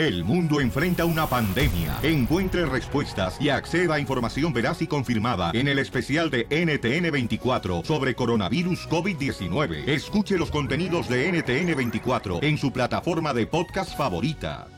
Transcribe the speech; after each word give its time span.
El 0.00 0.24
mundo 0.24 0.62
enfrenta 0.62 1.04
una 1.04 1.26
pandemia. 1.26 1.98
Encuentre 2.02 2.64
respuestas 2.64 3.36
y 3.38 3.50
acceda 3.50 3.96
a 3.96 4.00
información 4.00 4.50
veraz 4.50 4.80
y 4.80 4.86
confirmada 4.86 5.50
en 5.52 5.68
el 5.68 5.78
especial 5.78 6.30
de 6.30 6.48
NTN24 6.48 7.84
sobre 7.84 8.14
coronavirus 8.14 8.88
COVID-19. 8.88 9.86
Escuche 9.86 10.38
los 10.38 10.50
contenidos 10.50 11.06
de 11.06 11.30
NTN24 11.30 12.42
en 12.42 12.56
su 12.56 12.72
plataforma 12.72 13.34
de 13.34 13.46
podcast 13.46 13.94
favorita. 13.94 14.68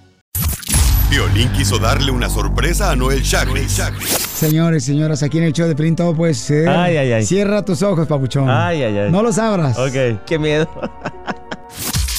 Violín 1.08 1.52
quiso 1.52 1.78
darle 1.78 2.10
una 2.10 2.28
sorpresa 2.28 2.90
a 2.90 2.96
Noel 2.96 3.22
Chagris. 3.22 3.80
Señores, 4.34 4.82
señoras, 4.82 5.22
aquí 5.22 5.38
en 5.38 5.44
el 5.44 5.52
show 5.52 5.68
de 5.68 5.76
Pelín 5.76 5.94
todo 5.94 6.16
puede 6.16 6.34
ser. 6.34 6.68
Ay, 6.68 6.96
ay, 6.96 7.12
ay. 7.12 7.24
Cierra 7.24 7.64
tus 7.64 7.80
ojos, 7.82 8.08
papuchón. 8.08 8.50
Ay, 8.50 8.82
ay, 8.82 8.98
ay. 8.98 9.12
No 9.12 9.22
los 9.22 9.38
abras. 9.38 9.78
Ok, 9.78 10.24
qué 10.26 10.36
miedo. 10.40 10.68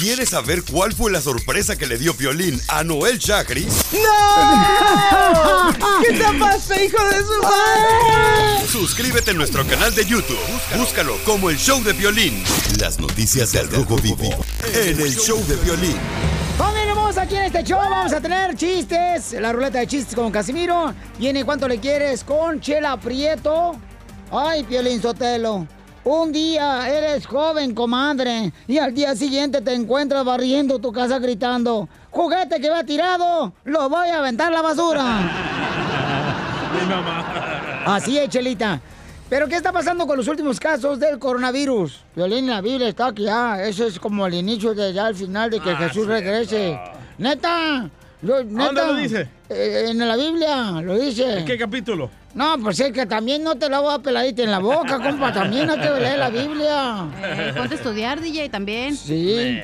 ¿Quieres 0.04 0.32
saber 0.32 0.64
cuál 0.70 0.92
fue 0.92 1.10
la 1.14 1.22
sorpresa 1.22 1.78
que 1.78 1.88
le 1.88 1.98
dio 1.98 2.14
Violín 2.14 2.60
a 2.68 2.84
Noel 2.84 3.20
Chagris? 3.20 3.86
¡No! 3.94 5.72
¿Qué 6.02 6.12
te 6.12 6.38
pasa, 6.38 6.84
hijo 6.84 7.02
de 7.06 7.20
su 7.20 7.42
madre? 7.42 8.68
Suscríbete 8.68 9.32
a 9.32 9.34
nuestro 9.34 9.66
canal 9.66 9.96
de 9.96 10.04
YouTube. 10.04 10.38
Búscalo 10.76 11.16
como 11.24 11.50
el 11.50 11.58
show 11.58 11.82
de 11.82 11.94
Violín. 11.94 12.44
Las 12.82 13.00
noticias 13.00 13.54
del 13.54 13.72
Rojo 13.72 13.96
Vivo 13.96 14.30
en 14.74 15.00
el 15.00 15.16
show 15.16 15.42
de 15.48 15.56
Violín. 15.56 15.96
Aquí 17.16 17.36
en 17.36 17.44
este 17.44 17.64
show. 17.64 17.80
Vamos 17.80 18.12
a 18.12 18.20
tener 18.20 18.58
chistes. 18.58 19.32
La 19.40 19.54
ruleta 19.54 19.80
de 19.80 19.88
chistes 19.88 20.14
con 20.16 20.34
Casimiro. 20.34 20.94
Viene 21.18 21.46
cuánto 21.46 21.66
le 21.70 21.80
quieres 21.80 22.26
con 22.26 22.60
Chela 22.60 23.00
Prieto. 23.00 23.80
Ay, 24.30 24.66
Piolín 24.66 25.02
Sotelo. 25.02 25.66
Un 26.06 26.34
día 26.34 26.90
eres 26.90 27.26
joven, 27.26 27.74
comadre, 27.74 28.52
y 28.68 28.78
al 28.78 28.94
día 28.94 29.16
siguiente 29.16 29.62
te 29.62 29.74
encuentras 29.74 30.26
barriendo 30.26 30.80
tu 30.80 30.92
casa 30.92 31.18
gritando: 31.20 31.88
¡Juguete 32.12 32.60
que 32.60 32.70
va 32.70 32.84
tirado! 32.84 33.54
¡Lo 33.64 33.88
voy 33.88 34.10
a 34.10 34.18
aventar 34.20 34.48
a 34.48 34.56
la 34.56 34.62
basura! 34.62 35.04
Mi 36.74 36.90
mamá. 36.90 37.84
Así 37.86 38.18
es, 38.18 38.28
Chelita. 38.30 38.82
Pero, 39.30 39.48
¿qué 39.48 39.56
está 39.56 39.72
pasando 39.72 40.06
con 40.06 40.18
los 40.18 40.28
últimos 40.28 40.60
casos 40.60 41.00
del 41.00 41.18
coronavirus? 41.20 42.04
Violín, 42.16 42.48
la 42.48 42.60
Biblia 42.62 42.90
está 42.90 43.14
que 43.14 43.24
ya, 43.24 43.64
eso 43.64 43.88
es 43.88 43.98
como 43.98 44.28
el 44.28 44.34
inicio 44.34 44.74
de 44.74 44.92
ya 44.94 45.08
el 45.08 45.16
final 45.16 45.50
de 45.50 45.60
que 45.60 45.72
Ah, 45.72 45.78
Jesús 45.78 46.06
regrese. 46.06 46.78
¡Neta! 47.18 47.90
Yo, 48.22 48.44
neta, 48.44 48.66
dónde 48.66 48.86
lo 48.86 48.96
dice? 48.96 49.30
Eh, 49.50 49.88
en 49.90 50.00
la 50.08 50.16
Biblia, 50.16 50.82
lo 50.82 51.00
dice. 51.00 51.40
¿En 51.40 51.46
qué 51.46 51.58
capítulo? 51.58 52.10
No, 52.34 52.58
pues 52.60 52.80
es 52.80 52.92
que 52.92 53.06
también 53.06 53.44
no 53.44 53.56
te 53.56 53.70
la 53.70 53.80
voy 53.80 53.94
a 53.94 54.00
peladita 54.00 54.42
en 54.44 54.52
la 54.52 54.60
boca, 54.60 55.00
compa. 55.04 55.32
También 55.32 55.70
hay 55.70 55.80
que 55.80 55.90
leer 55.90 56.18
la 56.20 56.30
Biblia. 56.30 57.08
Eh, 57.24 57.54
ponte 57.56 57.76
a 57.76 57.78
estudiar, 57.78 58.20
DJ, 58.22 58.50
también. 58.50 58.96
Sí. 58.96 59.62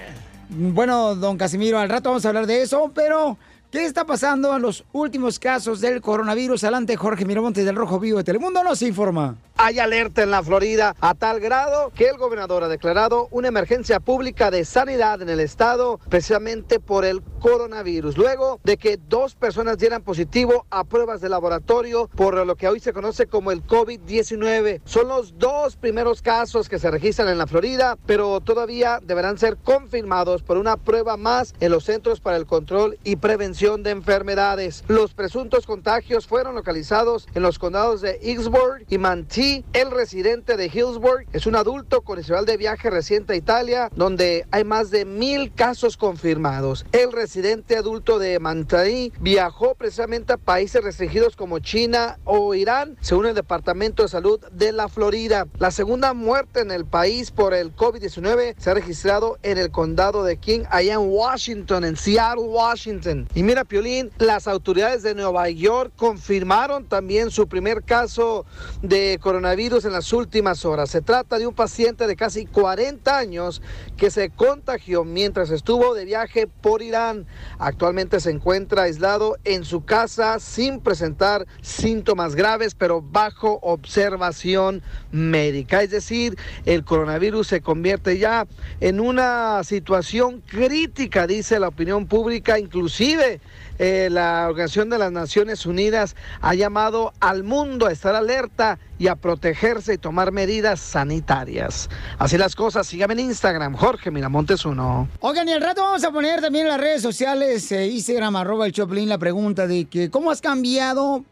Bueno, 0.49 1.15
don 1.15 1.37
Casimiro, 1.37 1.79
al 1.79 1.89
rato 1.89 2.09
vamos 2.09 2.25
a 2.25 2.29
hablar 2.29 2.47
de 2.47 2.63
eso, 2.63 2.91
pero 2.93 3.37
¿qué 3.71 3.85
está 3.85 4.05
pasando 4.05 4.55
en 4.55 4.63
los 4.63 4.83
últimos 4.93 5.37
casos 5.37 5.79
del 5.79 6.01
coronavirus? 6.01 6.63
Adelante, 6.63 6.95
Jorge 6.95 7.23
Miramontes 7.25 7.65
del 7.65 7.75
Rojo 7.75 7.99
Vivo 7.99 8.17
de 8.17 8.23
Telemundo 8.23 8.63
nos 8.63 8.81
informa. 8.81 9.35
Hay 9.57 9.77
alerta 9.77 10.23
en 10.23 10.31
la 10.31 10.41
Florida 10.41 10.95
a 11.01 11.13
tal 11.13 11.39
grado 11.39 11.91
que 11.93 12.07
el 12.07 12.17
gobernador 12.17 12.63
ha 12.63 12.67
declarado 12.67 13.27
una 13.29 13.49
emergencia 13.49 13.99
pública 13.99 14.49
de 14.49 14.65
sanidad 14.65 15.21
en 15.21 15.29
el 15.29 15.39
estado 15.39 15.99
precisamente 16.09 16.79
por 16.79 17.05
el 17.05 17.21
coronavirus, 17.39 18.17
luego 18.17 18.59
de 18.63 18.77
que 18.77 18.97
dos 18.97 19.35
personas 19.35 19.77
dieran 19.77 20.03
positivo 20.03 20.65
a 20.69 20.83
pruebas 20.83 21.21
de 21.21 21.29
laboratorio 21.29 22.09
por 22.15 22.45
lo 22.45 22.55
que 22.55 22.67
hoy 22.67 22.79
se 22.79 22.93
conoce 22.93 23.27
como 23.27 23.51
el 23.51 23.65
COVID-19. 23.65 24.81
Son 24.85 25.07
los 25.07 25.37
dos 25.37 25.75
primeros 25.75 26.21
casos 26.21 26.69
que 26.69 26.79
se 26.79 26.91
registran 26.91 27.29
en 27.29 27.37
la 27.37 27.47
Florida, 27.47 27.97
pero 28.05 28.41
todavía 28.41 28.99
deberán 29.03 29.37
ser 29.37 29.57
confirmados 29.57 30.43
por 30.43 30.57
una 30.57 30.77
prueba 30.77 31.17
más 31.17 31.53
en 31.59 31.71
los 31.71 31.85
Centros 31.85 32.19
para 32.19 32.37
el 32.37 32.45
Control 32.45 32.97
y 33.03 33.15
Prevención 33.15 33.83
de 33.83 33.91
Enfermedades. 33.91 34.83
Los 34.87 35.13
presuntos 35.13 35.65
contagios 35.65 36.27
fueron 36.27 36.55
localizados 36.55 37.27
en 37.33 37.41
los 37.41 37.59
condados 37.59 38.01
de 38.01 38.19
Hillsborough 38.21 38.83
y 38.89 38.97
Manti. 38.97 39.63
El 39.73 39.91
residente 39.91 40.57
de 40.57 40.65
Hillsborough 40.67 41.25
es 41.33 41.45
un 41.45 41.55
adulto 41.55 42.01
con 42.01 42.19
historial 42.19 42.45
de 42.45 42.57
viaje 42.57 42.89
reciente 42.89 43.33
a 43.33 43.35
Italia, 43.35 43.89
donde 43.95 44.45
hay 44.51 44.63
más 44.63 44.91
de 44.91 45.05
mil 45.05 45.53
casos 45.53 45.97
confirmados. 45.97 46.85
El 46.91 47.11
residente 47.29 47.77
adulto 47.77 48.17
de 48.17 48.39
Manti 48.39 49.13
viajó 49.19 49.75
precisamente 49.75 50.33
a 50.33 50.37
países 50.37 50.83
restringidos 50.83 51.35
como 51.35 51.59
China 51.59 52.17
o 52.23 52.55
Irán, 52.55 52.97
según 53.01 53.27
el 53.27 53.35
Departamento 53.35 54.01
de 54.01 54.09
Salud 54.09 54.39
de 54.51 54.71
la 54.71 54.87
Florida. 54.87 55.45
La 55.59 55.69
segunda 55.69 56.15
muerte 56.15 56.61
en 56.61 56.71
el 56.71 56.85
país 56.85 57.29
por 57.29 57.53
el 57.53 57.75
COVID-19 57.75 58.55
se 58.57 58.71
ha 58.71 58.73
registrado 58.73 59.37
en 59.43 59.59
el 59.59 59.69
condado 59.69 60.23
de 60.23 60.37
King, 60.37 60.61
allá 60.71 60.95
en 60.95 61.07
Washington, 61.07 61.85
en 61.85 61.97
Seattle, 61.97 62.45
Washington. 62.45 63.27
Y 63.35 63.43
mira, 63.43 63.63
Piolín, 63.63 64.09
las 64.17 64.47
autoridades 64.47 65.03
de 65.03 65.13
Nueva 65.13 65.51
York 65.51 65.93
confirmaron 65.97 66.85
también 66.85 67.29
su 67.29 67.47
primer 67.47 67.83
caso 67.83 68.47
de 68.81 69.19
coronavirus 69.21 69.85
en 69.85 69.91
las 69.91 70.11
últimas 70.13 70.65
horas. 70.65 70.89
Se 70.89 71.01
trata 71.01 71.37
de 71.37 71.45
un 71.45 71.53
paciente 71.53 72.07
de 72.07 72.15
casi 72.15 72.47
40 72.47 73.15
años 73.15 73.61
que 73.97 74.09
se 74.09 74.31
contagió 74.31 75.03
mientras 75.03 75.51
estuvo 75.51 75.93
de 75.93 76.05
viaje 76.05 76.47
por 76.47 76.81
Irán. 76.81 77.18
Actualmente 77.57 78.19
se 78.19 78.31
encuentra 78.31 78.83
aislado 78.83 79.37
en 79.43 79.65
su 79.65 79.85
casa 79.85 80.39
sin 80.39 80.79
presentar 80.79 81.47
síntomas 81.61 82.35
graves, 82.35 82.75
pero 82.75 83.01
bajo 83.01 83.59
observación 83.61 84.81
médica. 85.11 85.81
Es 85.83 85.91
decir, 85.91 86.37
el 86.65 86.83
coronavirus 86.83 87.47
se 87.47 87.61
convierte 87.61 88.17
ya 88.17 88.47
en 88.79 88.99
una 88.99 89.63
situación 89.63 90.41
crítica, 90.41 91.27
dice 91.27 91.59
la 91.59 91.69
opinión 91.69 92.07
pública, 92.07 92.59
inclusive 92.59 93.41
eh, 93.77 94.09
la 94.11 94.47
Organización 94.49 94.89
de 94.89 94.97
las 94.97 95.11
Naciones 95.11 95.65
Unidas 95.65 96.15
ha 96.41 96.53
llamado 96.53 97.13
al 97.19 97.43
mundo 97.43 97.85
a 97.85 97.91
estar 97.91 98.15
alerta 98.15 98.79
y 98.99 99.07
a 99.07 99.15
protegerse 99.15 99.93
y 99.93 99.97
tomar 99.97 100.31
medidas 100.31 100.79
sanitarias. 100.79 101.89
Así 102.19 102.37
las 102.37 102.55
cosas, 102.55 102.85
síganme 102.85 103.13
en 103.13 103.21
Instagram, 103.21 103.73
Jorge 103.75 104.11
Miramontes 104.11 104.65
uno. 104.65 105.07
Oigan, 105.21 105.47
y 105.47 105.53
al 105.53 105.61
rato 105.61 105.81
vamos 105.81 106.03
a 106.03 106.11
poner 106.11 106.41
también 106.41 106.65
en 106.65 106.71
las 106.71 106.81
redes 106.81 107.01
sociales, 107.01 107.71
eh, 107.71 107.87
Instagram, 107.87 108.35
arroba 108.35 108.65
el 108.65 108.73
Choplin, 108.73 109.07
la 109.07 109.17
pregunta 109.17 109.65
de 109.65 109.85
que 109.85 110.09
cómo 110.11 110.29
has 110.29 110.41
cambiado 110.41 111.23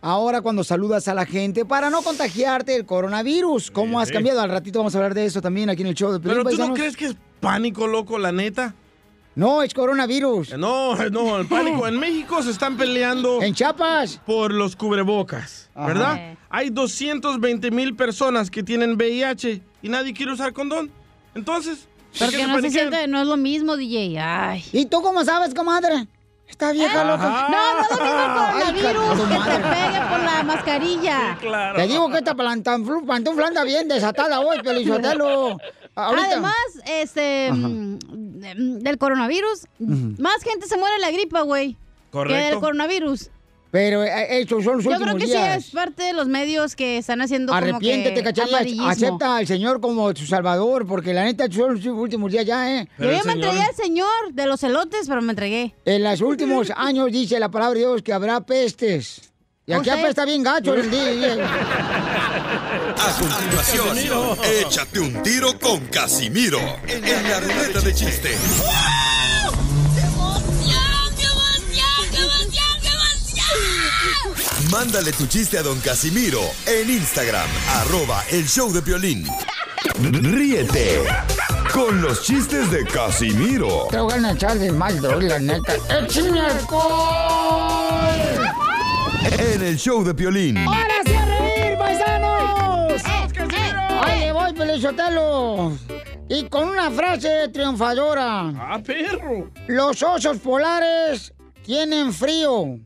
ahora 0.00 0.40
cuando 0.40 0.62
saludas 0.62 1.08
a 1.08 1.14
la 1.14 1.26
gente 1.26 1.64
para 1.64 1.90
no 1.90 2.02
contagiarte 2.02 2.76
el 2.76 2.86
coronavirus. 2.86 3.72
¿Cómo 3.72 3.98
has 3.98 4.08
sí. 4.08 4.14
cambiado? 4.14 4.40
Al 4.40 4.50
ratito 4.50 4.78
vamos 4.78 4.94
a 4.94 4.98
hablar 4.98 5.14
de 5.14 5.26
eso 5.26 5.42
también 5.42 5.68
aquí 5.68 5.82
en 5.82 5.88
el 5.88 5.94
show 5.94 6.12
de 6.12 6.20
Pelín 6.20 6.44
Pero 6.44 6.56
tú 6.56 6.68
no 6.68 6.74
crees 6.74 6.96
que 6.96 7.06
es 7.06 7.16
pánico, 7.40 7.88
loco, 7.88 8.18
la 8.18 8.30
neta. 8.30 8.74
No, 9.36 9.62
es 9.62 9.74
coronavirus. 9.74 10.56
No, 10.56 10.96
no, 11.10 11.36
el 11.38 11.46
pánico. 11.46 11.86
En 11.86 12.00
México 12.00 12.42
se 12.42 12.50
están 12.50 12.76
peleando. 12.78 13.42
En 13.42 13.54
Chiapas. 13.54 14.18
Por 14.24 14.52
los 14.52 14.74
cubrebocas, 14.74 15.68
Ajá. 15.74 15.86
¿verdad? 15.86 16.34
Hay 16.48 16.70
220 16.70 17.70
mil 17.70 17.94
personas 17.94 18.50
que 18.50 18.62
tienen 18.62 18.94
VIH 18.94 19.60
y 19.82 19.88
nadie 19.90 20.14
quiere 20.14 20.32
usar 20.32 20.54
condón. 20.54 20.90
Entonces, 21.34 21.86
¿por 22.18 22.30
qué 22.30 22.38
Porque 22.38 22.46
no 22.46 22.60
se 22.62 22.70
siente, 22.70 23.06
no 23.08 23.20
es 23.20 23.26
lo 23.26 23.36
mismo, 23.36 23.76
DJ. 23.76 24.18
Ay. 24.18 24.64
¿Y 24.72 24.86
tú 24.86 25.02
cómo 25.02 25.22
sabes, 25.22 25.54
comadre? 25.54 26.06
Esta 26.48 26.72
vieja 26.72 27.02
¿Eh? 27.02 27.06
loca. 27.06 27.48
No, 27.50 27.74
no 27.74 27.82
es 27.82 27.90
lo 27.90 28.04
mismo 28.04 28.30
Ay, 28.38 28.82
coronavirus 28.82 29.28
que 29.28 29.50
te 29.50 29.58
pegue 29.60 30.00
por 30.08 30.20
la 30.20 30.42
mascarilla. 30.44 31.38
Te 31.76 31.86
digo 31.86 32.08
que 32.08 32.18
esta 32.18 32.34
pantufla 32.34 33.48
anda 33.48 33.64
bien 33.64 33.86
desatada 33.86 34.40
hoy, 34.40 34.62
Pelizotelo. 34.62 35.58
Ahorita. 35.96 36.26
Además, 36.28 36.54
este, 36.86 37.50
mm, 37.52 37.94
mm, 37.94 38.78
del 38.80 38.98
coronavirus, 38.98 39.66
más 39.78 40.42
gente 40.42 40.66
se 40.66 40.76
muere 40.76 40.94
de 40.96 41.00
la 41.00 41.10
gripa, 41.10 41.40
güey. 41.40 41.72
Que 41.72 42.10
Correcto. 42.10 42.50
del 42.50 42.60
coronavirus. 42.60 43.30
Pero 43.70 44.04
eh, 44.04 44.40
estos 44.40 44.64
son 44.64 44.76
los 44.76 44.84
Yo 44.84 44.90
últimos 44.90 45.14
creo 45.14 45.18
que 45.18 45.26
días. 45.26 45.64
sí 45.64 45.68
es 45.68 45.74
parte 45.74 46.04
de 46.04 46.12
los 46.12 46.28
medios 46.28 46.76
que 46.76 46.98
están 46.98 47.20
haciendo 47.20 47.52
Arrepiéntete, 47.52 48.22
como 48.22 48.58
que. 48.58 48.76
Acepta 48.86 49.36
al 49.36 49.46
Señor 49.46 49.80
como 49.80 50.14
tu 50.14 50.24
salvador, 50.24 50.86
porque 50.86 51.12
la 51.12 51.24
neta 51.24 51.50
son 51.50 51.74
los 51.74 51.84
últimos 51.86 52.30
días 52.30 52.46
ya, 52.46 52.78
¿eh? 52.78 52.88
Yo 52.98 53.10
ya 53.10 53.24
me 53.24 53.32
entregué 53.32 53.60
al 53.60 53.74
señor 53.74 54.32
de 54.32 54.46
los 54.46 54.62
elotes, 54.62 55.08
pero 55.08 55.20
me 55.20 55.32
entregué. 55.32 55.74
En 55.84 56.02
los 56.04 56.20
últimos 56.20 56.70
años 56.76 57.10
dice 57.10 57.38
la 57.40 57.50
palabra 57.50 57.74
de 57.74 57.80
Dios 57.80 58.02
que 58.02 58.12
habrá 58.12 58.40
pestes. 58.40 59.32
Y 59.66 59.72
aquí 59.72 59.90
apesta 59.90 60.24
bien 60.24 60.42
gacho 60.44 60.74
el 60.76 60.90
día. 60.90 61.36
A 62.98 63.12
continuación, 63.18 63.98
échate 64.44 65.00
un 65.00 65.22
tiro 65.22 65.58
con 65.58 65.86
Casimiro 65.86 66.58
en 66.86 67.30
la 67.30 67.40
ruleta 67.40 67.80
de 67.80 67.94
chiste. 67.94 68.36
Mándale 74.70 75.12
tu 75.12 75.26
chiste 75.26 75.58
a 75.58 75.62
don 75.62 75.78
Casimiro 75.80 76.40
en 76.66 76.90
Instagram, 76.90 77.48
arroba 77.80 78.24
el 78.30 78.48
show 78.48 78.72
de 78.72 78.80
violín. 78.80 79.26
Ríete 80.00 81.02
con 81.72 82.02
los 82.02 82.22
chistes 82.22 82.70
de 82.70 82.84
Casimiro 82.84 83.86
Te 83.90 84.00
voy 84.00 84.12
a 84.12 84.32
echar 84.32 84.58
de 84.58 84.72
mal, 84.72 85.00
la 85.20 85.38
neta. 85.38 85.74
¡Échame 85.88 86.40
alcohol! 86.40 87.86
en 89.38 89.62
el 89.62 89.76
show 89.76 90.04
de 90.04 90.12
violín. 90.12 90.58
¡Ahora 90.58 90.94
sí 91.04 91.15
Y 96.28 96.48
con 96.48 96.68
una 96.68 96.90
frase 96.90 97.48
triunfadora. 97.52 98.52
¡Ah, 98.58 98.80
perro! 98.84 99.50
Los 99.66 100.02
osos 100.02 100.38
polares 100.38 101.32
tienen 101.64 102.12
frío. 102.12 102.78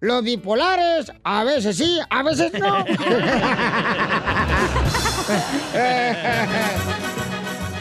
Los 0.00 0.22
bipolares, 0.22 1.10
a 1.22 1.44
veces 1.44 1.78
sí, 1.78 1.98
a 2.10 2.22
veces 2.22 2.52
no. 2.52 2.84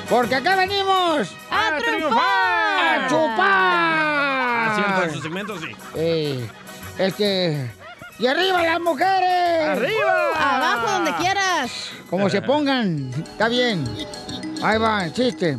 Porque 0.09 0.35
acá 0.35 0.55
venimos 0.55 1.35
¡A 1.49 1.77
triunfar! 1.79 3.03
a 3.03 3.07
chupar. 3.09 3.37
Ah, 3.39 4.73
cierto, 4.75 5.03
en 5.03 5.11
su 5.11 5.21
segmento 5.21 5.59
sí. 5.59 5.67
Eh, 5.95 6.47
este. 6.97 7.71
¡Y 8.19 8.27
arriba 8.27 8.63
las 8.63 8.79
mujeres! 8.79 9.69
¡Arriba! 9.69 10.55
Abajo, 10.55 10.91
donde 10.91 11.15
quieras. 11.15 11.91
Como 12.09 12.29
se 12.29 12.41
pongan, 12.41 13.09
está 13.17 13.47
bien. 13.49 13.83
Ahí 14.61 14.77
va, 14.77 15.05
el 15.05 15.13
chiste. 15.13 15.57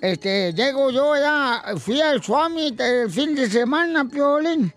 Este, 0.00 0.52
llego 0.52 0.90
yo 0.90 1.16
ya, 1.16 1.62
fui 1.78 2.00
al 2.00 2.22
Swami 2.22 2.74
el 2.76 3.10
fin 3.10 3.34
de 3.34 3.48
semana, 3.48 4.04
Piolín, 4.04 4.72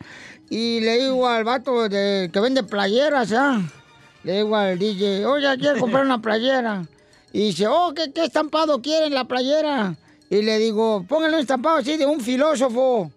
y 0.49 0.79
le 0.81 0.99
digo 0.99 1.27
al 1.27 1.43
vato 1.43 1.89
de, 1.89 2.29
que 2.31 2.39
vende 2.39 2.61
playeras, 2.61 3.29
¿ya? 3.29 3.59
Le 4.23 4.37
digo 4.37 4.55
al 4.55 4.77
DJ, 4.77 5.25
oye, 5.25 5.57
quiero 5.57 5.79
comprar 5.79 6.05
una 6.05 6.21
playera. 6.21 6.85
Y 7.33 7.47
dice, 7.47 7.67
oh, 7.67 7.91
¿qué, 7.95 8.11
qué 8.13 8.25
estampado 8.25 8.81
quieren 8.81 9.13
la 9.13 9.25
playera? 9.25 9.95
Y 10.29 10.41
le 10.43 10.59
digo, 10.59 11.03
pónganle 11.07 11.37
un 11.37 11.41
estampado 11.41 11.77
así 11.77 11.97
de 11.97 12.05
un 12.05 12.21
filósofo. 12.21 13.11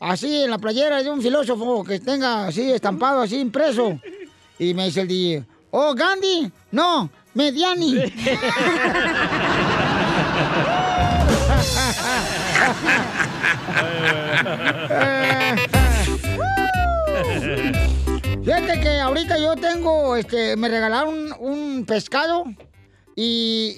Así 0.00 0.42
en 0.44 0.50
la 0.50 0.58
playera 0.58 1.02
de 1.02 1.10
un 1.10 1.20
filósofo 1.20 1.84
que 1.84 2.00
tenga 2.00 2.46
así 2.46 2.70
estampado, 2.72 3.20
así 3.20 3.38
impreso. 3.38 4.00
Y 4.58 4.72
me 4.74 4.86
dice 4.86 5.02
el 5.02 5.08
DJ, 5.08 5.44
oh, 5.70 5.94
Gandhi, 5.94 6.50
no, 6.72 7.10
Mediani. 7.34 7.96
Fíjate 18.44 18.80
que 18.80 19.00
ahorita 19.00 19.38
yo 19.38 19.56
tengo, 19.56 20.16
este, 20.16 20.56
me 20.56 20.68
regalaron 20.68 21.32
un 21.38 21.84
pescado 21.86 22.44
y, 23.16 23.74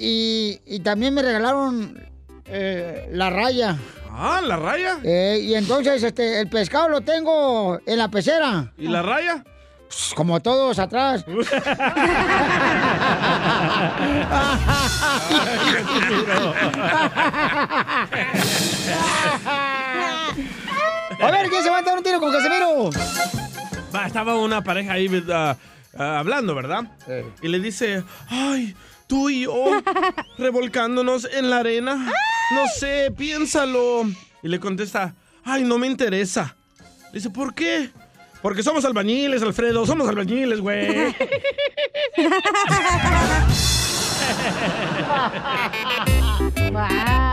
y- 0.66 0.74
y 0.76 0.80
también 0.80 1.14
me 1.14 1.22
regalaron 1.22 2.00
eh, 2.46 3.08
la 3.12 3.30
raya. 3.30 3.78
Ah, 4.14 4.40
la 4.44 4.56
raya. 4.56 4.98
Eh, 5.02 5.40
y 5.42 5.54
entonces, 5.54 6.02
este, 6.02 6.40
el 6.40 6.48
pescado 6.48 6.88
lo 6.88 7.00
tengo 7.00 7.78
en 7.86 7.98
la 7.98 8.08
pecera. 8.08 8.72
¿Y 8.76 8.88
la 8.88 9.02
raya? 9.02 9.42
Pues, 9.88 10.12
Como 10.14 10.40
todos 10.40 10.78
atrás. 10.78 11.24
A 21.20 21.30
ver, 21.30 21.48
¿quién 21.48 21.62
se 21.62 21.70
va 21.70 21.78
a 21.78 21.82
dar 21.82 21.96
un 21.96 22.02
tiro 22.02 22.18
con 22.18 22.32
Casemiro? 22.32 22.90
Va, 23.94 24.06
estaba 24.06 24.36
una 24.36 24.64
pareja 24.64 24.94
ahí 24.94 25.08
ah, 25.30 25.56
ah, 25.96 26.18
hablando, 26.18 26.54
¿verdad? 26.54 26.84
Y 27.40 27.48
le 27.48 27.60
dice, 27.60 28.02
ay, 28.28 28.74
tú 29.12 29.28
y 29.28 29.42
yo 29.42 29.52
revolcándonos 30.38 31.28
en 31.30 31.50
la 31.50 31.58
arena. 31.58 32.10
No 32.54 32.66
sé, 32.74 33.12
piénsalo. 33.14 34.04
Y 34.42 34.48
le 34.48 34.58
contesta, 34.58 35.14
ay, 35.44 35.64
no 35.64 35.76
me 35.76 35.86
interesa. 35.86 36.56
Le 37.12 37.18
dice, 37.18 37.28
¿por 37.28 37.54
qué? 37.54 37.90
Porque 38.40 38.62
somos 38.62 38.86
albañiles, 38.86 39.42
Alfredo, 39.42 39.84
somos 39.84 40.08
albañiles, 40.08 40.60
güey. 40.60 41.14
Wow. 46.72 47.31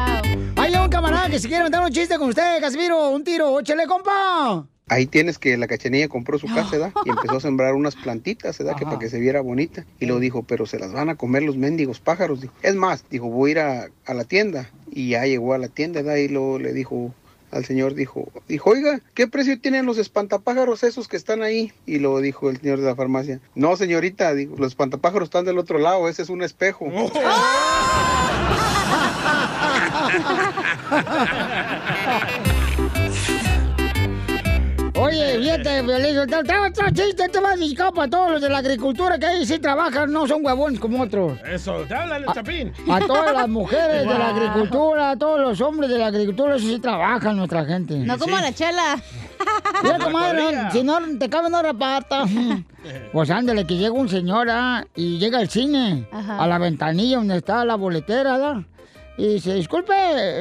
Un 0.77 0.89
camarada 0.89 1.29
que 1.29 1.39
se 1.39 1.47
quiere 1.47 1.63
mandar 1.63 1.83
un 1.83 1.91
chiste 1.91 2.17
con 2.19 2.29
usted, 2.29 2.61
Casimiro. 2.61 3.09
Un 3.09 3.23
tiro, 3.23 3.59
échale, 3.59 3.87
compa. 3.87 4.67
Ahí 4.87 5.07
tienes 5.07 5.39
que 5.39 5.57
la 5.57 5.67
cachanilla 5.67 6.07
compró 6.07 6.37
su 6.37 6.47
casa, 6.47 6.69
¿verdad? 6.71 6.91
Y 7.05 7.09
empezó 7.09 7.37
a 7.37 7.39
sembrar 7.39 7.73
unas 7.73 7.95
plantitas, 7.95 8.57
¿verdad? 8.59 8.75
Que 8.75 8.85
para 8.85 8.99
que 8.99 9.09
se 9.09 9.19
viera 9.19 9.41
bonita. 9.41 9.85
Y 9.99 10.05
luego 10.05 10.19
dijo, 10.19 10.43
pero 10.43 10.67
se 10.67 10.77
las 10.77 10.93
van 10.93 11.09
a 11.09 11.15
comer 11.15 11.41
los 11.41 11.57
mendigos 11.57 11.99
pájaros. 11.99 12.41
Dijo, 12.41 12.53
es 12.61 12.75
más, 12.75 13.03
dijo, 13.09 13.29
voy 13.29 13.49
a 13.49 13.51
ir 13.51 13.59
a, 13.59 13.89
a 14.05 14.13
la 14.13 14.25
tienda. 14.25 14.69
Y 14.91 15.09
ya 15.09 15.25
llegó 15.25 15.53
a 15.53 15.57
la 15.57 15.69
tienda, 15.69 16.01
¿verdad? 16.01 16.17
Y 16.17 16.27
luego 16.27 16.59
le 16.59 16.71
dijo 16.71 17.13
al 17.51 17.65
señor, 17.65 17.95
dijo, 17.95 18.27
dijo, 18.47 18.69
oiga, 18.69 19.01
¿qué 19.15 19.27
precio 19.27 19.59
tienen 19.59 19.85
los 19.85 19.97
espantapájaros 19.97 20.83
esos 20.83 21.07
que 21.07 21.17
están 21.17 21.41
ahí? 21.41 21.73
Y 21.85 21.97
luego 21.97 22.21
dijo 22.21 22.49
el 22.49 22.57
señor 22.57 22.79
de 22.79 22.85
la 22.85 22.95
farmacia, 22.95 23.39
no, 23.55 23.75
señorita, 23.75 24.33
dijo, 24.35 24.55
los 24.57 24.67
espantapájaros 24.67 25.27
están 25.27 25.45
del 25.45 25.57
otro 25.57 25.79
lado, 25.79 26.07
ese 26.09 26.21
es 26.21 26.29
un 26.29 26.43
espejo. 26.43 26.85
Oye, 35.01 35.39
fíjate, 35.39 35.81
Violín, 35.83 36.17
otro 36.17 36.89
chiste, 36.93 37.23
este 37.23 37.39
va 37.39 37.55
dedicado 37.55 37.93
para 37.93 38.09
todos 38.09 38.31
los 38.31 38.41
de 38.41 38.49
la 38.49 38.57
agricultura 38.57 39.17
que 39.17 39.27
ahí 39.27 39.45
sí 39.45 39.57
trabajan, 39.57 40.11
no 40.11 40.27
son 40.27 40.45
huevones 40.45 40.77
como 40.77 41.01
otros. 41.01 41.39
Eso, 41.49 41.85
te 41.87 41.93
hablan 41.93 42.23
el 42.23 42.33
chapín. 42.33 42.73
A 42.91 42.99
todas 42.99 43.33
las 43.33 43.47
mujeres 43.47 44.05
de 44.05 44.17
la 44.17 44.29
agricultura, 44.35 45.11
a 45.11 45.15
todos 45.15 45.39
los 45.39 45.61
hombres 45.61 45.89
de 45.89 45.99
la 45.99 46.07
agricultura, 46.07 46.57
eso 46.57 46.67
sí 46.67 46.79
trabajan 46.79 47.37
nuestra 47.37 47.63
gente. 47.63 47.97
No 47.99 48.17
como 48.17 48.37
la 48.37 48.53
chela. 48.53 49.01
Mira, 49.83 49.99
comadre, 49.99 50.57
si 50.73 50.83
no 50.83 50.99
te 51.17 51.29
cabe 51.29 51.47
una 51.47 51.61
rapata. 51.61 52.25
Pues 53.11 53.29
ándale, 53.29 53.67
que 53.67 53.75
llega 53.75 53.91
un 53.91 54.07
señor 54.07 54.47
ah, 54.49 54.85
y 54.95 55.17
llega 55.19 55.39
al 55.39 55.49
cine, 55.49 56.07
Ajá. 56.13 56.41
a 56.41 56.47
la 56.47 56.57
ventanilla 56.57 57.17
donde 57.17 57.35
está 57.35 57.65
la 57.65 57.75
boletera, 57.75 58.37
¿da? 58.37 58.63
Y 59.19 59.33
dice, 59.33 59.53
disculpe, 59.53 59.93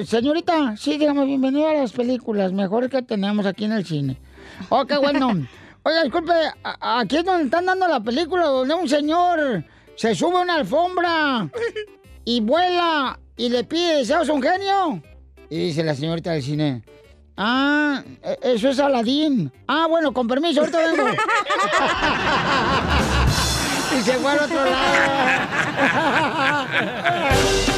señorita, 0.07 0.75
sí, 0.77 0.99
dígame, 0.99 1.25
bienvenido 1.25 1.69
a 1.69 1.73
las 1.73 1.91
películas 1.91 2.53
mejores 2.53 2.89
que 2.89 3.03
tenemos 3.03 3.45
aquí 3.45 3.65
en 3.65 3.73
el 3.73 3.85
cine. 3.85 4.21
Oh, 4.69 4.87
qué 4.87 4.97
bueno. 4.97 5.33
Oiga, 5.83 6.05
disculpe, 6.05 6.33
aquí 6.63 7.17
es 7.17 7.25
donde 7.25 7.47
están 7.47 7.67
dando 7.67 7.89
la 7.89 7.99
película, 7.99 8.45
donde 8.45 8.75
un 8.75 8.89
señor 8.89 9.65
se 9.97 10.15
sube 10.15 10.37
a 10.37 10.43
una 10.43 10.55
alfombra 10.55 11.51
y 12.25 12.41
vuela 12.41 13.19
y 13.37 13.49
le 13.49 13.65
pide 13.65 13.97
deseos 13.97 14.29
a 14.29 14.33
un 14.33 14.43
genio. 14.43 15.03
Y 15.51 15.59
dice 15.59 15.83
la 15.83 15.97
señorita 15.97 16.31
del 16.31 16.45
cine, 16.45 16.85
ah, 17.37 18.01
e- 18.23 18.39
eso 18.45 18.69
es 18.69 18.79
Aladín. 18.79 19.51
Ah, 19.67 19.89
bueno, 19.89 20.13
con 20.13 20.29
permiso, 20.29 20.61
ahorita 20.61 20.79
vengo. 20.79 21.03
y 23.99 24.03
se 24.03 24.13
fue 24.13 24.31
al 24.31 24.39
otro 24.39 24.65
lado. 24.65 24.79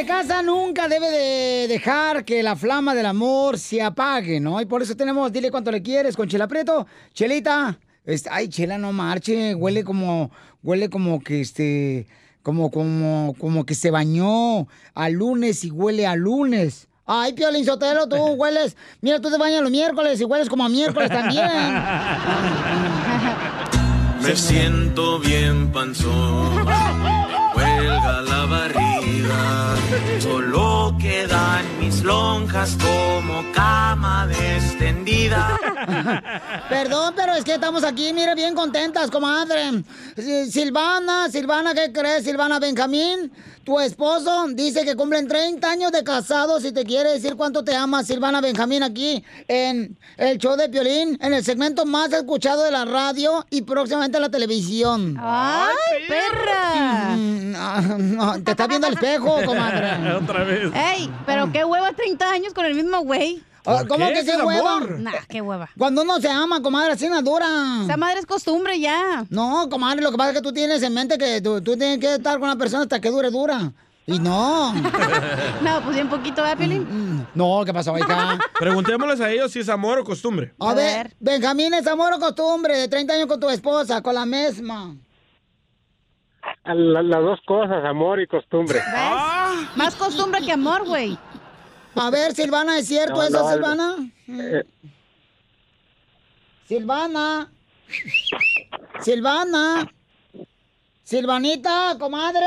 se 0.00 0.06
casa 0.06 0.42
nunca 0.42 0.88
debe 0.88 1.10
de 1.10 1.68
dejar 1.68 2.24
que 2.24 2.42
la 2.42 2.56
flama 2.56 2.94
del 2.94 3.04
amor 3.04 3.58
se 3.58 3.82
apague, 3.82 4.40
¿no? 4.40 4.58
Y 4.58 4.64
por 4.64 4.80
eso 4.80 4.96
tenemos, 4.96 5.30
dile 5.30 5.50
cuánto 5.50 5.70
le 5.70 5.82
quieres 5.82 6.16
con 6.16 6.26
Chela 6.26 6.48
Prieto. 6.48 6.86
Chelita, 7.12 7.78
este, 8.06 8.30
ay, 8.32 8.48
Chela, 8.48 8.78
no 8.78 8.94
marche, 8.94 9.54
huele 9.54 9.84
como, 9.84 10.30
huele 10.62 10.88
como 10.88 11.20
que 11.20 11.42
este, 11.42 12.06
como, 12.42 12.70
como, 12.70 13.34
como 13.38 13.66
que 13.66 13.74
se 13.74 13.90
bañó 13.90 14.68
a 14.94 15.10
lunes 15.10 15.64
y 15.64 15.70
huele 15.70 16.06
a 16.06 16.16
lunes. 16.16 16.88
Ay, 17.04 17.34
Piolín 17.34 17.66
Sotelo, 17.66 18.08
tú 18.08 18.16
hueles, 18.38 18.78
mira, 19.02 19.20
tú 19.20 19.30
te 19.30 19.36
bañas 19.36 19.60
los 19.60 19.70
miércoles 19.70 20.18
y 20.18 20.24
hueles 20.24 20.48
como 20.48 20.64
a 20.64 20.70
miércoles 20.70 21.10
también. 21.10 21.44
Me 24.22 24.34
siento 24.34 25.18
bien 25.18 25.70
panzón, 25.70 26.56
huelga 27.54 28.22
la 28.22 28.46
barriga, 28.46 28.89
solo 30.18 30.94
quedan 30.98 31.79
mis 32.00 32.04
lonjas 32.06 32.76
como 32.80 33.42
cama 33.52 34.26
extendida. 34.54 35.58
Perdón, 36.68 37.12
pero 37.16 37.34
es 37.34 37.44
que 37.44 37.54
estamos 37.54 37.84
aquí, 37.84 38.12
mira, 38.12 38.34
bien 38.34 38.54
contentas, 38.54 39.10
comadre. 39.10 39.82
Si- 40.16 40.50
Silvana, 40.50 41.28
Silvana, 41.30 41.74
¿qué 41.74 41.92
crees? 41.92 42.24
Silvana 42.24 42.58
Benjamín, 42.58 43.30
tu 43.64 43.78
esposo 43.78 44.46
dice 44.54 44.84
que 44.84 44.96
cumplen 44.96 45.28
30 45.28 45.70
años 45.70 45.92
de 45.92 46.02
casados 46.02 46.64
y 46.64 46.72
te 46.72 46.84
quiere 46.84 47.12
decir 47.12 47.36
cuánto 47.36 47.62
te 47.62 47.74
ama 47.76 48.02
Silvana 48.02 48.40
Benjamín 48.40 48.82
aquí 48.82 49.22
en 49.48 49.96
el 50.16 50.38
show 50.38 50.56
de 50.56 50.68
Piolín, 50.68 51.18
en 51.20 51.34
el 51.34 51.44
segmento 51.44 51.84
más 51.84 52.12
escuchado 52.12 52.62
de 52.64 52.70
la 52.70 52.84
radio 52.84 53.44
y 53.50 53.62
próximamente 53.62 54.18
la 54.20 54.30
televisión. 54.30 55.16
¡Ay, 55.20 55.74
perra! 56.08 57.16
Mm, 57.16 57.52
no, 57.52 57.98
no, 57.98 58.42
te 58.42 58.52
estás 58.52 58.68
viendo 58.68 58.86
al 58.86 58.94
espejo, 58.94 59.40
comadre. 59.44 60.14
Otra 60.22 60.44
vez. 60.44 60.70
¡Ey! 60.74 61.10
Pero 61.26 61.50
qué 61.52 61.64
hueva 61.90 61.96
30 61.96 62.30
años 62.30 62.54
con 62.54 62.64
el 62.64 62.74
mismo 62.74 63.00
güey. 63.00 63.42
¿Por 63.62 63.86
¿Cómo 63.88 64.06
qué? 64.06 64.14
que 64.14 64.24
qué 64.24 64.36
hueva? 64.38 64.76
amor. 64.76 64.98
Nah, 65.00 65.12
qué 65.28 65.42
hueva. 65.42 65.68
Cuando 65.76 66.02
uno 66.02 66.18
se 66.18 66.30
ama, 66.30 66.62
comadre, 66.62 66.92
así 66.92 67.08
no 67.08 67.20
dura. 67.20 67.46
Esa 67.84 67.96
madre 67.98 68.20
es 68.20 68.26
costumbre 68.26 68.80
ya. 68.80 69.24
No, 69.28 69.68
comadre, 69.68 70.00
lo 70.02 70.10
que 70.10 70.16
pasa 70.16 70.30
es 70.30 70.36
que 70.36 70.42
tú 70.42 70.52
tienes 70.52 70.82
en 70.82 70.94
mente 70.94 71.18
que 71.18 71.42
tú, 71.42 71.60
tú 71.60 71.76
tienes 71.76 71.98
que 71.98 72.14
estar 72.14 72.38
con 72.38 72.44
una 72.48 72.56
persona 72.56 72.84
hasta 72.84 73.00
que 73.00 73.10
dure 73.10 73.30
dura. 73.30 73.72
Y 74.06 74.18
no. 74.18 74.72
no, 75.62 75.80
pues 75.84 75.94
bien 75.94 76.08
poquito, 76.08 76.40
¿verdad, 76.42 76.56
Piolín? 76.56 77.26
No, 77.34 77.62
¿qué 77.66 77.72
pasó, 77.74 77.96
hija? 77.98 78.38
Preguntémosles 78.58 79.20
a 79.20 79.30
ellos 79.30 79.52
si 79.52 79.58
es 79.60 79.68
amor 79.68 79.98
o 79.98 80.04
costumbre. 80.04 80.54
A, 80.58 80.72
ver, 80.72 81.14
Benjamín, 81.20 81.74
¿es 81.74 81.86
amor 81.86 82.14
o 82.14 82.18
costumbre? 82.18 82.76
De 82.78 82.88
30 82.88 83.12
años 83.12 83.26
con 83.26 83.38
tu 83.38 83.50
esposa, 83.50 84.00
con 84.02 84.14
la 84.14 84.24
misma. 84.24 84.96
La- 86.64 87.02
las 87.02 87.22
dos 87.22 87.38
cosas, 87.46 87.84
amor 87.84 88.20
y 88.22 88.26
costumbre. 88.26 88.78
¿Ves? 88.78 89.76
Más 89.76 89.94
costumbre 89.96 90.40
que 90.40 90.52
amor, 90.52 90.86
güey. 90.86 91.16
A 91.94 92.10
ver, 92.10 92.34
Silvana, 92.34 92.78
¿es 92.78 92.86
cierto 92.86 93.14
No, 93.16 93.22
eso, 93.22 93.42
no, 93.42 93.50
Silvana? 93.52 93.96
Eh, 94.28 94.62
Silvana. 96.68 97.50
Silvana. 99.00 99.92
Silvanita, 101.02 101.96
comadre. 101.98 102.46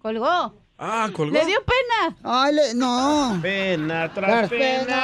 Colgó. 0.00 0.54
Ah, 0.78 1.08
colgó. 1.12 1.32
Le 1.32 1.46
dio 1.46 1.58
pena. 1.64 2.16
Ay, 2.24 2.54
le- 2.54 2.74
no. 2.74 3.38
Pena 3.40 4.12
tras 4.12 4.48
Tras 4.48 4.50
pena. 4.50 5.02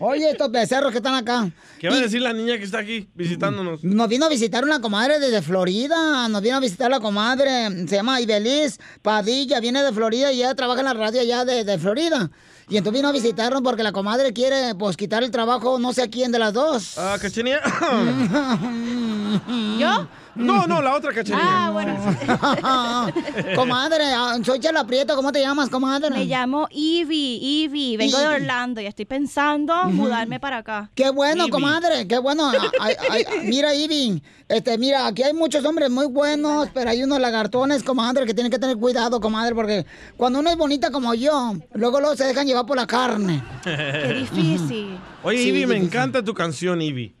Oye, 0.00 0.30
estos 0.30 0.50
becerros 0.50 0.90
que 0.92 0.98
están 0.98 1.14
acá. 1.14 1.50
¿Qué 1.78 1.88
va 1.88 1.96
a 1.96 2.00
decir 2.00 2.22
la 2.22 2.32
niña 2.32 2.58
que 2.58 2.64
está 2.64 2.78
aquí 2.78 3.08
visitándonos? 3.14 3.84
Nos 3.84 4.08
vino 4.08 4.26
a 4.26 4.28
visitar 4.28 4.64
una 4.64 4.80
comadre 4.80 5.20
desde 5.20 5.42
Florida. 5.42 6.28
Nos 6.28 6.42
vino 6.42 6.56
a 6.56 6.60
visitar 6.60 6.90
la 6.90 7.00
comadre. 7.00 7.86
Se 7.86 7.96
llama 7.96 8.20
Ibeliz 8.20 8.78
Padilla. 9.02 9.60
Viene 9.60 9.82
de 9.82 9.92
Florida 9.92 10.32
y 10.32 10.40
ella 10.40 10.54
trabaja 10.54 10.80
en 10.80 10.86
la 10.86 10.94
radio 10.94 11.20
allá 11.20 11.44
de, 11.44 11.64
de 11.64 11.78
Florida. 11.78 12.30
Y 12.68 12.78
entonces 12.78 12.98
vino 12.98 13.08
a 13.08 13.12
visitarnos 13.12 13.60
porque 13.62 13.82
la 13.82 13.92
comadre 13.92 14.32
quiere, 14.32 14.74
pues, 14.74 14.96
quitar 14.96 15.22
el 15.22 15.30
trabajo 15.30 15.78
no 15.78 15.92
sé 15.92 16.02
a 16.02 16.08
quién 16.08 16.32
de 16.32 16.38
las 16.38 16.54
dos. 16.54 16.96
Ah, 16.96 17.18
cachenía. 17.20 17.60
¿Yo? 19.78 20.08
No, 20.34 20.66
no, 20.66 20.82
la 20.82 20.94
otra 20.94 21.12
cachenía. 21.12 21.40
Ah, 21.42 21.70
bueno. 21.70 21.94
comadre, 23.54 24.04
ah, 24.14 24.36
soy 24.44 24.58
Chela 24.60 24.84
Prieto. 24.86 25.14
¿Cómo 25.16 25.30
te 25.32 25.40
llamas, 25.40 25.68
comadre? 25.70 26.10
Me 26.10 26.24
llamo 26.24 26.66
Ivy, 26.70 27.38
Ivy. 27.64 27.96
Vengo 27.96 28.18
de 28.18 28.26
Orlando 28.28 28.80
y 28.80 28.86
estoy 28.86 29.04
pensando 29.04 29.74
mudarme 29.86 30.40
para 30.40 30.58
acá. 30.58 30.90
Qué 30.94 31.10
bueno, 31.10 31.44
Ivy. 31.44 31.50
comadre, 31.50 32.08
qué 32.08 32.18
bueno. 32.18 32.50
Ay, 32.80 32.94
ay, 33.10 33.24
ay, 33.30 33.46
mira, 33.48 33.74
Ivy, 33.74 34.22
este, 34.48 34.76
mira, 34.78 35.06
aquí 35.06 35.22
hay 35.22 35.32
muchos 35.32 35.64
hombres 35.64 35.90
muy 35.90 36.06
buenos, 36.06 36.68
pero 36.74 36.90
hay 36.90 37.02
unos 37.02 37.20
lagartones, 37.20 37.82
comadre, 37.82 38.26
que 38.26 38.34
tienen 38.34 38.50
que 38.50 38.58
tener 38.58 38.76
cuidado, 38.76 39.20
comadre, 39.20 39.54
porque 39.54 39.86
cuando 40.16 40.40
uno 40.40 40.50
es 40.50 40.56
bonita 40.56 40.90
como 40.90 41.14
yo, 41.14 41.54
luego 41.74 42.00
luego 42.00 42.16
se 42.16 42.24
dejan 42.24 42.46
llevar 42.46 42.66
por 42.66 42.76
la 42.76 42.86
carne. 42.86 43.42
Qué 43.62 44.14
difícil. 44.20 44.98
Oye, 45.22 45.38
Sí, 45.38 45.48
Ivy, 45.48 45.66
me 45.66 45.74
difícil. 45.74 45.86
encanta 45.86 46.22
tu 46.22 46.34
canción, 46.34 46.82
Ivy. 46.82 47.14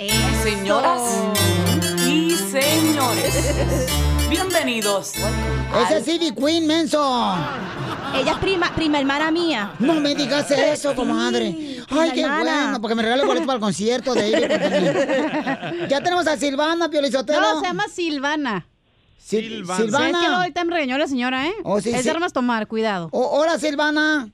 Señoras 0.00 1.02
y 2.08 2.30
señores, 2.30 3.86
bienvenidos. 4.30 5.12
Ese 5.84 5.98
es 5.98 6.08
Ivy 6.08 6.34
Queen, 6.34 6.66
menso. 6.66 7.34
Ella 8.14 8.32
es 8.32 8.38
prima, 8.38 8.72
prima 8.74 8.98
hermana 8.98 9.30
mía. 9.30 9.74
No 9.78 9.92
me 10.00 10.14
digas 10.14 10.50
eso, 10.52 10.94
comadre. 10.94 11.84
prima 11.86 12.02
Ay, 12.02 12.12
qué 12.14 12.22
hermana. 12.22 12.42
bueno, 12.62 12.80
porque 12.80 12.94
me 12.94 13.02
regale 13.02 13.26
boleto 13.26 13.44
para 13.44 13.56
el 13.56 13.60
concierto 13.60 14.14
de 14.14 14.28
Ivy. 14.30 14.40
porque- 14.40 15.86
Ya 15.90 16.00
tenemos 16.02 16.26
a 16.26 16.38
Silvana, 16.38 16.88
Piolizotelo. 16.88 17.38
No, 17.38 17.60
se 17.60 17.66
llama 17.66 17.84
Silvana. 17.94 18.66
Silvana. 19.18 19.90
¿Sabes 19.90 20.12
que 20.16 20.18
luego 20.22 20.36
ahorita 20.36 20.64
me 20.64 20.72
regañó 20.76 20.96
la 20.96 21.08
señora, 21.08 21.46
eh? 21.46 21.52
Oh, 21.62 21.78
sí, 21.78 21.90
es 21.90 21.98
sí. 21.98 22.04
de 22.04 22.10
armas 22.10 22.32
tomar, 22.32 22.66
cuidado. 22.68 23.10
Oh, 23.12 23.38
hola, 23.38 23.58
Silvana. 23.58 24.30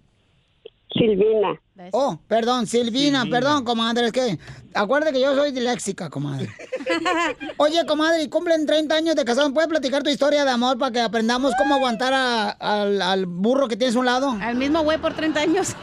Silvina. 0.98 1.60
Oh, 1.92 2.18
perdón, 2.26 2.66
Silvina, 2.66 3.24
perdón, 3.30 3.64
comadre, 3.64 4.06
es 4.06 4.12
que 4.12 4.38
acuérdate 4.74 5.12
que 5.12 5.20
yo 5.20 5.34
soy 5.34 5.52
disléxica, 5.52 6.08
comadre. 6.10 6.48
Oye, 7.58 7.84
comadre, 7.86 8.22
y 8.22 8.28
cumplen 8.28 8.66
30 8.66 8.94
años 8.94 9.14
de 9.16 9.24
casado, 9.24 9.52
¿puedes 9.52 9.68
platicar 9.68 10.02
tu 10.02 10.08
historia 10.10 10.44
de 10.44 10.50
amor 10.50 10.78
para 10.78 10.90
que 10.92 11.00
aprendamos 11.00 11.52
cómo 11.58 11.74
aguantar 11.74 12.12
a- 12.14 12.50
al, 12.50 13.02
al 13.02 13.26
burro 13.26 13.68
que 13.68 13.76
tienes 13.76 13.94
a 13.96 13.98
un 13.98 14.06
lado? 14.06 14.36
Al 14.40 14.56
mismo 14.56 14.82
güey 14.82 14.98
por 14.98 15.14
30 15.14 15.40
años. 15.40 15.74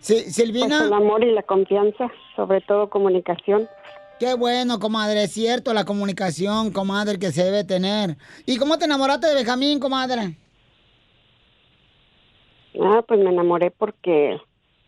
Sí, 0.00 0.30
Silvina. 0.30 0.66
Pues 0.78 0.80
el 0.88 0.92
amor 0.92 1.24
y 1.24 1.32
la 1.32 1.42
confianza, 1.42 2.10
sobre 2.36 2.60
todo 2.62 2.90
comunicación. 2.90 3.68
Qué 4.20 4.34
bueno, 4.34 4.78
comadre, 4.78 5.24
es 5.24 5.32
cierto, 5.32 5.74
la 5.74 5.84
comunicación, 5.84 6.70
comadre, 6.72 7.18
que 7.18 7.32
se 7.32 7.44
debe 7.44 7.64
tener. 7.64 8.16
¿Y 8.46 8.58
cómo 8.58 8.78
te 8.78 8.84
enamoraste 8.84 9.26
de 9.26 9.34
Benjamín, 9.34 9.80
comadre? 9.80 10.36
Ah, 12.82 13.02
pues 13.06 13.20
me 13.20 13.30
enamoré 13.30 13.70
porque 13.70 14.38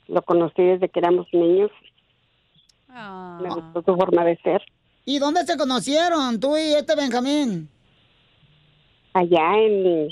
lo 0.08 0.22
conocí 0.22 0.62
desde 0.62 0.88
que 0.88 1.00
éramos 1.00 1.26
niños. 1.32 1.70
Me 2.88 3.48
gustó 3.48 3.82
su 3.82 3.96
forma 3.96 4.24
de 4.24 4.36
ser. 4.38 4.62
¿Y 5.04 5.18
dónde 5.18 5.44
se 5.44 5.56
conocieron, 5.56 6.40
tú 6.40 6.56
y 6.56 6.72
este 6.72 6.96
Benjamín? 6.96 7.68
Allá 9.12 9.58
en... 9.58 10.08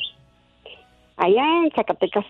Allá 1.17 1.43
en 1.65 1.71
Zacatecas. 1.75 2.25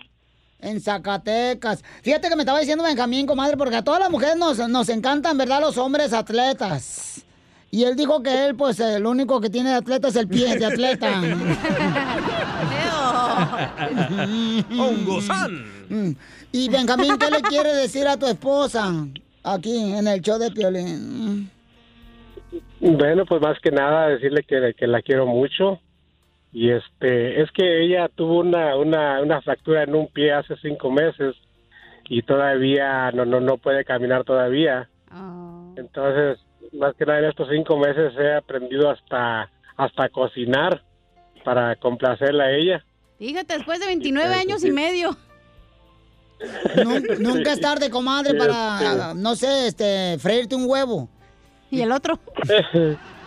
En 0.59 0.79
Zacatecas. 0.79 1.83
Fíjate 2.01 2.29
que 2.29 2.35
me 2.35 2.41
estaba 2.43 2.59
diciendo 2.59 2.83
Benjamín, 2.83 3.27
comadre, 3.27 3.57
porque 3.57 3.75
a 3.75 3.83
todas 3.83 3.99
las 3.99 4.09
mujeres 4.09 4.37
nos, 4.37 4.57
nos 4.69 4.89
encantan, 4.89 5.37
¿verdad? 5.37 5.61
Los 5.61 5.77
hombres 5.77 6.13
atletas. 6.13 7.25
Y 7.71 7.83
él 7.83 7.95
dijo 7.95 8.23
que 8.23 8.45
él, 8.45 8.55
pues, 8.55 8.79
el 8.79 9.05
único 9.05 9.41
que 9.41 9.49
tiene 9.49 9.71
de 9.71 9.75
atleta 9.75 10.07
es 10.07 10.15
el 10.15 10.27
pie 10.27 10.57
de 10.57 10.65
atleta. 10.65 11.21
Un 14.69 15.05
gozán. 15.05 15.65
Mm. 15.89 16.11
Y 16.51 16.69
Benjamín, 16.69 17.17
¿qué 17.17 17.29
le 17.29 17.41
quiere 17.41 17.73
decir 17.73 18.07
a 18.07 18.17
tu 18.17 18.25
esposa 18.25 18.91
aquí 19.43 19.93
en 19.93 20.07
el 20.07 20.21
show 20.21 20.37
de 20.39 20.51
Piolín? 20.51 21.49
Bueno, 22.79 23.25
pues 23.25 23.41
más 23.41 23.59
que 23.59 23.71
nada 23.71 24.09
decirle 24.09 24.43
que, 24.43 24.73
que 24.77 24.87
la 24.87 25.01
quiero 25.01 25.25
mucho. 25.25 25.79
Y 26.53 26.71
este, 26.71 27.41
es 27.41 27.51
que 27.51 27.83
ella 27.83 28.07
tuvo 28.07 28.39
una, 28.39 28.77
una, 28.77 29.21
una 29.21 29.41
fractura 29.41 29.83
en 29.83 29.93
un 29.93 30.07
pie 30.07 30.31
hace 30.31 30.55
cinco 30.61 30.89
meses 30.89 31.35
y 32.07 32.21
todavía 32.21 33.11
no, 33.11 33.25
no, 33.25 33.41
no 33.41 33.57
puede 33.57 33.83
caminar 33.83 34.23
todavía. 34.23 34.89
Entonces, 35.75 36.39
más 36.71 36.95
que 36.95 37.05
nada 37.05 37.19
en 37.19 37.25
estos 37.25 37.49
cinco 37.49 37.77
meses 37.77 38.13
he 38.17 38.35
aprendido 38.35 38.89
hasta, 38.89 39.49
hasta 39.75 40.09
cocinar 40.09 40.81
para 41.43 41.75
complacerla 41.75 42.45
a 42.45 42.51
ella. 42.51 42.85
Fíjate, 43.19 43.55
después 43.55 43.79
de 43.79 43.87
29 43.87 44.33
años 44.35 44.63
y 44.63 44.71
medio. 44.71 45.15
Nun- 46.83 47.05
Nunca 47.19 47.53
es 47.53 47.61
tarde, 47.61 47.89
comadre, 47.89 48.33
para, 48.35 49.13
no 49.15 49.35
sé, 49.35 49.67
este, 49.67 50.17
freírte 50.19 50.55
un 50.55 50.69
huevo. 50.69 51.09
¿Y 51.71 51.81
el 51.81 51.91
otro? 51.91 52.19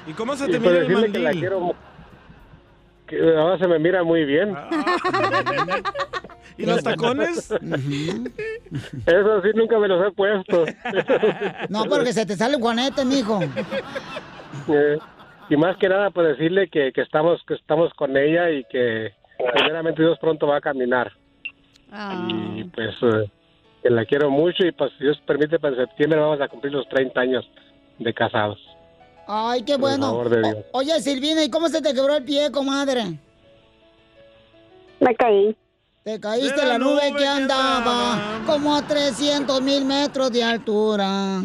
¿Y 0.06 0.12
cómo 0.12 0.36
se 0.36 0.46
te 0.48 0.58
mira 0.58 0.78
el 0.78 0.88
decirle 0.88 1.12
que 1.12 1.18
la 1.18 1.24
mandil? 1.24 1.40
quiero 1.40 1.74
que 3.06 3.36
ahora 3.36 3.58
se 3.58 3.66
me 3.66 3.78
mira 3.78 4.04
muy 4.04 4.24
bien. 4.24 4.54
¿Y 6.58 6.66
los 6.66 6.82
tacones? 6.82 7.50
Eso 7.50 9.42
sí, 9.42 9.48
nunca 9.54 9.78
me 9.78 9.88
los 9.88 10.06
he 10.06 10.12
puesto. 10.12 10.64
No, 11.70 11.84
porque 11.86 12.12
se 12.12 12.26
te 12.26 12.36
sale 12.36 12.56
un 12.56 12.62
juanete, 12.62 13.04
mijo. 13.04 13.40
Eh, 14.68 14.98
y 15.50 15.56
más 15.56 15.76
que 15.78 15.88
nada, 15.88 16.10
pues 16.10 16.28
decirle 16.36 16.68
que, 16.68 16.92
que 16.92 17.00
estamos 17.02 17.40
que 17.46 17.54
estamos 17.54 17.92
con 17.94 18.16
ella 18.16 18.50
y 18.50 18.64
que 18.64 19.12
primeramente 19.52 20.02
Dios 20.02 20.18
pronto 20.18 20.46
va 20.46 20.56
a 20.56 20.60
caminar. 20.60 21.12
Y 22.28 22.64
pues 22.64 22.94
eh, 23.02 23.30
que 23.82 23.90
la 23.90 24.04
quiero 24.04 24.30
mucho 24.30 24.64
y 24.64 24.72
pues 24.72 24.92
si 24.98 25.04
Dios 25.04 25.18
permite, 25.26 25.58
pues 25.58 25.72
en 25.74 25.86
septiembre 25.86 26.20
vamos 26.20 26.40
a 26.40 26.48
cumplir 26.48 26.72
los 26.72 26.88
30 26.88 27.20
años 27.20 27.48
de 27.98 28.12
casados. 28.12 28.58
Ay, 29.26 29.62
qué 29.62 29.72
Por 29.74 29.80
bueno. 29.82 30.06
favor 30.06 30.28
de 30.30 30.40
Dios. 30.42 30.56
O- 30.72 30.78
oye, 30.78 31.00
Silvina, 31.00 31.44
¿y 31.44 31.50
cómo 31.50 31.68
se 31.68 31.80
te 31.82 31.94
quebró 31.94 32.16
el 32.16 32.24
pie, 32.24 32.50
comadre? 32.50 33.18
Me 35.00 35.14
caí. 35.14 35.56
Te 36.04 36.18
caíste 36.18 36.62
en 36.62 36.68
la 36.68 36.78
nube 36.78 37.12
que 37.16 37.26
andaba 37.26 38.40
como 38.46 38.74
a 38.74 38.82
300 38.82 39.60
mil 39.60 39.84
metros 39.84 40.32
de 40.32 40.42
altura. 40.42 41.42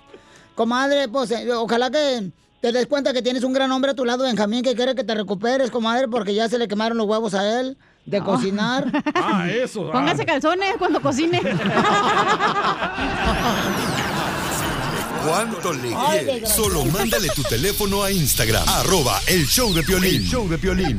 Comadre, 0.54 1.08
pues 1.08 1.30
eh, 1.30 1.50
ojalá 1.54 1.90
que 1.90 2.30
te 2.62 2.70
des 2.70 2.86
cuenta 2.86 3.12
que 3.12 3.20
tienes 3.22 3.42
un 3.42 3.52
gran 3.52 3.70
hombre 3.72 3.90
a 3.90 3.94
tu 3.94 4.04
lado, 4.04 4.22
Benjamín, 4.22 4.62
que 4.62 4.76
quiere 4.76 4.94
que 4.94 5.02
te 5.02 5.14
recuperes, 5.16 5.72
comadre, 5.72 6.06
porque 6.06 6.32
ya 6.32 6.48
se 6.48 6.58
le 6.58 6.68
quemaron 6.68 6.96
los 6.96 7.08
huevos 7.08 7.34
a 7.34 7.60
él 7.60 7.76
de 8.06 8.20
cocinar. 8.22 8.86
Ah, 9.14 9.48
eso. 9.50 9.88
ah. 9.88 9.92
Póngase 9.92 10.24
calzones 10.24 10.76
cuando 10.78 11.00
cocine. 11.02 11.40
¿Cuánto 15.26 15.72
le 15.72 15.92
quieres? 15.92 16.50
Solo 16.50 16.84
mándale 16.84 17.28
tu 17.34 17.42
teléfono 17.42 18.02
a 18.04 18.10
Instagram. 18.12 18.68
Arroba 18.68 19.20
el 19.26 19.46
show 19.46 19.72
de 19.72 19.82
Piolín. 19.82 20.22
El 20.22 20.28
show 20.28 20.48
de 20.48 20.58
Piolín. 20.58 20.96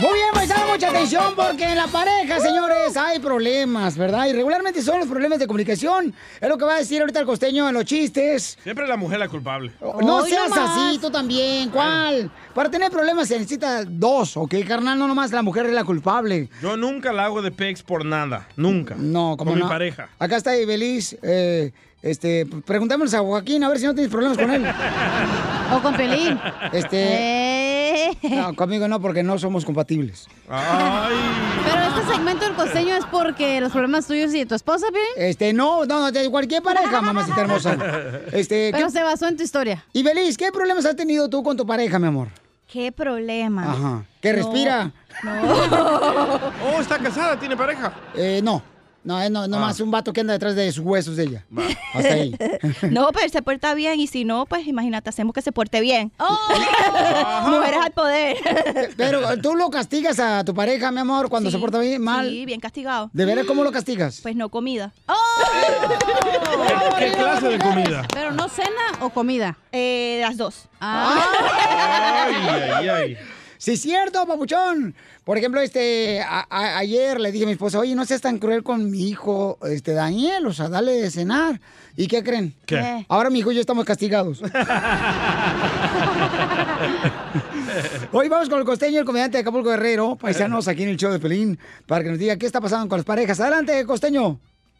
Muy 0.00 0.12
bien, 0.12 0.28
paisano, 0.34 0.66
mucha 0.72 0.90
atención 0.90 1.34
porque 1.34 1.64
en 1.64 1.76
la 1.76 1.86
pareja, 1.86 2.38
señores, 2.40 2.96
hay 2.98 3.18
problemas, 3.18 3.96
¿verdad? 3.96 4.26
Y 4.26 4.34
regularmente 4.34 4.82
son 4.82 4.98
los 4.98 5.08
problemas 5.08 5.38
de 5.38 5.46
comunicación. 5.46 6.14
Es 6.38 6.48
lo 6.48 6.58
que 6.58 6.66
va 6.66 6.74
a 6.74 6.78
decir 6.78 7.00
ahorita 7.00 7.20
el 7.20 7.26
costeño 7.26 7.66
en 7.66 7.74
los 7.74 7.86
chistes. 7.86 8.58
Siempre 8.62 8.86
la 8.86 8.98
mujer 8.98 9.18
la 9.18 9.28
culpable. 9.28 9.72
No 10.02 10.22
seas 10.26 10.50
así, 10.54 10.98
tú 10.98 11.10
también. 11.10 11.70
¿Cuál? 11.70 12.30
Para 12.54 12.70
tener 12.70 12.90
problemas 12.90 13.28
se 13.28 13.38
necesita 13.38 13.84
dos, 13.86 14.36
¿ok, 14.36 14.54
carnal? 14.68 14.98
No 14.98 15.08
nomás 15.08 15.32
la 15.32 15.42
mujer 15.42 15.64
es 15.66 15.72
la 15.72 15.84
culpable. 15.84 16.50
Yo 16.60 16.76
nunca 16.76 17.12
la 17.14 17.24
hago 17.24 17.40
de 17.40 17.50
pex 17.50 17.82
por 17.82 18.04
nada. 18.04 18.46
Nunca. 18.56 18.94
No, 18.98 19.36
como 19.38 19.52
Con 19.52 19.60
no. 19.60 19.64
mi 19.64 19.70
pareja. 19.70 20.10
Acá 20.18 20.36
está 20.36 20.56
Ibeliz. 20.58 21.16
Eh, 21.22 21.72
este, 22.02 22.46
preguntémosle 22.66 23.16
a 23.16 23.20
Joaquín 23.20 23.64
a 23.64 23.68
ver 23.70 23.78
si 23.78 23.86
no 23.86 23.94
tienes 23.94 24.12
problemas 24.12 24.36
con 24.36 24.50
él. 24.50 24.66
O 25.74 25.82
con 25.82 25.96
Pelín. 25.96 26.38
Este. 26.72 27.55
No, 28.22 28.54
conmigo 28.56 28.88
no, 28.88 29.00
porque 29.00 29.22
no 29.22 29.38
somos 29.38 29.64
compatibles. 29.64 30.26
Pero 30.46 31.82
este 32.00 32.12
segmento 32.14 32.44
del 32.44 32.54
costeño 32.54 32.94
es 32.96 33.04
porque 33.06 33.60
los 33.60 33.72
problemas 33.72 34.06
tuyos 34.06 34.32
y 34.34 34.38
de 34.40 34.46
tu 34.46 34.54
esposa, 34.54 34.86
Pelín. 34.88 35.06
Este, 35.28 35.52
no, 35.52 35.84
no, 35.84 36.00
no, 36.00 36.12
de 36.12 36.30
cualquier 36.30 36.62
pareja, 36.62 37.00
mamacita 37.00 37.40
hermosa. 37.40 37.76
Este, 38.32 38.70
Pero 38.72 38.86
¿qué- 38.86 38.92
se 38.92 39.02
basó 39.02 39.26
en 39.28 39.36
tu 39.36 39.42
historia. 39.42 39.84
Y 39.92 40.02
Belis, 40.02 40.36
¿qué 40.36 40.50
problemas 40.52 40.84
has 40.86 40.96
tenido 40.96 41.28
tú 41.28 41.42
con 41.42 41.56
tu 41.56 41.66
pareja, 41.66 41.98
mi 41.98 42.06
amor? 42.06 42.28
¿Qué 42.70 42.90
problema? 42.92 43.70
Ajá. 43.72 44.04
¿Que 44.20 44.32
respira? 44.32 44.92
Oh, 46.64 46.80
está 46.80 46.98
casada, 46.98 47.38
tiene 47.38 47.56
pareja. 47.56 47.92
Eh, 48.14 48.40
no. 48.42 48.62
No, 49.06 49.22
es 49.22 49.30
no, 49.30 49.46
nomás 49.46 49.78
un 49.78 49.92
vato 49.92 50.12
que 50.12 50.20
anda 50.22 50.32
detrás 50.32 50.56
de 50.56 50.72
sus 50.72 50.84
huesos 50.84 51.16
de 51.16 51.22
ella. 51.22 51.44
Hasta 51.94 52.12
ahí. 52.12 52.36
No, 52.90 53.08
pero 53.12 53.24
él 53.24 53.30
se 53.30 53.40
porta 53.40 53.72
bien 53.74 54.00
y 54.00 54.08
si 54.08 54.24
no, 54.24 54.46
pues 54.46 54.66
imagínate, 54.66 55.10
hacemos 55.10 55.32
que 55.32 55.42
se 55.42 55.52
porte 55.52 55.80
bien. 55.80 56.10
Mujeres 57.46 57.80
al 57.82 57.92
poder. 57.92 58.36
Pero 58.96 59.40
tú 59.40 59.54
lo 59.54 59.70
castigas 59.70 60.18
a 60.18 60.44
tu 60.44 60.54
pareja, 60.54 60.90
mi 60.90 61.00
amor, 61.00 61.28
cuando 61.28 61.50
se 61.52 61.58
porta 61.58 61.78
bien, 61.78 62.02
mal. 62.02 62.28
Sí, 62.28 62.44
bien 62.46 62.58
castigado. 62.58 63.10
¿De 63.12 63.24
veras 63.24 63.46
cómo 63.46 63.62
lo 63.62 63.70
castigas? 63.70 64.20
Pues 64.22 64.34
no 64.34 64.48
comida. 64.48 64.92
¿Qué 66.98 67.12
clase 67.12 67.48
de 67.48 67.58
comida? 67.58 68.06
Pero 68.12 68.32
no 68.32 68.48
cena 68.48 68.98
o 69.00 69.10
comida. 69.10 69.56
Eh, 69.70 70.18
las 70.20 70.36
dos. 70.36 70.64
Ah. 70.80 72.26
Ay, 72.26 72.34
ay, 72.74 72.88
ay. 72.88 73.18
Sí, 73.58 73.72
es 73.72 73.80
cierto, 73.80 74.26
papuchón. 74.26 74.94
Por 75.26 75.36
ejemplo, 75.38 75.60
este, 75.60 76.20
a- 76.20 76.46
a- 76.48 76.78
ayer 76.78 77.18
le 77.20 77.32
dije 77.32 77.42
a 77.42 77.46
mi 77.48 77.52
esposa, 77.54 77.80
oye, 77.80 77.96
no 77.96 78.04
seas 78.04 78.20
tan 78.20 78.38
cruel 78.38 78.62
con 78.62 78.92
mi 78.92 79.08
hijo, 79.08 79.58
este, 79.68 79.92
Daniel, 79.92 80.46
o 80.46 80.52
sea, 80.52 80.68
dale 80.68 80.92
de 80.92 81.10
cenar. 81.10 81.60
¿Y 81.96 82.06
qué 82.06 82.22
creen? 82.22 82.54
¿Qué? 82.64 83.04
Ahora 83.08 83.28
mi 83.28 83.40
hijo 83.40 83.50
y 83.50 83.56
yo 83.56 83.60
estamos 83.60 83.84
castigados. 83.84 84.40
Hoy 88.12 88.28
vamos 88.28 88.48
con 88.48 88.60
el 88.60 88.64
costeño, 88.64 89.00
el 89.00 89.04
comediante 89.04 89.38
de 89.38 89.42
Acapulco 89.42 89.70
Guerrero, 89.70 90.14
paisanos 90.14 90.68
aquí 90.68 90.84
en 90.84 90.90
el 90.90 90.96
show 90.96 91.10
de 91.10 91.18
Pelín, 91.18 91.58
para 91.86 92.04
que 92.04 92.10
nos 92.10 92.20
diga 92.20 92.36
qué 92.36 92.46
está 92.46 92.60
pasando 92.60 92.88
con 92.88 92.98
las 92.98 93.04
parejas. 93.04 93.40
Adelante, 93.40 93.84
costeño. 93.84 94.38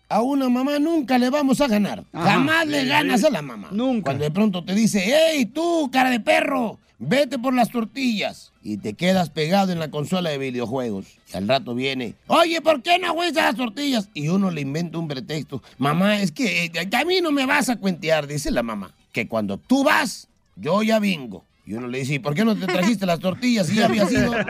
A 0.08 0.22
una 0.22 0.48
mamá 0.48 0.78
nunca 0.78 1.18
le 1.18 1.28
vamos 1.28 1.60
a 1.60 1.66
ganar. 1.66 2.04
Ajá. 2.12 2.34
Jamás 2.34 2.68
le 2.68 2.84
ganas 2.84 3.20
sí. 3.20 3.26
a 3.26 3.30
la 3.30 3.42
mamá. 3.42 3.66
Nunca. 3.72 4.04
Cuando 4.04 4.22
de 4.22 4.30
pronto 4.30 4.64
te 4.64 4.76
dice, 4.76 5.02
hey, 5.04 5.46
tú, 5.46 5.90
cara 5.92 6.08
de 6.10 6.20
perro, 6.20 6.78
vete 6.98 7.38
por 7.38 7.54
las 7.54 7.70
tortillas. 7.70 8.52
Y 8.62 8.78
te 8.78 8.94
quedas 8.94 9.30
pegado 9.30 9.72
en 9.72 9.78
la 9.78 9.90
consola 9.90 10.30
de 10.30 10.38
videojuegos. 10.38 11.06
Y 11.32 11.36
al 11.36 11.48
rato 11.48 11.74
viene, 11.74 12.14
oye, 12.26 12.60
¿por 12.60 12.82
qué 12.82 12.98
no 12.98 13.12
huesas 13.12 13.44
las 13.44 13.56
tortillas? 13.56 14.08
Y 14.14 14.28
uno 14.28 14.50
le 14.50 14.60
inventa 14.60 14.98
un 14.98 15.08
pretexto. 15.08 15.62
Mamá, 15.78 16.20
es 16.20 16.32
que 16.32 16.64
eh, 16.64 16.88
a 16.92 17.04
mí 17.04 17.20
no 17.20 17.30
me 17.32 17.46
vas 17.46 17.68
a 17.68 17.76
cuentear, 17.76 18.26
dice 18.26 18.50
la 18.50 18.62
mamá. 18.62 18.94
Que 19.12 19.28
cuando 19.28 19.58
tú 19.58 19.84
vas, 19.84 20.28
yo 20.56 20.82
ya 20.82 20.98
vengo. 20.98 21.44
Y 21.64 21.74
uno 21.74 21.88
le 21.88 21.98
dice, 21.98 22.14
¿y 22.14 22.18
por 22.20 22.34
qué 22.34 22.44
no 22.44 22.54
te 22.56 22.66
trajiste 22.66 23.06
las 23.06 23.18
tortillas 23.18 23.66
si 23.66 23.74
ya 23.74 23.86
había 23.86 24.06
sido? 24.06 24.32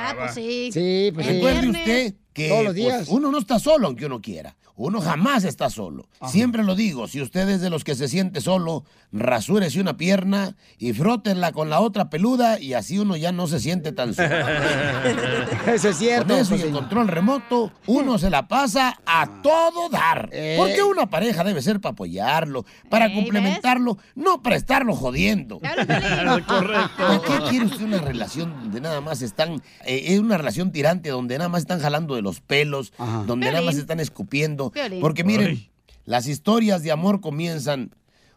Ah, 0.00 0.14
pues 0.16 0.34
sí. 0.34 0.70
Sí, 0.72 1.10
pues 1.12 1.26
sí. 1.26 1.32
Recuerde 1.34 1.68
usted 1.68 2.14
que 2.38 2.48
Todos 2.48 2.64
los 2.64 2.72
pues, 2.74 2.84
días. 2.84 3.08
uno 3.08 3.30
no 3.30 3.38
está 3.38 3.58
solo 3.58 3.88
aunque 3.88 4.06
uno 4.06 4.20
quiera. 4.20 4.56
Uno 4.78 5.00
jamás 5.00 5.42
está 5.42 5.70
solo. 5.70 6.08
Siempre 6.28 6.62
lo 6.62 6.76
digo, 6.76 7.08
si 7.08 7.20
usted 7.20 7.48
es 7.48 7.60
de 7.60 7.68
los 7.68 7.82
que 7.82 7.96
se 7.96 8.06
siente 8.06 8.40
solo, 8.40 8.84
rasúrese 9.10 9.80
una 9.80 9.96
pierna 9.96 10.54
y 10.78 10.92
frótenla 10.92 11.50
con 11.50 11.68
la 11.68 11.80
otra 11.80 12.10
peluda 12.10 12.60
y 12.60 12.74
así 12.74 12.96
uno 12.96 13.16
ya 13.16 13.32
no 13.32 13.48
se 13.48 13.58
siente 13.58 13.90
tan 13.90 14.14
solo. 14.14 14.28
Eso 15.66 15.88
es 15.88 15.96
cierto. 15.98 16.28
Con 16.28 16.36
eso 16.36 16.54
y 16.54 16.62
el 16.62 16.70
control 16.70 17.08
remoto, 17.08 17.72
uno 17.86 18.18
se 18.18 18.30
la 18.30 18.46
pasa 18.46 19.00
a 19.04 19.42
todo 19.42 19.88
dar. 19.88 20.28
Eh. 20.30 20.54
Porque 20.56 20.80
una 20.84 21.10
pareja 21.10 21.42
debe 21.42 21.60
ser 21.60 21.80
para 21.80 21.94
apoyarlo, 21.94 22.64
para 22.88 23.12
complementarlo, 23.12 23.98
no 24.14 24.42
para 24.42 24.54
estarlo 24.54 24.94
jodiendo. 24.94 25.58
¿Por 25.58 25.70
qué 27.24 27.50
quiere 27.50 27.66
usted 27.66 27.84
una 27.84 27.98
relación 27.98 28.50
donde 28.60 28.80
nada 28.80 29.00
más 29.00 29.22
están, 29.22 29.60
eh, 29.84 30.04
es 30.06 30.20
una 30.20 30.38
relación 30.38 30.70
tirante 30.70 31.08
donde 31.10 31.36
nada 31.36 31.48
más 31.48 31.62
están 31.62 31.80
jalando 31.80 32.14
de 32.14 32.22
los 32.22 32.27
pelos, 32.40 32.92
donde 33.26 33.46
nada 33.46 33.62
más 33.62 33.76
están 33.76 34.00
escupiendo? 34.00 34.70
Piolín. 34.70 35.00
Porque 35.00 35.24
miren, 35.24 35.48
Ay. 35.48 35.70
las 36.04 36.26
historias 36.26 36.82
de 36.82 36.92
amor 36.92 37.20
comienzan. 37.20 37.94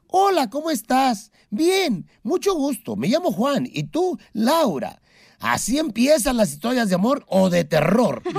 Hola, 0.07 0.49
¿cómo 0.49 0.71
estás? 0.71 1.31
Bien, 1.49 2.05
mucho 2.23 2.53
gusto. 2.53 2.95
Me 2.95 3.07
llamo 3.07 3.31
Juan. 3.31 3.67
¿Y 3.71 3.83
tú, 3.83 4.19
Laura? 4.33 5.00
Así 5.41 5.77
empiezan 5.79 6.37
las 6.37 6.51
historias 6.51 6.89
de 6.89 6.95
amor 6.95 7.25
o 7.27 7.49
de 7.49 7.63
terror. 7.63 8.21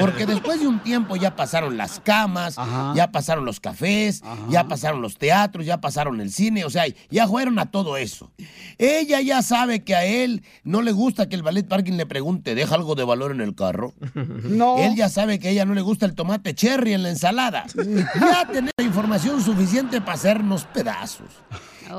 Porque 0.00 0.26
después 0.26 0.60
de 0.60 0.66
un 0.66 0.80
tiempo 0.80 1.16
ya 1.16 1.36
pasaron 1.36 1.76
las 1.76 2.00
camas, 2.00 2.56
ya 2.94 3.12
pasaron 3.12 3.44
los 3.44 3.60
cafés, 3.60 4.22
ya 4.48 4.66
pasaron 4.66 5.00
los 5.00 5.16
teatros, 5.16 5.64
ya 5.64 5.80
pasaron 5.80 6.20
el 6.20 6.32
cine, 6.32 6.64
o 6.64 6.70
sea, 6.70 6.84
ya 7.10 7.28
fueron 7.28 7.58
a 7.58 7.66
todo 7.66 7.96
eso. 7.96 8.30
Ella 8.78 9.20
ya 9.20 9.42
sabe 9.42 9.84
que 9.84 9.94
a 9.94 10.04
él 10.04 10.42
no 10.64 10.82
le 10.82 10.92
gusta 10.92 11.28
que 11.28 11.36
el 11.36 11.42
ballet 11.42 11.66
parking 11.66 11.92
le 11.92 12.06
pregunte, 12.06 12.54
¿deja 12.54 12.74
algo 12.74 12.94
de 12.94 13.04
valor 13.04 13.30
en 13.32 13.40
el 13.40 13.54
carro? 13.54 13.94
No. 14.48 14.78
Él 14.78 14.94
ya 14.96 15.08
sabe 15.08 15.38
que 15.38 15.48
a 15.48 15.50
ella 15.50 15.64
no 15.64 15.74
le 15.74 15.82
gusta 15.82 16.06
el 16.06 16.14
tomate 16.14 16.54
cherry 16.54 16.94
en 16.94 17.02
la 17.02 17.10
ensalada. 17.10 17.64
Ya 17.74 18.46
tener 18.50 18.72
la 18.76 18.84
información 18.84 19.42
suficiente 19.42 20.00
para 20.00 20.14
hacernos 20.14 20.64
pedazos. 20.64 21.26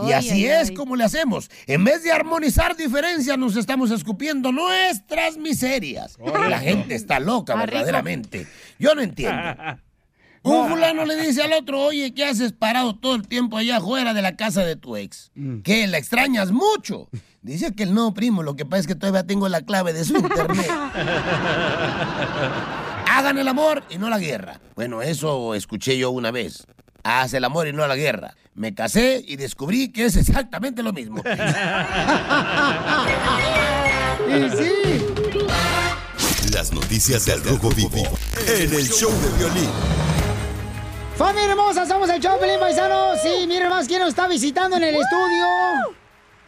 Y 0.07 0.11
así 0.11 0.45
es 0.45 0.71
como 0.71 0.95
le 0.95 1.03
hacemos. 1.03 1.49
En 1.67 1.83
vez 1.83 2.03
de 2.03 2.11
armonizar 2.11 2.75
diferencias, 2.75 3.37
nos 3.37 3.55
estamos 3.55 3.91
escupiendo 3.91 4.51
nuestras 4.51 5.37
miserias. 5.37 6.17
La 6.49 6.59
gente 6.59 6.95
está 6.95 7.19
loca, 7.19 7.53
Ah, 7.53 7.65
rico. 7.65 7.77
verdaderamente. 7.77 8.47
Yo 8.77 8.95
no 8.95 9.01
entiendo. 9.01 9.37
Un 10.41 10.69
fulano 10.69 11.03
le 11.05 11.17
dice 11.17 11.43
al 11.43 11.51
otro, 11.51 11.81
oye, 11.81 12.13
¿qué 12.13 12.23
haces 12.23 12.53
parado 12.53 12.95
todo 12.95 13.13
el 13.15 13.27
tiempo 13.27 13.57
allá 13.57 13.77
afuera 13.77 14.13
de 14.13 14.21
la 14.21 14.37
casa 14.37 14.63
de 14.63 14.77
tu 14.77 14.95
ex? 14.95 15.31
¿Qué? 15.65 15.85
¿La 15.85 15.97
extrañas 15.97 16.51
mucho? 16.51 17.09
Dice 17.41 17.75
que 17.75 17.83
el 17.83 17.93
no, 17.93 18.13
primo, 18.13 18.41
lo 18.41 18.55
que 18.55 18.65
pasa 18.65 18.79
es 18.81 18.87
que 18.87 18.95
todavía 18.95 19.25
tengo 19.25 19.49
la 19.49 19.61
clave 19.63 19.91
de 19.91 20.05
su 20.05 20.15
internet. 20.15 20.69
Hagan 23.11 23.37
el 23.37 23.47
amor 23.47 23.83
y 23.89 23.97
no 23.97 24.09
la 24.09 24.19
guerra. 24.19 24.59
Bueno, 24.75 25.01
eso 25.01 25.55
escuché 25.55 25.97
yo 25.97 26.11
una 26.11 26.31
vez. 26.31 26.65
Haz 27.03 27.33
el 27.33 27.43
amor 27.43 27.67
y 27.67 27.73
no 27.73 27.87
la 27.87 27.95
guerra. 27.95 28.35
Me 28.53 28.73
casé 28.73 29.23
y 29.25 29.35
descubrí 29.37 29.91
que 29.91 30.05
es 30.05 30.15
exactamente 30.17 30.83
lo 30.83 30.93
mismo. 30.93 31.23
Y 34.27 34.49
sí. 34.51 35.05
Las 36.53 36.71
noticias 36.71 37.25
del 37.25 37.43
Rojo 37.43 37.69
Vivo 37.69 38.03
en 38.47 38.73
el 38.73 38.87
show 38.87 39.11
de 39.11 39.37
violín. 39.39 39.69
Familia 41.17 41.49
hermosa, 41.51 41.85
somos 41.87 42.09
el 42.09 42.21
Choplin 42.21 42.59
Paisano. 42.59 43.15
Sí, 43.23 43.45
miren 43.47 43.69
más 43.69 43.87
quién 43.87 43.99
nos 44.01 44.09
está 44.09 44.27
visitando 44.27 44.77
en 44.77 44.83
el 44.83 44.95
estudio. 44.95 45.45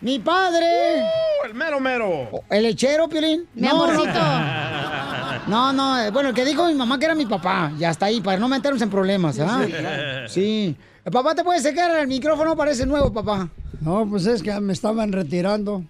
Mi 0.01 0.19
padre. 0.19 1.03
el 1.45 1.53
mero 1.53 1.79
mero. 1.79 2.29
¿El 2.49 2.63
lechero, 2.63 3.07
Piolín? 3.07 3.47
Mi 3.53 3.67
amorcito. 3.67 4.05
No, 4.05 4.11
no, 5.47 5.99
eh, 5.99 6.11
bueno, 6.11 6.29
el 6.29 6.35
que 6.35 6.45
dijo 6.45 6.67
mi 6.67 6.73
mamá 6.75 6.97
que 6.99 7.05
era 7.05 7.15
mi 7.15 7.25
papá. 7.25 7.71
Ya 7.77 7.89
está 7.89 8.07
ahí, 8.07 8.21
para 8.21 8.37
no 8.37 8.47
meternos 8.47 8.81
en 8.81 8.89
problemas, 8.89 9.39
¿ah? 9.39 9.61
Sí, 9.65 9.71
claro. 9.71 10.29
Sí. 10.29 10.75
Papá, 11.11 11.33
¿te 11.33 11.43
puedes 11.43 11.63
secar 11.63 11.89
el 11.99 12.07
micrófono? 12.07 12.55
Parece 12.55 12.85
nuevo, 12.85 13.11
papá. 13.11 13.49
No, 13.79 14.05
pues 14.07 14.25
es 14.27 14.43
que 14.43 14.59
me 14.61 14.73
estaban 14.73 15.11
retirando. 15.11 15.83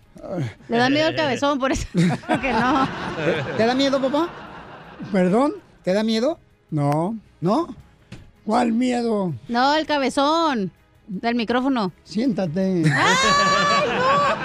Le 0.70 0.78
da 0.78 0.90
miedo 0.90 1.10
el 1.10 1.16
cabezón, 1.16 1.60
por 1.60 1.72
eso 1.72 1.86
que 1.94 2.54
no. 2.54 2.88
¿Te, 3.48 3.54
te 3.58 3.66
da 3.66 3.74
miedo, 3.76 4.02
papá? 4.02 4.30
¿Perdón? 5.12 5.54
¿Te 5.84 5.94
da 5.94 6.04
miedo? 6.04 6.40
No. 6.70 7.18
¿No? 7.42 7.76
¿Cuál 8.46 8.72
miedo? 8.72 9.34
No, 9.50 9.76
el 9.76 9.86
cabezón 9.86 10.72
del 11.08 11.36
micrófono. 11.36 11.92
Siéntate. 12.04 12.84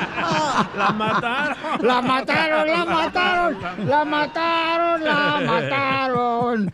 La 0.77 0.91
mataron. 0.93 1.57
La 1.87 2.03
mataron, 2.03 2.69
la 2.69 2.85
mataron, 2.85 3.59
la 3.87 4.05
mataron, 4.05 5.05
la 5.05 5.41
mataron. 5.47 6.73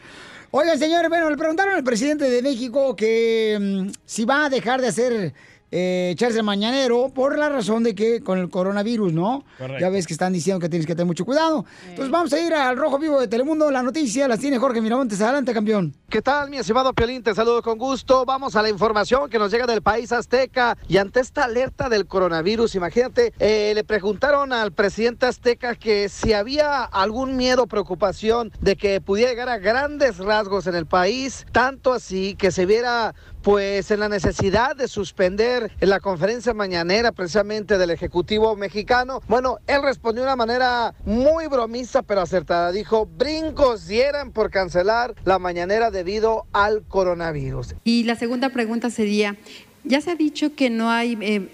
Oigan, 0.51 0.79
señores, 0.79 1.09
bueno, 1.09 1.31
le 1.31 1.37
preguntaron 1.37 1.75
al 1.75 1.85
presidente 1.85 2.29
de 2.29 2.43
México 2.43 2.95
que 2.95 3.59
mm, 3.61 3.91
si 4.05 4.25
va 4.25 4.45
a 4.45 4.49
dejar 4.51 4.81
de 4.81 4.89
hacer 4.89 5.35
eh, 5.73 6.11
echarse 6.13 6.39
el 6.39 6.45
mañanero 6.45 7.09
por 7.15 7.39
la 7.39 7.49
razón 7.49 7.83
de 7.83 7.95
que 7.95 8.21
con 8.21 8.39
el 8.39 8.51
coronavirus, 8.51 9.13
¿no? 9.13 9.45
Correcto. 9.57 9.81
Ya 9.81 9.89
ves 9.89 10.07
que 10.07 10.13
están 10.13 10.35
diciendo 10.35 10.61
que 10.61 10.69
tienes 10.69 10.87
que 10.87 10.95
tener 10.95 11.07
mucho 11.07 11.25
cuidado. 11.25 11.65
Entonces 11.89 12.11
vamos 12.11 12.33
a 12.35 12.41
ir 12.41 12.53
al 12.53 12.77
Rojo 12.77 12.99
Vivo 12.99 13.19
de 13.19 13.27
Telemundo. 13.27 13.71
La 13.71 13.83
noticia 13.83 14.29
las 14.29 14.39
tiene 14.39 14.59
Jorge 14.59 14.83
Miramontes. 14.83 15.21
Adelante, 15.23 15.55
campeón. 15.55 15.95
¿Qué 16.11 16.21
tal, 16.21 16.51
mi 16.51 16.59
estimado 16.59 16.93
Piolín? 16.93 17.23
Te 17.23 17.35
saludo 17.35 17.63
con 17.63 17.79
gusto. 17.79 18.27
Vamos 18.27 18.55
a 18.55 18.61
la 18.61 18.69
información 18.69 19.31
que 19.31 19.39
nos 19.39 19.51
llega 19.51 19.67
del 19.67 19.81
país 19.81 20.13
azteca. 20.13 20.77
Y 20.89 20.99
ante 20.99 21.21
esta 21.21 21.45
alerta 21.45 21.89
del 21.89 22.07
coronavirus, 22.07 22.75
imagínate, 22.75 23.33
eh, 23.39 23.73
le 23.75 23.83
preguntaron 23.83 24.53
al 24.53 24.73
presidente 24.73 25.25
azteca 25.25 25.75
que 25.75 26.11
si 26.11 26.35
había 26.35 26.83
algún 26.83 27.37
miedo 27.37 27.67
preocupación 27.67 28.53
de 28.61 28.77
que 28.77 29.01
pudiera 29.01 29.31
llegar 29.31 29.49
a 29.49 29.57
grandes 29.57 30.19
rasgos 30.19 30.67
en 30.67 30.75
el 30.75 30.85
país, 30.85 31.47
tanto 31.51 31.95
así 31.95 32.35
que 32.35 32.51
se 32.51 32.67
viera 32.67 33.15
pues 33.43 33.91
en 33.91 34.01
la 34.01 34.09
necesidad 34.09 34.77
de 34.77 34.89
suspender 34.89 35.73
la 35.81 36.01
conferencia 36.01 36.55
mañanera 36.55 37.13
precisamente 37.13 37.79
del 37.79 37.91
Ejecutivo 37.91 38.57
mexicano. 38.57 39.21
Bueno, 39.29 39.59
él 39.67 39.83
respondió 39.83 40.23
de 40.23 40.29
una 40.29 40.37
manera 40.37 40.95
muy 41.05 41.47
bromista 41.49 42.03
pero 42.03 42.21
acertada. 42.21 42.73
Dijo, 42.73 43.07
brincos 43.07 43.87
dieran 43.87 44.33
por 44.33 44.51
cancelar 44.51 45.15
la 45.25 45.39
mañanera 45.39 45.91
debido 45.91 46.47
al 46.53 46.83
coronavirus. 46.85 47.75
Y 47.85 48.05
la 48.05 48.17
segunda 48.17 48.51
pregunta 48.51 48.91
sería, 48.91 49.37
ya 49.85 50.01
se 50.01 50.13
ha 50.13 50.15
dicho 50.15 50.55
que 50.55 50.71
no 50.71 50.91
hay 50.91 51.19
eh, 51.21 51.49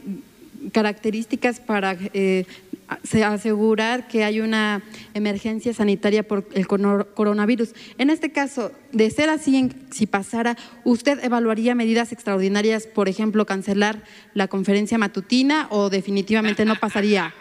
características 0.72 1.60
para 1.60 1.96
eh, 2.12 2.44
asegurar 2.88 4.08
que 4.08 4.24
hay 4.24 4.40
una 4.40 4.82
emergencia 5.14 5.74
sanitaria 5.74 6.26
por 6.26 6.48
el 6.54 6.66
coronavirus. 6.66 7.74
En 7.98 8.10
este 8.10 8.32
caso, 8.32 8.72
de 8.92 9.10
ser 9.10 9.28
así, 9.28 9.70
si 9.90 10.06
pasara, 10.06 10.56
¿usted 10.84 11.22
evaluaría 11.22 11.74
medidas 11.74 12.12
extraordinarias, 12.12 12.86
por 12.86 13.08
ejemplo, 13.08 13.46
cancelar 13.46 14.02
la 14.34 14.48
conferencia 14.48 14.98
matutina 14.98 15.66
o 15.70 15.90
definitivamente 15.90 16.64
no 16.64 16.76
pasaría? 16.76 17.34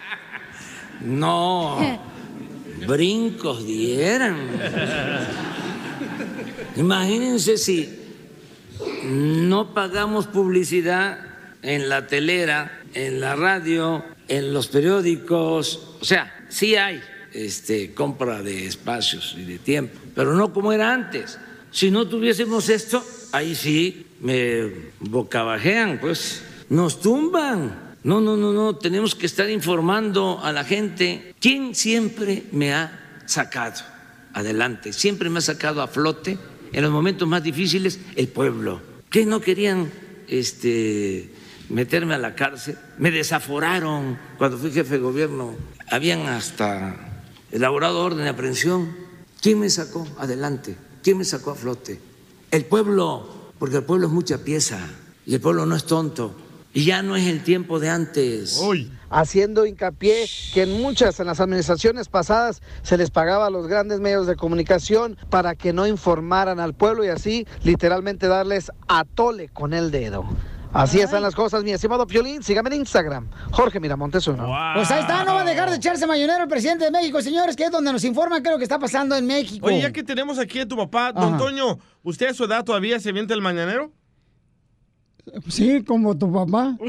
No, 1.02 1.78
brincos 2.88 3.66
dieran. 3.66 4.38
Imagínense 6.76 7.58
si 7.58 7.90
no 9.04 9.74
pagamos 9.74 10.28
publicidad 10.28 11.20
en 11.62 11.90
la 11.90 12.08
telera, 12.08 12.77
en 12.98 13.20
la 13.20 13.36
radio, 13.36 14.04
en 14.28 14.54
los 14.54 14.68
periódicos. 14.68 15.98
O 16.02 16.06
sea, 16.06 16.46
sí 16.50 16.76
hay 16.76 17.00
este, 17.32 17.94
compra 17.94 18.42
de 18.42 18.66
espacios 18.66 19.36
y 19.38 19.44
de 19.44 19.60
tiempo, 19.60 20.00
pero 20.16 20.34
no 20.34 20.52
como 20.52 20.74
era 20.74 20.92
antes. 20.92 21.38
Si 21.70 21.92
no 21.92 22.08
tuviésemos 22.08 22.70
esto, 22.70 23.06
ahí 23.32 23.54
sí 23.54 24.08
me 24.22 24.72
bocabajean, 25.00 26.00
pues 26.00 26.42
nos 26.70 27.00
tumban. 27.00 27.96
No, 28.04 28.20
no, 28.20 28.36
no, 28.36 28.52
no, 28.52 28.76
tenemos 28.76 29.14
que 29.14 29.28
estar 29.28 29.50
informando 29.50 30.40
a 30.42 30.52
la 30.52 30.64
gente. 30.64 31.36
¿Quién 31.40 31.76
siempre 31.76 32.44
me 32.52 32.74
ha 32.74 33.22
sacado 33.28 33.84
adelante? 34.34 34.92
Siempre 34.92 35.30
me 35.30 35.40
ha 35.40 35.42
sacado 35.42 35.84
a 35.84 35.88
flote 35.88 36.38
en 36.72 36.82
los 36.82 36.92
momentos 36.92 37.28
más 37.28 37.44
difíciles 37.44 38.00
el 38.16 38.28
pueblo. 38.30 38.82
que 39.10 39.26
no 39.26 39.40
querían 39.40 39.92
este, 40.28 41.30
meterme 41.70 42.16
a 42.16 42.18
la 42.18 42.36
cárcel? 42.36 42.78
Me 42.98 43.12
desaforaron 43.12 44.18
cuando 44.38 44.58
fui 44.58 44.72
jefe 44.72 44.96
de 44.96 45.00
gobierno. 45.00 45.56
Habían 45.90 46.28
hasta 46.28 47.24
elaborado 47.52 48.00
orden 48.00 48.24
de 48.24 48.30
aprehensión. 48.30 48.96
¿Quién 49.42 49.60
me 49.60 49.70
sacó 49.70 50.08
adelante? 50.18 50.76
¿Quién 51.04 51.18
me 51.18 51.26
sacó 51.26 51.52
a 51.52 51.56
flote? 51.56 52.00
El 52.52 52.66
pueblo, 52.66 53.52
porque 53.60 53.78
el 53.78 53.84
pueblo 53.84 54.08
es 54.08 54.14
mucha 54.14 54.40
pieza 54.40 54.80
y 55.26 55.36
el 55.36 55.42
pueblo 55.42 55.66
no 55.66 55.76
es 55.76 55.86
tonto. 55.86 56.36
Y 56.74 56.86
ya 56.86 57.02
no 57.02 57.16
es 57.16 57.26
el 57.28 57.44
tiempo 57.44 57.80
de 57.80 57.90
antes. 57.90 58.60
haciendo 59.10 59.66
hincapié 59.66 60.28
que 60.54 60.64
en 60.64 60.82
muchas, 60.82 61.20
en 61.20 61.28
las 61.28 61.40
administraciones 61.40 62.08
pasadas, 62.10 62.62
se 62.84 62.98
les 62.98 63.10
pagaba 63.10 63.48
a 63.48 63.50
los 63.50 63.68
grandes 63.68 64.00
medios 64.00 64.28
de 64.28 64.36
comunicación 64.36 65.18
para 65.30 65.56
que 65.56 65.74
no 65.74 65.88
informaran 65.88 66.60
al 66.60 66.74
pueblo 66.74 67.04
y 67.04 67.08
así 67.08 67.48
literalmente 67.64 68.28
darles 68.28 68.72
a 68.88 69.06
tole 69.06 69.50
con 69.50 69.74
el 69.74 69.92
dedo. 69.92 70.26
Así 70.74 71.00
están 71.00 71.22
las 71.22 71.34
cosas, 71.36 71.64
mi 71.64 71.72
estimado 71.72 72.06
Piolín. 72.06 72.44
Sígame 72.44 72.70
en 72.70 72.82
Instagram, 72.82 73.30
Jorge 73.52 73.80
Miramontes 73.80 74.28
uno. 74.28 74.48
Pues 74.76 74.90
ahí 74.92 75.02
está, 75.02 75.24
no 75.24 75.36
va 75.36 75.42
a 75.42 75.46
dejar 75.46 75.70
de 75.70 75.78
echarse 75.78 76.06
mayonero 76.06 76.44
el 76.44 76.50
presidente 76.50 76.86
de 76.86 76.92
México, 76.92 77.22
señores, 77.22 77.56
que 77.56 77.66
es 77.66 77.72
donde 77.72 77.92
nos 77.92 78.04
informan 78.04 78.42
qué 78.44 78.50
es 78.50 78.54
lo 78.54 78.58
que 78.58 78.64
está 78.64 78.80
pasando 78.80 79.16
en 79.16 79.26
México. 79.26 79.66
Oye, 79.66 79.82
ya 79.82 79.92
que 79.92 80.04
tenemos 80.04 80.40
aquí 80.40 80.60
a 80.60 80.68
tu 80.68 80.76
papá, 80.78 81.12
don. 81.14 81.38
Toño, 81.38 81.78
¿usted 82.04 82.28
a 82.30 82.34
su 82.34 82.46
edad 82.46 82.64
todavía 82.64 83.00
se 83.00 83.10
avienta 83.10 83.34
el 83.34 83.42
mañanero? 83.42 83.92
Sí, 85.50 85.84
como 85.84 86.18
tu 86.18 86.32
papá. 86.32 86.78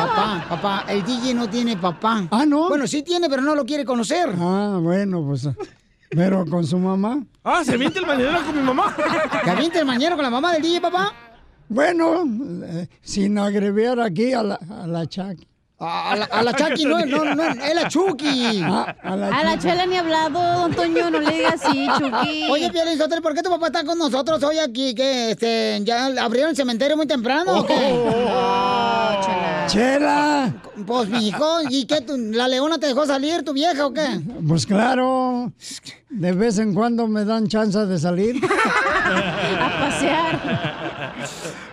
Papá, 0.00 0.46
papá, 0.48 0.84
el 0.88 1.04
DJ 1.04 1.34
no 1.34 1.50
tiene 1.50 1.76
papá. 1.76 2.26
Ah, 2.30 2.46
¿no? 2.46 2.70
Bueno, 2.70 2.86
sí 2.86 3.02
tiene, 3.02 3.28
pero 3.28 3.42
no 3.42 3.54
lo 3.54 3.66
quiere 3.66 3.84
conocer. 3.84 4.30
Ah, 4.38 4.78
bueno, 4.80 5.22
pues. 5.26 5.46
Pero 6.08 6.46
con 6.46 6.66
su 6.66 6.78
mamá. 6.78 7.22
Ah, 7.44 7.62
se 7.62 7.74
avienta 7.74 7.98
el 8.00 8.06
mañanero 8.06 8.42
con 8.46 8.56
mi 8.56 8.62
mamá. 8.62 8.96
¿Que 9.44 9.50
avienta 9.50 9.78
el 9.78 9.84
mañanero 9.84 10.16
con 10.16 10.24
la 10.24 10.30
mamá 10.30 10.54
del 10.54 10.62
DJ, 10.62 10.80
papá? 10.80 11.12
Bueno, 11.70 12.24
eh, 12.66 12.88
sin 13.00 13.38
agreviar 13.38 14.00
aquí 14.00 14.32
a 14.32 14.42
la, 14.42 14.56
a 14.82 14.86
la 14.88 15.06
Chucky. 15.06 15.46
A 15.78 16.14
la, 16.16 16.24
a 16.26 16.42
la 16.42 16.52
Chucky, 16.52 16.84
no, 16.84 17.06
no, 17.06 17.24
no, 17.34 17.42
es 17.44 17.74
la 17.74 17.88
Chucky. 17.88 18.60
Ah, 18.64 18.94
a 19.02 19.16
la 19.16 19.28
A 19.28 19.44
la 19.44 19.56
chela 19.58 19.86
ni 19.86 19.96
hablado, 19.96 20.62
don 20.62 20.74
Toño, 20.74 21.08
no 21.10 21.20
le 21.20 21.30
digas 21.30 21.64
así, 21.64 21.86
Chucky. 21.96 22.48
Oye, 22.50 22.70
Piolín 22.70 22.98
Sotelo, 22.98 23.22
¿por 23.22 23.34
qué 23.34 23.42
tu 23.42 23.50
papá 23.50 23.68
está 23.68 23.84
con 23.84 23.96
nosotros 23.98 24.42
hoy 24.42 24.58
aquí? 24.58 24.94
¿Qué, 24.96 25.30
este, 25.30 25.80
ya 25.84 26.06
abrieron 26.22 26.50
el 26.50 26.56
cementerio 26.56 26.96
muy 26.96 27.06
temprano 27.06 27.60
o 27.60 27.66
qué? 27.66 27.94
Oh. 27.94 29.66
¡Chela! 29.68 30.52
Pues, 30.84 31.08
mi 31.08 31.28
hijo, 31.28 31.46
¿y 31.70 31.84
qué? 31.86 32.00
tu- 32.00 32.16
¿La 32.16 32.48
leona 32.48 32.78
te 32.78 32.88
dejó 32.88 33.06
salir, 33.06 33.44
tu 33.44 33.52
vieja 33.52 33.86
o 33.86 33.92
qué? 33.94 34.20
Pues 34.46 34.66
claro, 34.66 35.52
de 36.08 36.32
vez 36.32 36.58
en 36.58 36.74
cuando 36.74 37.06
me 37.06 37.24
dan 37.24 37.46
chance 37.46 37.78
de 37.86 37.98
salir. 37.98 38.40
A 39.04 39.80
pasear. 39.80 40.69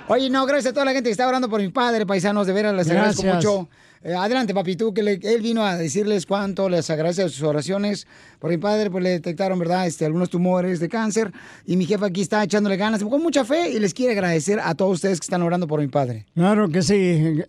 Oye, 0.10 0.30
no, 0.30 0.46
gracias 0.46 0.72
a 0.72 0.74
toda 0.74 0.86
la 0.86 0.94
gente 0.94 1.10
que 1.10 1.12
está 1.12 1.28
orando 1.28 1.50
por 1.50 1.60
mi 1.62 1.70
padre, 1.70 2.06
paisanos, 2.06 2.48
de 2.48 2.54
veras 2.54 2.74
les 2.76 2.90
agradezco 2.90 3.24
Gracias. 3.24 3.46
mucho. 3.46 3.70
Eh, 4.04 4.14
adelante, 4.14 4.54
papi, 4.54 4.76
tú, 4.76 4.94
que 4.94 5.02
le- 5.04 5.20
él 5.22 5.42
vino 5.42 5.66
a 5.66 5.76
decirles 5.76 6.26
cuánto 6.26 6.70
les 6.70 6.90
agradece 6.90 7.28
sus 7.30 7.42
oraciones. 7.44 8.08
Por 8.40 8.52
mi 8.52 8.58
padre, 8.58 8.90
pues 8.92 9.04
le 9.04 9.10
detectaron, 9.10 9.58
¿verdad?, 9.60 9.86
este, 9.88 10.06
algunos 10.06 10.30
tumores 10.30 10.80
de 10.80 10.88
cáncer. 10.88 11.32
Y 11.66 11.76
mi 11.76 11.86
jefa 11.86 12.06
aquí 12.06 12.22
está 12.22 12.44
echándole 12.44 12.78
ganas 12.78 13.04
con 13.04 13.22
mucha 13.22 13.44
fe 13.44 13.72
y 13.72 13.80
les 13.80 13.94
quiere 13.94 14.14
agradecer 14.14 14.60
a 14.62 14.76
todos 14.76 14.94
ustedes 14.94 15.20
que 15.20 15.26
están 15.26 15.42
orando 15.42 15.68
por 15.68 15.82
mi 15.82 15.88
padre. 15.88 16.26
Claro 16.36 16.70
que 16.70 16.84
sí, 16.84 17.42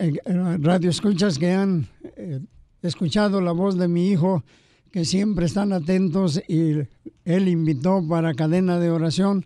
radio 0.58 0.90
escuchas 0.90 1.38
que 1.38 1.52
han 1.52 1.86
eh, 2.16 2.40
escuchado 2.82 3.40
la 3.40 3.52
voz 3.52 3.78
de 3.78 3.86
mi 3.86 4.08
hijo, 4.10 4.42
que 4.90 5.04
siempre 5.04 5.46
están 5.46 5.72
atentos 5.74 6.42
y 6.48 6.78
él 7.24 7.46
invitó 7.48 8.02
para 8.08 8.32
cadena 8.34 8.80
de 8.80 8.90
oración. 8.90 9.44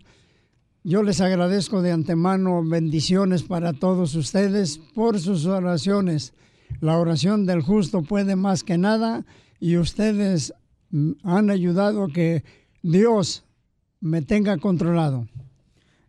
Yo 0.85 1.01
les 1.01 1.21
agradezco 1.21 1.81
de 1.81 1.93
antemano 1.93 2.61
bendiciones 2.61 3.43
para 3.43 3.71
todos 3.71 4.15
ustedes 4.15 4.79
por 4.93 5.17
sus 5.17 5.45
oraciones. 5.45 6.33
La 6.81 6.97
oración 6.97 7.45
del 7.45 7.61
justo 7.61 8.01
puede 8.01 8.35
más 8.35 8.65
que 8.65 8.77
nada 8.77 9.25
y 9.61 9.77
ustedes 9.77 10.53
mm, 10.89 11.11
han 11.23 11.49
ayudado 11.49 12.09
que 12.09 12.43
Dios 12.81 13.45
me 14.01 14.21
tenga 14.21 14.57
controlado. 14.57 15.25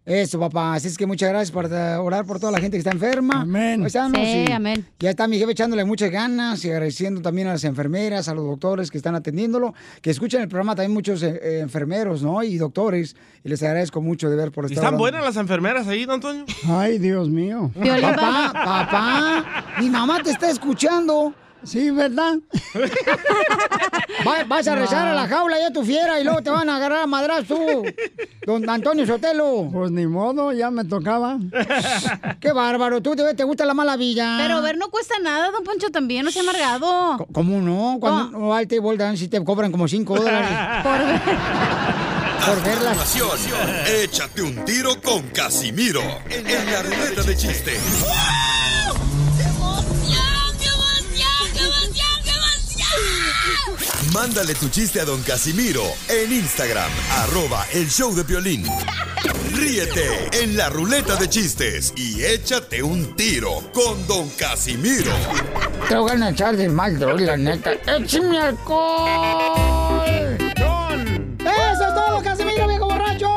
Eso, 0.06 0.38
papá. 0.38 0.74
Así 0.74 0.88
es 0.88 0.98
que 0.98 1.06
muchas 1.06 1.30
gracias 1.30 1.50
por 1.50 1.64
eh, 1.72 1.94
orar 1.96 2.26
por 2.26 2.38
toda 2.38 2.52
la 2.52 2.58
gente 2.60 2.76
que 2.76 2.78
está 2.78 2.90
enferma. 2.90 3.40
Amén. 3.40 3.88
Sí, 3.88 3.96
amén. 4.52 4.86
Ya 4.98 5.10
está 5.10 5.26
mi 5.26 5.38
jefe 5.38 5.52
echándole 5.52 5.84
muchas 5.86 6.10
ganas 6.10 6.62
y 6.64 6.70
agradeciendo 6.70 7.22
también 7.22 7.48
a 7.48 7.52
las 7.52 7.64
enfermeras, 7.64 8.28
a 8.28 8.34
los 8.34 8.44
doctores 8.44 8.90
que 8.90 8.98
están 8.98 9.14
atendiéndolo, 9.14 9.72
que 10.02 10.10
escuchan 10.10 10.42
el 10.42 10.48
programa 10.48 10.74
también 10.74 10.92
muchos 10.92 11.22
eh, 11.22 11.40
eh, 11.42 11.60
enfermeros, 11.60 12.22
¿no? 12.22 12.42
Y 12.42 12.58
doctores. 12.58 13.16
Y 13.44 13.48
les 13.48 13.62
agradezco 13.62 14.02
mucho 14.02 14.28
de 14.28 14.36
ver 14.36 14.52
por 14.52 14.64
¿Y 14.64 14.66
estar 14.66 14.76
están 14.84 14.86
orando. 14.94 14.98
buenas 14.98 15.24
las 15.24 15.36
enfermeras 15.36 15.86
ahí, 15.88 16.04
don 16.04 16.20
Toño? 16.20 16.44
Ay, 16.68 16.98
Dios 16.98 17.30
mío. 17.30 17.70
Papá, 17.74 18.52
papá, 18.52 19.64
mi 19.80 19.88
mamá 19.88 20.22
te 20.22 20.30
está 20.32 20.50
escuchando. 20.50 21.32
Sí, 21.64 21.90
¿verdad? 21.90 22.36
Va- 24.26 24.44
vas 24.46 24.66
a 24.68 24.74
rezar 24.74 25.08
a 25.08 25.14
la 25.14 25.26
jaula 25.28 25.58
ya 25.58 25.70
tu 25.72 25.84
fiera 25.84 26.20
y 26.20 26.24
luego 26.24 26.42
te 26.42 26.50
van 26.50 26.68
a 26.70 26.76
agarrar 26.76 27.02
a 27.02 27.06
madraz 27.06 27.44
tú, 27.46 27.84
don 28.46 28.68
Antonio 28.70 29.06
Sotelo. 29.06 29.68
Pues 29.72 29.90
ni 29.90 30.06
modo, 30.06 30.52
ya 30.52 30.70
me 30.70 30.84
tocaba. 30.84 31.38
Qué 32.40 32.52
bárbaro, 32.52 33.00
tú 33.02 33.14
te, 33.16 33.34
te 33.34 33.44
gusta 33.44 33.64
la 33.66 33.74
mala 33.74 33.96
villa. 33.96 34.36
Pero 34.38 34.62
ver 34.62 34.76
no 34.78 34.88
cuesta 34.90 35.14
nada, 35.22 35.50
don 35.50 35.64
Poncho, 35.64 35.90
también, 35.90 36.24
no 36.24 36.30
se 36.30 36.38
ha 36.40 36.42
amargado. 36.42 37.26
¿Cómo 37.32 37.60
no? 37.60 37.98
Cuando 38.00 38.38
no 38.38 38.54
al 38.54 38.66
table 38.68 38.96
dance 38.96 39.24
sí 39.24 39.28
te 39.28 39.42
cobran 39.44 39.70
como 39.72 39.88
5 39.88 40.16
dólares. 40.20 40.48
Por 40.82 40.98
ver. 40.98 41.20
Por 42.46 42.62
verla. 42.62 42.92
Continuación, 42.94 43.58
échate 44.02 44.42
un 44.42 44.64
tiro 44.64 45.00
con 45.02 45.22
Casimiro 45.30 46.02
en 46.30 46.44
la 46.72 46.82
ruleta 46.82 47.22
de 47.22 47.36
chiste. 47.36 47.72
Mándale 54.14 54.54
tu 54.54 54.68
chiste 54.68 55.00
a 55.00 55.04
don 55.04 55.20
Casimiro 55.22 55.82
en 56.08 56.32
Instagram, 56.32 56.88
arroba 57.18 57.66
el 57.72 57.90
show 57.90 58.14
de 58.14 58.22
violín. 58.22 58.64
Ríete 59.52 60.28
en 60.40 60.56
la 60.56 60.68
ruleta 60.68 61.16
de 61.16 61.28
chistes 61.28 61.92
y 61.96 62.22
échate 62.22 62.80
un 62.80 63.16
tiro 63.16 63.50
con 63.72 64.06
don 64.06 64.28
Casimiro. 64.38 65.10
Te 65.88 65.96
voy 65.96 66.12
a 66.12 66.30
echar 66.30 66.56
de 66.56 66.68
mal, 66.68 66.96
droga, 66.96 67.24
la 67.24 67.36
neta. 67.36 67.72
¡Échame 67.72 68.38
alcohol! 68.38 70.06
¡Eso 71.40 71.88
es 71.88 71.94
todo, 71.94 72.22
Casimiro, 72.22 72.68
viejo 72.68 72.84
borracho! 72.84 73.28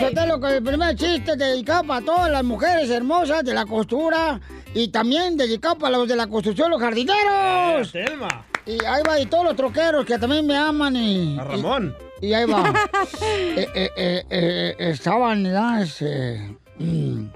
Sotelo, 0.00 0.40
con 0.40 0.50
el 0.50 0.64
primer 0.64 0.96
chiste 0.96 1.36
dedicado 1.36 1.84
para 1.84 2.04
todas 2.04 2.30
las 2.32 2.42
mujeres 2.42 2.90
hermosas 2.90 3.44
de 3.44 3.54
la 3.54 3.64
costura 3.66 4.40
y 4.74 4.88
también 4.88 5.36
dedicado 5.36 5.78
para 5.78 5.96
los 5.96 6.08
de 6.08 6.16
la 6.16 6.26
construcción, 6.26 6.72
los 6.72 6.80
jardineros. 6.80 7.92
Telma. 7.92 8.44
Y 8.66 8.84
ahí 8.84 9.02
va, 9.06 9.20
y 9.20 9.26
todos 9.26 9.44
los 9.44 9.56
troqueros 9.56 10.04
que 10.06 10.18
también 10.18 10.46
me 10.46 10.56
aman 10.56 10.96
y... 10.96 11.38
A 11.38 11.44
Ramón. 11.44 11.94
Y, 12.20 12.28
y 12.28 12.34
ahí 12.34 12.46
va. 12.46 12.72
Eh, 13.56 13.68
eh, 13.74 13.90
eh, 13.96 14.24
eh, 14.30 14.74
estaban, 14.78 15.44
ya, 15.44 15.82
este, 15.82 16.56
mm, 16.78 17.26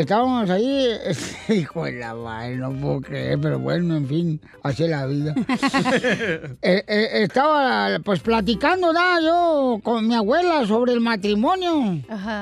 estábamos 0.00 0.50
ahí, 0.50 0.88
hijo 1.48 1.84
de 1.84 1.92
la 1.92 2.14
madre, 2.14 2.56
no 2.56 2.72
puedo 2.72 3.00
creer, 3.00 3.38
pero 3.40 3.58
bueno, 3.58 3.96
en 3.96 4.06
fin, 4.06 4.40
así 4.62 4.84
es 4.84 4.90
la 4.90 5.06
vida. 5.06 5.34
Eh, 6.60 6.84
eh, 6.86 7.08
estaba, 7.22 7.98
pues, 8.04 8.20
platicando, 8.20 8.92
¿no? 8.92 9.20
Yo 9.20 9.80
con 9.82 10.06
mi 10.06 10.14
abuela 10.14 10.66
sobre 10.66 10.92
el 10.92 11.00
matrimonio. 11.00 11.80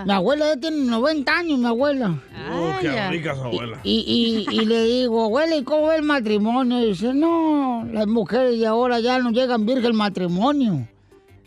Mi 0.04 0.12
abuela 0.12 0.54
ya 0.54 0.60
tiene 0.60 0.78
90 0.78 1.32
años, 1.32 1.58
mi 1.58 1.66
abuela. 1.66 2.18
Oh, 2.50 2.72
qué 2.80 3.08
rica 3.08 3.34
su 3.34 3.42
abuela. 3.42 3.80
Y, 3.84 4.46
y, 4.50 4.54
y 4.54 4.64
le 4.64 4.84
digo, 4.84 5.24
abuela, 5.24 5.56
¿y 5.56 5.64
cómo 5.64 5.92
es 5.92 5.98
el 5.98 6.04
matrimonio? 6.04 6.80
Y 6.80 6.88
dice, 6.88 7.12
no, 7.12 7.86
las 7.92 8.06
mujeres 8.06 8.58
de 8.58 8.66
ahora 8.66 9.00
ya 9.00 9.18
no 9.18 9.30
llegan 9.30 9.66
virgen 9.66 9.86
al 9.86 9.94
matrimonio. 9.94 10.88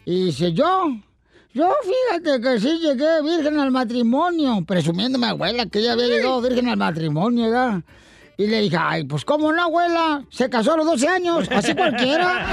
Y 0.06 0.26
dice, 0.26 0.54
yo, 0.54 0.96
yo 1.54 1.76
fíjate 1.84 2.42
que 2.42 2.60
sí 2.60 2.80
llegué 2.80 3.22
virgen 3.22 3.60
al 3.60 3.72
matrimonio, 3.72 4.64
presumiendo 4.66 5.18
a 5.18 5.22
mi 5.22 5.28
abuela 5.28 5.66
que 5.66 5.80
ella 5.80 5.94
había 5.94 6.08
llegado 6.08 6.42
virgen 6.42 6.70
al 6.70 6.78
matrimonio, 6.78 7.46
¿verdad? 7.46 7.82
Y 8.38 8.48
le 8.48 8.62
dije, 8.62 8.78
ay, 8.80 9.04
pues 9.04 9.26
cómo 9.26 9.52
no, 9.52 9.64
abuela, 9.64 10.24
se 10.30 10.50
casó 10.50 10.74
a 10.74 10.78
los 10.78 10.86
12 10.86 11.08
años, 11.08 11.50
así 11.52 11.76
cualquiera. 11.76 12.46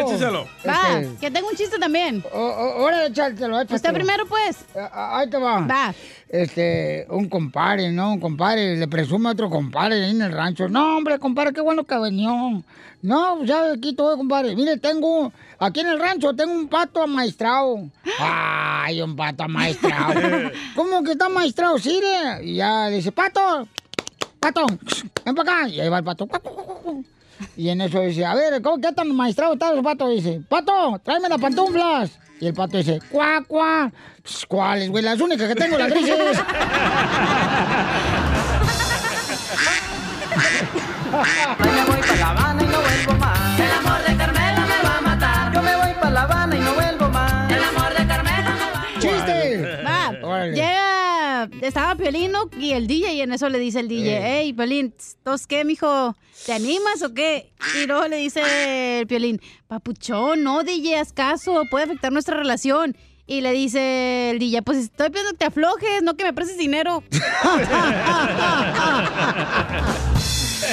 Écheselo. 0.00 0.46
Va, 0.66 1.00
Este, 1.00 1.16
que 1.20 1.30
tengo 1.30 1.48
un 1.48 1.56
chiste 1.56 1.78
también. 1.78 2.24
Órale, 2.32 3.06
échatelo, 3.06 3.56
échatelo. 3.60 3.76
Usted 3.76 3.92
primero, 3.92 4.26
pues. 4.26 4.64
Ah, 4.76 5.18
Ahí 5.18 5.30
te 5.30 5.36
va. 5.38 5.60
Va. 5.66 5.94
Este, 6.28 7.06
un 7.10 7.28
compadre, 7.28 7.90
¿no? 7.90 8.12
Un 8.12 8.20
compadre, 8.20 8.76
le 8.76 8.86
presume 8.88 9.28
a 9.28 9.32
otro 9.32 9.50
compadre 9.50 10.04
ahí 10.04 10.10
en 10.10 10.22
el 10.22 10.32
rancho. 10.32 10.68
No, 10.68 10.96
hombre, 10.98 11.18
compadre, 11.18 11.52
qué 11.52 11.60
bueno 11.60 11.84
que 11.84 11.98
venió. 11.98 12.62
No, 13.02 13.42
ya 13.44 13.72
aquí 13.72 13.94
todo, 13.94 14.16
compadre. 14.16 14.54
Mire, 14.54 14.76
tengo, 14.76 15.32
aquí 15.58 15.80
en 15.80 15.88
el 15.88 15.98
rancho 15.98 16.34
tengo 16.34 16.52
un 16.52 16.68
pato 16.68 17.02
amaestrado. 17.02 17.88
Ay, 18.20 19.00
un 19.02 19.16
pato 19.16 19.44
amaestrado. 19.44 20.20
¿Cómo 20.76 21.02
que 21.02 21.12
está 21.12 21.26
amaestrado? 21.26 21.78
Sí, 21.78 22.00
le. 22.00 22.44
Y 22.44 22.56
ya 22.56 22.88
dice, 22.88 23.10
pato, 23.10 23.66
pato, 24.38 24.66
ven 25.24 25.34
para 25.34 25.52
acá. 25.62 25.68
Y 25.68 25.80
ahí 25.80 25.88
va 25.88 25.98
el 25.98 26.04
pato. 26.04 26.28
Y 27.56 27.68
en 27.68 27.80
eso 27.80 28.00
dice, 28.00 28.24
a 28.24 28.34
ver, 28.34 28.60
¿cómo, 28.62 28.80
¿qué 28.80 28.92
tan 28.92 29.14
maestrado 29.14 29.54
está 29.54 29.72
el 29.72 29.82
pato? 29.82 30.08
Dice, 30.08 30.40
pato, 30.48 31.00
tráeme 31.04 31.28
las 31.28 31.40
pantuflas. 31.40 32.18
Y 32.40 32.46
el 32.46 32.54
pato 32.54 32.78
dice, 32.78 33.00
cuá, 33.10 33.42
cuá. 33.46 33.92
¿Cuáles, 34.48 34.90
güey? 34.90 35.02
Las 35.04 35.20
únicas 35.20 35.48
que 35.48 35.54
tengo, 35.54 35.76
las 35.76 35.90
grises. 35.90 36.40
Hoy 41.58 41.70
me 41.74 41.84
voy 41.84 41.99
Estaba 51.70 51.94
Piolino 51.94 52.50
y 52.58 52.72
el 52.72 52.88
DJ, 52.88 53.14
y 53.14 53.20
en 53.20 53.32
eso 53.32 53.48
le 53.48 53.60
dice 53.60 53.78
el 53.78 53.86
DJ, 53.86 54.20
hey, 54.24 54.52
Piolín, 54.52 54.92
¿tos 55.22 55.46
qué, 55.46 55.64
mijo? 55.64 56.16
¿Te 56.44 56.52
animas 56.52 57.00
o 57.04 57.14
qué? 57.14 57.52
Y 57.80 57.86
luego 57.86 58.08
le 58.08 58.16
dice 58.16 58.98
el 58.98 59.06
Piolín, 59.06 59.40
papuchón, 59.68 60.42
no, 60.42 60.64
DJ, 60.64 60.98
haz 60.98 61.12
caso, 61.12 61.62
puede 61.70 61.84
afectar 61.84 62.10
nuestra 62.10 62.36
relación. 62.36 62.96
Y 63.24 63.40
le 63.40 63.52
dice 63.52 64.30
el 64.30 64.40
DJ, 64.40 64.62
pues 64.62 64.78
estoy 64.78 65.10
pidiendo 65.10 65.30
que 65.30 65.38
te 65.38 65.44
aflojes, 65.44 66.02
no 66.02 66.16
que 66.16 66.24
me 66.24 66.32
prestes 66.32 66.58
dinero. 66.58 67.04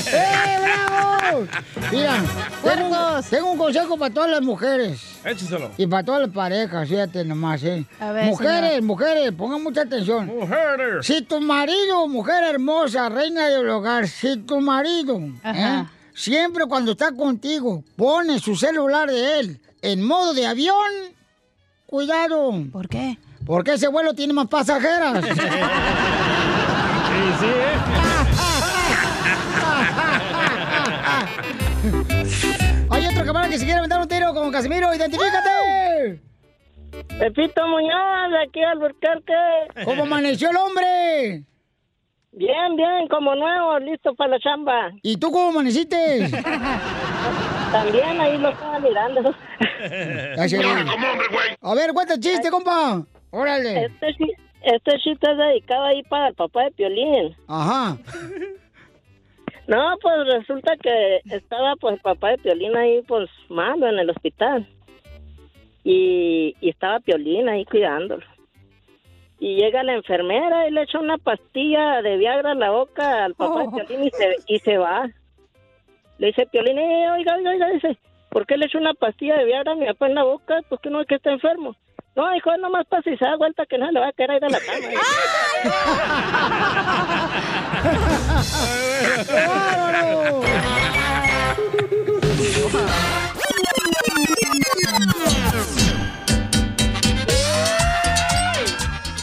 ¡Eh, 0.06 0.58
bravo! 0.62 1.48
Mira, 1.92 2.24
tengo 2.64 2.88
un, 2.88 3.24
tengo 3.30 3.52
un 3.52 3.58
consejo 3.58 3.98
para 3.98 4.14
todas 4.14 4.30
las 4.30 4.42
mujeres. 4.42 5.02
Écheselo. 5.24 5.72
Y 5.78 5.88
para 5.88 6.04
todas 6.04 6.22
las 6.22 6.30
parejas, 6.32 6.88
fíjate 6.88 7.26
nomás, 7.26 7.64
¿eh? 7.64 7.86
A 8.00 8.12
ver, 8.12 8.26
mujeres, 8.26 8.70
señor. 8.70 8.84
mujeres, 8.84 9.32
pongan 9.34 9.64
mucha 9.64 9.82
atención. 9.82 10.26
Mujeres. 10.28 11.06
Si 11.06 11.22
tu 11.22 11.42
marido, 11.42 12.08
mujer 12.08 12.44
hermosa, 12.44 13.10
reina 13.10 13.48
del 13.48 13.68
hogar, 13.70 14.08
si 14.08 14.38
tu 14.38 14.62
marido, 14.62 15.20
¿eh? 15.44 15.86
siempre 16.14 16.66
cuando 16.66 16.92
está 16.92 17.12
contigo, 17.12 17.84
pone 17.96 18.40
su 18.40 18.56
celular 18.56 19.10
de 19.10 19.40
él 19.40 19.62
en 19.82 20.04
modo 20.06 20.34
de 20.34 20.48
avión, 20.48 20.76
cuidado. 21.86 22.52
¿Por 22.72 22.88
qué? 22.88 23.18
Porque 23.46 23.74
ese 23.74 23.88
vuelo 23.88 24.14
tiene 24.14 24.34
más 24.34 24.48
pasajeras. 24.48 25.24
Sí, 27.08 27.24
sí, 27.40 27.46
¿eh? 27.48 27.77
Camarada 33.28 33.52
que 33.52 33.60
se 33.60 33.66
quiere 33.66 33.80
aventar 33.80 34.00
un 34.00 34.08
tiro 34.08 34.34
con 34.34 34.52
Casimiro, 34.52 34.94
identifícate. 34.96 36.22
Pepito 37.20 37.68
Muñoz, 37.68 38.32
de 38.32 38.44
aquí 38.48 38.64
al 38.64 38.80
Burquerque. 38.80 39.34
¿Cómo 39.84 40.04
amaneció 40.04 40.50
el 40.50 40.56
hombre? 40.56 41.44
Bien, 42.32 42.76
bien, 42.78 43.08
como 43.10 43.36
nuevo, 43.36 43.80
listo 43.80 44.16
para 44.16 44.32
la 44.32 44.40
chamba. 44.40 44.92
¿Y 45.02 45.18
tú 45.18 45.30
cómo 45.32 45.50
amaneciste? 45.50 46.30
También 47.72 48.22
ahí 48.22 48.38
lo 48.38 48.50
estaba 48.50 48.80
mirando. 48.80 49.36
A 51.62 51.76
ver, 51.76 51.94
cuenta 51.94 52.14
el 52.14 52.20
chiste, 52.22 52.50
compa. 52.50 53.04
Órale. 53.32 53.86
Este, 53.86 54.16
este 54.62 54.92
chiste 55.00 55.32
es 55.32 55.38
dedicado 55.38 55.84
ahí 55.84 56.02
para 56.04 56.30
el 56.30 56.36
papá 56.36 56.64
de 56.64 56.72
Piolín. 56.72 57.36
Ajá. 57.48 57.98
No, 59.68 59.98
pues 60.02 60.16
resulta 60.28 60.78
que 60.78 61.20
estaba 61.26 61.76
pues 61.76 61.96
el 61.96 62.00
papá 62.00 62.30
de 62.32 62.38
Piolín 62.38 62.76
ahí 62.78 63.02
pues 63.06 63.30
malo 63.50 63.88
en 63.88 64.00
el 64.00 64.10
hospital. 64.10 64.66
Y, 65.84 66.56
y 66.62 66.70
estaba 66.70 67.02
Piolín 67.02 67.50
ahí 67.50 67.66
cuidándolo. 67.66 68.26
Y 69.40 69.56
llega 69.56 69.84
la 69.84 69.94
enfermera 69.94 70.68
y 70.68 70.72
le 70.72 70.84
echa 70.84 71.00
una 71.00 71.18
pastilla 71.18 72.02
de 72.02 72.18
Viagra 72.18 72.54
en 72.54 72.60
la 72.60 72.72
boca 72.72 73.26
al 73.26 73.36
papá 73.36 73.64
de 73.64 73.86
Piolín 73.86 74.08
y 74.08 74.12
se, 74.12 74.36
y 74.48 74.60
se 74.60 74.78
va. 74.78 75.10
Le 76.18 76.28
dice 76.28 76.48
Piolín, 76.48 76.80
eh, 76.80 77.12
oiga, 77.12 77.36
oiga, 77.36 77.52
oiga, 77.52 77.70
dice, 77.70 77.98
¿por 78.30 78.48
qué 78.48 78.58
le 78.58 78.68
echa 78.68 78.80
una 78.80 78.94
pastilla 78.94 79.38
de 79.38 79.46
Viagra 79.46 79.74
a 79.74 79.76
mi 79.76 79.86
papá 79.86 80.08
en 80.08 80.16
la 80.16 80.24
boca? 80.24 80.62
Pues 80.70 80.80
que 80.80 80.90
no 80.90 81.02
es 81.02 81.08
que 81.08 81.16
está 81.16 81.32
enfermo. 81.32 81.76
No, 82.18 82.36
hijo, 82.36 82.58
nomás 82.58 82.88
pasa 82.88 83.12
y 83.12 83.18
se 83.18 83.26
da 83.26 83.38
vuelta 83.38 83.64
que 83.70 83.78
no 83.78 83.92
le 83.92 84.00
va 84.00 84.08
a 84.08 84.12
caer 84.12 84.32
ahí 84.32 84.40
de 84.40 84.50
la 84.50 84.60
cama. 84.60 84.88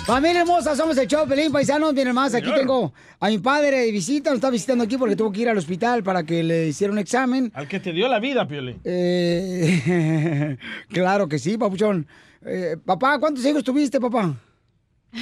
Familia 0.07 0.42
hermosa, 0.42 0.76
somos 0.76 0.96
el 0.98 1.09
show 1.09 1.26
Pelín 1.26 1.50
Paisanos. 1.50 1.92
Miren 1.94 2.14
más, 2.14 2.33
aquí 2.35 2.44
Señor. 2.44 2.61
tengo 2.61 2.92
a 3.18 3.28
mi 3.28 3.38
padre 3.38 3.78
de 3.78 3.90
visita. 3.90 4.30
Nos 4.30 4.37
está 4.37 4.50
visitando 4.50 4.85
aquí 4.85 4.96
porque 4.96 5.16
tuvo 5.16 5.33
que 5.33 5.40
ir 5.40 5.48
al 5.48 5.57
hospital 5.57 6.04
para 6.04 6.22
que 6.22 6.44
le 6.44 6.68
hiciera 6.68 6.92
un 6.92 6.98
examen. 6.98 7.50
Al 7.54 7.66
que 7.66 7.80
te 7.80 7.92
dio 7.92 8.07
la 8.07 8.20
vida, 8.20 8.46
Piolín. 8.46 8.80
Eh, 8.85 10.57
claro 10.90 11.26
que 11.26 11.40
sí, 11.40 11.59
papuchón. 11.59 12.07
Eh, 12.46 12.76
papá, 12.85 13.18
¿cuántos 13.18 13.44
hijos 13.46 13.64
tuviste, 13.64 14.00
papá? 14.00 14.35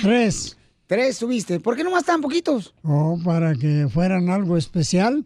Tres. 0.02 0.56
Tres 0.86 1.18
tuviste. 1.18 1.60
¿Por 1.60 1.76
qué 1.76 1.84
nomás 1.84 2.04
tan 2.04 2.20
poquitos? 2.20 2.74
Oh, 2.82 3.18
para 3.24 3.54
que 3.54 3.88
fueran 3.92 4.28
algo 4.28 4.56
especial. 4.56 5.24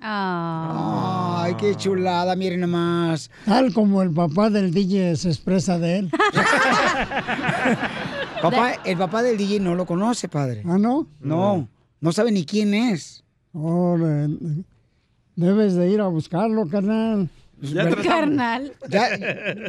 Ay, 0.00 1.54
qué 1.56 1.74
chulada, 1.76 2.34
miren 2.34 2.60
nomás. 2.60 3.30
Tal 3.44 3.72
como 3.72 4.02
el 4.02 4.10
papá 4.10 4.50
del 4.50 4.72
DJ 4.72 5.16
se 5.16 5.28
expresa 5.28 5.78
de 5.78 5.98
él. 5.98 6.10
Papá, 8.42 8.72
el 8.84 8.98
papá 8.98 9.22
del 9.22 9.36
DJ 9.36 9.60
no 9.60 9.76
lo 9.76 9.86
conoce, 9.86 10.28
padre. 10.28 10.64
¿Ah, 10.66 10.76
no? 10.76 11.06
No, 11.20 11.68
no 12.00 12.10
sabe 12.10 12.32
ni 12.32 12.44
quién 12.44 12.74
es. 12.74 13.22
Oh, 13.52 13.96
debes 15.36 15.74
de 15.76 15.88
ir 15.88 16.00
a 16.00 16.08
buscarlo, 16.08 16.66
carnal. 17.62 18.02
Carnal. 18.02 18.72
Ya, 18.88 19.06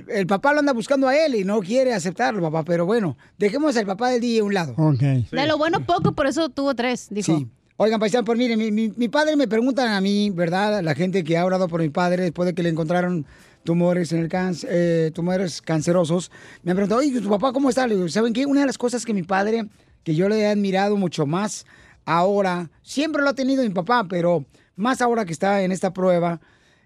el 0.07 0.27
papá 0.27 0.53
lo 0.53 0.59
anda 0.59 0.73
buscando 0.73 1.07
a 1.07 1.15
él 1.15 1.35
y 1.35 1.43
no 1.43 1.59
quiere 1.61 1.93
aceptarlo, 1.93 2.41
papá. 2.41 2.63
Pero 2.63 2.85
bueno, 2.85 3.17
dejemos 3.37 3.75
al 3.77 3.85
papá 3.85 4.09
del 4.09 4.21
DJ 4.21 4.39
a 4.39 4.43
un 4.43 4.53
lado. 4.53 4.73
Ok. 4.77 4.99
De 4.99 5.47
lo 5.47 5.57
bueno 5.57 5.85
poco, 5.85 6.11
por 6.13 6.27
eso 6.27 6.49
tuvo 6.49 6.73
tres, 6.75 7.07
dijo. 7.11 7.37
Sí. 7.37 7.47
Oigan, 7.77 7.99
paisano, 7.99 8.23
pues 8.23 8.37
miren, 8.37 8.59
mi, 8.59 8.71
mi- 8.71 8.93
mi 8.95 9.09
padre 9.09 9.35
me 9.35 9.47
preguntan 9.47 9.89
a 9.91 9.99
mí, 9.99 10.29
¿verdad? 10.29 10.81
La 10.83 10.93
gente 10.95 11.23
que 11.23 11.37
ha 11.37 11.45
orado 11.45 11.67
por 11.67 11.81
mi 11.81 11.89
padre 11.89 12.23
después 12.23 12.45
de 12.45 12.53
que 12.53 12.61
le 12.63 12.69
encontraron 12.69 13.25
tumores 13.63 14.11
en 14.11 14.19
el 14.19 14.27
cáncer, 14.29 14.69
eh, 14.71 15.11
tumores 15.13 15.61
cancerosos, 15.61 16.31
me 16.61 16.71
han 16.71 16.77
preguntado, 16.77 17.01
oye, 17.01 17.19
¿tu 17.19 17.29
papá 17.29 17.51
cómo 17.51 17.69
está? 17.69 17.87
Le 17.87 17.95
digo, 17.95 18.07
¿saben 18.09 18.31
qué? 18.33 18.45
Una 18.45 18.59
de 18.61 18.67
las 18.67 18.77
cosas 18.77 19.05
que 19.05 19.13
mi 19.13 19.23
padre, 19.23 19.65
que 20.03 20.13
yo 20.15 20.29
le 20.29 20.39
he 20.41 20.47
admirado 20.47 20.97
mucho 20.97 21.25
más 21.25 21.65
ahora, 22.05 22.69
siempre 22.83 23.21
lo 23.23 23.29
ha 23.29 23.33
tenido 23.33 23.63
mi 23.63 23.69
papá, 23.69 24.05
pero 24.07 24.45
más 24.75 25.01
ahora 25.01 25.25
que 25.25 25.33
está 25.33 25.63
en 25.63 25.71
esta 25.71 25.93
prueba, 25.93 26.41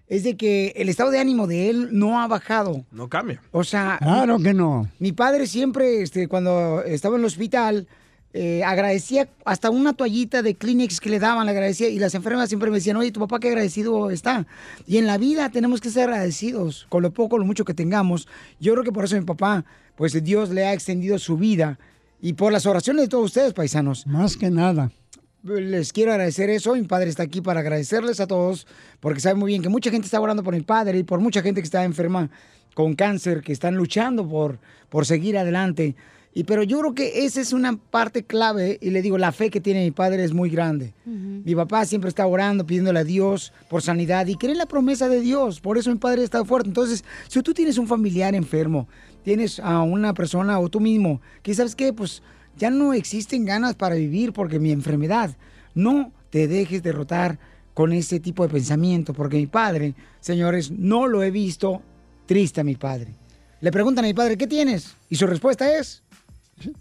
es 0.08 0.24
de 0.24 0.36
que 0.36 0.72
el 0.76 0.88
estado 0.88 1.10
de 1.10 1.18
ánimo 1.18 1.46
de 1.46 1.68
él 1.70 1.88
no 1.92 2.20
ha 2.20 2.26
bajado. 2.26 2.84
No 2.90 3.08
cambia. 3.08 3.40
O 3.52 3.62
sea, 3.64 3.98
Claro 4.00 4.38
que 4.38 4.54
no. 4.54 4.88
mi 4.98 5.12
padre 5.12 5.46
siempre, 5.46 6.02
este, 6.02 6.28
cuando 6.28 6.82
estaba 6.84 7.16
en 7.16 7.20
el 7.20 7.26
hospital, 7.26 7.86
eh, 8.34 8.62
agradecía 8.62 9.28
hasta 9.44 9.70
una 9.70 9.94
toallita 9.94 10.42
de 10.42 10.54
Kleenex 10.54 11.00
que 11.00 11.10
le 11.10 11.18
daban, 11.18 11.46
le 11.46 11.52
agradecía. 11.52 11.88
Y 11.88 11.98
las 11.98 12.14
enfermeras 12.14 12.48
siempre 12.48 12.70
me 12.70 12.76
decían, 12.76 12.96
oye, 12.96 13.10
tu 13.10 13.20
papá 13.20 13.38
qué 13.40 13.48
agradecido 13.48 14.10
está. 14.10 14.46
Y 14.86 14.98
en 14.98 15.06
la 15.06 15.18
vida 15.18 15.50
tenemos 15.50 15.80
que 15.80 15.90
ser 15.90 16.08
agradecidos 16.10 16.86
con 16.88 17.02
lo 17.02 17.10
poco, 17.12 17.38
lo 17.38 17.44
mucho 17.44 17.64
que 17.64 17.74
tengamos. 17.74 18.28
Yo 18.60 18.72
creo 18.72 18.84
que 18.84 18.92
por 18.92 19.04
eso 19.04 19.16
mi 19.16 19.24
papá, 19.24 19.64
pues 19.96 20.22
Dios 20.22 20.50
le 20.50 20.64
ha 20.66 20.72
extendido 20.72 21.18
su 21.18 21.36
vida. 21.36 21.78
Y 22.20 22.32
por 22.32 22.52
las 22.52 22.66
oraciones 22.66 23.02
de 23.04 23.08
todos 23.08 23.26
ustedes, 23.26 23.52
paisanos. 23.52 24.06
Más 24.06 24.36
que 24.36 24.50
nada. 24.50 24.90
Les 25.48 25.92
quiero 25.92 26.12
agradecer 26.12 26.50
eso. 26.50 26.74
Mi 26.74 26.82
padre 26.82 27.08
está 27.08 27.22
aquí 27.22 27.40
para 27.40 27.60
agradecerles 27.60 28.20
a 28.20 28.26
todos, 28.26 28.66
porque 29.00 29.20
sabe 29.20 29.36
muy 29.36 29.52
bien 29.52 29.62
que 29.62 29.68
mucha 29.68 29.90
gente 29.90 30.06
está 30.06 30.20
orando 30.20 30.42
por 30.42 30.54
mi 30.54 30.62
padre 30.62 30.98
y 30.98 31.02
por 31.02 31.20
mucha 31.20 31.42
gente 31.42 31.60
que 31.60 31.66
está 31.66 31.84
enferma 31.84 32.30
con 32.74 32.94
cáncer, 32.94 33.40
que 33.40 33.52
están 33.52 33.74
luchando 33.76 34.28
por, 34.28 34.58
por 34.88 35.06
seguir 35.06 35.38
adelante. 35.38 35.96
Y 36.34 36.44
pero 36.44 36.62
yo 36.62 36.78
creo 36.78 36.94
que 36.94 37.24
esa 37.24 37.40
es 37.40 37.52
una 37.52 37.76
parte 37.76 38.22
clave, 38.22 38.78
y 38.80 38.90
le 38.90 39.02
digo, 39.02 39.18
la 39.18 39.32
fe 39.32 39.50
que 39.50 39.60
tiene 39.60 39.82
mi 39.82 39.90
padre 39.90 40.22
es 40.22 40.32
muy 40.32 40.50
grande. 40.50 40.94
Mi 41.04 41.54
papá 41.54 41.84
siempre 41.84 42.08
está 42.08 42.26
orando, 42.26 42.66
pidiéndole 42.66 43.00
a 43.00 43.04
Dios 43.04 43.52
por 43.68 43.82
sanidad 43.82 44.26
y 44.26 44.36
cree 44.36 44.52
en 44.52 44.58
la 44.58 44.66
promesa 44.66 45.08
de 45.08 45.20
Dios. 45.20 45.60
Por 45.60 45.78
eso 45.78 45.90
mi 45.90 45.98
padre 45.98 46.22
está 46.22 46.44
fuerte. 46.44 46.68
Entonces, 46.68 47.02
si 47.26 47.42
tú 47.42 47.54
tienes 47.54 47.78
un 47.78 47.88
familiar 47.88 48.34
enfermo, 48.34 48.86
tienes 49.24 49.58
a 49.58 49.82
una 49.82 50.14
persona 50.14 50.60
o 50.60 50.68
tú 50.68 50.78
mismo, 50.78 51.20
que 51.42 51.54
sabes 51.54 51.74
qué, 51.74 51.92
pues 51.92 52.22
ya 52.58 52.70
no 52.70 52.92
existen 52.92 53.44
ganas 53.44 53.74
para 53.74 53.94
vivir 53.94 54.32
porque 54.32 54.58
mi 54.58 54.70
enfermedad. 54.72 55.36
No 55.74 56.12
te 56.30 56.48
dejes 56.48 56.82
derrotar 56.82 57.38
con 57.74 57.92
ese 57.92 58.18
tipo 58.18 58.42
de 58.42 58.52
pensamiento, 58.52 59.14
porque 59.14 59.36
mi 59.36 59.46
padre, 59.46 59.94
señores, 60.20 60.70
no 60.70 61.06
lo 61.06 61.22
he 61.22 61.30
visto 61.30 61.80
triste 62.26 62.60
a 62.60 62.64
mi 62.64 62.74
padre. 62.74 63.14
Le 63.60 63.70
preguntan 63.70 64.04
a 64.04 64.08
mi 64.08 64.14
padre, 64.14 64.36
¿qué 64.36 64.46
tienes? 64.46 64.94
Y 65.08 65.16
su 65.16 65.26
respuesta 65.26 65.78
es... 65.78 66.02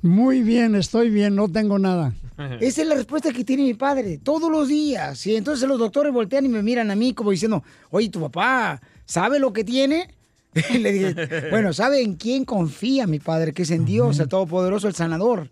Muy 0.02 0.42
bien, 0.42 0.74
estoy 0.74 1.12
bien, 1.12 1.36
no 1.36 1.48
tengo 1.50 1.78
nada. 1.78 2.14
Esa 2.60 2.82
es 2.82 2.88
la 2.88 2.96
respuesta 2.96 3.32
que 3.32 3.44
tiene 3.44 3.64
mi 3.64 3.76
padre 3.76 4.18
todos 4.18 4.52
los 4.52 4.68
días. 4.68 5.26
Y 5.28 5.36
entonces 5.36 5.68
los 5.68 5.78
doctores 5.78 6.12
voltean 6.12 6.46
y 6.46 6.50
me 6.50 6.64
miran 6.64 6.90
a 6.90 6.96
mí 6.96 7.14
como 7.14 7.32
diciendo, 7.32 7.64
oye, 7.92 8.10
tu 8.10 8.20
papá, 8.20 8.82
¿sabe 9.06 9.40
lo 9.40 9.54
que 9.54 9.64
tiene? 9.64 10.14
Y 10.74 10.80
le 10.80 10.92
dije, 10.92 11.50
bueno, 11.52 11.74
¿sabe 11.74 12.02
en 12.02 12.16
quién 12.16 12.44
confía 12.44 13.06
mi 13.06 13.20
padre? 13.20 13.54
Que 13.54 13.64
es 13.64 13.72
en 13.72 13.86
Dios, 13.86 14.20
el 14.20 14.28
Todopoderoso, 14.28 14.88
el 14.88 14.96
Sanador. 14.96 15.52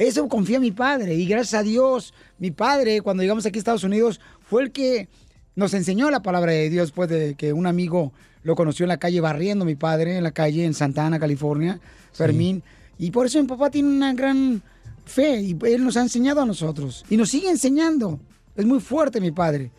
Eso 0.00 0.26
confía 0.28 0.58
mi 0.58 0.70
padre. 0.70 1.14
Y 1.14 1.26
gracias 1.26 1.60
a 1.60 1.62
Dios, 1.62 2.14
mi 2.38 2.50
padre, 2.50 3.02
cuando 3.02 3.22
llegamos 3.22 3.44
aquí 3.44 3.58
a 3.58 3.60
Estados 3.60 3.84
Unidos, 3.84 4.18
fue 4.40 4.62
el 4.62 4.72
que 4.72 5.10
nos 5.54 5.74
enseñó 5.74 6.10
la 6.10 6.22
palabra 6.22 6.52
de 6.52 6.70
Dios 6.70 6.88
después 6.88 7.10
de 7.10 7.34
que 7.34 7.52
un 7.52 7.66
amigo 7.66 8.14
lo 8.42 8.56
conoció 8.56 8.84
en 8.84 8.88
la 8.88 8.96
calle 8.96 9.20
barriendo 9.20 9.66
mi 9.66 9.74
padre, 9.74 10.16
en 10.16 10.24
la 10.24 10.32
calle 10.32 10.64
en 10.64 10.72
Santa 10.72 11.04
Ana, 11.04 11.18
California, 11.20 11.80
Fermín. 12.14 12.62
Y 12.98 13.10
por 13.10 13.26
eso 13.26 13.42
mi 13.42 13.46
papá 13.46 13.70
tiene 13.70 13.90
una 13.90 14.14
gran 14.14 14.62
fe 15.04 15.42
y 15.42 15.58
él 15.66 15.84
nos 15.84 15.98
ha 15.98 16.00
enseñado 16.00 16.40
a 16.40 16.46
nosotros. 16.46 17.04
Y 17.10 17.18
nos 17.18 17.28
sigue 17.28 17.50
enseñando. 17.50 18.18
Es 18.56 18.64
muy 18.64 18.80
fuerte 18.80 19.20
mi 19.20 19.32
padre. 19.32 19.70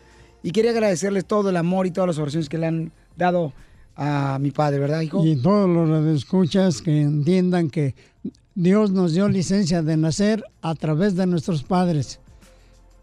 Y 0.44 0.52
quería 0.52 0.70
agradecerles 0.70 1.24
todo 1.24 1.50
el 1.50 1.56
amor 1.56 1.88
y 1.88 1.90
todas 1.90 2.06
las 2.06 2.18
oraciones 2.18 2.48
que 2.48 2.58
le 2.58 2.66
han 2.66 2.92
dado 3.16 3.52
a 3.96 4.38
mi 4.40 4.52
padre, 4.52 4.78
¿verdad, 4.78 5.00
hijo? 5.00 5.26
Y 5.26 5.34
todos 5.34 5.68
los 5.68 6.16
escuchas 6.16 6.80
que 6.80 7.00
entiendan 7.00 7.70
que 7.70 7.96
Dios 8.54 8.90
nos 8.90 9.14
dio 9.14 9.28
licencia 9.28 9.82
de 9.82 9.96
nacer 9.96 10.44
a 10.60 10.74
través 10.74 11.14
de 11.16 11.26
nuestros 11.26 11.62
padres. 11.62 12.20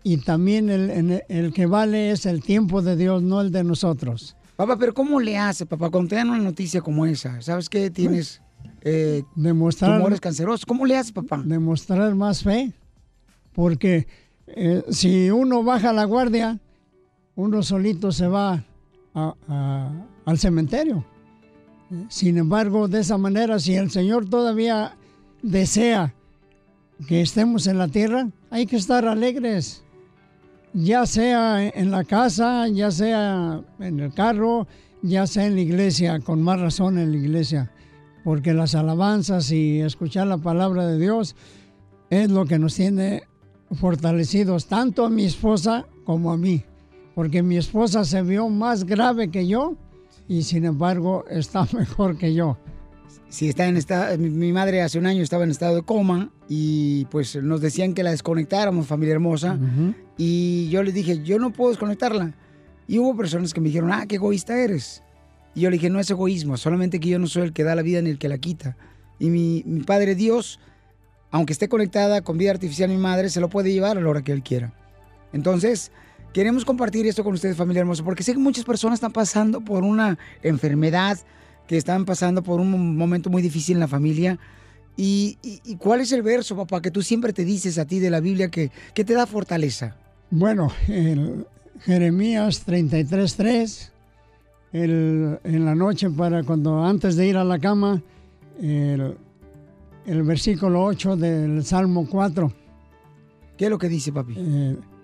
Y 0.04 0.18
también 0.18 0.70
el, 0.70 1.22
el- 1.28 1.54
que 1.54 1.66
vale 1.66 2.12
es 2.12 2.26
el 2.26 2.42
tiempo 2.42 2.82
de 2.82 2.96
Dios, 2.96 3.22
no 3.24 3.42
el 3.42 3.52
de 3.52 3.64
nosotros. 3.64 4.36
Papá, 4.56 4.78
pero 4.78 4.94
¿cómo 4.94 5.20
le 5.20 5.38
hace, 5.38 5.66
papá, 5.66 5.90
cuando 5.90 6.10
te 6.10 6.16
dan 6.16 6.30
una 6.30 6.40
noticia 6.40 6.82
como 6.82 7.06
esa? 7.06 7.42
¿Sabes 7.42 7.70
qué? 7.70 7.90
Tienes 7.90 8.42
eh, 8.82 9.24
Demostrar, 9.36 9.98
tumores 9.98 10.20
cancerosos. 10.22 10.66
¿Cómo 10.66 10.86
le 10.86 10.98
hace, 10.98 11.12
papá? 11.14 11.42
Demostrar 11.46 12.14
más 12.16 12.44
fe. 12.44 12.72
Porque 13.54 14.08
eh, 14.48 14.84
si 14.90 15.30
uno 15.32 15.64
baja 15.64 15.92
la 15.94 16.06
guardia, 16.06 16.60
uno 17.36 17.64
solito 17.64 18.12
se 18.12 18.28
va 18.28 18.64
a- 19.14 19.34
a- 19.48 20.06
al 20.26 20.38
cementerio. 20.40 21.06
Sin 22.10 22.38
embargo, 22.38 22.88
de 22.88 23.00
esa 23.00 23.18
manera, 23.18 23.60
si 23.60 23.76
el 23.76 23.90
Señor 23.92 24.30
todavía 24.30 24.96
desea 25.42 26.14
que 27.08 27.22
estemos 27.22 27.68
en 27.68 27.78
la 27.78 27.88
tierra, 27.88 28.30
hay 28.50 28.66
que 28.66 28.76
estar 28.76 29.06
alegres. 29.06 29.84
Ya 30.74 31.06
sea 31.06 31.68
en 31.68 31.92
la 31.92 32.04
casa, 32.04 32.68
ya 32.68 32.92
sea 32.92 33.62
en 33.80 34.00
el 34.00 34.14
carro, 34.14 34.68
ya 35.02 35.26
sea 35.26 35.48
en 35.48 35.56
la 35.56 35.62
iglesia, 35.62 36.20
con 36.20 36.44
más 36.44 36.60
razón 36.60 36.98
en 36.98 37.12
la 37.12 37.18
iglesia. 37.18 37.72
Porque 38.24 38.54
las 38.54 38.76
alabanzas 38.76 39.52
y 39.52 39.80
escuchar 39.80 40.28
la 40.28 40.38
palabra 40.38 40.86
de 40.86 41.00
Dios 41.00 41.36
es 42.10 42.30
lo 42.30 42.46
que 42.46 42.60
nos 42.60 42.76
tiene 42.76 43.24
fortalecidos, 43.72 44.68
tanto 44.68 45.06
a 45.06 45.10
mi 45.10 45.26
esposa 45.26 45.86
como 46.04 46.32
a 46.32 46.38
mí. 46.38 46.64
Porque 47.16 47.42
mi 47.42 47.58
esposa 47.58 48.06
se 48.06 48.22
vio 48.22 48.50
más 48.50 48.84
grave 48.84 49.30
que 49.30 49.48
yo 49.48 49.76
y 50.28 50.44
sin 50.44 50.66
embargo 50.66 51.26
está 51.30 51.68
mejor 51.74 52.18
que 52.18 52.34
yo. 52.34 52.58
Si 53.30 53.48
está 53.48 53.68
en 53.68 53.78
esta, 53.78 54.18
mi, 54.18 54.52
madre 54.52 54.82
hace 54.82 54.98
un 54.98 55.06
año 55.06 55.22
estaba 55.22 55.44
en 55.44 55.52
estado 55.52 55.76
de 55.76 55.84
coma 55.84 56.32
y 56.48 57.06
pues 57.06 57.36
nos 57.36 57.62
decían 57.62 57.94
que 57.94 58.04
la 58.04 58.12
desconectáramos, 58.12 58.88
familia 58.88 59.14
hermosa. 59.14 59.58
Y 60.18 60.70
yo 60.70 60.84
le 60.84 60.92
dije, 60.92 61.24
yo 61.24 61.40
no 61.40 61.52
puedo 61.52 61.70
desconectarla. 61.70 62.34
Y 62.88 62.98
hubo 62.98 63.16
personas 63.16 63.54
que 63.54 63.62
me 63.62 63.68
dijeron, 63.68 63.92
ah, 63.92 64.06
qué 64.08 64.16
egoísta 64.16 64.58
eres. 64.58 65.04
Y 65.54 65.62
yo 65.62 65.70
le 65.70 65.76
dije, 65.76 65.90
no 65.90 66.00
es 66.00 66.10
egoísmo, 66.10 66.58
solamente 66.58 67.00
que 67.00 67.10
yo 67.10 67.20
no 67.20 67.28
soy 67.28 67.44
el 67.44 67.54
que 67.54 67.64
da 67.64 67.76
la 67.76 67.82
vida 67.82 68.02
ni 68.02 68.10
el 68.10 68.18
que 68.18 68.30
la 68.30 68.38
quita. 68.38 68.78
Y 69.20 69.30
mi, 69.30 69.64
mi 69.66 69.82
Padre 69.82 70.16
Dios, 70.16 70.60
aunque 71.32 71.54
esté 71.54 71.70
conectada 71.70 72.22
con 72.22 72.38
vida 72.38 72.52
artificial 72.52 72.90
mi 72.90 72.98
madre, 72.98 73.30
se 73.30 73.42
lo 73.42 73.50
puede 73.50 73.72
llevar 73.72 73.98
a 73.98 74.02
la 74.02 74.10
hora 74.10 74.24
que 74.24 74.32
Él 74.32 74.42
quiera. 74.42 74.74
Entonces, 75.34 75.92
queremos 76.34 76.66
compartir 76.66 77.06
esto 77.08 77.24
con 77.24 77.34
ustedes, 77.34 77.58
familia 77.58 77.82
hermosa, 77.82 78.04
porque 78.04 78.24
sé 78.24 78.34
que 78.34 78.40
muchas 78.40 78.66
personas 78.66 78.98
están 78.98 79.12
pasando 79.12 79.62
por 79.62 79.84
una 79.84 80.18
enfermedad, 80.42 81.20
que 81.70 81.78
están 81.78 82.04
pasando 82.04 82.42
por 82.42 82.60
un 82.60 82.98
momento 82.98 83.30
muy 83.30 83.44
difícil 83.44 83.76
en 83.76 83.80
la 83.82 83.88
familia. 83.88 84.40
¿Y, 84.98 85.38
y- 85.44 85.62
y 85.64 85.76
cuál 85.76 86.02
es 86.02 86.12
el 86.12 86.24
verso, 86.24 86.56
papá, 86.58 86.82
que 86.82 86.90
tú 86.90 87.04
siempre 87.04 87.32
te 87.32 87.46
dices 87.46 87.78
a 87.78 87.86
ti 87.86 88.00
de 88.00 88.10
la 88.10 88.20
Biblia 88.22 88.50
que, 88.50 88.72
que 88.96 89.06
te 89.06 89.14
da 89.14 89.28
fortaleza? 89.28 89.96
Bueno, 90.32 90.72
el 90.88 91.46
Jeremías 91.82 92.66
33.3, 92.66 93.92
el- 94.74 95.38
en 95.44 95.64
la 95.64 95.76
noche 95.76 96.10
para 96.10 96.42
cuando 96.44 96.84
antes 96.84 97.16
de 97.16 97.28
ir 97.28 97.38
a 97.38 97.44
la 97.44 97.60
cama, 97.60 98.02
el, 98.60 99.16
el 100.08 100.24
versículo 100.24 100.84
8 100.84 101.18
del 101.18 101.64
Salmo 101.64 102.08
4. 102.10 102.52
¿Qué 103.58 103.66
es 103.66 103.70
lo 103.70 103.78
que 103.78 103.90
dice, 103.90 104.12
papi? 104.12 104.34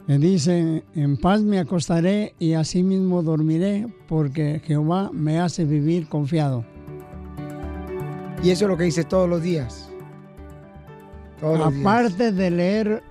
Que 0.08 0.18
dice, 0.20 0.84
en 0.96 1.18
paz 1.18 1.42
me 1.42 1.60
acostaré 1.60 2.36
y 2.38 2.54
asimismo 2.54 3.24
dormiré, 3.24 3.88
porque 4.08 4.62
Jehová 4.64 5.10
me 5.12 5.40
hace 5.40 5.66
vivir 5.66 6.08
confiado. 6.08 6.64
Y 8.44 8.52
eso 8.52 8.66
es 8.66 8.70
lo 8.70 8.78
que 8.78 8.84
dice 8.84 9.04
todos 9.04 9.28
los 9.28 9.42
días. 9.42 9.90
Todos 11.40 11.58
los 11.58 11.74
días. 11.74 11.82
Aparte 11.82 12.32
de 12.32 12.52
leer 12.52 13.04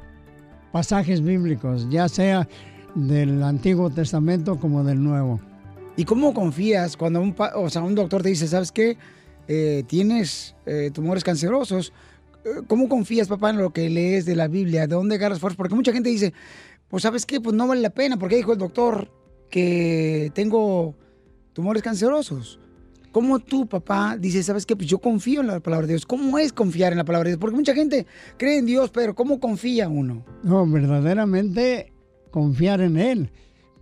pasajes 0.71 1.21
bíblicos, 1.21 1.89
ya 1.91 2.09
sea 2.09 2.49
del 2.95 3.43
Antiguo 3.43 3.91
Testamento 3.91 4.59
como 4.59 4.85
del 4.85 5.03
Nuevo. 5.03 5.41
¿Y 5.97 6.05
cómo 6.05 6.35
confías 6.35 6.97
cuando 6.97 7.21
un, 7.21 7.35
o 7.57 7.71
sea, 7.71 7.83
un 7.83 7.95
doctor 7.95 8.23
te 8.23 8.31
dice, 8.31 8.49
¿sabes 8.49 8.73
qué? 8.73 8.97
Eh, 9.47 9.85
tienes 9.87 10.55
eh, 10.67 10.91
tumores 10.93 11.23
cancerosos. 11.23 11.93
Eh, 12.45 12.63
¿Cómo 12.67 12.89
confías, 12.89 13.29
papá, 13.29 13.51
en 13.51 13.59
lo 13.59 13.73
que 13.73 13.89
lees 13.89 14.25
de 14.25 14.35
la 14.35 14.49
Biblia? 14.49 14.87
¿De 14.87 14.95
dónde 14.95 15.17
agarras 15.17 15.39
fuerza? 15.39 15.57
Porque 15.57 15.75
mucha 15.75 15.93
gente 15.93 16.09
dice, 16.09 16.33
pues 16.95 17.03
¿sabes 17.03 17.27
qué? 17.27 17.41
Pues 17.41 17.57
no 17.57 17.67
vale 17.67 17.81
la 17.81 17.91
pena, 17.91 18.17
porque 18.17 18.37
dijo 18.37 18.53
el 18.53 18.59
doctor 18.59 19.11
que 19.51 20.31
tengo 20.33 20.95
tumores 21.53 21.83
cancerosos. 21.83 22.61
¿Cómo 23.11 23.41
tú, 23.41 23.67
papá, 23.67 24.17
dices, 24.17 24.47
sabes 24.47 24.65
qué? 24.65 24.77
Pues 24.77 24.89
yo 24.89 25.01
confío 25.01 25.41
en 25.41 25.49
la 25.49 25.59
palabra 25.59 25.89
de 25.89 25.95
Dios. 25.95 26.07
¿Cómo 26.07 26.39
es 26.39 26.53
confiar 26.53 26.93
en 26.93 26.99
la 26.99 27.05
palabra 27.05 27.25
de 27.25 27.31
Dios? 27.33 27.41
Porque 27.41 27.57
mucha 27.57 27.75
gente 27.75 28.07
cree 28.37 28.59
en 28.59 28.67
Dios, 28.67 28.91
pero 28.91 29.17
¿cómo 29.17 29.41
confía 29.41 29.89
uno? 29.89 30.25
No, 30.45 30.65
verdaderamente 30.69 31.93
confiar 32.31 32.81
en 32.81 32.97
Él. 32.97 33.31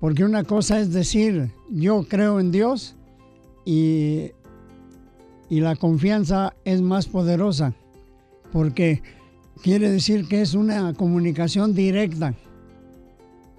Porque 0.01 0.25
una 0.25 0.45
cosa 0.45 0.81
es 0.81 0.95
decir, 0.95 1.51
yo 1.69 2.07
creo 2.09 2.41
en 2.41 2.51
Dios 2.51 2.97
y, 3.67 4.31
y 5.51 5.61
la 5.61 5.77
confianza 5.77 6.55
es 6.65 6.81
más 6.81 7.09
poderosa. 7.09 7.75
Porque 8.53 9.03
quiere 9.63 9.91
decir 9.91 10.29
que 10.29 10.41
es 10.41 10.55
una 10.55 10.95
comunicación 10.95 11.75
directa 11.75 12.35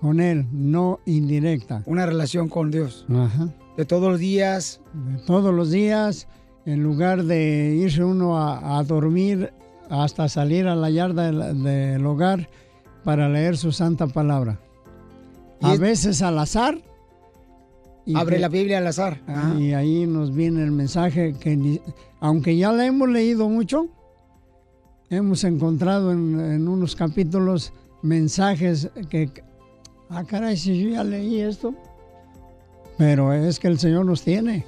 con 0.03 0.19
Él, 0.19 0.45
no 0.51 0.99
indirecta. 1.05 1.81
Una 1.85 2.05
relación 2.05 2.49
con 2.49 2.69
Dios. 2.71 3.05
Ajá. 3.09 3.47
De 3.77 3.85
todos 3.85 4.11
los 4.11 4.19
días. 4.19 4.81
De 4.93 5.17
todos 5.25 5.53
los 5.53 5.71
días, 5.71 6.27
en 6.65 6.83
lugar 6.83 7.23
de 7.23 7.73
irse 7.81 8.03
uno 8.03 8.37
a, 8.37 8.77
a 8.77 8.83
dormir 8.83 9.51
hasta 9.89 10.27
salir 10.27 10.67
a 10.67 10.75
la 10.75 10.89
yarda 10.89 11.31
del, 11.31 11.63
del 11.63 12.05
hogar 12.05 12.49
para 13.05 13.29
leer 13.29 13.55
su 13.57 13.71
santa 13.71 14.07
palabra. 14.07 14.59
a 15.61 15.75
veces 15.77 16.21
al 16.21 16.37
azar. 16.37 16.77
Abre 18.15 18.37
la 18.39 18.49
Biblia 18.49 18.79
al 18.79 18.87
azar. 18.87 19.21
Ajá. 19.27 19.55
Y 19.57 19.73
ahí 19.73 20.05
nos 20.05 20.33
viene 20.35 20.61
el 20.63 20.71
mensaje 20.71 21.33
que, 21.39 21.55
ni- 21.55 21.79
aunque 22.19 22.57
ya 22.57 22.73
la 22.73 22.85
hemos 22.85 23.07
leído 23.07 23.47
mucho, 23.47 23.87
hemos 25.09 25.43
encontrado 25.45 26.11
en, 26.11 26.37
en 26.39 26.67
unos 26.67 26.95
capítulos 26.97 27.71
mensajes 28.01 28.89
que, 29.09 29.29
ah, 30.13 30.23
caray, 30.23 30.57
si 30.57 30.81
yo 30.83 30.89
ya 30.89 31.03
leí 31.03 31.41
esto. 31.41 31.73
Pero 32.97 33.33
es 33.33 33.59
que 33.59 33.67
el 33.67 33.79
Señor 33.79 34.05
nos 34.05 34.21
tiene 34.21 34.65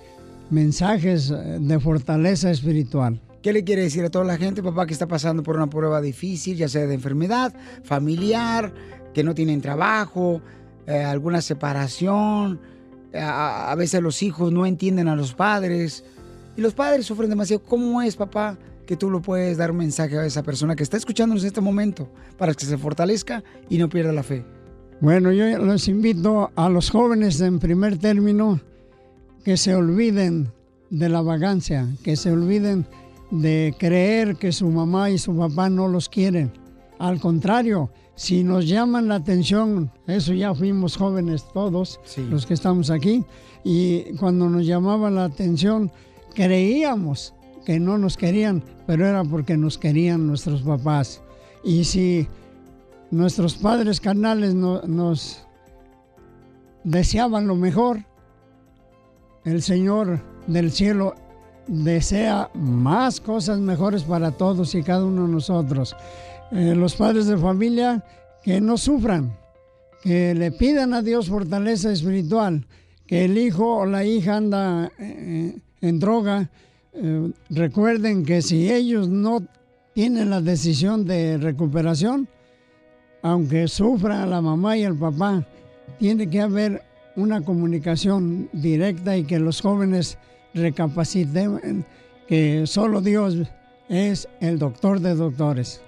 mensajes 0.50 1.32
eh, 1.32 1.58
de 1.60 1.80
fortaleza 1.80 2.52
espiritual. 2.52 3.20
¿Qué 3.42 3.54
le 3.54 3.64
quiere 3.64 3.84
decir 3.84 4.04
a 4.04 4.10
toda 4.10 4.26
la 4.26 4.38
gente, 4.38 4.64
papá, 4.64 4.88
que 4.88 4.94
está 4.94 5.08
pasando 5.08 5.44
por 5.44 5.56
una 5.56 5.68
prueba 5.68 6.02
difícil, 6.02 6.58
ya 6.58 6.68
sea 6.68 6.88
de 6.88 6.96
enfermedad, 6.96 7.54
familiar, 7.84 8.74
que 9.14 9.24
no 9.24 9.36
tienen 9.36 9.62
trabajo, 9.62 10.42
eh, 10.88 11.04
alguna 11.04 11.42
separación? 11.42 12.60
eh, 13.14 13.20
A, 13.20 13.72
a 13.72 13.76
veces 13.76 14.02
los 14.02 14.24
hijos 14.24 14.52
no 14.52 14.66
entienden 14.66 15.08
a 15.08 15.16
los 15.16 15.34
padres 15.34 16.04
y 16.58 16.62
los 16.62 16.74
padres 16.74 17.06
sufren 17.06 17.30
demasiado. 17.30 17.62
¿Cómo 17.64 18.02
es, 18.02 18.16
papá, 18.16 18.58
que 18.88 18.96
tú 18.98 19.12
lo 19.12 19.22
puedes 19.22 19.58
dar 19.58 19.70
un 19.70 19.78
mensaje 19.78 20.18
a 20.18 20.26
esa 20.26 20.42
persona 20.42 20.76
que 20.76 20.84
está 20.84 20.98
escuchándonos 20.98 21.44
en 21.44 21.48
este 21.48 21.62
momento 21.62 22.10
para 22.38 22.54
que 22.54 22.66
se 22.66 22.78
fortalezca 22.78 23.44
y 23.70 23.78
no 23.78 23.90
pierda 23.90 24.12
la 24.12 24.24
fe? 24.24 24.44
Bueno, 25.02 25.32
yo 25.34 25.58
los 25.60 25.88
invito 25.90 26.52
a 26.56 26.70
los 26.70 26.90
jóvenes 26.90 27.42
en 27.42 27.60
primer 27.60 27.98
término 27.98 28.62
que 29.44 29.58
se 29.58 29.76
olviden 29.76 30.52
de 30.90 31.10
la 31.10 31.22
vagancia, 31.22 31.88
que 32.02 32.16
se 32.16 32.32
olviden 32.32 32.88
de 33.30 33.76
creer 33.78 34.38
que 34.38 34.54
su 34.54 34.70
mamá 34.70 35.10
y 35.10 35.18
su 35.18 35.36
papá 35.36 35.70
no 35.70 35.90
los 35.90 36.08
quieren. 36.08 36.52
Al 36.98 37.20
contrario, 37.20 37.92
si 38.16 38.44
nos 38.44 38.68
llaman 38.68 39.10
la 39.10 39.16
atención, 39.16 39.92
eso 40.08 40.34
ya 40.34 40.56
fuimos 40.56 40.96
jóvenes 40.96 41.46
todos, 41.54 42.00
los 42.30 42.46
que 42.46 42.54
estamos 42.54 42.90
aquí, 42.90 43.26
y 43.66 44.14
cuando 44.18 44.50
nos 44.50 44.66
llamaban 44.66 45.16
la 45.16 45.26
atención, 45.26 45.92
creíamos 46.34 47.34
que 47.66 47.80
no 47.80 47.98
nos 47.98 48.16
querían, 48.16 48.64
pero 48.88 49.06
era 49.06 49.26
porque 49.26 49.58
nos 49.58 49.78
querían 49.78 50.26
nuestros 50.26 50.62
papás. 50.62 51.22
Y 51.64 51.84
si 51.84 52.28
nuestros 53.16 53.56
padres 53.56 54.00
carnales 54.02 54.54
no- 54.54 54.82
nos 54.82 55.46
deseaban 56.84 57.48
lo 57.48 57.56
mejor, 57.56 58.04
el 59.46 59.62
Señor 59.62 60.22
del 60.48 60.72
cielo 60.72 61.16
desea 61.68 62.50
más 62.54 63.20
cosas 63.22 63.60
mejores 63.60 64.04
para 64.04 64.32
todos 64.32 64.76
y 64.76 64.84
cada 64.84 65.06
uno 65.06 65.26
de 65.28 65.34
nosotros. 65.34 65.96
Eh, 66.52 66.76
los 66.76 66.96
padres 66.96 67.26
de 67.26 67.38
familia 67.38 68.04
que 68.44 68.60
no 68.62 68.78
sufran, 68.78 69.36
que 70.04 70.36
le 70.36 70.52
pidan 70.52 70.94
a 70.94 71.02
Dios 71.02 71.30
fortaleza 71.30 71.92
espiritual, 71.92 72.68
que 73.08 73.26
el 73.26 73.38
hijo 73.38 73.78
o 73.78 73.86
la 73.86 74.04
hija 74.04 74.38
anda 74.38 74.92
eh, 75.00 75.58
en 75.82 76.00
droga, 76.00 76.50
eh, 76.94 77.32
recuerden 77.50 78.26
que 78.26 78.42
si 78.42 78.72
ellos 78.72 79.08
no 79.08 79.42
tienen 79.94 80.30
la 80.30 80.42
decisión 80.42 81.06
de 81.06 81.38
recuperación, 81.38 82.28
aunque 83.26 83.68
sufra 83.68 84.24
la 84.28 84.40
mamá 84.40 84.78
y 84.78 84.84
el 84.84 84.96
papá, 84.96 85.44
tiene 85.98 86.30
que 86.30 86.42
haber 86.42 86.84
una 87.16 87.42
comunicación 87.42 88.50
directa 88.54 89.18
y 89.18 89.24
que 89.24 89.40
los 89.40 89.62
jóvenes 89.62 90.20
recapaciten 90.54 91.84
que 92.28 92.68
solo 92.68 93.02
Dios 93.02 93.36
es 93.90 94.28
el 94.42 94.60
doctor 94.60 95.00
de 95.00 95.16
doctores. 95.16 95.82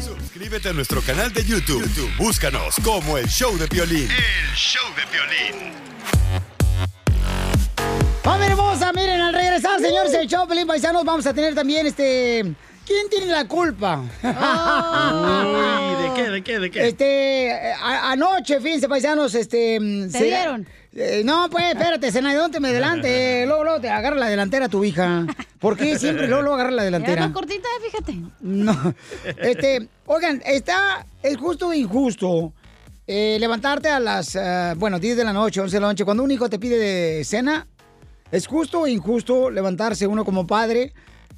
Suscríbete 0.00 0.70
a 0.70 0.72
nuestro 0.72 1.00
canal 1.02 1.32
de 1.32 1.44
YouTube. 1.44 1.80
YouTube, 1.82 2.10
Búscanos 2.18 2.74
como 2.82 3.18
el 3.18 3.28
show 3.28 3.56
de 3.56 3.68
violín. 3.68 4.08
El 4.10 4.56
show 4.56 4.82
de 4.96 5.02
violín. 5.16 6.57
¡Familia 8.28 8.48
hermosa! 8.52 8.92
Miren, 8.92 9.20
al 9.22 9.32
regresar, 9.32 9.80
señores, 9.80 10.12
el 10.12 10.26
show, 10.28 10.46
Pelín 10.46 10.66
Paisanos, 10.66 11.02
vamos 11.02 11.26
a 11.26 11.32
tener 11.32 11.54
también 11.54 11.86
este... 11.86 12.42
¿Quién 12.86 13.08
tiene 13.08 13.26
la 13.32 13.46
culpa? 13.48 14.00
Uy, 14.22 16.02
¿de 16.02 16.14
qué, 16.14 16.30
de 16.30 16.42
qué, 16.42 16.58
de 16.58 16.70
qué? 16.70 16.88
Este, 16.88 17.72
a- 17.82 18.12
anoche, 18.12 18.60
fíjense, 18.60 18.86
paisanos, 18.86 19.34
este... 19.34 19.80
mm, 19.80 20.10
¿Te 20.10 20.24
dieron? 20.24 20.66
Eh, 20.94 21.22
no, 21.24 21.48
pues, 21.50 21.64
espérate, 21.72 22.12
Senador, 22.12 22.50
te 22.50 22.60
me 22.60 22.68
adelante. 22.68 23.44
Luego, 23.48 23.64
luego 23.64 23.80
te 23.80 23.88
agarra 23.88 24.16
la 24.16 24.26
delantera 24.28 24.68
tu 24.68 24.84
hija. 24.84 25.24
¿Por 25.58 25.78
qué 25.78 25.98
siempre 25.98 26.26
luego, 26.26 26.42
luego 26.42 26.56
agarra 26.56 26.70
la 26.72 26.82
Era 26.82 26.90
delantera? 26.98 27.22
más 27.28 27.32
cortita, 27.32 27.68
fíjate. 27.82 28.14
No. 28.40 28.94
Este, 29.38 29.88
oigan, 30.04 30.42
está, 30.44 31.06
es 31.22 31.36
justo 31.38 31.68
o 31.68 31.72
injusto 31.74 32.52
eh, 33.06 33.38
levantarte 33.40 33.88
a 33.88 33.98
las, 34.00 34.34
eh, 34.36 34.74
bueno, 34.76 34.98
10 34.98 35.16
de 35.16 35.24
la 35.24 35.32
noche, 35.32 35.60
11 35.62 35.76
de 35.76 35.80
la 35.80 35.86
noche, 35.88 36.04
cuando 36.04 36.22
un 36.22 36.30
hijo 36.30 36.50
te 36.50 36.58
pide 36.58 36.76
de 36.78 37.24
cena. 37.24 37.66
¿Es 38.30 38.46
justo 38.46 38.80
o 38.80 38.86
injusto 38.86 39.50
levantarse 39.50 40.06
uno 40.06 40.24
como 40.24 40.46
padre 40.46 40.92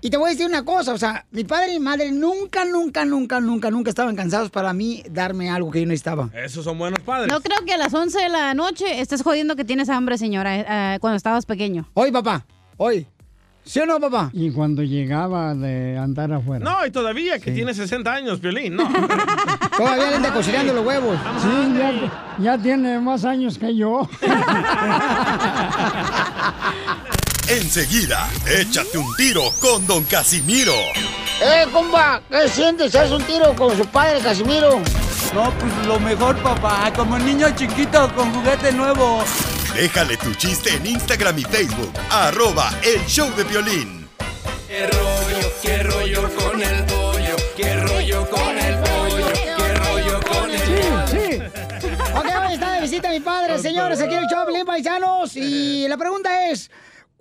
Y 0.00 0.10
te 0.10 0.16
voy 0.16 0.28
a 0.28 0.32
decir 0.32 0.46
una 0.46 0.64
cosa, 0.64 0.92
o 0.92 0.98
sea, 0.98 1.24
mi 1.30 1.44
padre 1.44 1.74
y 1.74 1.78
mi 1.78 1.84
madre 1.84 2.12
nunca, 2.12 2.64
nunca, 2.64 3.04
nunca, 3.04 3.40
nunca, 3.40 3.70
nunca 3.70 3.90
estaban 3.90 4.14
cansados 4.14 4.50
para 4.50 4.72
mí 4.72 5.02
darme 5.10 5.50
algo 5.50 5.70
que 5.70 5.80
yo 5.80 5.86
necesitaba. 5.86 6.30
Esos 6.34 6.64
son 6.64 6.78
buenos 6.78 7.00
padres. 7.00 7.32
No 7.32 7.40
creo 7.40 7.64
que 7.64 7.72
a 7.72 7.78
las 7.78 7.94
11 7.94 8.18
de 8.18 8.28
la 8.28 8.54
noche 8.54 9.00
estés 9.00 9.22
jodiendo 9.22 9.56
que 9.56 9.64
tienes 9.64 9.88
hambre, 9.88 10.18
señora, 10.18 10.94
eh, 10.94 10.98
cuando 11.00 11.16
estabas 11.16 11.46
pequeño. 11.46 11.88
Hoy, 11.94 12.12
papá, 12.12 12.44
hoy. 12.76 13.06
¿Sí 13.64 13.80
o 13.80 13.86
no, 13.86 13.98
papá? 13.98 14.30
Y 14.32 14.52
cuando 14.52 14.84
llegaba 14.84 15.52
de 15.52 15.98
andar 15.98 16.32
afuera. 16.32 16.64
No, 16.64 16.86
y 16.86 16.92
todavía, 16.92 17.40
que 17.40 17.50
tiene 17.50 17.74
60 17.74 18.12
años, 18.12 18.40
Violín, 18.40 18.76
no. 18.76 18.88
Todavía 19.76 20.10
le 20.10 20.16
anda 20.16 20.32
cocinando 20.32 20.72
los 20.72 20.86
huevos. 20.86 21.18
Sí, 21.42 21.74
ya, 21.76 21.92
ya 22.38 22.58
tiene 22.58 23.00
más 23.00 23.24
años 23.24 23.58
que 23.58 23.74
yo. 23.74 24.08
Enseguida, 27.48 28.28
échate 28.44 28.98
un 28.98 29.14
tiro 29.14 29.52
con 29.60 29.86
Don 29.86 30.02
Casimiro. 30.02 30.74
¡Eh, 31.40 31.64
compa! 31.72 32.20
¿Qué 32.28 32.48
sientes? 32.48 32.92
¿Haz 32.96 33.12
un 33.12 33.22
tiro 33.22 33.54
con 33.54 33.76
su 33.76 33.86
padre, 33.86 34.18
Casimiro? 34.20 34.80
No, 35.32 35.52
pues 35.56 35.86
lo 35.86 36.00
mejor, 36.00 36.36
papá. 36.42 36.92
Como 36.96 37.16
niño 37.18 37.54
chiquito 37.54 38.12
con 38.16 38.34
juguete 38.34 38.72
nuevo. 38.72 39.22
Déjale 39.76 40.16
tu 40.16 40.34
chiste 40.34 40.74
en 40.74 40.86
Instagram 40.86 41.38
y 41.38 41.44
Facebook. 41.44 41.92
Arroba 42.10 42.72
El 42.82 43.06
Show 43.06 43.32
de 43.36 43.44
Violín. 43.44 44.08
¿Qué 44.66 44.88
rollo, 44.88 45.52
qué 45.62 45.82
rollo 45.84 46.34
con 46.34 46.60
el 46.60 46.84
pollo? 46.84 47.36
¿Qué 47.56 47.76
rollo 47.76 48.28
con 48.28 48.58
el 48.58 48.76
pollo? 48.80 49.26
¿Qué 49.56 49.74
rollo 49.74 50.20
con 50.22 50.50
el 50.50 50.60
pollo? 50.60 51.06
Sí. 51.06 51.38
Ok, 52.12 52.26
hoy 52.26 52.54
está 52.54 52.72
de 52.72 52.80
visita 52.80 53.08
mi 53.08 53.20
padre, 53.20 53.56
señores, 53.60 54.00
aquí 54.00 54.14
en 54.14 54.24
el 54.24 54.28
Choplin 54.28 54.66
Paisanos. 54.66 55.36
Y 55.36 55.86
la 55.86 55.96
pregunta 55.96 56.48
es, 56.48 56.70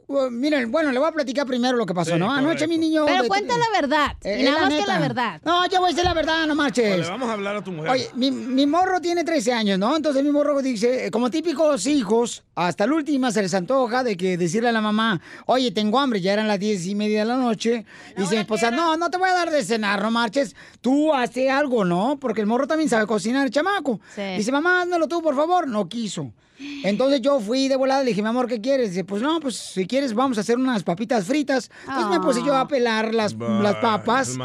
uh, 0.08 0.30
miren, 0.30 0.72
bueno, 0.72 0.92
le 0.92 1.00
voy 1.00 1.08
a 1.08 1.12
platicar 1.12 1.46
primero 1.46 1.78
lo 1.78 1.86
que 1.86 1.94
pasó, 1.94 2.12
Sí, 2.14 2.20
¿no? 2.20 2.32
Anoche 2.32 2.68
mi 2.68 2.78
niño... 2.78 3.06
Pero 3.06 3.24
de- 3.24 3.28
cuenta 3.28 3.56
la 3.58 3.66
verdad. 3.82 4.12
Eh, 4.24 4.38
y 4.42 4.44
nada 4.44 4.62
la 4.62 4.70
más 4.70 4.80
que 4.80 4.86
la 4.86 5.00
verdad. 5.00 5.42
No, 5.44 5.66
ya 5.68 5.80
voy 5.80 5.88
a 5.88 5.90
decir 5.92 6.04
la 6.06 6.14
verdad, 6.14 6.46
no 6.48 6.56
marches. 6.56 6.90
Vale, 6.92 7.10
vamos 7.10 7.30
a 7.30 7.34
hablar 7.34 7.56
a 7.58 7.64
tu 7.64 7.72
mujer. 7.72 7.92
Oye, 7.92 8.10
mi, 8.16 8.32
mi 8.32 8.66
morro 8.66 9.00
tiene 9.02 9.24
13 9.24 9.54
años, 9.54 9.80
¿no? 9.80 9.96
Entonces 9.96 10.24
mi 10.24 10.32
morro 10.32 10.62
dice, 10.62 11.08
eh, 11.08 11.12
como 11.12 11.30
típicos 11.30 11.86
hijos, 11.88 12.44
hasta 12.56 12.84
el 12.86 12.94
último 12.94 13.32
se 13.32 13.42
les 13.42 13.54
antoja 13.54 14.04
de 14.04 14.16
que 14.18 14.38
decirle 14.38 14.70
a 14.70 14.72
la 14.72 14.82
mamá, 14.82 15.22
oye, 15.46 15.72
tengo 15.72 16.00
hambre, 16.00 16.22
ya 16.22 16.34
eran 16.34 16.48
las 16.48 16.60
10 16.60 16.86
y 16.88 16.96
media 16.96 17.20
de 17.20 17.26
la 17.26 17.38
noche. 17.38 17.86
y 18.16 18.22
dice 18.22 18.36
mi 18.36 18.42
esposa, 18.42 18.72
no, 18.72 18.98
no 18.98 19.10
te 19.10 19.18
voy 19.18 19.30
a 19.30 19.34
dar 19.34 19.50
de 19.52 19.64
cenar, 19.64 20.02
no 20.02 20.12
marches. 20.12 20.56
Tú 20.82 21.14
hace 21.14 21.50
algo, 21.50 21.84
¿no? 21.86 22.18
Porque 22.20 22.42
el 22.42 22.48
morro 22.48 22.68
también 22.68 22.90
sabe 22.90 23.06
cocinar, 23.08 23.46
el 23.46 23.52
chamaco. 23.52 24.00
Sí. 24.16 24.22
Dice, 24.38 24.52
mamá, 24.52 24.80
hándalo 24.82 25.08
tú, 25.08 25.22
por 25.22 25.36
favor. 25.36 25.68
No 25.68 25.88
quiso. 25.90 26.32
Entonces 26.84 27.22
yo 27.22 27.40
fui 27.40 27.68
de 27.68 27.76
volada, 27.76 28.02
le 28.04 28.10
dije, 28.10 28.22
mi 28.22 28.28
amor, 28.30 28.48
¿qué 28.48 28.62
quieres? 28.62 28.90
Dice, 28.92 29.04
pues 29.04 29.22
no, 29.22 29.40
pues 29.40 29.56
si 29.56 29.86
quieres 29.88 30.14
vamos 30.14 30.38
a 30.38 30.42
hacer 30.42 30.58
unas 30.58 30.84
papitas 30.84 31.26
fritas. 31.26 31.70
Entonces 31.88 32.10
me 32.10 32.20
puse 32.20 32.44
yo 32.46 32.56
a 32.56 32.68
pelar 32.68 33.14
las, 33.14 33.38
Bah, 33.38 33.60
las 33.62 33.76
papas 33.76 34.36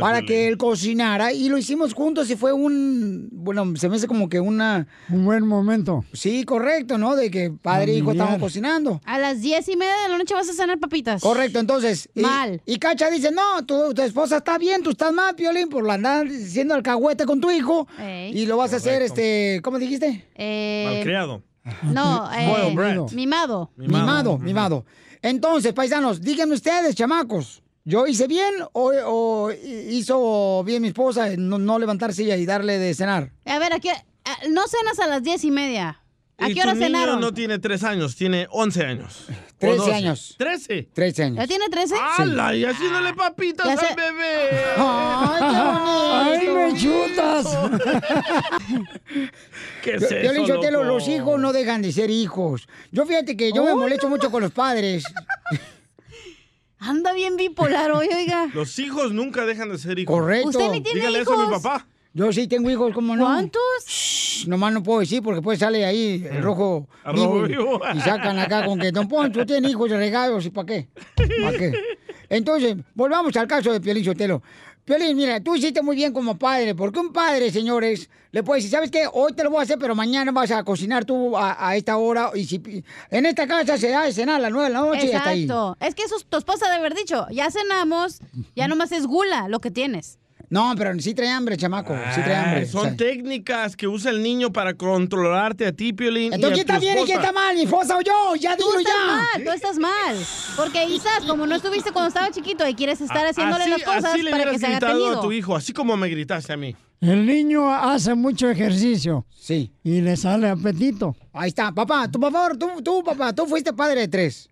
para 0.00 0.22
que 0.22 0.48
él 0.48 0.56
cocinara 0.56 1.32
y 1.32 1.48
lo 1.48 1.58
hicimos 1.58 1.94
juntos 1.94 2.30
y 2.30 2.36
fue 2.36 2.52
un, 2.52 3.28
bueno, 3.32 3.76
se 3.76 3.88
me 3.88 3.96
hace 3.96 4.06
como 4.08 4.28
que 4.28 4.40
una... 4.40 4.86
Un 5.10 5.24
buen 5.24 5.46
momento. 5.46 6.04
Sí, 6.12 6.44
correcto, 6.44 6.98
¿no? 6.98 7.14
De 7.16 7.30
que 7.30 7.50
padre 7.50 7.92
e 7.92 7.96
hijo 7.98 8.12
estaban 8.12 8.40
cocinando. 8.40 9.00
A 9.04 9.18
las 9.18 9.40
diez 9.40 9.68
y 9.68 9.76
media 9.76 9.94
de 10.04 10.08
la 10.10 10.18
noche 10.18 10.34
vas 10.34 10.48
a 10.48 10.52
cenar 10.54 10.78
papitas. 10.78 11.22
Correcto, 11.22 11.58
entonces. 11.58 12.08
y- 12.14 12.20
Mal. 12.22 12.60
Y, 12.66 12.78
Cacha 12.78 13.10
dice, 13.10 13.30
no, 13.30 13.64
tu, 13.64 13.94
tu 13.94 14.02
esposa 14.02 14.38
está 14.38 14.58
bien, 14.58 14.82
tú 14.82 14.90
estás 14.90 15.12
mal, 15.12 15.34
Piolín, 15.36 15.68
por 15.68 15.88
andar 15.90 16.28
siendo 16.30 16.74
alcahuete 16.74 17.24
con 17.26 17.40
tu 17.40 17.50
hijo. 17.50 17.86
Ey. 17.98 18.36
Y 18.36 18.46
lo 18.46 18.56
vas 18.56 18.72
a 18.72 18.76
hacer, 18.76 19.02
este, 19.02 19.60
¿cómo 19.62 19.78
dijiste? 19.78 20.26
Eh, 20.34 20.84
Malcriado. 20.94 21.42
No, 21.82 22.30
eh, 22.32 22.72
brat. 22.74 23.12
mimado. 23.12 23.70
Mimado, 23.76 24.38
mimado. 24.38 24.84
Entonces, 25.20 25.72
paisanos, 25.72 26.20
díganme 26.20 26.54
ustedes, 26.54 26.94
chamacos, 26.96 27.62
¿yo 27.84 28.06
hice 28.06 28.26
bien 28.26 28.54
o, 28.72 28.92
o 29.06 29.52
hizo 29.52 30.64
bien 30.64 30.82
mi 30.82 30.88
esposa 30.88 31.32
en 31.32 31.48
no, 31.48 31.58
no 31.58 31.78
levantarse 31.78 32.24
y 32.24 32.46
darle 32.46 32.78
de 32.78 32.94
cenar? 32.94 33.32
A 33.46 33.58
ver, 33.58 33.72
aquí, 33.72 33.88
ah, 33.88 34.36
no 34.50 34.62
cenas 34.66 34.98
a 34.98 35.06
las 35.06 35.22
diez 35.22 35.44
y 35.44 35.50
media. 35.50 36.01
¿A 36.38 36.48
Y 36.50 36.54
qué 36.54 36.62
hora 36.62 36.72
tu 36.72 36.78
niño 36.78 36.86
cenaron? 36.88 37.20
no 37.20 37.32
tiene 37.32 37.58
tres 37.58 37.84
años, 37.84 38.16
tiene 38.16 38.48
11 38.50 38.84
años. 38.84 39.26
O 39.28 39.32
13 39.58 39.76
12. 39.76 39.92
años. 39.94 40.34
13. 40.38 40.88
13 40.92 41.22
años. 41.24 41.36
¿Ya 41.38 41.46
tiene 41.46 41.68
13? 41.68 41.94
¡Hala! 42.18 42.54
Y 42.56 42.64
haciéndole 42.64 43.14
papitas 43.14 43.66
Ya 43.66 43.72
al 43.74 43.78
sé- 43.78 43.94
bebé. 43.94 44.50
¡Ay, 44.76 46.40
qué 46.40 46.50
bonito! 46.50 46.58
¡Ay, 46.58 46.72
me 46.72 46.78
chutas! 46.80 47.58
¿Qué 49.82 49.94
es 49.94 50.04
Piolín 50.06 50.44
eso, 50.44 50.54
Sotelo, 50.54 50.82
loco? 50.82 50.94
los 50.94 51.08
hijos 51.08 51.38
no 51.40 51.52
dejan 51.52 51.82
de 51.82 51.92
ser 51.92 52.10
hijos. 52.10 52.68
Yo 52.90 53.06
fíjate 53.06 53.36
que 53.36 53.52
yo 53.52 53.62
me 53.64 53.72
Oh, 53.72 53.76
molesto 53.76 54.08
mucho 54.08 54.30
con 54.30 54.42
los 54.42 54.52
padres. 54.52 55.04
Anda 56.78 57.12
bien 57.12 57.36
bipolar 57.36 57.92
hoy, 57.92 58.08
oiga. 58.12 58.48
Los 58.54 58.78
hijos 58.80 59.12
nunca 59.12 59.46
dejan 59.46 59.68
de 59.70 59.78
ser 59.78 59.98
hijos. 60.00 60.12
Correcto. 60.12 60.48
Usted 60.48 60.70
ni 60.72 60.80
tiene 60.80 60.98
Dígale 61.00 61.20
eso 61.20 61.34
a 61.34 61.36
mi 61.36 61.42
hijos. 61.44 61.62
papá. 61.62 61.86
Yo 62.14 62.30
sí 62.32 62.46
tengo 62.46 62.70
hijos, 62.70 62.92
¿cómo 62.94 63.16
no? 63.16 63.24
¿Cuántos? 63.24 63.60
Shh, 63.86 64.46
nomás 64.46 64.72
no 64.74 64.82
puedo 64.82 65.00
decir 65.00 65.22
porque 65.22 65.40
pues 65.40 65.58
sale 65.58 65.84
ahí 65.86 66.26
el 66.30 66.42
rojo 66.42 66.86
El 67.06 67.16
rojo 67.16 67.42
vivo, 67.44 67.64
vivo. 67.78 67.80
y 67.94 68.00
sacan 68.00 68.38
acá 68.38 68.64
con 68.66 68.78
que 68.78 68.92
Don 68.92 69.08
Poncho 69.08 69.46
tiene 69.46 69.70
hijos 69.70 69.90
regados 69.90 70.44
y 70.44 70.50
¿para 70.50 70.66
qué? 70.66 70.88
¿Para 71.42 71.56
qué? 71.58 71.72
Entonces, 72.28 72.76
volvamos 72.94 73.34
al 73.36 73.46
caso 73.46 73.72
de 73.72 73.80
Piolín 73.80 74.04
Sotelo. 74.04 74.42
Piolín, 74.84 75.16
mira, 75.16 75.40
tú 75.40 75.54
hiciste 75.54 75.80
muy 75.80 75.94
bien 75.94 76.12
como 76.12 76.36
padre, 76.38 76.74
porque 76.74 76.98
un 76.98 77.12
padre, 77.12 77.50
señores, 77.52 78.10
le 78.32 78.42
puede 78.42 78.58
decir, 78.58 78.72
¿sabes 78.72 78.90
qué? 78.90 79.06
Hoy 79.12 79.32
te 79.32 79.44
lo 79.44 79.50
voy 79.50 79.60
a 79.60 79.62
hacer, 79.62 79.78
pero 79.78 79.94
mañana 79.94 80.32
vas 80.32 80.50
a 80.50 80.64
cocinar 80.64 81.04
tú 81.04 81.36
a, 81.36 81.68
a 81.68 81.76
esta 81.76 81.96
hora. 81.98 82.30
Y 82.34 82.44
si 82.46 82.60
en 83.10 83.26
esta 83.26 83.46
casa 83.46 83.78
se 83.78 83.90
da 83.90 84.02
de 84.04 84.12
cenar 84.12 84.36
a 84.36 84.38
las 84.40 84.50
nueve 84.50 84.68
de 84.68 84.74
la 84.74 84.80
noche 84.80 85.06
y 85.06 85.12
hasta 85.12 85.30
ahí. 85.30 85.42
Exacto. 85.44 85.76
Es 85.80 85.94
que 85.94 86.02
eso 86.02 86.16
es 86.16 86.24
tu 86.26 86.36
esposa 86.36 86.68
de 86.68 86.74
haber 86.76 86.94
dicho. 86.94 87.26
Ya 87.30 87.50
cenamos, 87.50 88.18
ya 88.56 88.66
nomás 88.66 88.90
es 88.92 89.06
gula 89.06 89.46
lo 89.48 89.60
que 89.60 89.70
tienes. 89.70 90.18
No, 90.52 90.74
pero 90.76 90.92
sí 91.00 91.14
trae 91.14 91.30
hambre, 91.30 91.56
chamaco, 91.56 91.96
sí 92.14 92.20
trae 92.20 92.36
hambre. 92.36 92.60
Ay, 92.60 92.66
son 92.66 92.80
o 92.80 92.84
sea. 92.84 92.96
técnicas 92.96 93.74
que 93.74 93.88
usa 93.88 94.10
el 94.10 94.22
niño 94.22 94.52
para 94.52 94.74
controlarte 94.74 95.64
a 95.66 95.72
ti, 95.72 95.94
Piolín. 95.94 96.24
y 96.24 96.32
a 96.32 96.34
Entonces, 96.34 96.62
¿quién 96.62 96.76
está 96.76 96.78
bien 96.78 96.98
y 96.98 97.04
quién 97.06 97.20
está 97.20 97.32
mal? 97.32 97.56
¿Mi 97.56 97.62
esposa 97.62 97.96
o 97.96 98.02
yo? 98.02 98.34
¡Ya 98.38 98.52
estás 98.52 98.66
ya! 98.84 99.06
mal, 99.06 99.44
tú 99.46 99.50
estás 99.50 99.78
mal. 99.78 100.14
Porque 100.54 100.84
Isaac, 100.84 101.26
como 101.26 101.46
no 101.46 101.54
estuviste 101.54 101.90
cuando 101.90 102.08
estaba 102.08 102.30
chiquito 102.30 102.68
y 102.68 102.74
quieres 102.74 103.00
estar 103.00 103.24
haciéndole 103.24 103.62
así, 103.62 103.70
las 103.70 103.82
cosas 103.82 104.04
así 104.04 104.20
le 104.20 104.30
para 104.30 104.50
que 104.50 104.58
se 104.58 104.66
haga 104.66 104.88
tenido. 104.88 105.20
a 105.20 105.22
tu 105.22 105.32
hijo, 105.32 105.56
así 105.56 105.72
como 105.72 105.96
me 105.96 106.10
gritaste 106.10 106.52
a 106.52 106.58
mí. 106.58 106.76
El 107.00 107.24
niño 107.24 107.72
hace 107.72 108.14
mucho 108.14 108.50
ejercicio. 108.50 109.24
Sí. 109.30 109.72
Y 109.82 110.02
le 110.02 110.18
sale 110.18 110.50
apetito. 110.50 111.16
Ahí 111.32 111.48
está, 111.48 111.72
papá, 111.72 112.10
tú, 112.10 112.20
por 112.20 112.30
favor, 112.30 112.58
tú, 112.58 112.82
tú, 112.84 113.02
papá, 113.02 113.32
tú 113.32 113.46
fuiste 113.46 113.72
padre 113.72 114.00
de 114.02 114.08
tres. 114.08 114.50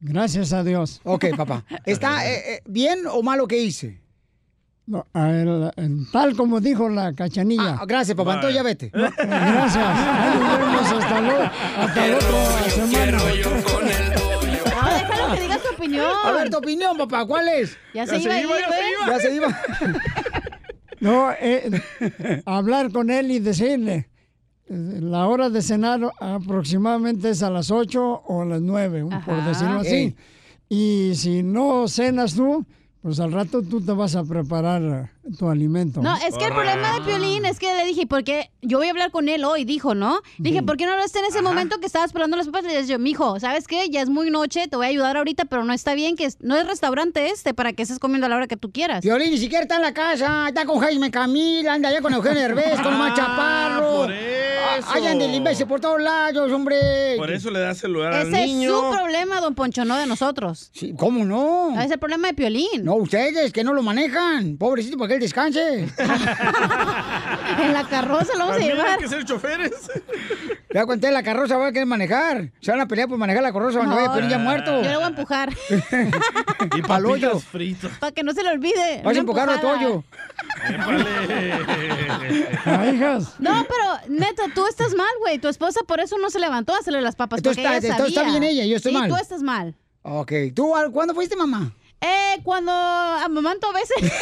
Gracias 0.00 0.54
a 0.54 0.64
Dios. 0.64 1.02
Ok, 1.04 1.26
papá. 1.36 1.66
¿Está 1.84 2.26
eh, 2.26 2.54
eh, 2.54 2.60
bien 2.64 3.00
o 3.10 3.22
mal 3.22 3.36
lo 3.36 3.46
que 3.46 3.58
hice? 3.58 4.00
No, 4.88 5.06
a 5.12 5.24
ver, 5.26 5.72
el- 5.76 6.06
tal 6.10 6.34
como 6.34 6.60
dijo 6.60 6.88
la 6.88 7.12
cachanilla. 7.12 7.76
Ah, 7.80 7.84
gracias, 7.86 8.16
papá. 8.16 8.36
Entonces 8.36 8.54
ya 8.56 8.62
vete. 8.62 8.88
Gracias. 8.90 9.76
Vemos 9.76 10.92
hasta, 10.92 11.20
lo, 11.20 11.42
hasta 11.82 12.06
el 12.06 12.14
otro 12.14 12.70
semana. 12.70 13.18
No, 13.18 14.88
déjalo 14.94 15.34
que 15.34 15.40
diga 15.42 15.58
su 15.58 15.74
opinión. 15.74 16.06
A 16.24 16.32
ver, 16.32 16.48
tu 16.50 16.56
opinión, 16.56 16.96
papá, 16.96 17.26
¿cuál 17.26 17.48
es? 17.48 17.76
Ya 17.92 18.06
se 18.06 18.18
iba 18.18 18.32
a 18.34 18.40
ir, 18.40 18.46
¿ves? 18.46 18.58
Ya 19.06 19.18
se 19.20 19.34
iba. 19.34 19.48
No, 21.00 21.30
eh, 21.38 21.70
hablar 22.46 22.90
con 22.90 23.10
él 23.10 23.30
y 23.30 23.38
decirle, 23.40 24.08
la 24.68 25.26
hora 25.26 25.48
de 25.50 25.62
cenar 25.62 26.00
aproximadamente 26.18 27.30
es 27.30 27.42
a 27.42 27.50
las 27.50 27.70
8 27.70 28.02
o 28.26 28.42
a 28.42 28.44
las 28.46 28.60
9, 28.62 29.02
por 29.24 29.34
Ajá. 29.34 29.48
decirlo 29.48 29.80
así. 29.80 29.94
Ey. 29.94 30.16
Y 30.70 31.12
si 31.14 31.42
no 31.42 31.88
cenas 31.88 32.34
tú, 32.34 32.64
pues 33.02 33.20
al 33.20 33.32
rato 33.32 33.62
tú 33.62 33.80
te 33.80 33.92
vas 33.92 34.16
a 34.16 34.24
preparar 34.24 35.10
tu 35.36 35.48
alimento. 35.48 36.00
No, 36.02 36.14
es 36.16 36.36
que 36.36 36.46
el 36.46 36.52
problema 36.52 36.94
de 36.94 37.00
Piolín 37.02 37.44
es 37.44 37.58
que 37.58 37.74
le 37.74 37.84
dije, 37.84 38.06
porque 38.06 38.50
yo 38.62 38.78
voy 38.78 38.86
a 38.86 38.90
hablar 38.90 39.10
con 39.10 39.28
él 39.28 39.44
hoy, 39.44 39.64
dijo, 39.64 39.94
¿no? 39.94 40.20
Dije, 40.38 40.62
¿por 40.62 40.76
qué 40.76 40.86
no 40.86 40.92
hablaste 40.92 41.18
en 41.18 41.24
ese 41.26 41.42
momento 41.42 41.78
que 41.80 41.86
estabas 41.86 42.06
esperando 42.10 42.36
las 42.36 42.46
papas? 42.46 42.64
Le 42.64 42.70
dije 42.76 42.86
yo, 42.92 42.98
mijo, 42.98 43.38
¿sabes 43.40 43.66
qué? 43.66 43.88
Ya 43.90 44.00
es 44.02 44.08
muy 44.08 44.30
noche, 44.30 44.68
te 44.68 44.76
voy 44.76 44.86
a 44.86 44.88
ayudar 44.88 45.16
ahorita, 45.16 45.44
pero 45.46 45.64
no 45.64 45.72
está 45.72 45.94
bien 45.94 46.16
que 46.16 46.24
es- 46.24 46.38
no 46.40 46.56
es 46.56 46.66
restaurante 46.66 47.28
este 47.30 47.54
para 47.54 47.72
que 47.72 47.82
estés 47.82 47.98
comiendo 47.98 48.26
a 48.26 48.28
la 48.30 48.36
hora 48.36 48.46
que 48.46 48.56
tú 48.56 48.70
quieras. 48.72 49.02
Violín 49.04 49.30
ni 49.30 49.38
siquiera 49.38 49.62
está 49.62 49.76
en 49.76 49.82
la 49.82 49.94
casa, 49.94 50.46
está 50.48 50.64
con 50.64 50.78
Jaime 50.78 51.10
Camila, 51.10 51.74
anda 51.74 51.88
allá 51.88 52.00
con 52.00 52.12
Eugenio 52.14 52.40
Derbez, 52.40 52.80
con 52.80 52.94
Ah, 52.94 53.14
Chaparro. 53.14 53.96
por 53.96 54.12
eso. 54.12 54.46
Ah, 54.86 54.94
Allá 54.94 55.14
del 55.14 55.34
imbécil 55.34 55.66
por 55.66 55.80
todos 55.80 56.00
lados, 56.00 56.52
hombre. 56.52 57.16
Por 57.16 57.30
eso 57.32 57.50
le 57.50 57.58
das 57.60 57.78
celular 57.78 58.12
al 58.12 58.28
Ese 58.28 58.42
es 58.42 58.46
niño. 58.48 58.70
su 58.70 58.90
problema, 58.96 59.40
don 59.40 59.54
Poncho, 59.54 59.84
no 59.84 59.96
de 59.96 60.06
nosotros. 60.06 60.70
Sí, 60.74 60.94
¿Cómo 60.96 61.24
no? 61.24 61.80
Es 61.80 61.90
el 61.90 61.98
problema 61.98 62.28
de 62.28 62.34
Piolín. 62.34 62.84
No, 62.84 62.94
ustedes, 62.96 63.52
que 63.52 63.64
no 63.64 63.72
lo 63.72 63.82
manejan. 63.82 64.56
Pobrecito, 64.58 64.96
para 64.98 65.14
que 65.14 65.17
él 65.18 65.22
descanse. 65.22 65.88
En 67.58 67.72
la 67.72 67.84
carroza 67.88 68.32
lo 68.34 68.46
vamos 68.46 68.56
a 68.56 68.58
llevar. 68.60 68.86
hay 68.86 68.98
que 68.98 69.08
ser 69.08 69.24
choferes. 69.24 69.72
Ya 70.72 70.84
conté, 70.86 71.10
la 71.10 71.22
carroza 71.22 71.56
va 71.56 71.68
a 71.68 71.72
querer 71.72 71.86
manejar. 71.86 72.50
Se 72.60 72.70
van 72.70 72.80
a 72.80 72.86
pelear 72.86 73.08
por 73.08 73.18
manejar 73.18 73.42
la 73.42 73.52
carroza 73.52 73.78
cuando 73.78 73.96
No, 73.96 74.00
vaya 74.00 74.12
Piolín 74.12 74.30
ya 74.30 74.38
muerto. 74.38 74.82
Yo 74.82 74.88
le 74.90 74.94
voy 74.96 75.04
a 75.04 75.08
empujar 75.08 75.50
Y 76.76 76.82
papitas 76.82 77.44
fritas. 77.44 77.90
para 77.98 78.12
que 78.12 78.22
no 78.22 78.32
se 78.32 78.42
le 78.42 78.50
olvide. 78.50 79.02
Vas 79.02 79.16
a 79.16 79.20
empujarlo 79.20 79.54
a. 79.54 79.60
Toyo. 79.60 80.04
Hijas. 82.92 83.34
No, 83.38 83.66
pero 83.68 84.18
neta, 84.18 84.44
tú 84.54 84.66
estás 84.66 84.94
mal, 84.94 85.08
güey. 85.20 85.38
Tu 85.38 85.48
esposa 85.48 85.80
por 85.86 86.00
eso 86.00 86.16
no 86.18 86.30
se 86.30 86.38
levantó 86.38 86.74
a 86.74 86.78
hacerle 86.78 87.00
las 87.00 87.16
papas. 87.16 87.38
Entonces 87.38 87.62
porque 87.64 87.76
está- 87.78 87.96
ella 87.96 88.06
está 88.06 88.20
sabía. 88.20 88.38
bien 88.38 88.42
ella, 88.44 88.64
yo 88.66 88.76
estoy 88.76 88.92
sí, 88.92 88.98
mal. 88.98 89.08
tú 89.08 89.16
estás 89.16 89.42
mal. 89.42 89.74
Ok. 90.02 90.32
¿Tú 90.54 90.72
cuándo 90.92 91.14
fuiste 91.14 91.34
mamá? 91.36 91.72
Eh, 92.00 92.38
cuando 92.44 92.70
amamanto 92.72 93.68
a 93.68 93.72
veces. 93.72 93.96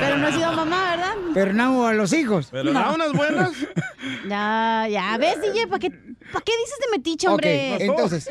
pero 0.00 0.18
no 0.18 0.28
he 0.28 0.32
sido 0.32 0.52
mamá, 0.52 0.90
¿verdad? 0.90 1.14
Pero 1.32 1.52
no 1.52 1.86
a 1.86 1.92
los 1.92 2.12
hijos. 2.12 2.48
Pero 2.50 2.72
da 2.72 2.90
unas 2.92 3.12
buenas. 3.12 3.50
Ya, 4.28 4.86
ya. 4.90 5.16
¿Ves, 5.18 5.40
DJ? 5.40 5.66
¿Para 5.66 5.78
qué, 5.78 5.90
¿Para 5.90 6.44
qué 6.44 6.52
dices 6.58 6.78
de 6.78 6.96
metiche, 6.96 7.26
hombre? 7.26 7.82
Entonces, 7.82 8.28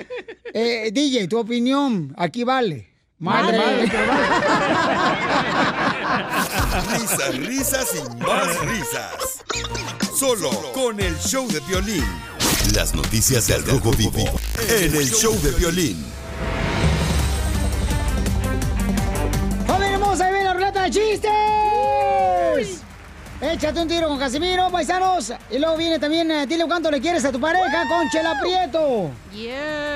eh, 0.53 0.91
DJ, 0.91 1.27
tu 1.27 1.39
opinión, 1.39 2.13
aquí 2.17 2.43
vale. 2.43 2.89
Madre. 3.17 3.57
Vale. 3.57 3.83
Risas, 6.99 7.37
risas 7.37 7.87
y 7.95 8.23
más 8.23 8.59
risas. 8.65 9.43
Solo 10.15 10.49
con 10.73 10.99
el 10.99 11.17
show 11.19 11.47
de 11.47 11.59
violín. 11.61 12.05
Las 12.75 12.93
noticias 12.93 13.47
del 13.47 13.65
Rojo 13.65 13.91
Vivo 13.91 14.25
en 14.69 14.95
el 14.95 15.09
show 15.09 15.33
de 15.41 15.51
violín. 15.51 16.05
¡Familia 20.13 20.21
hermosa! 20.21 20.25
¡Ahí 20.25 20.31
viene 20.31 20.45
la 20.45 20.53
ruleta 20.53 20.83
de 20.83 20.91
chistes! 20.91 21.31
Échate 23.41 23.81
un 23.81 23.87
tiro 23.87 24.07
con 24.07 24.19
Casimiro, 24.19 24.69
paisanos. 24.71 25.33
Y 25.51 25.57
luego 25.59 25.75
viene 25.75 25.99
también, 25.99 26.31
eh, 26.31 26.45
dile 26.47 26.65
cuánto 26.65 26.89
le 26.89 27.01
quieres 27.01 27.25
a 27.25 27.31
tu 27.31 27.39
pareja 27.39 27.87
con 27.89 28.09
Chela 28.09 28.39
Prieto. 28.39 29.11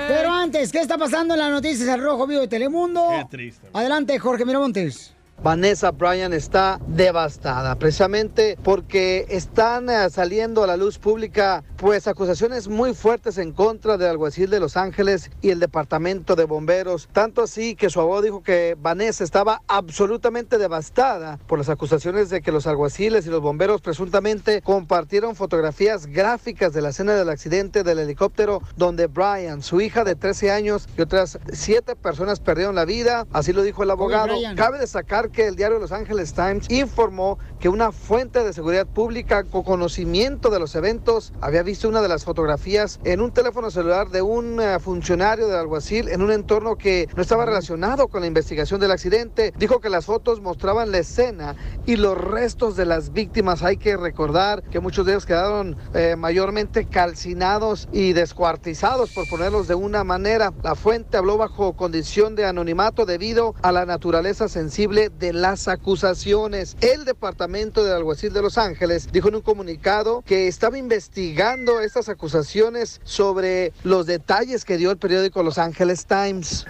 Pero 0.08 0.32
antes, 0.32 0.72
¿qué 0.72 0.80
está 0.80 0.98
pasando 0.98 1.34
en 1.36 1.40
las 1.40 1.52
noticias 1.52 1.88
al 1.88 2.02
Rojo 2.02 2.28
Vivo 2.28 2.42
de 2.42 2.48
Telemundo? 2.48 3.08
Qué 3.10 3.26
triste. 3.30 3.68
Adelante, 3.74 4.20
Jorge 4.20 4.44
Miramontes. 4.44 5.14
Vanessa 5.44 5.92
Bryan 5.92 6.34
está 6.34 6.80
devastada, 6.88 7.76
precisamente 7.76 8.58
porque 8.64 9.26
están 9.30 9.90
eh, 9.90 10.10
saliendo 10.10 10.64
a 10.64 10.68
la 10.68 10.78
luz 10.78 10.98
pública 10.98 11.64
pues 11.78 12.08
acusaciones 12.08 12.68
muy 12.68 12.96
fuertes 12.96 13.38
en 13.38 13.52
contra 13.52 13.98
del 13.98 14.10
alguacil 14.10 14.50
de 14.50 14.60
Los 14.60 14.78
Ángeles 14.78 15.30
y 15.42 15.52
el 15.52 15.60
departamento 15.60 16.36
de 16.36 16.46
bomberos, 16.46 17.08
tanto 17.12 17.44
así 17.44 17.76
que 17.76 17.92
su 17.92 18.00
abogado 18.00 18.24
dijo 18.24 18.42
que 18.42 18.76
Vanessa 18.80 19.24
estaba 19.24 19.62
absolutamente 19.68 20.58
devastada 20.58 21.38
por 21.46 21.60
las 21.60 21.70
acusaciones 21.70 22.32
de 22.32 22.42
que 22.42 22.52
los 22.52 22.66
alguaciles 22.66 23.28
y 23.28 23.30
los 23.30 23.42
bomberos 23.42 23.82
presuntamente 23.82 24.62
compartieron 24.64 25.36
fotografías 25.36 26.08
gráficas 26.08 26.74
de 26.74 26.82
la 26.82 26.90
escena 26.90 27.14
del 27.14 27.30
accidente 27.30 27.84
del 27.84 28.00
helicóptero 28.00 28.64
donde 28.76 29.06
Bryan, 29.06 29.62
su 29.62 29.82
hija 29.82 30.04
de 30.04 30.16
13 30.16 30.52
años 30.52 30.88
y 30.98 31.02
otras 31.02 31.38
siete 31.54 31.96
personas 31.96 32.40
perdieron 32.40 32.74
la 32.74 32.86
vida, 32.86 33.28
así 33.34 33.54
lo 33.54 33.62
dijo 33.62 33.84
el 33.84 33.92
abogado. 33.92 34.34
Cabe 34.56 34.80
destacar 34.80 35.27
que 35.30 35.48
el 35.48 35.56
diario 35.56 35.80
Los 35.80 35.92
Angeles 35.92 36.34
Times 36.34 36.70
informó 36.70 37.38
que 37.60 37.70
una 37.70 37.92
fuente 37.92 38.44
de 38.44 38.54
seguridad 38.54 38.86
pública 38.86 39.44
con 39.44 39.64
conocimiento 39.64 40.50
de 40.50 40.60
los 40.60 40.76
eventos 40.76 41.34
había 41.42 41.64
visto 41.64 41.90
una 41.90 42.02
de 42.02 42.08
las 42.08 42.26
fotografías 42.26 43.00
en 43.04 43.22
un 43.22 43.32
teléfono 43.32 43.72
celular 43.72 44.10
de 44.10 44.22
un 44.22 44.62
eh, 44.62 44.80
funcionario 44.80 45.48
del 45.48 45.58
alguacil 45.58 46.10
en 46.10 46.22
un 46.22 46.32
entorno 46.32 46.78
que 46.78 47.10
no 47.16 47.22
estaba 47.22 47.46
relacionado 47.46 48.08
con 48.08 48.22
la 48.22 48.28
investigación 48.28 48.80
del 48.80 48.92
accidente. 48.92 49.54
Dijo 49.58 49.80
que 49.80 49.90
las 49.90 50.06
fotos 50.06 50.42
mostraban 50.42 50.92
la 50.92 51.00
escena 51.00 51.56
y 51.86 51.96
los 51.96 52.18
restos 52.18 52.76
de 52.76 52.86
las 52.86 53.14
víctimas. 53.14 53.64
Hay 53.64 53.78
que 53.78 53.98
recordar 53.98 54.64
que 54.64 54.80
muchos 54.80 55.06
de 55.06 55.14
ellos 55.14 55.26
quedaron 55.26 55.76
eh, 55.94 56.16
mayormente 56.18 56.86
calcinados 56.86 57.88
y 57.92 58.14
descuartizados, 58.14 59.12
por 59.14 59.28
ponerlos 59.30 59.68
de 59.68 59.76
una 59.76 60.04
manera. 60.04 60.54
La 60.64 60.76
fuente 60.76 61.18
habló 61.18 61.38
bajo 61.38 61.74
condición 61.74 62.36
de 62.36 62.46
anonimato 62.46 63.06
debido 63.06 63.56
a 63.62 63.72
la 63.72 63.86
naturaleza 63.86 64.48
sensible 64.48 65.10
de 65.20 65.34
las 65.34 65.68
acusaciones. 65.68 66.78
El 66.82 67.06
departamento 67.06 67.84
del 67.84 67.94
alguacil 67.94 68.34
de 68.34 68.42
Los 68.42 68.58
Ángeles 68.58 69.12
dijo 69.12 69.30
en 69.30 69.36
un 69.36 69.42
comunicado 69.42 70.24
que 70.26 70.48
estaba 70.48 70.78
investigando 70.78 71.82
estas 71.82 72.10
acusaciones 72.10 73.02
sobre 73.04 73.74
los 73.84 74.06
detalles 74.06 74.66
que 74.66 74.78
dio 74.78 74.92
el 74.92 74.98
periódico 74.98 75.44
Los 75.44 75.58
Angeles 75.58 76.06
Times. 76.06 76.66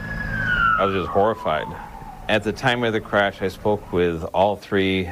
I 0.79 0.85
was 0.85 0.93
just 0.93 1.09
horrified. 1.09 1.67
At 2.29 2.43
the 2.43 2.53
time 2.53 2.83
of 2.83 2.93
the 2.93 3.01
crash, 3.01 3.41
I 3.41 3.49
spoke 3.49 3.91
with 3.91 4.23
all 4.33 4.57
three 4.57 5.09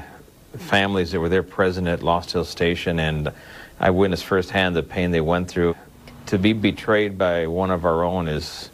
families 0.57 1.11
that 1.11 1.19
were 1.19 1.29
there 1.29 1.43
present 1.43 1.87
at 1.87 2.03
Lost 2.03 2.31
Hill 2.33 2.45
Station, 2.45 2.99
and 2.99 3.31
I 3.79 3.89
witnessed 3.89 4.25
firsthand 4.25 4.75
the 4.75 4.83
pain 4.83 5.11
they 5.11 5.21
went 5.21 5.47
through. 5.47 5.75
To 6.27 6.37
be 6.37 6.53
betrayed 6.53 7.17
by 7.17 7.47
one 7.47 7.71
of 7.71 7.85
our 7.85 8.03
own 8.03 8.27
is, 8.27 8.69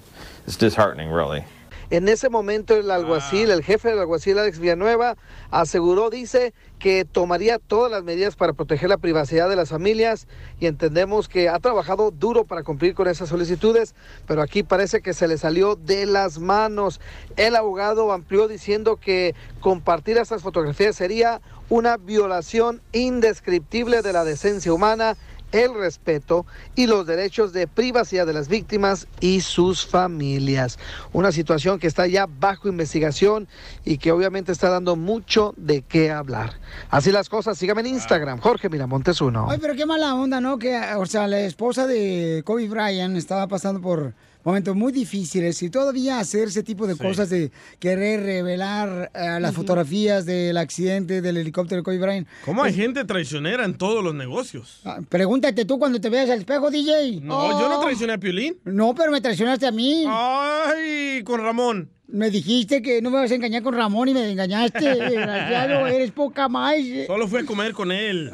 is 0.48 0.58
disheartening, 0.58 1.10
really. 1.10 1.46
En 1.92 2.08
ese 2.08 2.30
momento 2.30 2.74
el 2.74 2.90
alguacil, 2.90 3.52
el 3.52 3.64
jefe 3.64 3.90
del 3.90 4.00
alguacil 4.00 4.40
Alex 4.40 4.60
Villanueva, 4.60 5.18
aseguró, 5.50 6.10
dice, 6.10 6.54
que 6.80 7.04
tomaría 7.04 7.60
todas 7.60 7.92
las 7.92 8.04
medidas 8.04 8.38
para 8.38 8.54
proteger 8.54 8.88
la 8.88 8.98
privacidad 8.98 9.50
de 9.50 9.58
las 9.58 9.70
familias 9.70 10.26
y 10.62 10.68
entendemos 10.68 11.28
que 11.28 11.50
ha 11.50 11.60
trabajado 11.60 12.10
duro 12.10 12.46
para 12.46 12.64
cumplir 12.64 12.96
con 12.96 13.10
esas 13.10 13.28
solicitudes, 13.28 13.94
pero 14.26 14.42
aquí 14.42 14.64
parece 14.64 15.02
que 15.02 15.14
se 15.14 15.28
le 15.28 15.38
salió 15.38 15.76
de 15.76 16.06
las 16.06 16.40
manos. 16.40 17.02
El 17.36 17.58
abogado 17.58 18.14
amplió 18.14 18.48
diciendo 18.48 18.96
que 18.96 19.36
compartir 19.60 20.18
estas 20.18 20.42
fotografías 20.42 20.96
sería 20.96 21.42
una 21.68 21.98
violación 21.98 22.82
indescriptible 22.94 24.02
de 24.02 24.14
la 24.14 24.24
decencia 24.24 24.72
humana 24.72 25.18
el 25.52 25.74
respeto 25.74 26.46
y 26.76 26.88
los 26.88 27.06
derechos 27.06 27.54
de 27.54 27.68
privacidad 27.68 28.26
de 28.26 28.34
las 28.34 28.48
víctimas 28.48 29.08
y 29.20 29.42
sus 29.42 29.86
familias. 29.86 30.80
Una 31.14 31.32
situación 31.32 31.80
que 31.80 31.88
está 31.88 32.08
ya 32.08 32.28
bajo 32.28 32.68
investigación 32.68 33.48
y 33.86 33.98
que 33.98 34.12
obviamente 34.12 34.52
está 34.52 34.70
dando 34.70 34.96
mucho 34.96 35.54
de 35.58 35.82
qué 35.82 36.12
hablar. 36.12 36.54
Así 36.90 37.12
las 37.12 37.30
cosas, 37.30 37.58
síganme 37.58 37.82
en 37.82 37.88
Instagram, 37.88 38.40
Jorge 38.40 38.70
Miramontes 38.70 39.22
uno. 39.22 39.48
Ay, 39.50 39.60
pero 39.62 39.76
qué 39.76 39.86
mala 39.86 40.16
onda, 40.16 40.42
¿no? 40.42 40.58
Que, 40.58 40.80
o 40.98 41.06
sea, 41.06 41.28
la 41.28 41.40
esposa 41.42 41.88
de 41.88 42.42
Kobe 42.46 42.68
Bryant 42.68 43.18
estaba 43.18 43.48
pasando 43.48 43.82
por 43.82 44.14
momentos 44.44 44.76
muy 44.76 44.92
difíciles 44.92 45.62
y 45.62 45.70
todavía 45.70 46.20
hacer 46.20 46.48
ese 46.48 46.64
tipo 46.64 46.88
de 46.88 46.96
cosas 46.96 47.30
de 47.30 47.52
querer 47.80 48.24
revelar 48.24 49.12
eh, 49.14 49.38
las 49.40 49.54
fotografías 49.56 50.26
del 50.26 50.58
accidente 50.58 51.22
del 51.22 51.38
helicóptero 51.38 51.82
de 51.82 51.84
Kobe 51.84 51.98
Bryant. 52.00 52.28
¿Cómo 52.46 52.64
hay 52.64 52.74
gente 52.74 53.04
traicionera 53.06 53.66
en 53.66 53.76
todos 53.76 54.04
los 54.04 54.14
negocios? 54.16 54.82
ah, 54.86 55.00
Pregúntate 55.10 55.66
tú 55.66 55.78
cuando 55.80 56.00
te 56.02 56.10
veas 56.10 56.30
al 56.30 56.40
espejo, 56.40 56.70
DJ. 56.72 57.22
No, 57.22 57.60
yo 57.60 57.70
no 57.70 57.80
traicioné 57.80 58.14
a 58.14 58.18
Piolín. 58.18 58.58
No, 58.66 58.94
pero 58.96 59.12
me 59.12 59.22
traicionaste 59.22 59.68
a 59.68 59.72
mí. 59.72 60.06
Ay, 60.08 61.24
con 61.24 61.42
Ramón. 61.42 61.90
Me 62.08 62.30
dijiste 62.30 62.82
que 62.82 63.02
no 63.02 63.10
me 63.10 63.18
vas 63.20 63.32
a 63.32 63.36
engañar 63.36 63.64
con 63.64 63.74
Ramón 63.74 64.10
y 64.10 64.14
me 64.14 64.30
engañaste. 64.30 64.80
Desgraciado, 64.96 65.88
eres 65.88 66.12
poca 66.12 66.50
más. 66.50 66.76
Solo 67.08 67.28
fui 67.28 67.40
a 67.40 67.46
comer 67.46 67.72
con 67.72 67.92
él. 67.92 68.30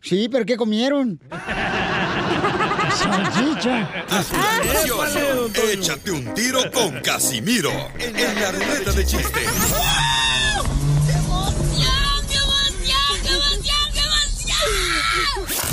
Sí, 0.00 0.28
pero 0.30 0.46
¿qué 0.46 0.56
comieron? 0.56 1.20
Salchicha. 2.90 3.88
Gracioso. 4.64 5.50
Échate 5.70 6.10
un 6.10 6.34
tiro 6.34 6.70
con 6.70 7.00
Casimiro 7.00 7.70
en 7.98 8.40
la 8.40 8.52
ruleta 8.52 8.92
de 8.92 9.04
chistes. 9.04 9.48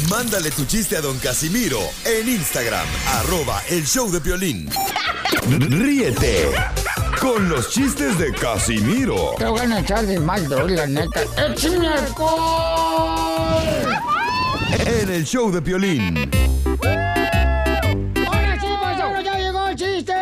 Mándale 0.10 0.52
tu 0.52 0.66
chiste 0.66 0.98
a 0.98 1.02
don 1.02 1.18
Casimiro 1.18 1.80
en 2.06 2.30
Instagram, 2.30 2.86
arroba 3.18 3.62
el 3.70 3.86
show 3.86 4.10
de 4.12 4.20
violín. 4.20 4.70
Ríete 5.50 6.52
con 7.20 7.50
los 7.50 7.70
chistes 7.70 8.18
de 8.18 8.32
Casimiro 8.34 9.36
Te 9.38 9.46
voy 9.46 9.60
a 9.60 9.80
echar 9.80 10.06
de 10.06 10.20
mal, 10.20 10.48
la 10.50 10.88
neta. 10.88 11.22
¡Échame 11.38 11.88
alcohol! 11.88 13.66
En 14.80 15.10
el 15.10 15.26
show 15.26 15.52
de 15.52 15.62
violín. 15.62 16.30
¡Ahora 18.28 18.60
sí, 18.60 18.68
paisano, 18.82 19.22
ya 19.22 19.38
llegó 19.38 19.68
el 19.68 19.76
chiste! 19.76 20.14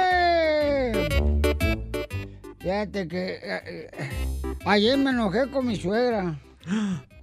Fíjate 2.59 3.07
que 3.07 3.39
eh, 3.41 3.61
eh, 3.63 3.89
ayer 4.65 4.97
me 4.97 5.09
enojé 5.11 5.49
con 5.49 5.65
mi 5.67 5.75
suegra. 5.75 6.35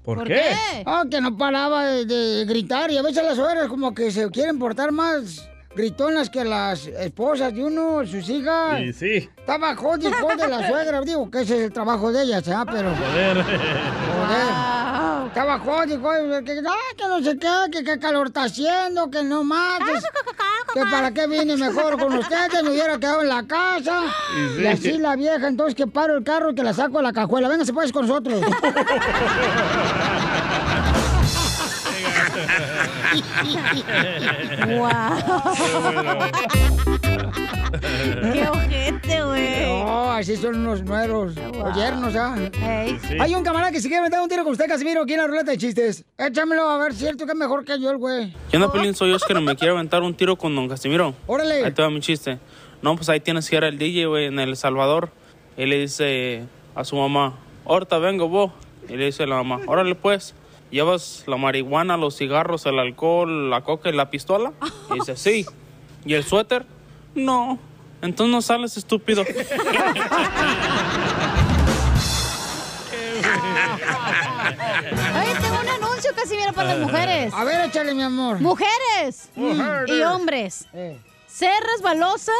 ¿Por 0.04 0.18
¿Por 0.18 0.26
qué? 0.26 0.42
Ah, 0.84 1.04
que 1.10 1.20
no 1.20 1.36
paraba 1.36 1.86
de, 1.86 2.04
de 2.06 2.44
gritar 2.46 2.90
y 2.90 2.96
a 2.96 3.02
veces 3.02 3.22
las 3.22 3.36
suegras 3.36 3.68
como 3.68 3.94
que 3.94 4.10
se 4.10 4.28
quieren 4.30 4.58
portar 4.58 4.92
más 4.92 5.48
gritonas 5.74 6.28
que 6.28 6.44
las 6.44 6.86
esposas 6.86 7.54
de 7.54 7.64
uno, 7.64 8.04
sus 8.06 8.28
hijas. 8.28 8.80
Sí, 8.80 8.92
sí. 8.92 9.30
Estaba 9.38 9.76
jodido 9.76 10.12
jode 10.20 10.48
la 10.48 10.66
suegra, 10.68 11.00
digo 11.02 11.30
que 11.30 11.42
ese 11.42 11.58
es 11.58 11.64
el 11.66 11.72
trabajo 11.72 12.10
de 12.12 12.24
ellas, 12.24 12.48
¿ah? 12.48 12.66
Pero... 12.70 12.94
Joder. 12.94 13.44
Joder. 13.44 14.89
Estaba 15.30 15.60
jodido 15.60 15.96
y 15.96 16.02
jode, 16.02 16.44
que, 16.44 16.60
ah, 16.66 16.74
que 16.96 17.06
no 17.06 17.22
sé 17.22 17.38
qué, 17.38 17.70
que 17.70 17.84
qué 17.84 18.00
calor 18.00 18.26
está 18.26 18.42
haciendo, 18.42 19.08
que 19.12 19.22
no 19.22 19.44
más. 19.44 19.78
Que, 19.78 20.80
que 20.80 20.86
para 20.90 21.12
qué 21.12 21.28
vine 21.28 21.56
mejor 21.56 21.96
con 22.00 22.18
ustedes, 22.18 22.64
me 22.64 22.70
hubiera 22.70 22.98
quedado 22.98 23.22
en 23.22 23.28
la 23.28 23.46
casa. 23.46 24.02
Y 24.36 24.56
sí. 24.56 24.62
Y 24.62 24.66
así 24.66 24.98
la 24.98 25.14
vieja, 25.14 25.46
entonces 25.46 25.76
que 25.76 25.86
paro 25.86 26.16
el 26.16 26.24
carro 26.24 26.50
y 26.50 26.56
que 26.56 26.64
la 26.64 26.74
saco 26.74 26.98
a 26.98 27.02
la 27.02 27.12
cajuela. 27.12 27.48
Venga, 27.48 27.64
se 27.64 27.72
puede 27.72 27.92
con 27.92 28.08
nosotros. 28.08 28.40
Qué 38.32 38.48
ojete, 39.00 39.22
güey. 39.24 39.66
No, 39.66 40.12
así 40.12 40.36
son 40.36 40.56
unos 40.56 40.82
nueros 40.82 41.34
o 41.36 41.74
yernos, 41.74 42.14
¿ah? 42.16 42.36
Sí. 43.08 43.16
Hay 43.18 43.34
un 43.34 43.42
camarada 43.42 43.72
que 43.72 43.80
se 43.80 43.88
quiere 43.88 44.02
meter 44.02 44.20
un 44.20 44.28
tiro 44.28 44.44
con 44.44 44.52
usted, 44.52 44.66
Casimiro, 44.68 45.02
aquí 45.02 45.14
en 45.14 45.20
la 45.20 45.26
ruleta 45.26 45.50
de 45.50 45.58
chistes. 45.58 46.04
Échamelo 46.18 46.68
a 46.68 46.78
ver, 46.78 46.94
cierto 46.94 47.26
que 47.26 47.32
es 47.32 47.38
mejor 47.38 47.64
que 47.64 47.80
yo 47.80 47.90
el 47.90 47.96
güey. 47.98 48.34
¿Qué 48.50 48.56
onda, 48.56 48.70
Pelín? 48.72 48.94
Soy 48.94 49.12
Oscar, 49.12 49.40
me 49.40 49.56
quiero 49.56 49.74
aventar 49.74 50.02
un 50.02 50.14
tiro 50.14 50.36
con 50.36 50.54
don 50.54 50.68
Casimiro. 50.68 51.14
Órale. 51.26 51.64
Ahí 51.64 51.72
te 51.72 51.82
va 51.82 51.90
mi 51.90 52.00
chiste. 52.00 52.38
No, 52.82 52.96
pues 52.96 53.08
ahí 53.08 53.20
tienes 53.20 53.48
que 53.48 53.56
ir 53.56 53.64
al 53.64 53.78
DJ, 53.78 54.06
güey, 54.06 54.26
en 54.26 54.38
El 54.38 54.56
Salvador. 54.56 55.10
Y 55.56 55.66
le 55.66 55.78
dice 55.78 56.44
a 56.74 56.84
su 56.84 56.96
mamá, 56.96 57.38
ahorita 57.66 57.98
vengo 57.98 58.28
vos. 58.28 58.52
Y 58.88 58.96
le 58.96 59.06
dice 59.06 59.24
a 59.24 59.26
la 59.26 59.36
mamá, 59.36 59.60
órale 59.66 59.94
pues, 59.94 60.34
¿llevas 60.70 61.24
la 61.26 61.36
marihuana, 61.36 61.96
los 61.96 62.16
cigarros, 62.16 62.66
el 62.66 62.78
alcohol, 62.78 63.50
la 63.50 63.62
coca 63.62 63.88
y 63.90 63.92
la 63.92 64.10
pistola? 64.10 64.52
Y 64.90 64.94
dice, 64.94 65.16
sí. 65.16 65.46
¿Y 66.04 66.14
el 66.14 66.24
suéter? 66.24 66.64
No. 67.14 67.58
Entonces 68.02 68.32
no 68.32 68.40
sales, 68.42 68.76
estúpido. 68.76 69.24
Oye, 74.02 75.34
tengo 75.40 75.60
un 75.60 75.68
anuncio, 75.68 76.10
Casimiro, 76.14 76.52
para 76.52 76.74
las 76.74 76.78
mujeres. 76.78 77.32
A 77.34 77.44
ver, 77.44 77.66
échale, 77.68 77.94
mi 77.94 78.02
amor. 78.02 78.40
Mujeres 78.40 79.28
Mujeres. 79.34 79.88
y 79.96 80.02
hombres. 80.02 80.66
Eh. 80.72 80.96
Ser 81.26 81.62
resbalosa 81.76 82.32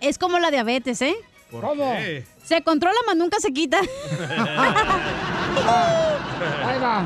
es 0.00 0.18
como 0.18 0.38
la 0.38 0.50
diabetes, 0.50 1.02
¿eh? 1.02 1.14
¿Por 1.50 1.62
¿Cómo? 1.62 1.92
qué? 1.96 2.24
Se 2.44 2.62
controla, 2.62 2.98
mas 3.06 3.16
nunca 3.16 3.38
se 3.40 3.52
quita. 3.52 3.80
Ahí 6.66 6.78
va. 6.80 7.04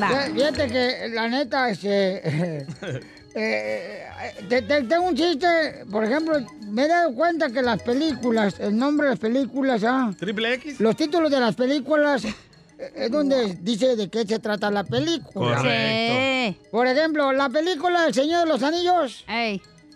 Va. 0.00 0.08
Fí- 0.10 0.34
Fíjate 0.34 0.68
que 0.68 1.08
la 1.12 1.28
neta, 1.28 1.68
este, 1.70 2.66
eh, 3.34 4.04
eh, 4.38 4.44
te- 4.48 4.62
te- 4.62 4.82
tengo 4.82 5.04
un 5.06 5.14
chiste, 5.16 5.84
por 5.90 6.04
ejemplo, 6.04 6.34
me 6.66 6.84
he 6.84 6.88
dado 6.88 7.14
cuenta 7.14 7.50
que 7.50 7.62
las 7.62 7.82
películas, 7.82 8.58
el 8.58 8.76
nombre 8.76 9.06
de 9.06 9.10
las 9.12 9.18
películas, 9.20 9.82
ah, 9.84 10.12
¿Triple 10.18 10.54
X? 10.54 10.80
los 10.80 10.96
títulos 10.96 11.30
de 11.30 11.38
las 11.40 11.54
películas 11.54 12.24
eh, 12.24 12.34
es 12.94 13.10
donde 13.10 13.54
dice 13.60 13.96
de 13.96 14.08
qué 14.08 14.24
se 14.26 14.38
trata 14.38 14.70
la 14.70 14.84
película. 14.84 15.56
Correcto. 15.56 16.60
Por 16.70 16.86
ejemplo, 16.86 17.32
la 17.32 17.48
película 17.48 18.06
El 18.06 18.14
Señor 18.14 18.40
de 18.44 18.46
los 18.46 18.62
Anillos. 18.62 19.24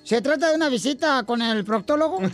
¿Se 0.05 0.21
trata 0.21 0.49
de 0.51 0.57
una 0.57 0.69
visita 0.69 1.23
con 1.25 1.41
el 1.43 1.65
proctólogo? 1.65 2.19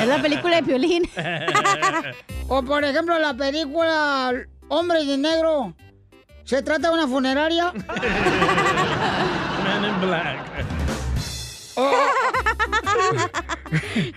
Es 0.00 0.08
la 0.08 0.20
película 0.20 0.56
de 0.56 0.62
Piolín. 0.64 1.02
o 2.48 2.62
por 2.62 2.84
ejemplo, 2.84 3.18
la 3.18 3.32
película 3.34 4.32
Hombre 4.68 5.04
de 5.04 5.16
Negro. 5.16 5.74
¿Se 6.44 6.62
trata 6.62 6.88
de 6.88 6.94
una 6.94 7.08
funeraria? 7.08 7.72
Man 9.64 9.84
in 9.84 10.00
Black. 10.00 10.38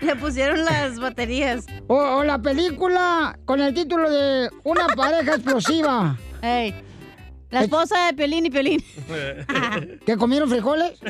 Le 0.00 0.16
pusieron 0.16 0.64
las 0.64 0.98
baterías. 1.00 1.66
O, 1.86 1.96
o 1.96 2.24
la 2.24 2.38
película 2.38 3.38
con 3.44 3.60
el 3.60 3.72
título 3.74 4.10
de 4.10 4.50
Una 4.64 4.86
pareja 4.96 5.34
explosiva. 5.34 6.16
Ey. 6.42 6.74
La 7.50 7.62
esposa 7.62 8.06
de 8.06 8.12
Piolín 8.12 8.44
y 8.46 8.50
Piolín. 8.50 8.84
¿Que 10.06 10.16
comieron 10.18 10.50
frijoles? 10.50 11.00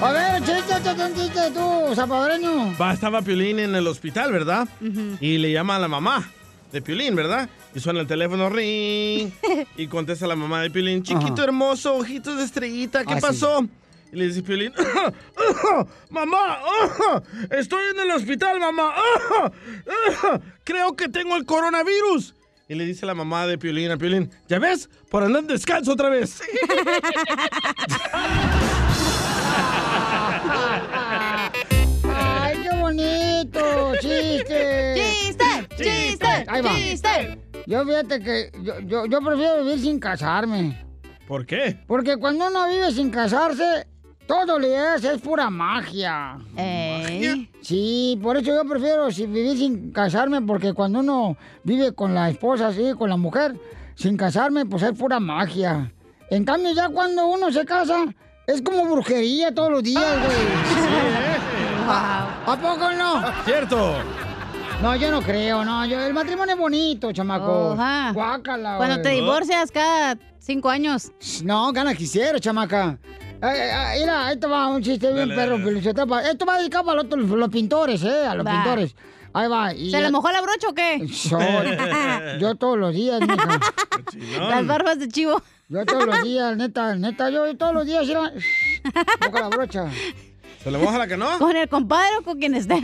A 0.00 0.12
ver, 0.12 0.35
chiste, 0.86 1.04
chiste, 1.14 1.22
chiste, 1.32 1.50
tú, 1.52 1.94
zapadreño. 1.94 2.76
Va, 2.80 2.92
estaba 2.92 3.22
Piolín 3.22 3.58
en 3.58 3.74
el 3.74 3.86
hospital, 3.86 4.30
¿verdad? 4.32 4.68
Y 5.20 5.38
le 5.38 5.52
llama 5.52 5.76
a 5.76 5.78
la 5.78 5.88
mamá 5.88 6.30
de 6.72 6.80
Piolín, 6.82 7.14
¿verdad? 7.16 7.48
Y 7.74 7.80
suena 7.80 8.00
el 8.00 8.06
teléfono, 8.06 8.48
ring. 8.48 9.30
Y 9.76 9.86
contesta 9.88 10.26
la 10.26 10.36
mamá 10.36 10.62
de 10.62 10.70
Piolín, 10.70 11.02
chiquito 11.02 11.34
Ajá. 11.34 11.44
hermoso, 11.44 11.96
ojitos 11.96 12.36
de 12.38 12.44
estrellita, 12.44 13.04
¿qué 13.04 13.14
Ah, 13.14 13.16
sí. 13.16 13.22
pasó? 13.22 13.66
Y 14.12 14.16
le 14.16 14.26
dice 14.28 14.42
Piolín, 14.42 14.72
mamá, 16.10 16.58
estoy 17.50 17.80
en 17.92 18.00
el 18.00 18.10
hospital, 18.12 18.60
mamá. 18.60 18.94
Creo 20.64 20.94
que 20.94 21.08
tengo 21.08 21.36
el 21.36 21.44
coronavirus. 21.44 22.34
Y 22.68 22.74
le 22.74 22.84
dice 22.84 23.06
la 23.06 23.14
mamá 23.14 23.46
de 23.46 23.58
Piolín 23.58 23.90
a 23.90 23.96
Piolín, 23.96 24.30
¿ya 24.48 24.58
ves? 24.58 24.88
Por 25.10 25.22
andar 25.24 25.42
descalzo 25.44 25.92
otra 25.92 26.08
vez. 26.08 26.40
¡Ay, 32.14 32.56
qué 32.62 32.76
bonito! 32.80 33.92
¡Chiste! 34.00 34.94
¡Chiste! 34.96 35.44
¡Chiste! 35.76 36.26
Ahí 36.48 36.62
va. 36.62 36.70
¡Chiste! 36.74 37.38
Yo 37.66 37.84
fíjate 37.84 38.20
que 38.20 38.50
yo, 38.62 38.78
yo, 38.80 39.06
yo 39.06 39.20
prefiero 39.20 39.64
vivir 39.64 39.80
sin 39.80 39.98
casarme. 39.98 40.84
¿Por 41.26 41.44
qué? 41.46 41.78
Porque 41.86 42.16
cuando 42.16 42.46
uno 42.46 42.68
vive 42.68 42.92
sin 42.92 43.10
casarse, 43.10 43.86
todo 44.28 44.58
le 44.58 44.94
es, 44.94 45.02
es 45.04 45.20
pura 45.20 45.50
magia. 45.50 46.38
Sí, 47.62 48.18
por 48.22 48.36
eso 48.36 48.54
yo 48.54 48.64
prefiero 48.68 49.10
si- 49.10 49.26
vivir 49.26 49.56
sin 49.58 49.90
casarme, 49.90 50.40
porque 50.42 50.72
cuando 50.72 51.00
uno 51.00 51.36
vive 51.64 51.92
con 51.92 52.14
la 52.14 52.30
esposa, 52.30 52.68
así, 52.68 52.92
con 52.96 53.10
la 53.10 53.16
mujer, 53.16 53.56
sin 53.96 54.16
casarme, 54.16 54.64
pues 54.66 54.84
es 54.84 54.92
pura 54.96 55.18
magia. 55.18 55.92
En 56.30 56.44
cambio, 56.44 56.72
ya 56.72 56.88
cuando 56.88 57.26
uno 57.26 57.50
se 57.50 57.64
casa, 57.64 58.04
es 58.46 58.62
como 58.62 58.84
brujería 58.84 59.54
todos 59.54 59.70
los 59.70 59.82
días, 59.82 60.18
güey. 60.24 60.36
¿A 61.88 62.56
poco 62.60 62.92
no? 62.92 63.22
Cierto. 63.44 63.94
No, 64.82 64.94
yo 64.96 65.10
no 65.10 65.22
creo, 65.22 65.64
no. 65.64 65.86
Yo, 65.86 66.00
el 66.00 66.12
matrimonio 66.12 66.54
es 66.54 66.60
bonito, 66.60 67.12
chamaco. 67.12 67.72
Ajá. 67.72 68.12
Guácala, 68.12 68.76
Cuando 68.76 69.00
te 69.00 69.10
divorcias 69.10 69.70
cada 69.70 70.18
cinco 70.38 70.68
años. 70.68 71.12
No, 71.42 71.72
gana 71.72 71.94
quisiera, 71.94 72.38
chamaca. 72.38 72.98
Ay, 73.40 73.58
ay, 73.60 73.70
ay, 73.70 74.00
mira, 74.00 74.26
ahí 74.26 74.36
te 74.38 74.46
va 74.46 74.68
un 74.68 74.82
chiste 74.82 75.12
bien 75.12 75.28
perro. 75.30 75.56
Esto 75.56 76.46
va 76.46 76.58
dedicado 76.58 76.84
para 76.84 77.02
los, 77.02 77.12
los 77.30 77.48
pintores, 77.48 78.02
¿eh? 78.02 78.26
A 78.26 78.34
los 78.34 78.46
Va. 78.46 78.50
pintores. 78.50 78.94
Ahí 79.36 79.48
va. 79.48 79.74
y 79.74 79.86
¿Se 79.90 79.98
ya- 79.98 80.00
le 80.00 80.10
mojó 80.10 80.30
la 80.32 80.40
brocha 80.40 80.68
o 80.68 80.74
qué? 80.74 80.98
Yo, 81.30 81.38
yo 82.40 82.54
todos 82.54 82.78
los 82.78 82.94
días, 82.94 83.20
mija. 83.20 83.60
Las 84.48 84.66
barbas 84.66 84.98
de 84.98 85.08
chivo. 85.08 85.42
Yo 85.68 85.84
todos 85.84 86.06
los 86.06 86.22
días, 86.22 86.56
neta, 86.56 86.94
neta, 86.94 87.28
yo 87.28 87.56
todos 87.56 87.74
los 87.74 87.84
días, 87.84 88.06
mira, 88.06 88.32
mojo 89.20 89.38
la 89.40 89.48
brocha. 89.48 89.90
¿Se 90.62 90.70
le 90.70 90.78
moja 90.78 90.96
la 90.96 91.08
que 91.08 91.16
no? 91.16 91.38
¿Con 91.40 91.56
el 91.56 91.68
compadre 91.68 92.18
o 92.18 92.22
con 92.22 92.38
quien 92.38 92.54
esté? 92.54 92.80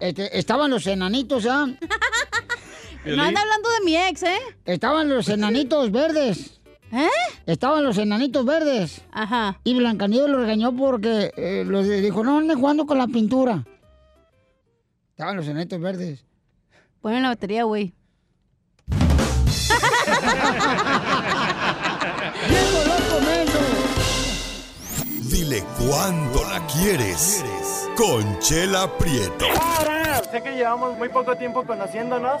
Este, 0.00 0.38
estaban 0.38 0.70
los 0.70 0.86
enanitos, 0.86 1.44
¿ah? 1.46 1.66
No 3.04 3.22
anda 3.22 3.42
hablando 3.42 3.68
de 3.68 3.84
mi 3.84 3.96
ex, 3.98 4.22
¿eh? 4.22 4.38
Estaban 4.64 5.10
los 5.10 5.28
enanitos 5.28 5.92
verdes. 5.92 6.58
¿Eh? 6.90 7.08
Estaban 7.44 7.84
los 7.84 7.98
enanitos 7.98 8.46
verdes. 8.46 9.02
Ajá. 9.12 9.60
Y 9.64 9.74
Blancanieves 9.74 10.30
lo 10.30 10.38
regañó 10.38 10.74
porque 10.74 11.32
eh, 11.36 11.64
los 11.66 11.86
dijo, 11.86 12.24
no 12.24 12.38
anden 12.38 12.58
jugando 12.58 12.86
con 12.86 12.96
la 12.96 13.06
pintura. 13.08 13.62
Estaban 15.18 15.36
los 15.36 15.48
enanitos 15.48 15.80
verdes. 15.80 16.24
Ponen 17.00 17.24
la 17.24 17.30
batería, 17.30 17.64
güey. 17.64 17.92
¡Viejo 18.86 19.08
loco, 22.86 23.20
menso! 23.26 23.58
Dile 25.28 25.64
cuándo 25.76 26.44
la 26.44 26.64
quieres. 26.68 27.44
Conchela 27.96 28.96
Prieto. 28.96 29.46
Sé 30.30 30.40
que 30.40 30.52
llevamos 30.52 30.96
muy 30.96 31.08
poco 31.08 31.34
tiempo 31.34 31.64
conociéndonos. 31.64 32.40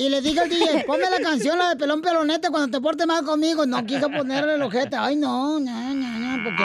y 0.00 0.08
le 0.08 0.22
dije 0.22 0.40
al 0.40 0.48
DJ, 0.48 0.84
ponme 0.86 1.10
la 1.10 1.20
canción, 1.20 1.58
la 1.58 1.68
de 1.68 1.76
Pelón 1.76 2.00
Pelonete, 2.00 2.48
cuando 2.48 2.78
te 2.78 2.82
portes 2.82 3.06
mal 3.06 3.22
conmigo. 3.22 3.66
No 3.66 3.84
quiso 3.84 4.08
ponerle 4.08 4.54
el 4.54 4.62
ojete. 4.62 4.96
Ay, 4.96 5.14
no, 5.14 5.60
no, 5.60 5.94
no, 5.94 6.18
no, 6.18 6.44
¿por 6.44 6.56
qué? 6.56 6.64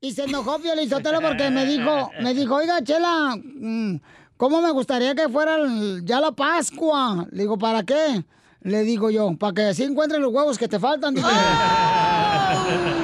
Y 0.00 0.12
se 0.12 0.22
enojó 0.22 0.60
Sotelo 0.88 1.20
porque 1.20 1.50
me 1.50 1.66
dijo, 1.66 2.12
me 2.20 2.32
dijo, 2.32 2.54
oiga, 2.54 2.80
Chela, 2.80 3.36
mm, 3.36 3.96
¿cómo 4.36 4.60
me 4.60 4.70
gustaría 4.70 5.16
que 5.16 5.28
fuera 5.28 5.56
ya 6.04 6.20
la 6.20 6.30
Pascua? 6.30 7.26
Le 7.32 7.42
digo, 7.42 7.58
¿para 7.58 7.82
qué? 7.82 8.24
Le 8.60 8.84
digo 8.84 9.10
yo, 9.10 9.36
para 9.36 9.52
que 9.52 9.62
así 9.62 9.82
encuentres 9.82 10.20
los 10.20 10.32
huevos 10.32 10.56
que 10.56 10.68
te 10.68 10.78
faltan, 10.78 11.14
dije. 11.14 11.26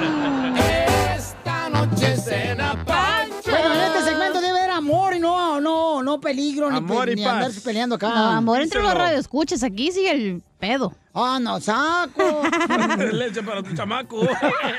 no, 6.11 6.21
peligro, 6.21 6.69
ni, 6.69 6.77
Amor 6.77 7.09
y 7.09 7.15
ni 7.15 7.23
paz. 7.23 7.33
andarse 7.33 7.61
peleando 7.61 7.95
acá. 7.95 8.09
No, 8.09 8.29
amor 8.29 8.61
entre 8.61 8.81
los 8.81 8.93
radioescuchas. 8.93 9.63
Aquí 9.63 9.91
sigue 9.91 10.11
el 10.11 10.43
pedo. 10.59 10.93
Ah, 11.13 11.39
no, 11.41 11.59
saco. 11.59 12.43
Leche 13.11 13.41
para 13.43 13.61
tu 13.63 13.75
chamaco. 13.75 14.21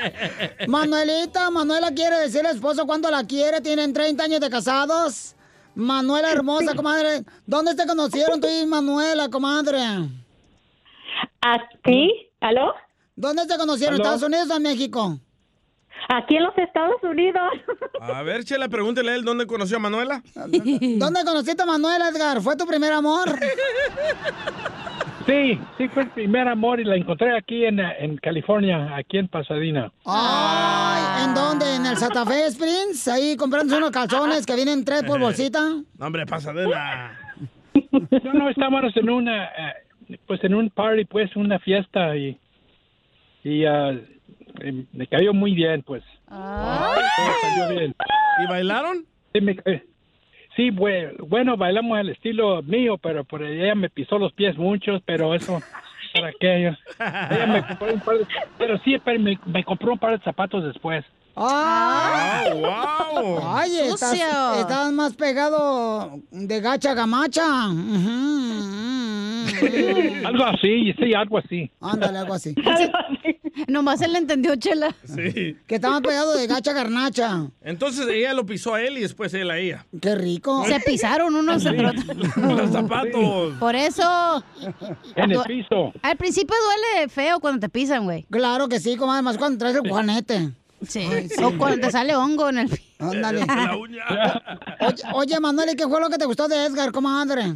Manuelita, 0.67 1.49
Manuela 1.51 1.91
quiere 1.91 2.17
decirle 2.17 2.49
al 2.49 2.55
esposo 2.55 2.85
cuánto 2.85 3.09
la 3.11 3.23
quiere. 3.23 3.61
Tienen 3.61 3.93
30 3.93 4.23
años 4.23 4.39
de 4.39 4.49
casados. 4.49 5.35
Manuela 5.75 6.31
hermosa, 6.31 6.73
comadre. 6.75 7.23
¿Dónde 7.45 7.75
te 7.75 7.85
conocieron 7.85 8.39
tú 8.39 8.47
y 8.47 8.65
Manuela, 8.65 9.29
comadre? 9.29 9.79
¿Aquí? 11.41 12.29
¿Aló? 12.39 12.73
¿Dónde 13.15 13.45
te 13.45 13.57
conocieron? 13.57 13.95
¿Aló? 13.95 14.03
¿Estados 14.03 14.23
Unidos 14.23 14.49
o 14.49 14.55
en 14.57 14.63
México? 14.63 15.19
Aquí 16.09 16.35
en 16.35 16.43
los 16.43 16.57
Estados 16.57 17.01
Unidos. 17.03 17.51
A 18.01 18.21
ver, 18.23 18.43
Chela, 18.43 18.67
pregúntele 18.67 19.11
a 19.11 19.15
él 19.15 19.23
dónde 19.23 19.47
conoció 19.47 19.77
a 19.77 19.79
Manuela. 19.79 20.21
¿Dónde 20.35 21.23
conociste 21.25 21.63
a 21.63 21.65
Manuela, 21.65 22.09
Edgar? 22.09 22.41
¿Fue 22.41 22.55
tu 22.57 22.65
primer 22.65 22.91
amor? 22.91 23.29
Sí, 25.25 25.57
sí 25.77 25.87
fue 25.87 26.03
el 26.03 26.09
primer 26.09 26.47
amor 26.49 26.81
y 26.81 26.83
la 26.83 26.97
encontré 26.97 27.35
aquí 27.37 27.65
en, 27.65 27.79
en 27.79 28.17
California, 28.17 28.93
aquí 28.95 29.17
en 29.17 29.29
Pasadena. 29.29 29.89
Ay, 30.05 31.25
¿en 31.25 31.33
dónde? 31.33 31.75
¿En 31.75 31.85
el 31.85 31.95
Santa 31.95 32.25
Fe 32.25 32.47
Springs? 32.47 33.07
Ahí 33.07 33.37
comprándose 33.37 33.77
unos 33.77 33.91
calzones 33.91 34.45
que 34.45 34.55
vienen 34.55 34.83
tres 34.83 35.03
por 35.03 35.19
bolsita. 35.19 35.59
No, 35.97 36.07
hombre, 36.07 36.25
pasadena. 36.25 37.17
No, 37.91 38.33
no, 38.33 38.49
estábamos 38.49 38.95
en 38.97 39.09
una, 39.09 39.45
eh, 39.45 40.19
pues 40.27 40.43
en 40.43 40.53
un 40.55 40.69
party, 40.69 41.05
pues 41.05 41.33
una 41.37 41.59
fiesta 41.59 42.17
y, 42.17 42.37
y 43.43 43.65
ah, 43.65 43.93
eh, 44.63 44.85
me 44.93 45.07
cayó 45.07 45.33
muy 45.33 45.53
bien, 45.53 45.83
pues. 45.83 46.03
Salió 46.27 47.69
bien. 47.69 47.95
¿Y 48.43 48.47
bailaron? 48.49 49.05
Sí, 49.33 49.41
me 49.41 49.55
ca- 49.55 49.81
sí, 50.55 50.71
bue- 50.71 51.15
bueno, 51.27 51.57
bailamos 51.57 51.97
al 51.97 52.09
estilo 52.09 52.61
mío, 52.63 52.97
pero 52.97 53.23
por 53.23 53.43
ella 53.43 53.75
me 53.75 53.89
pisó 53.89 54.17
los 54.17 54.33
pies 54.33 54.57
muchos, 54.57 55.01
pero 55.05 55.33
eso 55.35 55.61
¿para 56.13 56.31
qué? 56.39 56.67
Ella 56.67 57.45
me 57.47 57.65
compró 57.67 57.93
un 57.93 57.99
par 58.01 58.17
de, 58.19 58.27
pero 58.57 58.77
sí, 58.79 58.97
pero 59.03 59.19
me, 59.19 59.39
me 59.45 59.63
compró 59.63 59.93
un 59.93 59.99
par 59.99 60.17
de 60.17 60.23
zapatos 60.23 60.63
después. 60.63 61.03
¡Ah! 61.35 62.43
wow! 62.53 63.39
Ay, 63.55 63.79
estás, 63.79 64.13
estás 64.59 64.91
más 64.91 65.15
pegado 65.15 66.19
de 66.29 66.61
gacha 66.61 66.93
gamacha. 66.93 67.43
Algo 70.25 70.45
así, 70.45 70.93
sí, 70.93 71.13
algo 71.13 71.37
así. 71.39 71.69
Ándale, 71.81 72.19
algo 72.19 72.33
así. 72.35 72.55
Nomás 73.67 74.01
él 74.01 74.13
le 74.13 74.19
entendió, 74.19 74.55
Chela. 74.55 74.95
Sí. 75.05 75.57
Que 75.67 75.75
está 75.75 75.89
más 75.89 76.01
pegado 76.01 76.35
de 76.35 76.47
gacha 76.47 76.73
garnacha. 76.73 77.47
Entonces 77.61 78.07
ella 78.09 78.33
lo 78.33 78.45
pisó 78.45 78.73
a 78.73 78.81
él 78.81 78.97
y 78.97 79.01
después 79.01 79.33
él 79.33 79.51
a 79.51 79.57
ella. 79.57 79.85
Qué 80.01 80.15
rico. 80.15 80.65
Se 80.65 80.79
pisaron 80.79 81.35
unos 81.35 81.65
entre 81.65 81.85
otros. 81.87 82.05
Los 82.37 82.71
zapatos. 82.71 83.53
Por 83.59 83.75
eso. 83.75 84.43
En 85.15 85.31
el 85.31 85.39
piso. 85.41 85.93
Al 86.01 86.17
principio 86.17 86.55
duele 86.55 87.09
feo 87.09 87.39
cuando 87.39 87.59
te 87.59 87.69
pisan, 87.69 88.05
güey. 88.05 88.25
Claro 88.29 88.67
que 88.67 88.79
sí, 88.79 88.95
comadre, 88.95 89.21
más 89.21 89.37
cuando 89.37 89.59
traes 89.59 89.75
el 89.75 89.89
juanete. 89.89 90.51
Sí. 90.87 91.07
O 91.41 91.57
cuando 91.57 91.79
te 91.79 91.91
sale 91.91 92.15
hongo 92.15 92.49
en 92.49 92.57
el. 92.59 92.81
Ándale. 92.99 93.45
La 93.45 93.77
uña. 93.77 94.03
Oye, 94.81 95.03
oye, 95.13 95.39
Manuel, 95.39 95.69
¿y 95.71 95.75
qué 95.75 95.87
fue 95.87 95.99
lo 95.99 96.09
que 96.09 96.17
te 96.17 96.25
gustó 96.25 96.47
de 96.47 96.65
Edgar, 96.65 96.91
comadre? 96.91 97.55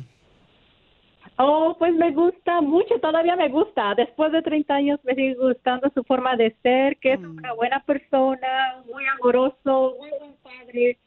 Oh, 1.40 1.76
pues 1.78 1.94
me 1.94 2.12
gusta 2.12 2.62
mucho, 2.62 3.00
todavía 3.00 3.36
me 3.36 3.50
gusta. 3.50 3.94
Después 3.96 4.32
de 4.32 4.42
30 4.42 4.74
años 4.74 5.00
me 5.04 5.14
sigue 5.14 5.36
gustando 5.36 5.92
su 5.94 6.04
forma 6.04 6.36
de 6.36 6.56
ser, 6.64 6.98
que 6.98 7.14
es 7.14 7.20
una 7.20 7.54
buena 7.54 7.84
persona, 7.86 8.82
muy 8.92 9.06
amoroso, 9.06 9.96
muy 10.00 10.10
buen 10.20 10.34
padre. 10.42 10.98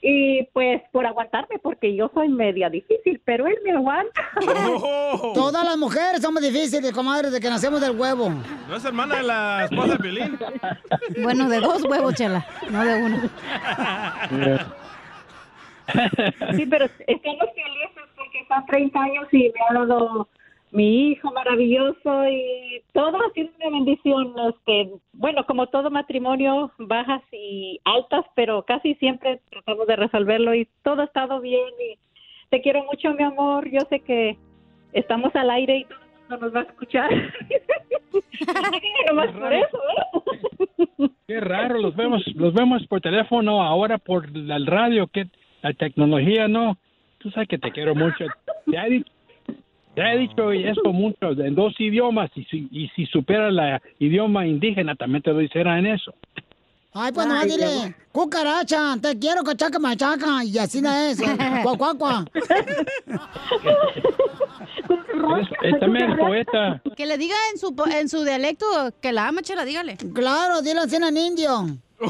Y 0.00 0.42
pues 0.52 0.82
por 0.90 1.06
aguantarme, 1.06 1.58
porque 1.62 1.94
yo 1.94 2.10
soy 2.12 2.28
media 2.28 2.68
difícil, 2.68 3.20
pero 3.24 3.46
él 3.46 3.56
me 3.64 3.72
aguanta. 3.72 4.22
Todas 5.34 5.64
las 5.64 5.76
mujeres 5.76 6.20
somos 6.20 6.42
difíciles, 6.42 6.92
comadre, 6.92 7.30
de 7.30 7.40
que 7.40 7.48
nacemos 7.48 7.80
del 7.80 7.98
huevo. 7.98 8.30
¿No 8.68 8.76
es 8.76 8.84
hermana 8.84 9.16
de 9.16 9.22
la 9.22 9.64
esposa 9.64 9.92
de 9.92 9.98
Piolín? 9.98 10.38
Bueno, 11.22 11.48
de 11.48 11.60
dos 11.60 11.84
huevos, 11.84 12.14
Chela, 12.14 12.46
no 12.70 12.84
de 12.84 13.02
uno. 13.02 13.18
Sí, 16.56 16.64
pero 16.66 16.86
estamos 17.06 17.44
felices 17.54 18.13
porque 18.34 18.46
son 18.48 18.66
30 18.66 19.00
años 19.00 19.28
y 19.32 19.52
me 19.52 19.60
ha 19.68 19.74
dado 19.86 20.28
mi 20.72 21.10
hijo 21.10 21.30
maravilloso 21.32 22.28
y 22.28 22.82
todo 22.92 23.16
ha 23.18 23.32
sido 23.32 23.50
una 23.60 23.70
bendición. 23.70 24.34
Este, 24.48 24.90
bueno, 25.12 25.46
como 25.46 25.68
todo 25.68 25.90
matrimonio, 25.90 26.72
bajas 26.78 27.22
y 27.32 27.80
altas, 27.84 28.24
pero 28.34 28.64
casi 28.64 28.94
siempre 28.96 29.40
tratamos 29.50 29.86
de 29.86 29.96
resolverlo 29.96 30.54
y 30.54 30.68
todo 30.82 31.02
ha 31.02 31.04
estado 31.04 31.40
bien. 31.40 31.68
Y 31.78 31.98
te 32.50 32.60
quiero 32.60 32.84
mucho, 32.84 33.14
mi 33.14 33.22
amor. 33.22 33.68
Yo 33.70 33.80
sé 33.88 34.00
que 34.00 34.36
estamos 34.92 35.34
al 35.36 35.50
aire 35.50 35.78
y 35.78 35.84
todo 35.84 35.98
el 36.00 36.20
mundo 36.20 36.46
nos 36.46 36.54
va 36.54 36.60
a 36.60 36.64
escuchar. 36.64 37.10
Nomás 39.08 39.30
por 39.32 39.52
eso, 39.52 39.78
¿eh? 39.78 41.08
Qué 41.26 41.40
raro, 41.40 41.78
los 41.78 41.94
vemos, 41.94 42.22
los 42.34 42.52
vemos 42.52 42.86
por 42.86 43.00
teléfono, 43.00 43.62
ahora 43.62 43.98
por 43.98 44.26
el 44.26 44.66
radio, 44.66 45.06
que 45.06 45.26
la 45.62 45.72
tecnología, 45.72 46.48
no. 46.48 46.76
Tú 47.24 47.30
sabes 47.30 47.48
que 47.48 47.56
te 47.56 47.72
quiero 47.72 47.94
mucho. 47.94 48.26
Te 48.70 48.76
he 48.76 48.90
dicho, 48.90 49.10
te 49.94 50.02
he 50.02 50.18
dicho 50.18 50.52
esto 50.52 50.92
mucho, 50.92 51.30
en 51.32 51.54
dos 51.54 51.72
idiomas, 51.80 52.30
y 52.34 52.44
si, 52.44 52.68
y 52.70 52.88
si 52.94 53.06
supera 53.06 53.48
el 53.48 53.80
idioma 53.98 54.46
indígena, 54.46 54.94
también 54.94 55.22
te 55.22 55.30
doy 55.32 55.48
cera 55.48 55.78
en 55.78 55.86
eso. 55.86 56.12
Ay, 56.92 57.12
pues 57.12 57.26
Ay, 57.30 57.48
dile, 57.48 57.66
Dios. 57.66 57.90
cucaracha, 58.12 58.96
te 59.00 59.18
quiero, 59.18 59.42
cachaca, 59.42 59.78
machaca, 59.78 60.44
y 60.44 60.58
así 60.58 60.82
no 60.82 60.92
es. 60.92 61.18
Cuá. 61.98 62.24
Eres, 65.32 65.48
es 65.62 65.80
también 65.80 66.10
el 66.10 66.18
poeta. 66.18 66.82
Que 66.96 67.06
le 67.06 67.16
diga 67.16 67.34
en 67.52 67.58
su, 67.58 67.74
po- 67.74 67.86
en 67.86 68.08
su 68.10 68.22
dialecto 68.22 68.66
que 69.00 69.12
la 69.12 69.28
ama, 69.28 69.40
Chela, 69.42 69.64
dígale. 69.64 69.96
Claro, 70.14 70.60
dile 70.60 70.80
así 70.80 70.96
en 70.96 71.16
indio. 71.16 71.50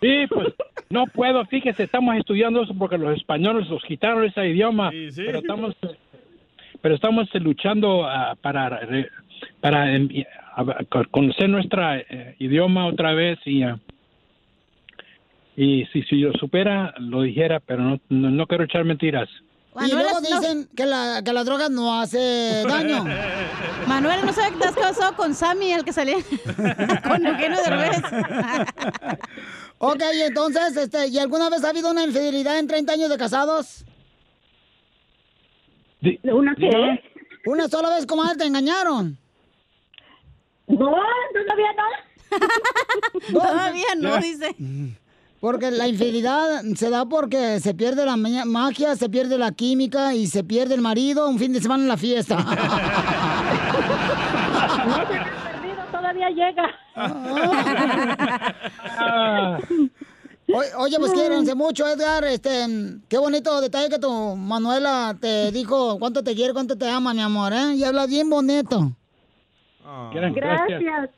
Sí, 0.00 0.26
pues 0.28 0.48
no 0.90 1.06
puedo, 1.06 1.44
fíjese, 1.46 1.84
estamos 1.84 2.16
estudiando 2.16 2.62
eso 2.62 2.74
porque 2.74 2.98
los 2.98 3.16
españoles 3.16 3.68
los 3.68 3.82
quitaron 3.82 4.24
ese 4.24 4.48
idioma, 4.48 4.90
pero 5.14 5.38
estamos 5.38 5.74
pero 6.82 6.94
estamos 6.94 7.28
eh, 7.34 7.40
luchando 7.40 8.04
ah, 8.04 8.36
para 8.40 8.80
para 9.60 9.94
em, 9.94 10.08
conocer 11.10 11.48
nuestro 11.48 11.82
idioma 12.38 12.86
otra 12.86 13.12
vez 13.14 13.38
y 13.46 13.62
ah, 13.62 13.78
y 15.56 15.86
si, 15.86 16.02
si 16.02 16.20
yo 16.20 16.32
supera 16.34 16.94
lo 16.98 17.22
dijera, 17.22 17.60
pero 17.60 17.82
no, 17.82 17.98
no, 18.10 18.30
no 18.30 18.46
quiero 18.46 18.64
echar 18.64 18.84
mentiras. 18.84 19.28
Y 19.84 19.92
luego 19.92 20.20
dicen 20.20 20.68
que 20.74 20.86
la, 20.86 21.22
que 21.24 21.32
la 21.32 21.44
droga 21.44 21.68
no 21.68 22.00
hace 22.00 22.62
daño. 22.66 23.04
Manuel, 23.86 24.24
¿no 24.24 24.32
sabe 24.32 24.52
que 24.52 24.58
te 24.58 24.68
has 24.68 24.74
casado 24.74 25.16
con 25.16 25.34
Sammy, 25.34 25.72
el 25.72 25.84
que 25.84 25.92
salía 25.92 26.16
con 27.08 27.26
Eugenio 27.26 27.58
Derbez? 27.62 28.02
ok, 29.78 30.02
entonces, 30.26 30.76
este, 30.76 31.08
¿y 31.08 31.18
alguna 31.18 31.48
vez 31.50 31.64
ha 31.64 31.70
habido 31.70 31.90
una 31.90 32.04
infidelidad 32.04 32.58
en 32.58 32.66
30 32.66 32.92
años 32.92 33.10
de 33.10 33.18
casados? 33.18 33.84
¿Una 36.24 36.54
qué? 36.54 36.70
Una 37.46 37.68
sola 37.68 37.90
vez, 37.90 38.06
comadre, 38.06 38.36
te 38.38 38.44
engañaron. 38.44 39.16
No, 40.68 40.76
todavía 41.32 41.72
no. 43.32 43.40
Todavía 43.40 43.86
no, 43.98 44.16
dice. 44.18 44.54
Porque 45.40 45.70
la 45.70 45.86
infidelidad 45.86 46.62
se 46.76 46.90
da 46.90 47.04
porque 47.06 47.60
se 47.60 47.72
pierde 47.74 48.04
la 48.04 48.16
ma- 48.16 48.44
magia, 48.44 48.96
se 48.96 49.08
pierde 49.08 49.38
la 49.38 49.52
química 49.52 50.14
y 50.14 50.26
se 50.26 50.42
pierde 50.42 50.74
el 50.74 50.80
marido 50.80 51.28
un 51.28 51.38
fin 51.38 51.52
de 51.52 51.60
semana 51.60 51.82
en 51.84 51.88
la 51.88 51.96
fiesta. 51.96 52.36
No 54.86 55.04
te 55.06 55.18
has 55.18 55.28
perdido, 55.52 55.82
todavía 56.16 56.30
llega. 56.30 56.74
Oye, 60.78 60.96
pues 60.98 61.12
quiérense 61.12 61.54
mucho, 61.54 61.86
Edgar. 61.86 62.24
Este, 62.24 62.66
qué 63.08 63.18
bonito 63.18 63.60
detalle 63.60 63.88
que 63.88 63.98
tu 63.98 64.36
Manuela 64.36 65.16
te 65.20 65.50
dijo 65.52 65.98
cuánto 65.98 66.22
te 66.22 66.34
quiere, 66.34 66.52
cuánto 66.52 66.78
te 66.78 66.88
ama, 66.88 67.12
mi 67.12 67.20
amor, 67.20 67.52
¿eh? 67.52 67.74
Y 67.74 67.84
habla 67.84 68.06
bien 68.06 68.30
bonito. 68.30 68.92
Gracias. 70.12 71.10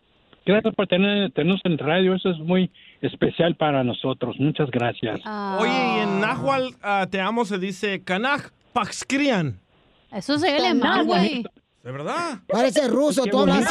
Gracias 0.45 0.75
por 0.75 0.87
tener, 0.87 1.31
tenernos 1.33 1.61
en 1.65 1.77
radio, 1.77 2.15
eso 2.15 2.31
es 2.31 2.39
muy 2.39 2.71
especial 3.03 3.55
para 3.55 3.85
nosotros. 3.85 4.37
Muchas 4.39 4.71
gracias. 4.71 5.21
Oye, 5.59 5.71
y 5.71 5.99
en 6.05 6.21
Nahual 6.21 6.75
ah, 6.83 7.07
te 7.11 7.21
amo 7.21 7.45
se 7.45 7.59
dice 7.59 8.03
Kanaj 8.03 8.49
Paxcrian. 8.73 9.61
Eso 10.11 10.37
es 10.37 10.45
alemán, 10.45 11.07
güey. 11.07 11.45
¿De 11.89 11.93
verdad? 11.93 12.39
Parece 12.47 12.87
ruso, 12.87 13.25
tú 13.25 13.39
hablas. 13.39 13.65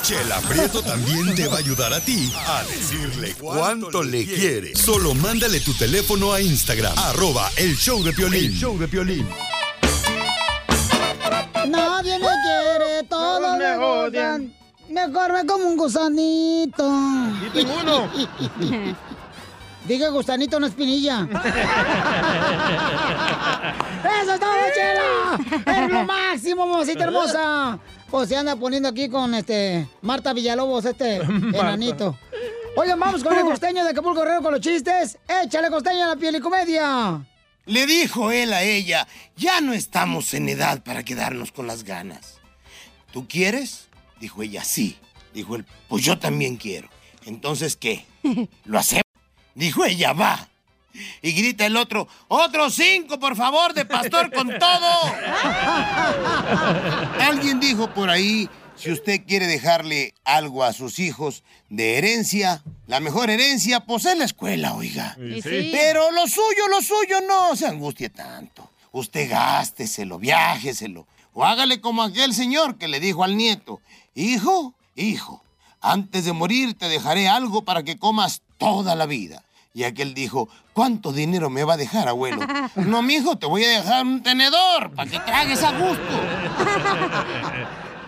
Chela 0.00 0.40
Prieto 0.48 0.80
también 0.80 1.34
te 1.34 1.46
va 1.46 1.56
a 1.56 1.58
ayudar 1.58 1.92
a 1.92 2.00
ti 2.00 2.32
a 2.34 2.62
decirle 2.64 3.34
cuánto 3.38 4.02
le 4.02 4.24
quiere. 4.24 4.74
Solo 4.74 5.12
mándale 5.12 5.60
tu 5.60 5.74
teléfono 5.74 6.32
a 6.32 6.40
Instagram, 6.40 6.94
arroba 6.96 7.50
el 7.58 7.76
show 7.76 8.02
de 8.02 8.14
Piolín. 8.14 8.46
El 8.46 8.54
show 8.54 8.78
de 8.78 8.88
Piolín. 8.88 9.28
Nadie 11.68 12.18
me 12.18 12.28
quiere, 12.44 13.02
todos 13.06 13.58
me 13.58 13.76
odian. 13.76 14.54
Mejor 14.88 15.34
me 15.34 15.44
como 15.44 15.68
un 15.68 15.76
gusanito. 15.76 16.90
Y 17.46 17.50
tengo 17.50 17.74
uno. 17.82 18.10
Diga 19.88 20.10
gusanito, 20.10 20.60
no 20.60 20.66
espinilla. 20.66 21.26
¡Eso 24.22 24.34
es 24.34 24.40
todo, 24.40 24.52
Chela! 24.74 25.84
¡Es 25.84 25.90
lo 25.90 26.04
máximo, 26.04 26.66
mamacita 26.66 27.04
hermosa! 27.04 27.78
Pues 28.10 28.28
se 28.28 28.36
anda 28.36 28.54
poniendo 28.54 28.90
aquí 28.90 29.08
con 29.08 29.34
este 29.34 29.88
Marta 30.02 30.34
Villalobos, 30.34 30.84
este 30.84 31.16
enanito. 31.54 32.18
Oigan, 32.76 33.00
vamos 33.00 33.24
con 33.24 33.34
el 33.34 33.44
costeño 33.44 33.82
de 33.82 33.90
Acapulco 33.90 34.20
Guerrero 34.20 34.42
con 34.42 34.52
los 34.52 34.60
chistes. 34.60 35.16
¡Échale 35.26 35.70
costeño 35.70 36.04
a 36.04 36.08
la 36.08 36.16
piel 36.16 36.36
y 36.36 36.40
comedia! 36.40 37.26
Le 37.64 37.86
dijo 37.86 38.30
él 38.30 38.52
a 38.52 38.62
ella, 38.62 39.08
ya 39.36 39.62
no 39.62 39.72
estamos 39.72 40.34
en 40.34 40.50
edad 40.50 40.82
para 40.82 41.02
quedarnos 41.02 41.50
con 41.50 41.66
las 41.66 41.84
ganas. 41.84 42.40
¿Tú 43.10 43.26
quieres? 43.26 43.88
Dijo 44.20 44.42
ella, 44.42 44.64
sí. 44.64 44.98
Dijo 45.32 45.56
él, 45.56 45.64
pues 45.88 46.04
yo 46.04 46.18
también 46.18 46.56
quiero. 46.56 46.90
Entonces, 47.24 47.76
¿qué? 47.76 48.04
¿Lo 48.66 48.78
hacemos? 48.78 49.07
Dijo 49.58 49.84
ella, 49.84 50.12
va. 50.12 50.48
Y 51.20 51.32
grita 51.32 51.66
el 51.66 51.76
otro, 51.76 52.06
otros 52.28 52.76
cinco, 52.76 53.18
por 53.18 53.34
favor, 53.34 53.74
de 53.74 53.84
pastor 53.84 54.32
con 54.32 54.56
todo. 54.56 55.14
Alguien 57.20 57.58
dijo 57.58 57.92
por 57.92 58.08
ahí, 58.08 58.48
si 58.76 58.92
usted 58.92 59.22
quiere 59.26 59.48
dejarle 59.48 60.14
algo 60.24 60.62
a 60.62 60.72
sus 60.72 61.00
hijos 61.00 61.42
de 61.70 61.98
herencia, 61.98 62.62
la 62.86 63.00
mejor 63.00 63.30
herencia, 63.30 63.80
pues 63.80 64.04
es 64.04 64.16
la 64.16 64.26
escuela, 64.26 64.74
oiga. 64.74 65.16
Sí. 65.16 65.70
Pero 65.72 66.12
lo 66.12 66.28
suyo, 66.28 66.68
lo 66.70 66.80
suyo, 66.80 67.20
no 67.26 67.56
se 67.56 67.66
angustie 67.66 68.10
tanto. 68.10 68.70
Usted 68.92 69.28
gásteselo, 69.28 70.20
viájeselo. 70.20 71.08
O 71.32 71.44
hágale 71.44 71.80
como 71.80 72.04
aquel 72.04 72.32
señor 72.32 72.78
que 72.78 72.86
le 72.86 73.00
dijo 73.00 73.24
al 73.24 73.36
nieto, 73.36 73.80
hijo, 74.14 74.74
hijo, 74.94 75.42
antes 75.80 76.24
de 76.26 76.32
morir 76.32 76.74
te 76.74 76.88
dejaré 76.88 77.26
algo 77.26 77.64
para 77.64 77.82
que 77.82 77.98
comas 77.98 78.42
toda 78.56 78.94
la 78.94 79.06
vida. 79.06 79.42
Y 79.78 79.84
aquel 79.84 80.12
dijo, 80.12 80.48
¿cuánto 80.72 81.12
dinero 81.12 81.50
me 81.50 81.62
va 81.62 81.74
a 81.74 81.76
dejar, 81.76 82.08
abuelo? 82.08 82.44
No, 82.74 83.00
mijo, 83.00 83.38
te 83.38 83.46
voy 83.46 83.62
a 83.62 83.68
dejar 83.68 84.04
un 84.04 84.24
tenedor 84.24 84.90
para 84.90 85.08
que 85.08 85.20
tragues 85.20 85.62
a 85.62 85.70
gusto. 85.70 86.20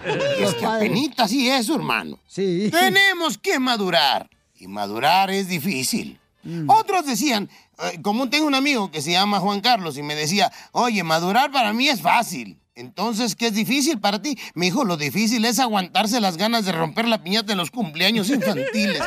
es 0.40 0.54
que 0.56 0.66
apenita 0.66 1.22
así 1.22 1.48
eso, 1.48 1.76
hermano. 1.76 2.18
Sí. 2.26 2.70
Tenemos 2.72 3.38
que 3.38 3.60
madurar. 3.60 4.28
Y 4.58 4.66
madurar 4.66 5.30
es 5.30 5.46
difícil. 5.46 6.18
Otros 6.66 7.06
decían, 7.06 7.48
eh, 7.78 8.00
como 8.02 8.28
tengo 8.28 8.48
un 8.48 8.56
amigo 8.56 8.90
que 8.90 9.00
se 9.00 9.12
llama 9.12 9.38
Juan 9.38 9.60
Carlos 9.60 9.96
y 9.96 10.02
me 10.02 10.16
decía, 10.16 10.50
oye, 10.72 11.04
madurar 11.04 11.52
para 11.52 11.72
mí 11.72 11.88
es 11.88 12.00
fácil. 12.00 12.58
Entonces, 12.80 13.36
¿qué 13.36 13.48
es 13.48 13.54
difícil 13.54 14.00
para 14.00 14.22
ti? 14.22 14.38
Me 14.54 14.64
dijo, 14.66 14.84
lo 14.84 14.96
difícil 14.96 15.44
es 15.44 15.58
aguantarse 15.58 16.18
las 16.20 16.38
ganas 16.38 16.64
de 16.64 16.72
romper 16.72 17.06
la 17.06 17.22
piñata 17.22 17.52
en 17.52 17.58
los 17.58 17.70
cumpleaños 17.70 18.30
infantiles. 18.30 19.02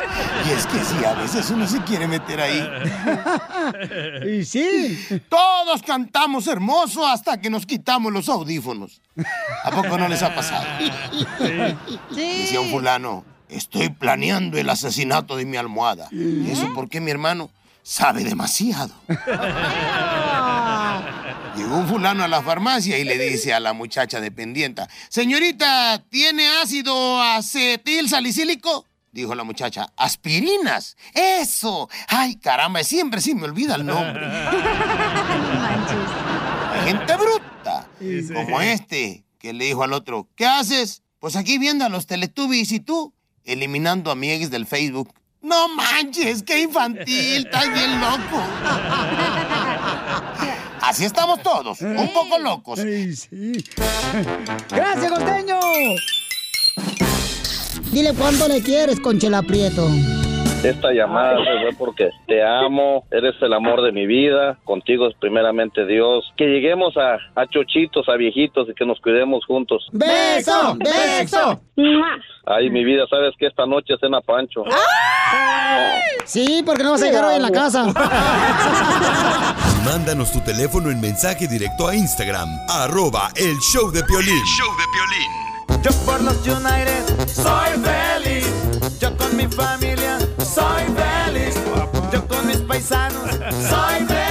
Y 0.46 0.50
es 0.52 0.66
que 0.66 0.78
sí, 0.78 1.04
a 1.04 1.14
veces 1.14 1.50
uno 1.50 1.66
se 1.66 1.82
quiere 1.82 2.06
meter 2.06 2.40
ahí. 2.40 2.68
Y 4.26 4.44
sí. 4.44 4.98
Todos 5.28 5.82
cantamos 5.82 6.46
hermoso 6.46 7.06
hasta 7.06 7.40
que 7.40 7.50
nos 7.50 7.66
quitamos 7.66 8.12
los 8.12 8.28
audífonos. 8.28 9.00
¿A 9.64 9.70
poco 9.70 9.98
no 9.98 10.06
les 10.08 10.22
ha 10.22 10.34
pasado? 10.34 10.64
Decía 12.10 12.60
un 12.60 12.70
fulano, 12.70 13.24
estoy 13.48 13.88
planeando 13.88 14.58
el 14.58 14.68
asesinato 14.68 15.36
de 15.36 15.46
mi 15.46 15.56
almohada. 15.56 16.08
¿Y 16.12 16.50
eso 16.50 16.72
por 16.74 16.88
qué 16.88 17.00
mi 17.00 17.10
hermano? 17.10 17.50
Sabe 17.82 18.24
demasiado. 18.24 18.94
Llegó 21.56 21.76
un 21.76 21.86
fulano 21.86 22.24
a 22.24 22.28
la 22.28 22.42
farmacia 22.42 22.98
y 22.98 23.04
le 23.04 23.16
dice 23.18 23.54
a 23.54 23.60
la 23.60 23.72
muchacha 23.72 24.20
dependienta, 24.20 24.88
señorita, 25.08 26.02
¿tiene 26.08 26.48
ácido 26.62 27.22
acetil 27.22 28.08
salicílico? 28.08 28.86
Dijo 29.12 29.36
la 29.36 29.44
muchacha, 29.44 29.92
aspirinas. 29.96 30.96
Eso. 31.14 31.88
Ay, 32.08 32.34
caramba, 32.34 32.82
siempre 32.82 33.20
sí 33.20 33.36
me 33.36 33.44
olvida 33.44 33.76
el 33.76 33.86
nombre. 33.86 34.26
Gente 36.84 37.16
bruta. 37.16 37.86
Como 38.34 38.60
este, 38.60 39.24
que 39.38 39.52
le 39.52 39.66
dijo 39.66 39.84
al 39.84 39.92
otro, 39.92 40.28
¿qué 40.34 40.46
haces? 40.46 41.02
Pues 41.20 41.36
aquí 41.36 41.58
viendo 41.58 41.84
a 41.84 41.88
los 41.88 42.08
Teletubbies 42.08 42.72
y 42.72 42.80
tú, 42.80 43.14
eliminando 43.44 44.10
a 44.10 44.16
mi 44.16 44.32
ex 44.32 44.50
del 44.50 44.66
Facebook. 44.66 45.14
No 45.40 45.68
manches, 45.68 46.42
qué 46.42 46.62
infantil, 46.62 47.46
estás 47.46 47.72
bien 47.72 48.00
loco. 48.00 48.42
Así 50.86 51.04
estamos 51.06 51.42
todos, 51.42 51.80
un 51.80 52.12
poco 52.12 52.38
locos. 52.38 52.78
¡Gracias, 54.70 55.12
costeño! 55.12 55.58
Dile 57.90 58.12
cuánto 58.12 58.48
le 58.48 58.62
quieres, 58.62 59.00
Conchela 59.00 59.42
Prieto. 59.42 59.88
Esta 60.64 60.92
llamada 60.92 61.36
fue 61.36 61.70
porque 61.78 62.10
te 62.26 62.42
amo, 62.42 63.04
eres 63.10 63.34
el 63.42 63.52
amor 63.52 63.82
de 63.82 63.92
mi 63.92 64.06
vida, 64.06 64.58
contigo 64.64 65.06
es 65.08 65.14
primeramente 65.20 65.84
Dios. 65.84 66.24
Que 66.36 66.46
lleguemos 66.46 66.96
a, 66.96 67.18
a 67.38 67.46
chochitos, 67.46 68.08
a 68.08 68.16
viejitos 68.16 68.68
y 68.70 68.74
que 68.74 68.86
nos 68.86 68.98
cuidemos 69.00 69.44
juntos. 69.44 69.86
¡Beso! 69.92 70.76
¡Beso! 70.78 71.60
Ay, 72.46 72.70
mi 72.70 72.82
vida, 72.82 73.04
sabes 73.10 73.34
que 73.38 73.46
esta 73.46 73.66
noche 73.66 73.94
cena 74.00 74.22
Pancho. 74.22 74.64
Sí, 76.24 76.62
porque 76.64 76.82
no 76.82 76.92
vas 76.92 77.02
a 77.02 77.06
llegar 77.06 77.24
hoy 77.24 77.36
en 77.36 77.42
la 77.42 77.50
casa. 77.50 77.84
Mándanos 79.84 80.32
tu 80.32 80.40
teléfono 80.40 80.90
en 80.90 81.00
mensaje 81.00 81.46
directo 81.46 81.88
a 81.88 81.94
Instagram, 81.94 82.48
arroba 82.68 83.28
el 83.36 83.56
show 83.58 83.90
de 83.90 84.02
Piolín. 84.04 84.42
Yo 85.82 85.90
por 86.06 86.22
los 86.22 86.36
United 86.46 87.28
soy 87.28 87.70
feliz. 87.82 88.63
Yo 89.00 89.16
con 89.16 89.36
mi 89.36 89.46
familia 89.48 90.18
soy 90.38 90.84
feliz. 90.94 91.54
Yo 92.12 92.26
con 92.28 92.46
mis 92.46 92.58
paisanos 92.58 93.30
soy 93.68 94.06
feliz. 94.06 94.23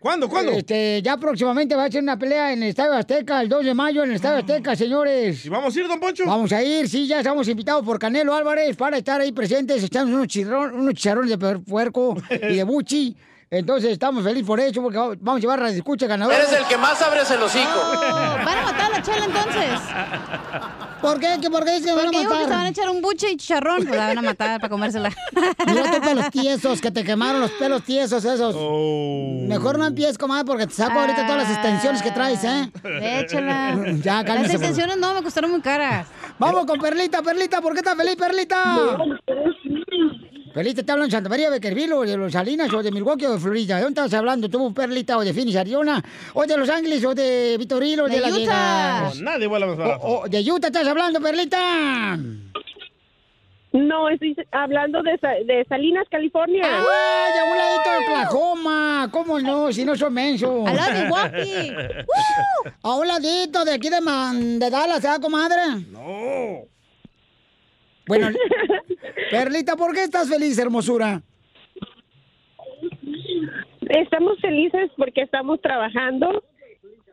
¿Cuándo? 0.00 0.30
¿Cuándo? 0.30 0.52
Este, 0.52 1.02
ya 1.02 1.18
próximamente 1.18 1.74
va 1.76 1.82
a 1.82 1.86
hacer 1.86 2.02
una 2.02 2.18
pelea 2.18 2.54
en 2.54 2.62
el 2.62 2.70
Estadio 2.70 2.94
Azteca, 2.94 3.42
el 3.42 3.50
2 3.50 3.66
de 3.66 3.74
mayo 3.74 4.02
en 4.02 4.08
el 4.10 4.16
Estadio 4.16 4.38
Azteca, 4.38 4.74
señores. 4.74 5.44
¿Y 5.44 5.50
vamos 5.50 5.76
a 5.76 5.80
ir, 5.80 5.86
don 5.88 6.00
Poncho? 6.00 6.24
Vamos 6.26 6.50
a 6.52 6.62
ir, 6.62 6.88
sí, 6.88 7.06
ya 7.06 7.18
estamos 7.18 7.46
invitados 7.48 7.84
por 7.84 7.98
Canelo 7.98 8.34
Álvarez 8.34 8.74
para 8.76 8.96
estar 8.96 9.20
ahí 9.20 9.30
presentes. 9.30 9.82
Estamos 9.82 10.14
unos, 10.14 10.26
chirrón, 10.28 10.74
unos 10.74 10.94
chicharrones 10.94 11.30
de 11.30 11.38
puer- 11.38 11.62
puerco 11.62 12.16
y 12.30 12.56
de 12.56 12.64
buchi. 12.64 13.14
Entonces 13.52 13.90
estamos 13.90 14.22
felices 14.22 14.46
por 14.46 14.60
eso 14.60 14.80
porque 14.80 14.96
va- 14.96 15.08
vamos 15.18 15.38
a 15.38 15.40
llevar 15.40 15.58
a 15.58 15.62
la 15.64 15.70
escucha 15.70 16.06
ganadora. 16.06 16.36
Eres 16.36 16.52
el 16.52 16.64
que 16.66 16.76
más 16.76 17.02
abres 17.02 17.28
el 17.32 17.42
hocico. 17.42 17.80
Van 18.44 18.58
a 18.58 18.62
matar 18.62 18.92
a 18.92 18.96
la 18.96 19.02
chela 19.02 19.24
entonces. 19.24 19.80
¿Por 21.02 21.18
qué? 21.18 21.36
¿Qué- 21.42 21.50
¿Por 21.50 21.64
qué 21.64 21.72
dice 21.72 21.86
que 21.86 21.92
van 21.92 22.06
a 22.06 22.10
Porque 22.12 22.24
matar? 22.28 22.44
se 22.44 22.50
van 22.50 22.60
a 22.60 22.68
echar 22.68 22.88
un 22.90 23.02
buche 23.02 23.32
y 23.32 23.36
chicharrón, 23.36 23.78
pues 23.84 23.96
la 23.98 24.06
van 24.06 24.18
a 24.18 24.22
matar 24.22 24.60
para 24.60 24.68
comérsela. 24.70 25.10
Mira 25.66 25.90
tus 25.90 25.98
pelos 25.98 26.30
tiesos, 26.30 26.80
que 26.80 26.92
te 26.92 27.02
quemaron 27.02 27.40
los 27.40 27.50
pelos 27.52 27.82
tiesos 27.82 28.24
esos. 28.24 28.54
Oh. 28.56 29.40
Mejor 29.48 29.78
no 29.80 29.86
empieces, 29.86 30.16
comadre, 30.16 30.44
porque 30.44 30.68
te 30.68 30.74
saco 30.74 31.00
ahorita 31.00 31.26
todas 31.26 31.42
las 31.42 31.50
extensiones 31.50 32.02
que 32.02 32.12
traes, 32.12 32.44
¿eh? 32.44 32.70
Échala. 32.84 33.74
Ya, 34.04 34.16
Las 34.16 34.24
cálmese. 34.26 34.52
por- 34.54 34.60
extensiones 34.62 34.96
no, 34.98 35.12
me 35.14 35.22
costaron 35.24 35.50
muy 35.50 35.60
caras. 35.60 36.06
Vamos 36.38 36.66
con 36.66 36.78
Perlita, 36.78 37.20
Perlita, 37.20 37.60
¿por 37.60 37.72
qué 37.72 37.80
estás 37.80 37.96
feliz, 37.96 38.14
Perlita? 38.14 38.96
Perlita, 40.52 40.82
te 40.82 40.90
hablan 40.92 41.08
de 41.08 41.12
Santa 41.12 41.28
María, 41.28 41.48
Beckerville, 41.48 41.92
o 41.92 42.00
de 42.02 42.16
Los 42.16 42.32
Salinas, 42.32 42.72
o 42.72 42.82
de 42.82 42.90
Milwaukee, 42.90 43.26
o 43.26 43.32
de 43.34 43.38
Florida. 43.38 43.76
¿De 43.76 43.82
dónde 43.82 44.00
estás 44.00 44.14
hablando 44.18 44.48
tú, 44.48 44.74
Perlita, 44.74 45.16
o 45.16 45.20
de 45.24 45.32
Phoenix, 45.32 45.56
Arizona? 45.56 46.02
¿O 46.34 46.44
de 46.44 46.56
Los 46.56 46.68
Ángeles, 46.68 47.04
o 47.04 47.14
de 47.14 47.56
Vitorino, 47.58 48.04
o 48.04 48.08
de, 48.08 48.16
De 48.16 48.20
Las 48.20 48.30
Utah. 48.32 48.40
Vegas? 48.40 49.16
No, 49.20 49.30
nadie 49.30 49.46
vuela 49.46 49.66
más 49.66 49.76
barato. 49.76 50.04
O, 50.04 50.22
o 50.24 50.28
de 50.28 50.50
Utah 50.52 50.66
estás 50.66 50.88
hablando, 50.88 51.20
Perlita. 51.20 52.18
No, 53.72 54.08
estoy 54.08 54.34
hablando 54.50 55.00
de, 55.04 55.16
Sa- 55.18 55.28
de 55.46 55.64
Salinas, 55.68 56.04
California. 56.10 56.62
¡Ah, 56.64 57.28
de 57.36 57.50
un 57.52 57.56
ladito 57.56 57.90
de 57.90 57.98
Oklahoma! 58.04 59.08
¿Cómo 59.12 59.38
no? 59.38 59.72
Si 59.72 59.84
no 59.84 59.94
son 59.96 60.12
mensos. 60.12 60.66
Al 60.66 60.74
lado 60.74 61.30
de. 61.30 62.04
A 62.82 62.94
un 62.96 63.06
ladito 63.06 63.64
de 63.64 63.72
aquí 63.74 63.88
de, 63.88 64.00
Man- 64.00 64.58
de 64.58 64.68
Dallas, 64.68 65.04
¿ah, 65.04 65.18
comadre? 65.20 65.84
No. 65.92 66.64
Bueno, 68.08 68.30
Perlita, 69.30 69.76
¿por 69.76 69.94
qué 69.94 70.02
estás 70.02 70.28
feliz, 70.28 70.58
hermosura? 70.58 71.22
Estamos 73.88 74.40
felices 74.40 74.90
porque 74.96 75.22
estamos 75.22 75.60
trabajando 75.60 76.44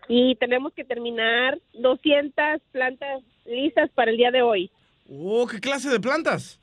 y 0.08 0.36
tenemos 0.36 0.74
que 0.74 0.84
terminar 0.84 1.60
200 1.74 2.62
plantas 2.72 3.24
listas 3.46 3.90
para 3.92 4.12
el 4.12 4.18
día 4.18 4.32
de 4.32 4.42
hoy. 4.42 4.72
Oh, 5.10 5.46
¿qué 5.48 5.60
clase 5.60 5.90
de 5.90 6.00
plantas? 6.00 6.60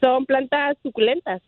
Son 0.00 0.26
plantas 0.26 0.76
suculentas. 0.82 1.42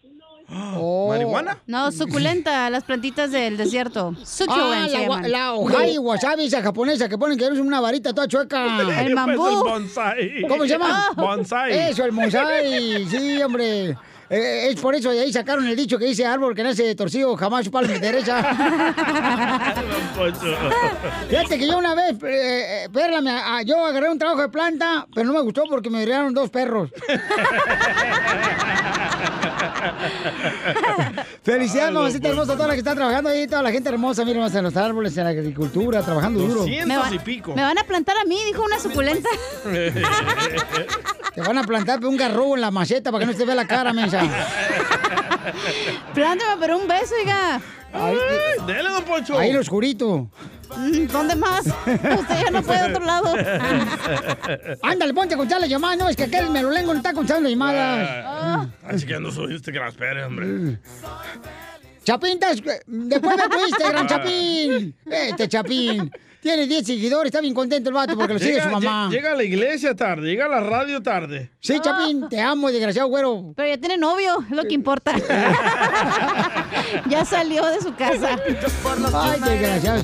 ¿Marihuana? 1.08 1.58
No, 1.66 1.90
suculenta, 1.92 2.68
las 2.70 2.84
plantitas 2.84 3.30
del 3.30 3.56
desierto. 3.56 4.14
Ah, 4.16 4.24
Succulent 4.24 4.88
se 4.90 4.92
la, 4.98 5.00
llaman. 5.02 5.30
la 5.30 5.54
ojari 5.54 5.98
wasabi 5.98 6.44
esa 6.46 6.62
japonesa 6.62 7.08
que 7.08 7.16
ponen 7.18 7.38
que 7.38 7.46
es 7.46 7.58
una 7.58 7.80
varita 7.80 8.12
toda 8.12 8.28
chueca. 8.28 8.66
El 9.02 9.14
bambú. 9.14 9.46
El 9.48 9.54
bonsai. 9.56 10.42
¿Cómo 10.48 10.62
se 10.64 10.68
llama? 10.70 11.08
Bonsai. 11.16 11.72
Eso, 11.90 12.04
el 12.04 12.10
bonsai. 12.12 13.06
Sí, 13.06 13.42
hombre. 13.42 13.96
Eh, 14.34 14.68
es 14.70 14.80
por 14.80 14.94
eso 14.94 15.10
de 15.10 15.20
ahí 15.20 15.30
sacaron 15.30 15.66
el 15.66 15.76
dicho 15.76 15.98
que 15.98 16.06
dice 16.06 16.24
árbol 16.24 16.54
que 16.54 16.62
nace 16.62 16.94
torcido 16.94 17.36
jamás 17.36 17.66
su 17.66 17.70
palma 17.70 17.92
derecha. 17.92 18.42
Fíjate 21.28 21.58
que 21.58 21.66
yo 21.66 21.76
una 21.76 21.94
vez, 21.94 22.12
eh, 22.22 22.84
eh, 22.84 22.88
Perla, 22.90 23.20
me- 23.20 23.30
ah, 23.30 23.60
yo 23.62 23.84
agarré 23.84 24.08
un 24.10 24.18
trabajo 24.18 24.40
de 24.40 24.48
planta, 24.48 25.06
pero 25.14 25.26
no 25.26 25.34
me 25.34 25.40
gustó 25.42 25.64
porque 25.68 25.90
me 25.90 26.06
dieron 26.06 26.32
dos 26.32 26.48
perros. 26.48 26.88
Felicidades, 31.42 31.92
mamacita 31.92 32.28
hermosa, 32.28 32.52
a 32.52 32.56
toda 32.56 32.68
la 32.68 32.74
que 32.74 32.78
está 32.80 32.94
trabajando 32.94 33.30
ahí, 33.30 33.46
toda 33.46 33.62
la 33.62 33.72
gente 33.72 33.88
hermosa, 33.88 34.24
miren, 34.24 34.42
en 34.54 34.64
los 34.64 34.76
árboles, 34.76 35.16
en 35.16 35.24
la 35.24 35.30
agricultura, 35.30 36.02
trabajando 36.02 36.40
duro. 36.40 36.64
Me, 36.86 36.96
va- 36.96 37.04
me 37.54 37.62
van 37.62 37.78
a 37.78 37.84
plantar 37.84 38.16
a 38.18 38.24
mí, 38.24 38.38
dijo 38.46 38.62
una 38.62 38.78
suculenta. 38.78 39.28
Te 41.34 41.40
van 41.40 41.58
a 41.58 41.62
plantar 41.64 42.04
un 42.04 42.16
garrobo 42.16 42.54
en 42.56 42.60
la 42.60 42.70
maceta 42.70 43.10
para 43.10 43.24
que 43.24 43.32
no 43.32 43.38
se 43.38 43.44
vea 43.44 43.54
la 43.54 43.66
cara, 43.66 43.92
mensa. 43.92 44.20
Plántame, 46.14 46.56
pero 46.60 46.78
un 46.78 46.86
beso, 46.86 47.14
oiga. 47.20 47.60
Ahí, 47.92 48.16
Dele, 48.66 48.88
don 48.88 49.04
Poncho. 49.04 49.38
ahí 49.38 49.52
lo 49.52 49.60
oscurito. 49.60 50.30
Mm, 50.76 51.06
¿Dónde 51.08 51.36
más? 51.36 51.66
Usted 51.86 52.44
ya 52.44 52.50
no 52.50 52.62
puede 52.62 52.78
a 52.80 52.86
otro 52.88 53.04
lado. 53.04 53.34
Ándale, 54.82 55.12
ponte 55.14 55.34
a 55.34 55.36
contar 55.36 55.60
las 55.60 55.68
llamadas. 55.68 55.98
No, 55.98 56.08
es 56.08 56.16
que 56.16 56.24
aquel 56.24 56.48
merolengo 56.50 56.92
no 56.92 56.98
está 56.98 57.12
contando 57.12 57.48
llamadas. 57.48 58.08
Ah, 58.24 58.66
Está 58.82 58.98
chequeando 58.98 59.30
su 59.30 59.42
Instagram, 59.50 59.88
espere, 59.88 60.24
hombre. 60.24 60.78
Chapín, 62.04 62.38
después 62.40 63.36
de 63.36 63.48
tu 63.48 63.66
Instagram, 63.68 64.06
Chapín. 64.08 64.94
Este 65.06 65.48
Chapín. 65.48 66.10
Tiene 66.42 66.66
10 66.66 66.84
seguidores, 66.84 67.26
está 67.26 67.40
bien 67.40 67.54
contento 67.54 67.88
el 67.88 67.94
vato 67.94 68.16
porque 68.16 68.32
lo 68.34 68.38
sigue 68.40 68.60
su 68.60 68.68
mamá. 68.68 69.06
lle- 69.08 69.12
llega 69.12 69.30
a 69.30 69.36
la 69.36 69.44
iglesia 69.44 69.94
tarde, 69.94 70.28
llega 70.28 70.46
a 70.46 70.48
la 70.48 70.58
radio 70.58 71.00
tarde. 71.00 71.50
Sí, 71.60 71.78
Chapín, 71.80 72.28
te 72.28 72.40
amo, 72.40 72.68
desgraciado 72.68 73.06
güero. 73.08 73.52
Pero 73.54 73.68
ya 73.68 73.78
tiene 73.78 73.96
novio, 73.96 74.38
es 74.50 74.56
lo 74.56 74.64
que 74.64 74.74
importa. 74.74 75.12
ya 77.08 77.24
salió 77.24 77.64
de 77.66 77.80
su 77.80 77.94
casa. 77.94 78.36
Ay, 79.14 79.40
desgraciado. 79.40 80.02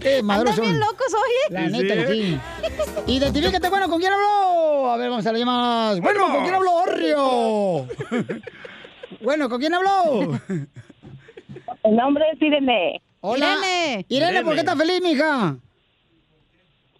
Qué 0.00 0.22
madroso. 0.22 0.62
Bien 0.62 0.80
locos 0.80 1.12
hoy, 1.12 1.30
¿eh? 1.44 1.52
La 1.52 1.68
neta, 1.68 1.94
que 1.94 2.06
sí. 2.12 2.40
Identifícate, 3.06 3.68
bueno, 3.68 3.90
¿con 3.90 4.00
quién 4.00 4.14
habló? 4.14 4.90
A 4.90 4.96
ver, 4.96 5.10
vamos 5.10 5.26
a 5.26 5.32
las 5.32 5.38
llamadas. 5.38 6.00
Bueno, 6.00 6.26
¿con 6.32 6.42
quién 6.42 6.54
habló, 6.54 6.72
Orrio? 6.74 7.86
bueno, 9.20 9.48
¿con 9.50 9.60
quién 9.60 9.74
habló? 9.74 10.40
El 11.84 11.96
nombre 11.96 12.24
es 12.32 12.40
Irene. 12.40 13.02
Hola. 13.28 13.56
Irene. 13.58 14.06
Irene, 14.08 14.44
¿por 14.44 14.54
qué 14.54 14.60
estás 14.60 14.78
feliz, 14.78 15.02
mija? 15.02 15.56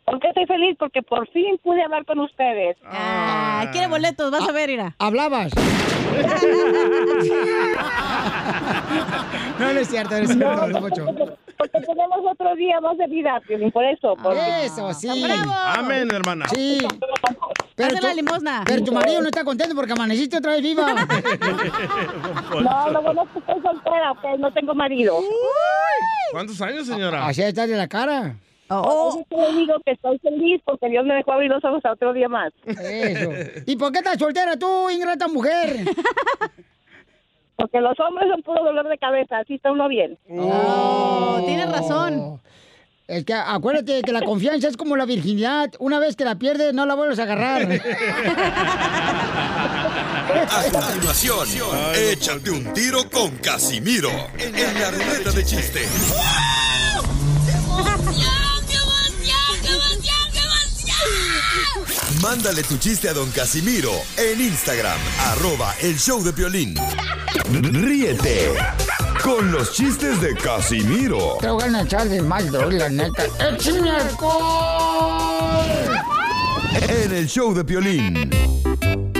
¿Por 0.04 0.18
qué 0.18 0.26
estoy 0.26 0.44
feliz? 0.46 0.76
Porque 0.76 1.00
por 1.00 1.30
fin 1.30 1.56
pude 1.62 1.80
hablar 1.84 2.04
con 2.04 2.18
ustedes. 2.18 2.76
Ah, 2.84 3.68
quiere 3.70 3.86
boletos, 3.86 4.32
vas 4.32 4.48
a 4.48 4.50
ver, 4.50 4.70
Ira. 4.70 4.96
¿Hablabas? 4.98 5.52
no, 9.60 9.72
no 9.72 9.78
es 9.78 9.88
cierto, 9.88 10.16
no 10.16 10.24
es 10.24 10.32
cierto, 10.32 10.68
don 10.68 10.82
Poncho. 10.82 11.36
Porque 11.56 11.80
tenemos 11.80 12.18
otro 12.30 12.54
día 12.54 12.80
más 12.80 12.96
de 12.98 13.06
vida, 13.06 13.40
Piolín, 13.46 13.70
por 13.70 13.84
eso. 13.84 14.14
Porque... 14.22 14.64
Eso, 14.64 14.92
sí. 14.92 15.08
Amén, 15.08 16.08
hermana. 16.12 16.46
Sí. 16.48 16.78
Haz 17.78 18.02
la 18.02 18.14
limosna. 18.14 18.64
Pero 18.66 18.84
tu 18.84 18.92
marido 18.92 19.20
no 19.20 19.26
está 19.26 19.44
contento 19.44 19.74
porque 19.74 19.92
amaneciste 19.92 20.38
otra 20.38 20.52
vez 20.52 20.62
viva. 20.62 20.86
No, 22.62 22.90
lo 22.90 23.02
bueno 23.02 23.22
es 23.22 23.30
que 23.30 23.38
estoy 23.38 23.62
soltera, 23.62 24.12
ok, 24.12 24.38
no 24.38 24.52
tengo 24.52 24.74
marido. 24.74 25.18
¿Cuántos 26.32 26.60
años, 26.62 26.86
señora? 26.86 27.26
Así 27.26 27.42
está 27.42 27.66
de 27.66 27.76
la 27.76 27.86
cara. 27.86 28.36
Oh. 28.68 29.24
Eso 29.30 29.52
le 29.52 29.58
digo 29.58 29.74
que 29.84 29.92
estoy 29.92 30.18
feliz 30.18 30.60
porque 30.64 30.88
Dios 30.88 31.04
me 31.04 31.14
dejó 31.14 31.32
abrir 31.32 31.50
los 31.50 31.64
ojos 31.64 31.84
a 31.84 31.92
otro 31.92 32.12
día 32.12 32.28
más. 32.28 32.52
Eso. 32.64 33.30
¿Y 33.66 33.76
por 33.76 33.92
qué 33.92 33.98
estás 33.98 34.18
soltera 34.18 34.58
tú, 34.58 34.90
ingrata 34.90 35.28
mujer? 35.28 35.84
Porque 37.56 37.80
los 37.80 37.98
hombres 38.00 38.28
son 38.30 38.42
puro 38.42 38.62
dolor 38.64 38.88
de 38.88 38.98
cabeza, 38.98 39.38
así 39.38 39.54
está 39.54 39.72
uno 39.72 39.88
bien. 39.88 40.18
Oh, 40.30 41.42
tienes 41.46 41.70
razón. 41.70 42.40
Es 43.08 43.24
que 43.24 43.34
acuérdate 43.34 44.02
que 44.02 44.12
la 44.12 44.20
confianza 44.22 44.68
es 44.68 44.76
como 44.76 44.96
la 44.96 45.06
virginidad. 45.06 45.70
Una 45.78 45.98
vez 46.00 46.16
que 46.16 46.24
la 46.24 46.34
pierdes, 46.36 46.74
no 46.74 46.86
la 46.86 46.94
vuelves 46.94 47.18
a 47.18 47.22
agarrar. 47.22 47.62
A 50.26 50.64
continuación, 50.70 51.48
échate 51.94 52.50
un 52.50 52.72
tiro 52.74 53.08
con 53.10 53.30
Casimiro 53.38 54.10
en 54.38 54.52
la 54.80 54.90
ruleta 54.90 55.30
de 55.30 55.44
chiste. 55.44 55.80
Mándale 62.22 62.62
tu 62.62 62.76
chiste 62.78 63.08
a 63.08 63.12
don 63.12 63.30
Casimiro 63.30 63.90
en 64.16 64.40
Instagram, 64.40 64.98
arroba 65.26 65.74
el 65.82 65.98
show 65.98 66.22
de 66.22 66.32
violín. 66.32 66.74
Ríete 67.50 68.52
con 69.22 69.50
los 69.52 69.72
chistes 69.72 70.20
de 70.20 70.34
Casimiro 70.34 71.36
Te 71.40 71.50
voy 71.50 71.62
a 71.62 71.82
echar 71.82 72.08
de 72.08 72.22
mal, 72.22 72.50
la 72.52 72.88
neta. 72.88 73.24
¡Échame 73.40 73.90
alcohol! 73.90 75.66
en 76.88 77.12
el 77.12 77.26
show 77.26 77.54
de 77.54 77.62
violín. 77.62 78.30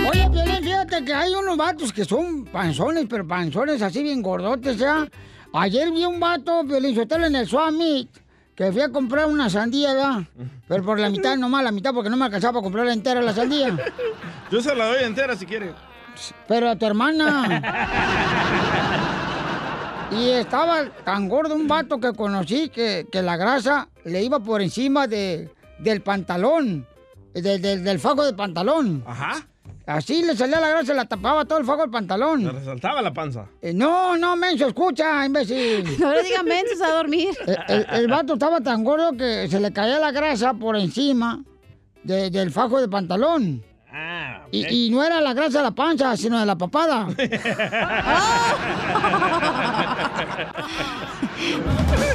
Oye, 0.09 0.29
Piolín, 0.31 0.63
fíjate 0.63 1.03
que 1.03 1.13
hay 1.13 1.33
unos 1.33 1.57
vatos 1.57 1.91
que 1.91 2.05
son 2.05 2.45
panzones, 2.45 3.05
pero 3.09 3.27
panzones 3.27 3.81
así 3.81 4.01
bien 4.03 4.21
gordotes, 4.21 4.77
¿ya? 4.77 5.07
Ayer 5.53 5.91
vi 5.91 6.05
un 6.05 6.19
vato, 6.19 6.63
Piolín 6.67 6.95
Sotelo, 6.95 7.25
en 7.25 7.35
el 7.35 7.47
Swamit, 7.47 8.09
que 8.57 8.71
fui 8.73 8.81
a 8.81 8.89
comprar 8.89 9.27
una 9.27 9.49
sandía, 9.49 9.93
¿ya? 9.93 10.23
Pero 10.67 10.83
por 10.83 10.99
la 10.99 11.09
mitad, 11.09 11.37
nomás 11.37 11.63
la 11.63 11.71
mitad, 11.71 11.93
porque 11.93 12.09
no 12.09 12.17
me 12.17 12.25
alcanzaba 12.25 12.53
para 12.53 12.63
comprarla 12.63 12.91
entera 12.91 13.21
la 13.21 13.33
sandía. 13.33 13.77
Yo 14.51 14.59
se 14.61 14.75
la 14.75 14.87
doy 14.87 15.03
entera 15.03 15.35
si 15.37 15.45
quiere. 15.45 15.73
Pero 16.47 16.67
a 16.69 16.75
tu 16.75 16.85
hermana. 16.85 17.61
Y 20.11 20.29
estaba 20.29 20.85
tan 21.05 21.27
gordo 21.29 21.53
un 21.53 21.67
vato 21.67 21.99
que 21.99 22.13
conocí 22.13 22.69
que, 22.69 23.05
que 23.11 23.21
la 23.21 23.35
grasa 23.37 23.89
le 24.05 24.23
iba 24.23 24.39
por 24.39 24.61
encima 24.61 25.05
de, 25.05 25.53
del 25.79 26.01
pantalón, 26.01 26.87
de- 27.33 27.59
de- 27.59 27.77
del 27.79 27.99
fajo 27.99 28.23
del 28.25 28.35
pantalón. 28.35 29.03
Ajá. 29.05 29.45
Así 29.87 30.21
le 30.21 30.35
salía 30.35 30.59
la 30.59 30.67
grasa, 30.69 30.93
la 30.93 31.05
tapaba 31.05 31.45
todo 31.45 31.59
el 31.59 31.65
fajo 31.65 31.79
del 31.79 31.87
Le 31.89 31.93
pantalón. 31.93 32.53
resaltaba 32.53 33.01
la 33.01 33.13
panza. 33.13 33.45
Eh, 33.61 33.71
no, 33.73 34.17
no, 34.17 34.35
menso, 34.35 34.67
escucha, 34.67 35.25
imbécil. 35.25 35.97
No 35.99 36.13
le 36.13 36.23
digan 36.23 36.45
mensos 36.45 36.81
a 36.81 36.91
dormir. 36.91 37.29
El, 37.47 37.57
el- 37.69 37.85
el 37.91 38.07
vato 38.09 38.33
estaba 38.33 38.59
tan 38.59 38.83
gordo 38.83 39.13
que 39.13 39.47
se 39.49 39.59
le 39.61 39.71
caía 39.71 39.97
la 39.99 40.11
grasa 40.11 40.53
por 40.53 40.75
encima 40.75 41.41
de- 42.03 42.29
del 42.29 42.51
fajo 42.51 42.81
del 42.81 42.89
pantalón. 42.89 43.63
Ah, 43.89 44.45
Y, 44.51 44.87
y 44.87 44.89
no 44.91 45.01
era 45.03 45.21
la 45.21 45.33
grasa 45.33 45.59
de 45.59 45.63
la 45.63 45.71
panza, 45.71 46.15
sino 46.17 46.37
de 46.37 46.45
la 46.45 46.55
papada. 46.57 47.07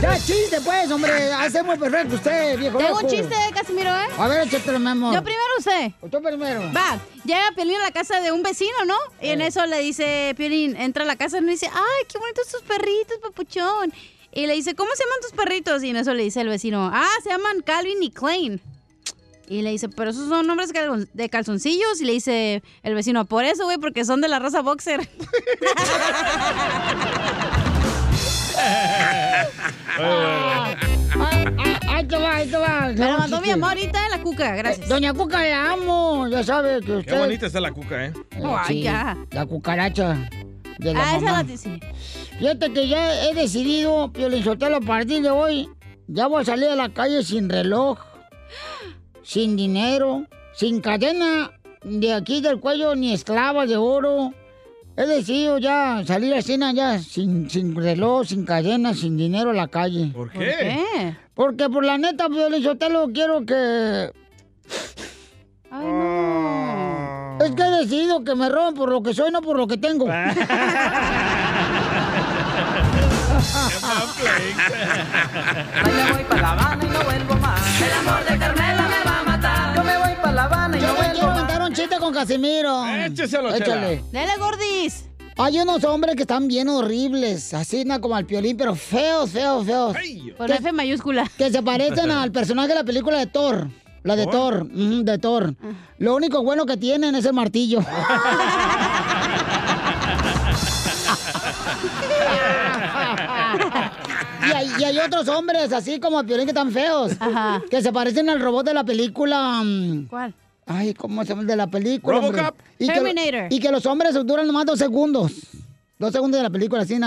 ya 0.00 0.16
chiste, 0.18 0.60
pues, 0.64 0.90
hombre. 0.90 1.32
Hacemos 1.32 1.78
perfecto 1.78 2.16
usted, 2.16 2.58
viejo 2.58 2.78
Tengo 2.78 2.96
un 2.96 3.02
loco. 3.02 3.14
chiste, 3.14 3.34
Casimiro, 3.54 3.90
¿eh? 3.90 4.06
A 4.18 4.28
ver, 4.28 4.46
échatelo, 4.46 4.78
mi 4.78 4.88
amor. 4.90 5.14
Yo 5.14 5.22
primero 5.22 5.44
usted. 5.62 5.92
Tú 6.10 6.22
primero. 6.22 6.60
Va, 6.74 6.98
llega 7.24 7.52
Piolín 7.54 7.76
a 7.76 7.84
la 7.84 7.92
casa 7.92 8.20
de 8.20 8.32
un 8.32 8.42
vecino, 8.42 8.84
¿no? 8.86 8.96
Y 9.20 9.28
en 9.28 9.40
eso 9.40 9.64
le 9.66 9.78
dice 9.78 10.34
Piolín, 10.36 10.76
entra 10.76 11.04
a 11.04 11.06
la 11.06 11.14
casa 11.16 11.38
y 11.38 11.42
me 11.42 11.52
dice, 11.52 11.68
ay, 11.72 12.06
qué 12.08 12.18
bonitos 12.18 12.48
tus 12.48 12.62
perritos, 12.62 13.18
papuchón. 13.22 13.92
Y 14.32 14.46
le 14.46 14.54
dice, 14.54 14.74
¿cómo 14.74 14.90
se 14.94 15.04
llaman 15.04 15.18
tus 15.22 15.32
perritos? 15.32 15.84
Y 15.84 15.90
en 15.90 15.96
eso 15.96 16.14
le 16.14 16.24
dice 16.24 16.40
el 16.40 16.48
vecino, 16.48 16.90
ah, 16.92 17.08
se 17.22 17.30
llaman 17.30 17.60
Calvin 17.62 18.02
y 18.02 18.10
Klein. 18.10 18.60
Y 19.48 19.62
le 19.62 19.70
dice, 19.70 19.88
pero 19.88 20.10
esos 20.10 20.28
son 20.28 20.46
nombres 20.46 20.70
de 21.12 21.28
calzoncillos. 21.28 22.00
Y 22.00 22.04
le 22.04 22.12
dice 22.12 22.62
el 22.82 22.94
vecino, 22.94 23.24
por 23.26 23.44
eso, 23.44 23.64
güey, 23.64 23.78
porque 23.78 24.04
son 24.04 24.20
de 24.20 24.28
la 24.28 24.38
raza 24.38 24.62
boxer. 24.62 25.00
Ah, 32.10 32.18
ah, 32.24 32.36
ahí 32.36 32.46
te 32.48 32.56
va, 32.56 32.84
ahí 32.84 32.94
te 32.94 33.00
va. 33.02 33.06
Me 33.06 33.12
lo 33.12 33.18
mandó 33.18 33.40
mi 33.40 33.50
amor 33.50 33.68
ahorita 33.70 34.08
la 34.10 34.22
cuca, 34.22 34.56
gracias. 34.56 34.88
Doña 34.88 35.12
Cuca, 35.14 35.42
la 35.42 35.72
amo. 35.72 36.28
Ya 36.28 36.42
sabe 36.44 36.80
que 36.80 36.92
usted... 36.92 37.12
Qué 37.12 37.18
bonita 37.18 37.46
está 37.46 37.60
la 37.60 37.72
cuca, 37.72 38.06
¿eh? 38.06 38.12
Eh, 38.32 38.42
sí, 38.66 38.82
ya. 38.82 39.16
La 39.30 39.46
cucaracha 39.46 40.28
de 40.78 40.94
la 40.94 41.00
Ah, 41.00 41.16
esa 41.16 41.24
mamá. 41.26 41.42
la 41.44 41.56
sí. 41.56 41.80
Fíjate 42.38 42.72
que 42.72 42.88
ya 42.88 43.24
he 43.28 43.34
decidido, 43.34 44.12
Piolín 44.12 44.42
Sotelo, 44.42 44.76
a 44.76 44.80
partir 44.80 45.22
de 45.22 45.30
hoy, 45.30 45.68
ya 46.08 46.26
voy 46.26 46.42
a 46.42 46.44
salir 46.44 46.68
a 46.68 46.76
la 46.76 46.88
calle 46.88 47.22
sin 47.22 47.48
reloj, 47.48 47.98
sin 49.22 49.56
dinero, 49.56 50.26
sin 50.54 50.80
cadena 50.80 51.52
de 51.84 52.12
aquí 52.14 52.40
del 52.40 52.58
cuello, 52.60 52.94
ni 52.94 53.12
esclava 53.12 53.66
de 53.66 53.76
oro, 53.76 54.32
He 54.97 55.06
decidido 55.06 55.59
ya 55.59 56.02
salir 56.06 56.35
a 56.35 56.43
cena 56.43 56.73
ya 56.73 56.98
sin, 56.98 57.48
sin 57.48 57.74
reloj, 57.74 58.27
sin 58.27 58.44
cadena, 58.44 58.93
sin 58.94 59.16
dinero 59.16 59.51
a 59.51 59.55
la 59.55 59.69
calle. 59.69 60.10
¿Por 60.12 60.31
qué? 60.31 60.39
¿Por 60.39 60.44
qué? 60.44 61.16
Porque 61.35 61.69
por 61.70 61.85
la 61.85 61.97
neta, 61.97 62.28
Piolizotelo, 62.28 63.09
quiero 63.12 63.44
que... 63.47 64.12
Ay, 65.70 65.86
no. 65.86 67.39
Es 67.40 67.51
que 67.52 67.62
he 67.62 67.70
decidido 67.70 68.23
que 68.23 68.35
me 68.35 68.51
roben 68.51 68.74
por 68.74 68.90
lo 68.90 69.02
que 69.02 69.14
soy, 69.14 69.31
no 69.31 69.40
por 69.40 69.56
lo 69.56 69.66
que 69.66 69.78
tengo. 69.78 70.06
Ay, 75.85 75.93
me 75.93 76.12
voy 76.12 76.24
para 76.24 76.43
La 76.43 76.52
Habana 76.52 76.85
y 76.85 76.89
no 76.89 77.05
vuelvo 77.05 77.35
más. 77.36 77.81
El 77.81 77.93
amor 77.93 78.24
de 78.24 78.39
Carmela 78.39 78.61
con 82.02 82.12
Casimiro. 82.12 82.84
Écheselo, 82.84 83.52
Chela. 83.52 83.64
Échale. 83.64 84.04
Dale, 84.10 84.32
gordis. 84.38 85.04
Hay 85.38 85.58
unos 85.60 85.84
hombres 85.84 86.16
que 86.16 86.22
están 86.22 86.48
bien 86.48 86.68
horribles, 86.68 87.54
así 87.54 87.84
¿no? 87.84 88.00
como 88.00 88.16
al 88.16 88.26
piolín, 88.26 88.56
pero 88.56 88.74
feos, 88.74 89.30
feos, 89.30 89.64
feos. 89.64 89.96
Con 90.36 90.50
F 90.50 90.72
mayúscula. 90.72 91.30
Que 91.38 91.50
se 91.50 91.62
parecen 91.62 92.10
al 92.10 92.32
personaje 92.32 92.68
de 92.70 92.74
la 92.74 92.84
película 92.84 93.18
de 93.18 93.26
Thor. 93.26 93.68
La 94.02 94.16
de 94.16 94.26
Thor, 94.26 94.66
de 94.68 95.18
Thor. 95.18 95.54
Lo 95.98 96.16
único 96.16 96.42
bueno 96.42 96.66
que 96.66 96.76
tienen 96.76 97.14
es 97.14 97.24
el 97.24 97.34
martillo. 97.34 97.78
y, 104.48 104.52
hay, 104.52 104.70
y 104.76 104.84
hay 104.84 104.98
otros 104.98 105.28
hombres 105.28 105.72
así 105.72 106.00
como 106.00 106.18
el 106.18 106.26
piolín 106.26 106.46
que 106.46 106.50
están 106.50 106.72
feos. 106.72 107.12
Que 107.70 107.80
se 107.80 107.92
parecen 107.92 108.28
al 108.28 108.40
robot 108.40 108.66
de 108.66 108.74
la 108.74 108.82
película. 108.82 109.62
mm, 109.64 110.06
¿Cuál? 110.08 110.34
Ay, 110.66 110.94
¿cómo 110.94 111.22
se 111.24 111.30
llama 111.30 111.44
de 111.44 111.56
la 111.56 111.66
película? 111.66 112.20
RoboCop. 112.20 112.55
Y 112.78 112.86
que, 112.86 112.93
Terminator. 112.93 113.52
y 113.52 113.59
que 113.60 113.70
los 113.72 113.84
hombres 113.86 114.14
duran 114.24 114.47
nomás 114.47 114.64
dos 114.66 114.78
segundos. 114.78 115.32
Dos 115.98 116.12
segundos 116.12 116.39
de 116.39 116.43
la 116.43 116.51
película, 116.51 116.82
así, 116.82 116.98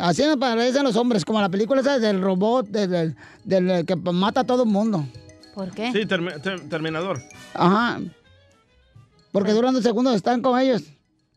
así, 0.00 0.22
parecen 0.40 0.82
los 0.82 0.96
hombres, 0.96 1.24
como 1.24 1.40
la 1.40 1.48
película 1.50 1.80
esa 1.82 1.98
del 1.98 2.20
robot, 2.22 2.66
del, 2.68 2.90
del- 2.90 3.16
del 3.44 3.84
que 3.86 3.94
mata 3.96 4.40
a 4.40 4.44
todo 4.44 4.62
el 4.62 4.68
mundo. 4.70 5.06
¿Por 5.54 5.70
qué? 5.72 5.92
Sí, 5.92 6.00
termi- 6.06 6.40
ter- 6.40 6.66
terminador. 6.68 7.20
Ajá. 7.52 8.00
Porque 9.32 9.52
duran 9.52 9.74
dos 9.74 9.82
segundos, 9.82 10.14
están 10.16 10.40
con 10.40 10.58
ellos. 10.58 10.82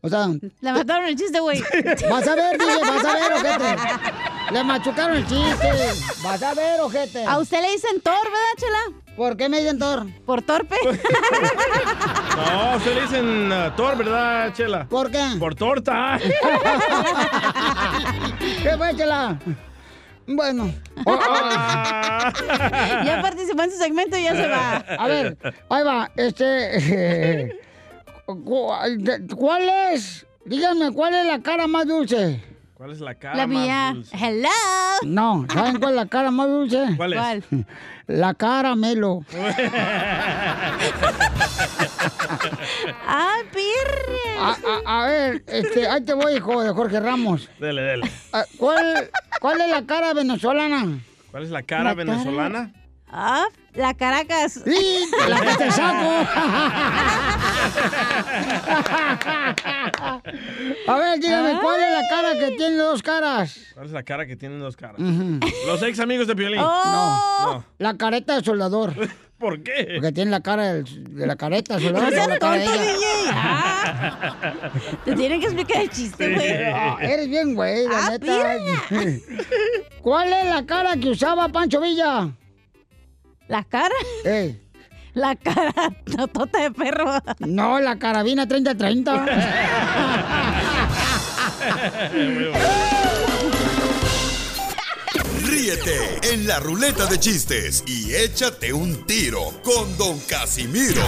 O 0.00 0.08
sea... 0.08 0.28
Le 0.60 0.72
mataron 0.72 1.06
el 1.06 1.16
chiste, 1.16 1.38
güey. 1.40 1.60
Vas 2.10 2.26
a 2.26 2.34
ver, 2.34 2.58
DJ, 2.58 2.78
vas 2.80 3.04
a 3.04 3.12
ver, 3.12 3.32
ojete. 3.34 4.52
Le 4.52 4.64
machucaron 4.64 5.16
el 5.18 5.26
chiste. 5.26 5.68
Vas 6.24 6.42
a 6.42 6.54
ver, 6.54 6.80
ojete. 6.80 7.24
A 7.24 7.38
usted 7.38 7.60
le 7.60 7.70
dicen 7.72 8.00
Thor, 8.00 8.14
¿verdad, 8.14 8.56
Chela? 8.56 9.01
¿Por 9.16 9.36
qué 9.36 9.48
me 9.48 9.60
dicen 9.60 9.78
Thor? 9.78 10.06
Por 10.24 10.42
torpe. 10.42 10.76
No, 12.34 12.80
se 12.80 12.94
le 12.94 13.02
dicen 13.02 13.52
uh, 13.52 13.70
Thor, 13.76 13.96
¿verdad, 13.98 14.54
Chela? 14.54 14.88
¿Por 14.88 15.10
qué? 15.10 15.22
Por 15.38 15.54
torta. 15.54 16.18
¿Qué 18.62 18.76
fue, 18.76 18.96
chela? 18.96 19.38
Bueno. 20.26 20.72
Oh, 21.04 21.18
ya 23.04 23.18
participó 23.20 23.62
en 23.64 23.72
su 23.72 23.76
segmento 23.78 24.16
y 24.16 24.22
ya 24.22 24.36
se 24.36 24.46
va. 24.46 24.76
A 24.76 25.08
ver, 25.08 25.36
ahí 25.68 25.82
va. 25.82 26.10
Este. 26.16 27.58
¿Cuál 28.24 29.02
cuál 29.36 29.68
es? 29.92 30.24
Díganme, 30.44 30.92
¿cuál 30.92 31.14
es 31.14 31.26
la 31.26 31.40
cara 31.40 31.66
más 31.66 31.86
dulce? 31.86 32.40
¿Cuál 32.82 32.94
es 32.94 33.00
la 33.00 33.14
cara 33.14 33.36
La 33.36 33.46
más 33.46 33.62
mía. 33.62 33.90
dulce? 33.94 34.16
Hello. 34.20 34.48
No, 35.04 35.46
¿saben 35.54 35.78
cuál 35.78 35.92
es 35.92 35.96
la 35.98 36.06
cara 36.06 36.32
más 36.32 36.48
dulce? 36.48 36.84
¿Cuál 36.96 37.12
es? 37.12 37.18
¿Cuál? 37.20 37.44
La 38.08 38.34
cara 38.34 38.74
Melo. 38.74 39.24
¡Ay, 43.06 43.42
pirre! 43.52 44.36
A, 44.36 44.56
a- 44.84 45.02
a 45.02 45.06
ver, 45.06 45.44
este, 45.46 45.86
ahí 45.86 46.00
te 46.02 46.12
voy, 46.12 46.34
hijo 46.34 46.60
de 46.64 46.72
Jorge 46.72 46.98
Ramos. 46.98 47.48
Dele, 47.60 47.82
dele. 47.82 48.10
Ah, 48.32 48.44
¿Cuál, 48.58 49.08
¿Cuál 49.40 49.60
es 49.60 49.68
la 49.70 49.86
cara 49.86 50.12
venezolana? 50.14 50.98
¿Cuál 51.30 51.44
es 51.44 51.50
la 51.50 51.62
cara 51.62 51.84
La 51.84 51.90
cara- 51.94 52.04
venezolana? 52.04 52.72
Ah, 53.12 53.44
la 53.74 53.92
Caracas. 53.94 54.60
Sí, 54.64 55.04
la 55.28 55.40
que 55.40 55.54
te 55.56 55.70
saco. 55.70 56.28
A 60.88 60.96
ver, 60.98 61.20
dígame, 61.20 61.58
¿cuál 61.60 61.80
es 61.82 61.92
la 61.92 62.08
cara 62.08 62.38
que 62.38 62.56
tiene 62.56 62.76
dos 62.76 63.02
caras? 63.02 63.58
¿Cuál 63.74 63.86
es 63.86 63.92
la 63.92 64.02
cara 64.02 64.26
que 64.26 64.36
tienen 64.36 64.60
dos 64.60 64.76
caras? 64.76 64.98
Ujú. 64.98 65.40
Los 65.66 65.82
ex 65.82 65.98
amigos 66.00 66.26
de 66.26 66.34
Piolín. 66.36 66.60
No, 66.60 67.54
No. 67.54 67.64
la 67.78 67.96
careta 67.96 68.36
de 68.36 68.44
soldador. 68.44 68.94
¿Por 69.38 69.60
qué? 69.64 69.88
Porque 69.96 70.12
tiene 70.12 70.30
la 70.30 70.40
cara 70.40 70.72
del- 70.74 71.16
de 71.16 71.26
la 71.26 71.34
careta 71.34 71.76
de 71.76 71.82
soldador. 71.82 72.10
No 72.10 72.14
seas 72.14 72.28
como 72.28 72.34
la 72.34 72.38
cara 72.38 72.58
de 72.58 72.64
tonto, 72.66 72.80
ella. 72.82 72.92
DJ. 72.92 73.04
Ah, 73.34 74.34
te 75.04 75.16
tienen 75.16 75.40
que 75.40 75.46
explicar 75.46 75.82
el 75.82 75.90
chiste, 75.90 76.32
güey. 76.34 76.52
Ah, 76.72 76.96
eres 77.00 77.28
bien, 77.28 77.54
güey, 77.56 77.88
la 77.88 78.06
Ah, 78.06 78.10
neta. 78.10 78.56
¿Cuál 80.02 80.32
es 80.32 80.46
la 80.46 80.64
cara 80.64 80.96
que 80.96 81.08
usaba 81.10 81.48
Pancho 81.48 81.80
Villa? 81.80 82.28
¿La 83.52 83.64
cara? 83.64 83.94
Eh. 84.24 84.56
La 85.12 85.36
cara 85.36 85.74
totota 86.16 86.62
de 86.62 86.70
perro. 86.70 87.04
No, 87.40 87.78
la 87.80 87.98
carabina 87.98 88.48
3030. 88.48 89.26
Ríete 95.44 95.96
en 96.32 96.46
la 96.46 96.58
ruleta 96.60 97.06
de 97.06 97.18
chistes 97.18 97.84
y 97.86 98.14
échate 98.14 98.72
un 98.72 99.04
tiro 99.06 99.40
con 99.62 99.96
Don 99.98 100.18
Casimiro. 100.20 101.02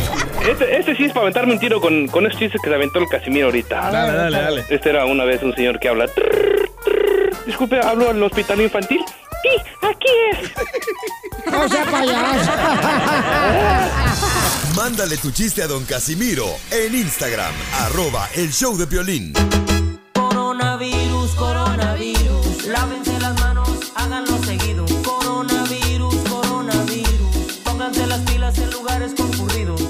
Este, 0.49 0.77
este 0.77 0.97
sí 0.97 1.05
es 1.05 1.13
para 1.13 1.23
aventarme 1.23 1.55
un 1.55 1.59
tiro 1.59 1.81
con, 1.81 2.09
con 2.09 2.27
esos 2.27 2.39
chistes 2.39 2.61
que 2.63 2.69
se 2.69 2.75
aventó 2.75 2.99
el 2.99 3.09
Casimiro 3.09 3.47
ahorita. 3.47 3.91
Dale, 3.91 4.13
dale, 4.13 4.39
dale. 4.41 4.65
Este 4.69 4.91
era 4.91 5.07
una 5.07 5.25
vez 5.25 5.43
un 5.43 5.55
señor 5.55 5.79
que 5.79 5.89
habla. 5.89 6.07
"Trrr, 6.09 6.69
trrr". 6.85 7.47
Disculpe, 7.47 7.81
¿hablo 7.81 8.11
al 8.11 8.23
hospital 8.23 8.61
infantil? 8.61 9.01
Sí, 9.45 9.51
aquí 9.83 10.09
es. 10.33 11.53
No 11.53 11.69
sea 11.69 11.85
payaso. 11.85 12.51
Mándale 14.75 15.19
tu 15.19 15.31
chiste 15.33 15.63
a 15.63 15.67
Don 15.67 15.85
Casimiro 15.85 16.47
en 16.71 16.95
Instagram, 16.95 17.53
arroba 17.81 18.27
el 18.35 18.51
show 18.51 18.75
de 18.79 18.87
violín. 18.87 19.35
Coronavirus, 20.15 21.33
coronavirus. 21.33 22.67
Lávense 22.69 23.21
las 23.21 23.39
manos, 23.39 23.93
háganlo 23.95 24.43
seguido. 24.45 24.87
Coronavirus, 25.05 26.17
coronavirus. 26.27 27.61
Pónganse 27.65 28.07
las 28.07 28.21
pilas 28.21 28.57
en 28.57 28.71
lugares 28.71 29.13
concurridos. 29.15 29.83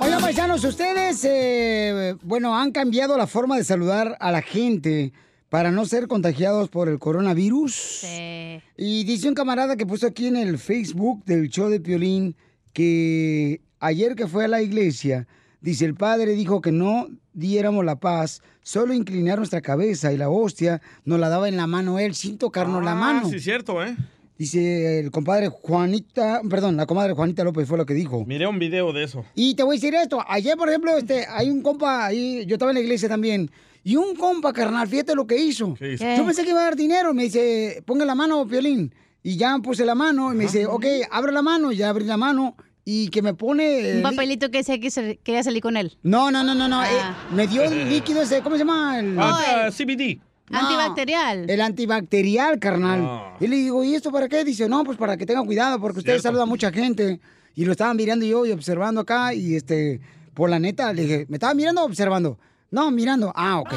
Oigan, 0.00 0.20
paisanos, 0.20 0.62
ustedes, 0.64 1.24
eh, 1.24 2.14
bueno, 2.22 2.54
han 2.54 2.72
cambiado 2.72 3.16
la 3.16 3.26
forma 3.26 3.56
de 3.56 3.64
saludar 3.64 4.18
a 4.20 4.30
la 4.30 4.42
gente 4.42 5.14
para 5.48 5.70
no 5.70 5.84
ser 5.86 6.08
contagiados 6.08 6.68
por 6.68 6.88
el 6.88 6.98
coronavirus. 6.98 7.74
Sí. 7.74 8.60
Y 8.76 9.04
dice 9.04 9.28
un 9.28 9.34
camarada 9.34 9.76
que 9.76 9.86
puso 9.86 10.06
aquí 10.06 10.26
en 10.26 10.36
el 10.36 10.58
Facebook 10.58 11.24
del 11.24 11.48
show 11.48 11.68
de 11.68 11.80
Piolín 11.80 12.36
que 12.72 13.60
ayer 13.80 14.14
que 14.14 14.26
fue 14.26 14.44
a 14.44 14.48
la 14.48 14.62
iglesia, 14.62 15.26
dice 15.60 15.84
el 15.84 15.94
padre 15.94 16.32
dijo 16.32 16.60
que 16.60 16.72
no 16.72 17.08
diéramos 17.32 17.84
la 17.84 17.96
paz, 17.96 18.42
solo 18.62 18.92
inclinar 18.92 19.38
nuestra 19.38 19.60
cabeza 19.60 20.12
y 20.12 20.16
la 20.16 20.28
hostia 20.28 20.80
nos 21.04 21.18
la 21.20 21.28
daba 21.28 21.48
en 21.48 21.56
la 21.56 21.66
mano 21.66 21.98
él 21.98 22.14
sin 22.14 22.36
tocarnos 22.38 22.84
la 22.84 22.92
Ah, 22.92 22.96
mano. 22.96 23.28
sí, 23.28 23.40
cierto, 23.40 23.82
¿eh? 23.82 23.96
Dice 24.36 25.00
el 25.00 25.10
compadre 25.10 25.48
Juanita, 25.48 26.42
perdón, 26.48 26.76
la 26.76 26.86
comadre 26.86 27.12
Juanita 27.14 27.42
López 27.42 27.66
fue 27.66 27.76
lo 27.76 27.84
que 27.86 27.94
dijo. 27.94 28.24
Miré 28.24 28.46
un 28.46 28.60
video 28.60 28.92
de 28.92 29.02
eso. 29.02 29.24
Y 29.34 29.54
te 29.56 29.64
voy 29.64 29.76
a 29.76 29.80
decir 29.80 29.94
esto, 29.94 30.22
ayer 30.28 30.56
por 30.56 30.68
ejemplo, 30.68 30.96
este, 30.96 31.26
hay 31.28 31.50
un 31.50 31.60
compa 31.62 32.06
ahí, 32.06 32.44
yo 32.46 32.54
estaba 32.54 32.70
en 32.70 32.76
la 32.76 32.80
iglesia 32.82 33.08
también, 33.08 33.50
y 33.88 33.96
un 33.96 34.14
compa, 34.16 34.52
carnal, 34.52 34.86
fíjate 34.86 35.14
lo 35.14 35.26
que 35.26 35.38
hizo. 35.38 35.72
¿Qué 35.72 35.94
hizo? 35.94 36.04
Yo 36.04 36.26
pensé 36.26 36.44
que 36.44 36.50
iba 36.50 36.60
a 36.60 36.64
dar 36.64 36.76
dinero, 36.76 37.14
me 37.14 37.22
dice, 37.22 37.82
ponga 37.86 38.04
la 38.04 38.14
mano, 38.14 38.46
Piolín. 38.46 38.94
Y 39.22 39.38
ya 39.38 39.58
puse 39.60 39.86
la 39.86 39.94
mano, 39.94 40.30
y 40.30 40.36
me 40.36 40.44
dice, 40.44 40.66
ok, 40.66 40.84
abre 41.10 41.32
la 41.32 41.40
mano, 41.40 41.72
ya 41.72 41.88
abrí 41.88 42.04
la 42.04 42.18
mano, 42.18 42.54
y 42.84 43.08
que 43.08 43.22
me 43.22 43.32
pone... 43.32 43.92
Un 43.92 43.98
eh, 44.00 44.02
papelito 44.02 44.50
que 44.50 44.58
decía 44.58 44.78
que 44.78 45.18
quería 45.22 45.42
salir 45.42 45.62
con 45.62 45.78
él. 45.78 45.96
No, 46.02 46.30
no, 46.30 46.42
no, 46.44 46.54
no, 46.54 46.68
no, 46.68 46.82
Ah. 46.82 46.86
eh, 46.86 47.34
me 47.34 47.46
dio 47.46 47.62
el 47.62 47.88
líquido 47.88 48.20
ese, 48.20 48.42
¿cómo 48.42 48.56
se 48.56 48.58
llama? 48.58 48.98
El... 49.00 49.16
Ah, 49.18 49.70
CBD. 49.70 50.20
No, 50.50 50.58
Antibacterial. 50.58 51.48
El 51.48 51.60
antibacterial, 51.62 52.58
carnal. 52.58 53.00
No. 53.00 53.36
Y 53.40 53.46
le 53.46 53.56
digo, 53.56 53.82
¿y 53.84 53.94
esto 53.94 54.12
para 54.12 54.28
qué? 54.28 54.44
Dice, 54.44 54.68
no, 54.68 54.84
pues 54.84 54.98
para 54.98 55.16
que 55.16 55.24
tengan 55.24 55.46
cuidado, 55.46 55.80
porque 55.80 56.00
ustedes 56.00 56.20
saludan 56.20 56.42
a 56.42 56.46
mucha 56.46 56.70
gente. 56.70 57.20
Y 57.54 57.64
lo 57.64 57.72
estaban 57.72 57.96
mirando 57.96 58.26
yo 58.26 58.44
y 58.44 58.52
observando 58.52 59.00
acá, 59.00 59.32
y 59.32 59.54
este, 59.54 60.02
por 60.34 60.50
la 60.50 60.58
neta, 60.58 60.92
le 60.92 61.02
dije, 61.02 61.26
¿me 61.30 61.36
estaba 61.36 61.54
mirando 61.54 61.80
o 61.80 61.86
observando? 61.86 62.38
No, 62.70 62.90
mirando. 62.90 63.32
Ah, 63.34 63.58
ok. 63.60 63.72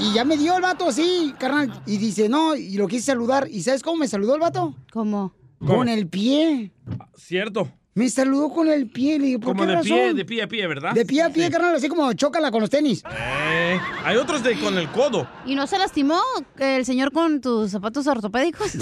Y, 0.00 0.04
y 0.04 0.12
ya 0.14 0.24
me 0.24 0.36
dio 0.36 0.56
el 0.56 0.62
vato 0.62 0.88
así, 0.88 1.34
carnal. 1.38 1.82
Y 1.86 1.96
dice, 1.98 2.28
no, 2.28 2.54
y 2.54 2.76
lo 2.76 2.86
quise 2.86 3.06
saludar. 3.06 3.48
¿Y 3.50 3.62
sabes 3.62 3.82
cómo 3.82 3.96
me 3.98 4.08
saludó 4.08 4.34
el 4.34 4.40
vato? 4.40 4.74
¿Cómo? 4.92 5.32
Con 5.64 5.88
el 5.88 6.06
pie. 6.08 6.72
Cierto. 7.16 7.70
Me 7.94 8.08
saludó 8.10 8.50
con 8.50 8.68
el 8.68 8.88
pie. 8.90 9.18
Le 9.18 9.26
dije, 9.26 9.38
¿por 9.38 9.52
Como 9.54 9.62
qué 9.62 9.68
de 9.68 9.74
razón? 9.76 9.88
pie, 9.88 10.14
de 10.14 10.24
pie 10.24 10.42
a 10.42 10.48
pie, 10.48 10.66
¿verdad? 10.66 10.92
De 10.94 11.04
pie 11.06 11.22
a 11.22 11.30
pie, 11.30 11.46
Sí. 11.46 11.50
carnal, 11.52 11.76
así 11.76 11.88
como 11.88 12.12
chócala 12.12 12.50
con 12.50 12.60
los 12.60 12.68
tenis. 12.70 13.02
Eh, 13.10 13.78
hay 14.04 14.16
otros 14.16 14.42
de 14.42 14.58
con 14.58 14.76
el 14.76 14.90
codo. 14.90 15.28
¿Y 15.46 15.54
no 15.54 15.66
se 15.68 15.78
lastimó 15.78 16.18
el 16.58 16.84
señor 16.84 17.12
con 17.12 17.40
tus 17.40 17.70
zapatos 17.70 18.06
ortopédicos? 18.06 18.72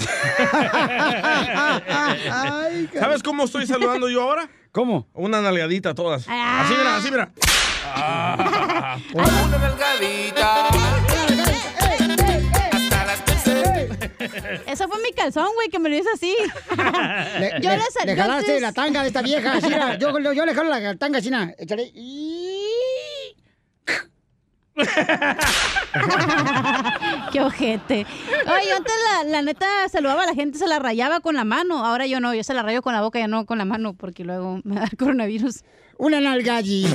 ¿Sabes 2.99 3.23
cómo 3.23 3.43
estoy 3.45 3.65
saludando 3.67 4.09
yo 4.09 4.21
ahora? 4.23 4.49
¿Cómo? 4.71 5.07
Una 5.13 5.41
nalgadita 5.41 5.91
a 5.91 5.95
todas. 5.95 6.25
Ah. 6.27 6.63
Así 6.65 6.73
mira, 6.75 6.95
así 6.97 7.11
mira. 7.11 7.31
Ah. 7.95 8.97
Una. 9.13 9.23
Hasta 12.71 13.05
las 13.05 13.23
Eso 14.67 14.87
fue 14.87 15.01
mi 15.01 15.11
calzón, 15.13 15.47
güey, 15.55 15.69
que 15.69 15.79
me 15.79 15.89
lo 15.89 15.95
hizo 15.97 16.09
así. 16.13 16.35
Le, 17.39 17.51
yo 17.61 17.69
le- 17.69 17.77
le 18.05 18.15
yo 18.15 18.21
jalaste 18.21 18.51
antes- 18.53 18.61
la 18.61 18.71
tanga 18.73 19.01
de 19.01 19.07
esta 19.07 19.21
vieja. 19.21 19.57
era. 19.59 19.97
yo, 19.97 20.17
yo, 20.19 20.33
yo 20.33 20.45
le 20.45 20.53
jalo 20.55 20.69
la 20.69 20.95
tanga, 20.95 21.21
China. 21.21 21.53
Échale. 21.57 21.91
Y- 21.93 23.35
Qué 27.31 27.41
ojete. 27.41 28.05
Oye, 28.47 28.69
yo 28.69 28.75
antes 28.77 28.93
la, 29.11 29.23
la 29.29 29.41
neta 29.43 29.67
saludaba 29.89 30.23
a 30.23 30.25
la 30.27 30.33
gente, 30.33 30.57
se 30.57 30.67
la 30.67 30.79
rayaba 30.79 31.19
con 31.19 31.35
la 31.35 31.43
mano. 31.43 31.85
Ahora 31.85 32.05
yo 32.07 32.19
no, 32.19 32.33
yo 32.33 32.43
se 32.43 32.53
la 32.53 32.63
rayo 32.63 32.81
con 32.81 32.93
la 32.93 33.01
boca, 33.01 33.19
ya 33.19 33.27
no 33.27 33.45
con 33.45 33.57
la 33.59 33.65
mano, 33.65 33.93
porque 33.93 34.23
luego 34.23 34.61
me 34.63 34.75
da 34.75 34.85
el 34.85 34.97
coronavirus. 34.97 35.63
Una 35.97 36.19
nalgadita. 36.19 36.89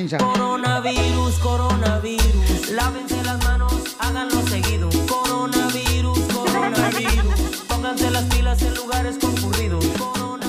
Está. 0.00 0.18
Coronavirus, 0.18 1.38
coronavirus. 1.38 2.70
Lávense 2.72 3.22
las 3.24 3.42
manos, 3.44 3.96
háganlo 3.98 4.42
seguido. 4.48 4.88
Coronavirus, 5.08 6.18
coronavirus. 6.32 7.64
Pónganse 7.68 8.10
las 8.10 8.24
pilas 8.24 8.62
en 8.62 8.74
lugares 8.74 9.18
concurridos. 9.18 9.84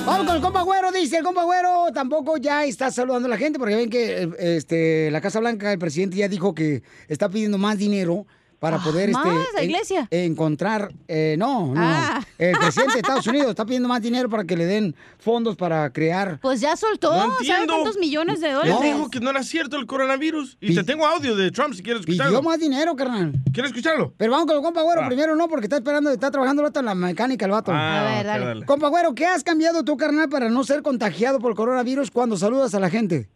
Vamos 0.04 0.26
con 0.26 0.36
el 0.36 0.42
compa 0.42 0.62
güero, 0.62 0.90
dice 0.90 1.18
el 1.18 1.24
compa 1.24 1.44
güero. 1.44 1.86
Tampoco 1.94 2.36
ya 2.38 2.64
está 2.64 2.90
saludando 2.90 3.26
a 3.26 3.30
la 3.30 3.38
gente 3.38 3.58
porque 3.58 3.76
ven 3.76 3.88
que 3.88 4.30
este, 4.38 5.10
la 5.12 5.20
Casa 5.20 5.38
Blanca, 5.38 5.72
el 5.72 5.78
presidente 5.78 6.16
ya 6.16 6.28
dijo 6.28 6.54
que 6.54 6.82
está 7.08 7.28
pidiendo 7.28 7.56
más 7.56 7.78
dinero 7.78 8.26
para 8.62 8.76
Ah, 8.76 8.80
poder 8.84 9.10
¿más? 9.10 9.26
este, 9.26 9.52
¿La 9.54 9.60
en- 9.64 9.70
iglesia? 9.70 10.08
encontrar. 10.12 10.92
eh, 11.08 11.34
no, 11.36 11.74
no. 11.74 11.80
Ah. 11.82 12.22
El 12.38 12.56
presidente 12.56 12.92
de 12.94 13.00
Estados 13.00 13.26
Unidos 13.26 13.50
está 13.50 13.64
pidiendo 13.66 13.88
más 13.88 14.00
dinero 14.00 14.28
para 14.28 14.44
que 14.44 14.56
le 14.56 14.66
den 14.66 14.94
fondos 15.18 15.56
para 15.56 15.90
crear. 15.90 16.38
Pues 16.40 16.60
ya 16.60 16.76
soltó, 16.76 17.10
No 17.12 17.22
¿sabe 17.22 17.34
entiendo. 17.40 17.74
cuántos 17.74 17.98
millones 17.98 18.40
de 18.40 18.52
dólares? 18.52 18.76
dijo 18.80 19.10
que 19.10 19.18
no 19.18 19.30
era 19.30 19.42
cierto 19.42 19.76
el 19.78 19.86
coronavirus. 19.86 20.58
Y 20.60 20.74
te 20.76 20.84
tengo 20.84 21.04
audio 21.04 21.34
de 21.34 21.50
Trump 21.50 21.74
si 21.74 21.82
quieres 21.82 22.02
escucharlo. 22.02 22.38
Pidió 22.38 22.42
más 22.48 22.60
dinero, 22.60 22.94
carnal. 22.94 23.32
¿Quieres 23.52 23.72
escucharlo? 23.72 24.14
Pero 24.16 24.30
vamos 24.30 24.46
con 24.46 24.56
el 24.56 24.62
compa 24.62 24.82
güero 24.82 25.02
primero, 25.08 25.34
no, 25.34 25.48
porque 25.48 25.66
está 25.66 25.76
esperando, 25.78 26.10
está 26.10 26.30
trabajando 26.30 26.62
el 26.62 26.68
vato 26.68 26.78
en 26.78 26.86
la 26.86 26.94
mecánica, 26.94 27.44
el 27.46 27.50
vato. 27.50 27.72
Ah, 27.74 28.00
A 28.00 28.14
ver, 28.16 28.26
dale. 28.26 28.44
dale. 28.46 28.64
Compa 28.66 28.86
güero, 28.88 29.12
¿qué 29.16 29.26
has 29.26 29.42
cambiado 29.42 29.82
tú, 29.82 29.96
carnal, 29.96 30.28
para 30.28 30.48
no 30.48 30.62
ser 30.62 30.82
contagiado 30.82 31.40
por 31.40 31.56
coronavirus 31.56 32.12
cuando 32.12 32.36
saludas 32.36 32.74
a 32.76 32.80
la 32.80 32.90
gente? 32.90 33.28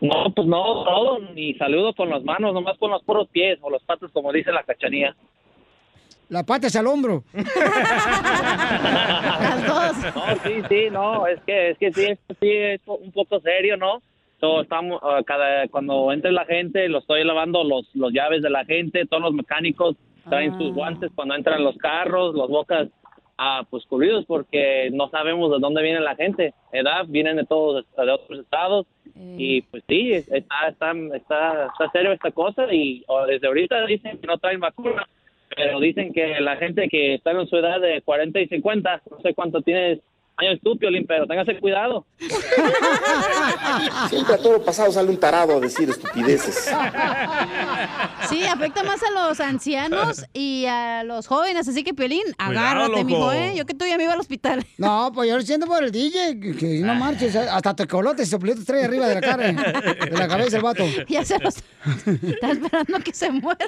No, 0.00 0.32
pues 0.34 0.46
no, 0.46 0.84
todo, 0.84 1.18
ni 1.34 1.54
saludo 1.54 1.92
con 1.94 2.08
las 2.10 2.22
manos, 2.22 2.54
nomás 2.54 2.78
con 2.78 2.90
los 2.90 3.02
puros 3.02 3.28
pies 3.28 3.58
o 3.62 3.70
los 3.70 3.82
patos, 3.82 4.12
como 4.12 4.32
dice 4.32 4.52
la 4.52 4.62
cachanía. 4.62 5.16
La 6.28 6.44
patas 6.44 6.76
al 6.76 6.86
hombro. 6.86 7.24
Las 7.32 7.42
dos. 9.66 10.14
No, 10.14 10.22
sí, 10.44 10.62
sí, 10.68 10.88
no, 10.90 11.26
es 11.26 11.40
que, 11.40 11.70
es 11.70 11.78
que 11.78 11.90
sí, 11.92 12.04
esto 12.04 12.34
sí 12.38 12.50
es 12.50 12.80
un 12.86 13.10
poco 13.12 13.40
serio, 13.40 13.78
¿no? 13.78 14.02
So, 14.38 14.60
estamos, 14.60 15.00
ah, 15.02 15.22
cada, 15.26 15.66
cuando 15.68 16.12
entre 16.12 16.30
la 16.30 16.44
gente, 16.44 16.86
lo 16.88 16.98
estoy 16.98 17.24
lavando 17.24 17.64
los, 17.64 17.88
los 17.94 18.12
llaves 18.12 18.42
de 18.42 18.50
la 18.50 18.64
gente, 18.66 19.06
todos 19.06 19.22
los 19.22 19.32
mecánicos 19.32 19.96
traen 20.28 20.56
sus 20.58 20.74
guantes 20.74 21.10
cuando 21.14 21.34
entran 21.34 21.64
los 21.64 21.76
carros, 21.78 22.34
los 22.34 22.48
bocas, 22.48 22.88
ah, 23.38 23.64
pues 23.70 23.86
cubridos 23.86 24.26
porque 24.26 24.90
no 24.92 25.08
sabemos 25.08 25.50
de 25.50 25.58
dónde 25.60 25.82
viene 25.82 26.00
la 26.00 26.16
gente, 26.16 26.52
¿verdad? 26.72 27.06
Vienen 27.08 27.36
de 27.36 27.46
todos, 27.46 27.86
de 27.96 28.10
otros 28.10 28.40
estados 28.40 28.86
y 29.36 29.62
pues 29.62 29.82
sí, 29.88 30.12
está, 30.12 30.68
está, 30.68 30.92
está, 31.14 31.66
está 31.66 31.90
serio 31.92 32.12
esta 32.12 32.30
cosa 32.30 32.72
y 32.72 33.04
oh, 33.06 33.26
desde 33.26 33.46
ahorita 33.46 33.86
dicen 33.86 34.18
que 34.18 34.26
no 34.26 34.38
traen 34.38 34.60
vacuna, 34.60 35.08
pero 35.54 35.80
dicen 35.80 36.12
que 36.12 36.40
la 36.40 36.56
gente 36.56 36.88
que 36.88 37.14
está 37.14 37.30
en 37.30 37.46
su 37.46 37.56
edad 37.56 37.80
de 37.80 38.02
40 38.02 38.40
y 38.40 38.48
50, 38.48 39.02
no 39.10 39.20
sé 39.20 39.34
cuánto 39.34 39.62
tienes 39.62 40.00
años 40.38 40.58
tú, 40.62 40.78
Piolín, 40.78 41.04
pero 41.06 41.26
téngase 41.26 41.58
cuidado. 41.58 42.06
Siempre 44.08 44.34
a 44.34 44.38
todo 44.38 44.62
pasado 44.64 44.92
sale 44.92 45.10
un 45.10 45.18
tarado 45.18 45.56
a 45.56 45.60
decir 45.60 45.90
estupideces. 45.90 46.70
Sí, 48.28 48.44
afecta 48.44 48.82
más 48.84 49.00
a 49.02 49.10
los 49.10 49.40
ancianos 49.40 50.24
y 50.32 50.64
a 50.66 51.02
los 51.04 51.26
jóvenes, 51.26 51.68
así 51.68 51.82
que 51.84 51.92
Piolín, 51.94 52.22
agárrate, 52.38 53.04
mijo, 53.04 53.32
¿eh? 53.32 53.54
Yo 53.56 53.66
que 53.66 53.74
tú 53.74 53.84
ya 53.86 53.96
me 53.96 54.04
iba 54.04 54.12
al 54.12 54.20
hospital. 54.20 54.64
No, 54.78 55.10
pues 55.12 55.28
yo 55.28 55.36
lo 55.36 55.42
siento 55.42 55.66
por 55.66 55.82
el 55.82 55.90
DJ, 55.90 56.38
que, 56.56 56.80
no 56.84 56.94
marches, 56.94 57.34
hasta 57.34 57.74
tecolotes 57.74 58.28
y 58.28 58.30
soplitos 58.30 58.64
trae 58.64 58.84
arriba 58.84 59.06
de 59.08 59.14
la 59.16 59.20
cara, 59.20 59.46
de 59.52 60.10
la 60.16 60.28
cabeza 60.28 60.56
el 60.58 60.62
vato. 60.62 60.84
Ya 61.08 61.24
se 61.24 61.36
los... 61.40 61.56
Está 61.56 62.50
esperando 62.52 62.98
que 63.00 63.12
se 63.12 63.30
muera. 63.30 63.66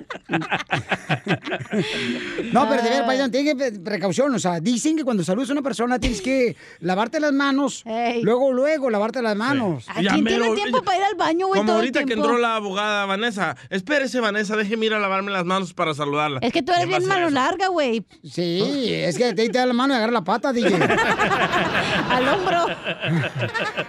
No, 2.53 2.69
pero 2.69 2.83
de 2.83 2.91
ver, 2.91 3.05
paisano, 3.07 3.31
tiene 3.31 3.51
que 3.51 3.57
pre- 3.57 3.81
precaución, 3.81 4.33
o 4.35 4.39
sea, 4.39 4.61
dicen 4.61 4.97
que 4.97 5.05
cuando 5.05 5.25
saludas 5.25 5.51
a 5.51 5.53
una 5.53 5.63
persona 5.63 5.99
tienes 5.99 6.21
que 6.23 6.57
lavarte 6.81 7.21
las 7.21 7.33
manos, 7.33 7.85
luego, 8.23 8.53
luego 8.53 8.91
lavarte 8.91 9.23
las 9.23 9.37
manos. 9.37 9.87
¿A 9.89 9.95
quién 9.95 10.25
tiene 10.25 10.55
tiempo 10.55 10.83
para 10.83 10.99
ir 10.99 11.05
al 11.05 11.15
baño, 11.17 11.47
güey, 11.49 11.59
Como 11.61 11.67
todo 11.69 11.77
el 11.79 11.87
ahorita 11.87 12.05
que 12.05 12.13
entró 12.15 12.39
la 12.39 12.57
abogada 12.57 13.07
Vanessa. 13.07 13.57
Espérese, 13.71 14.21
Vanessa, 14.21 14.57
déjeme 14.57 14.87
ir 14.87 14.95
a 14.95 14.99
lavarme 14.99 15.31
las 15.31 15.45
manos 15.45 15.75
para 15.75 15.95
saludarla. 15.95 16.41
Es 16.43 16.53
que 16.53 16.63
tú 16.63 16.73
eres 16.73 16.87
¿Quién 16.87 16.93
va 16.93 16.97
a 16.97 16.99
bien 17.01 17.09
mano 17.09 17.31
larga, 17.31 17.69
güey. 17.69 18.05
Sí, 18.25 18.93
es 18.93 19.17
que 19.19 19.33
te, 19.35 19.49
te 19.49 19.59
da 19.59 19.67
la 19.67 19.73
mano 19.75 19.95
y 19.95 19.97
agarra 19.97 20.13
la 20.13 20.25
pata, 20.25 20.53
DJ. 20.53 20.75
Al 22.11 22.29
hombro. 22.29 22.67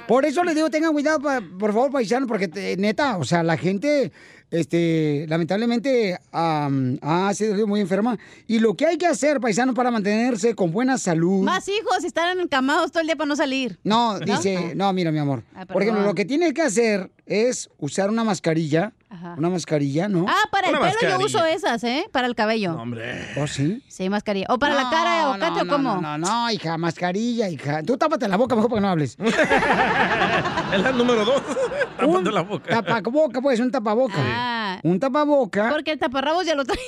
Por 0.07 0.26
eso 0.26 0.43
les 0.43 0.56
digo, 0.56 0.69
tengan 0.69 0.91
cuidado, 0.93 1.19
por 1.60 1.73
favor, 1.73 1.91
paisano, 1.91 2.27
porque 2.27 2.48
te- 2.48 2.77
neta, 2.77 3.18
o 3.18 3.23
sea, 3.23 3.43
la 3.43 3.57
gente, 3.57 4.11
este, 4.52 5.26
lamentablemente, 5.30 6.19
am, 6.32 6.98
ha 7.02 7.34
sido 7.34 7.65
muy 7.65 7.80
enferma. 7.80 8.19
Y 8.48 8.60
lo 8.60 8.76
que 8.76 8.86
hay 8.86 8.98
que 8.98 9.07
hacer, 9.07 9.40
paisano, 9.40 9.73
para 9.73 9.90
mantenerse 9.91 10.53
con 10.56 10.72
buena 10.72 10.98
salud. 10.98 11.44
Más 11.44 11.68
hijos, 11.69 12.03
estar 12.03 12.38
encamados 12.38 12.91
todo 12.91 12.99
el 13.02 13.07
día 13.07 13.15
para 13.15 13.30
no 13.30 13.36
salir. 13.38 13.80
No, 13.84 14.19
dice, 14.19 14.76
no, 14.76 14.91
mira, 14.91 15.11
mi 15.11 15.19
amor. 15.19 15.44
Ah, 15.56 15.65
Por 15.65 15.82
ejemplo, 15.82 16.03
lo 16.03 16.14
que 16.14 16.26
tienes 16.26 16.53
que 16.53 16.61
hacer 16.61 17.10
es 17.26 17.69
usar 17.80 18.10
una 18.10 18.26
mascarilla. 18.26 18.94
Ajá. 19.12 19.36
Una 19.38 19.50
mascarilla, 19.50 20.08
¿no? 20.08 20.26
Ah, 20.26 20.48
para 20.50 20.70
el 20.70 20.78
pelo 20.80 21.18
yo 21.20 21.26
uso 21.26 21.44
esas, 21.44 21.84
¿eh? 21.84 22.06
Para 22.14 22.28
el 22.28 22.34
cabello. 22.36 22.76
hombre. 22.76 23.28
¿Oh, 23.38 23.46
sí? 23.46 23.84
Sí, 23.90 24.10
mascarilla. 24.10 24.46
¿O 24.48 24.58
para 24.58 24.74
la 24.74 24.90
cara, 24.90 25.24
No, 25.24 25.32
Ocate, 25.32 25.66
no, 25.66 25.74
o 25.74 25.76
cómo? 25.76 25.96
No, 26.02 26.18
no, 26.18 26.18
no, 26.18 26.50
hija, 26.52 26.78
mascarilla, 26.78 27.50
hija. 27.50 27.84
Tú 27.84 27.98
tápate 27.98 28.26
la 28.30 28.38
boca 28.38 28.56
mejor 28.56 28.70
para 28.70 28.80
que 28.80 28.82
no 28.84 28.90
hables. 28.90 29.18
Es 30.74 30.82
la 30.82 30.92
número 30.94 31.26
dos. 31.26 31.42
Tapando 31.98 32.32
la 32.32 32.42
boca. 32.42 32.82
Tapaboca, 32.82 33.42
pues, 33.42 33.60
un 33.60 33.70
tapaboca. 33.70 34.16
Ah. 34.18 34.80
Un 34.84 34.98
tapaboca. 34.98 35.70
Porque 35.70 35.92
el 35.92 36.00
taparrabos 36.00 36.46
ya 36.46 36.56
lo 36.56 36.64
trae. 36.64 36.80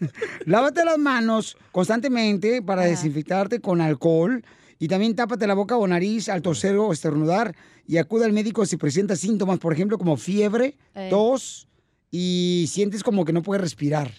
Lávate 0.46 0.84
las 0.86 0.96
manos 0.96 1.58
constantemente 1.70 2.62
para 2.62 2.82
desinfectarte 2.82 3.60
con 3.60 3.82
alcohol. 3.82 4.42
Y 4.78 4.88
también 4.88 5.14
tápate 5.16 5.46
la 5.46 5.54
boca 5.54 5.76
o 5.76 5.86
nariz 5.86 6.28
al 6.28 6.40
toser 6.40 6.76
o 6.76 6.92
estornudar. 6.92 7.54
Y 7.88 7.96
acude 7.96 8.26
al 8.26 8.32
médico 8.32 8.64
si 8.66 8.76
presentas 8.76 9.18
síntomas, 9.18 9.58
por 9.58 9.72
ejemplo, 9.72 9.96
como 9.98 10.16
fiebre, 10.18 10.76
Ey. 10.94 11.08
tos 11.10 11.66
y 12.10 12.66
sientes 12.70 13.02
como 13.02 13.24
que 13.24 13.32
no 13.32 13.42
puedes 13.42 13.62
respirar. 13.62 14.12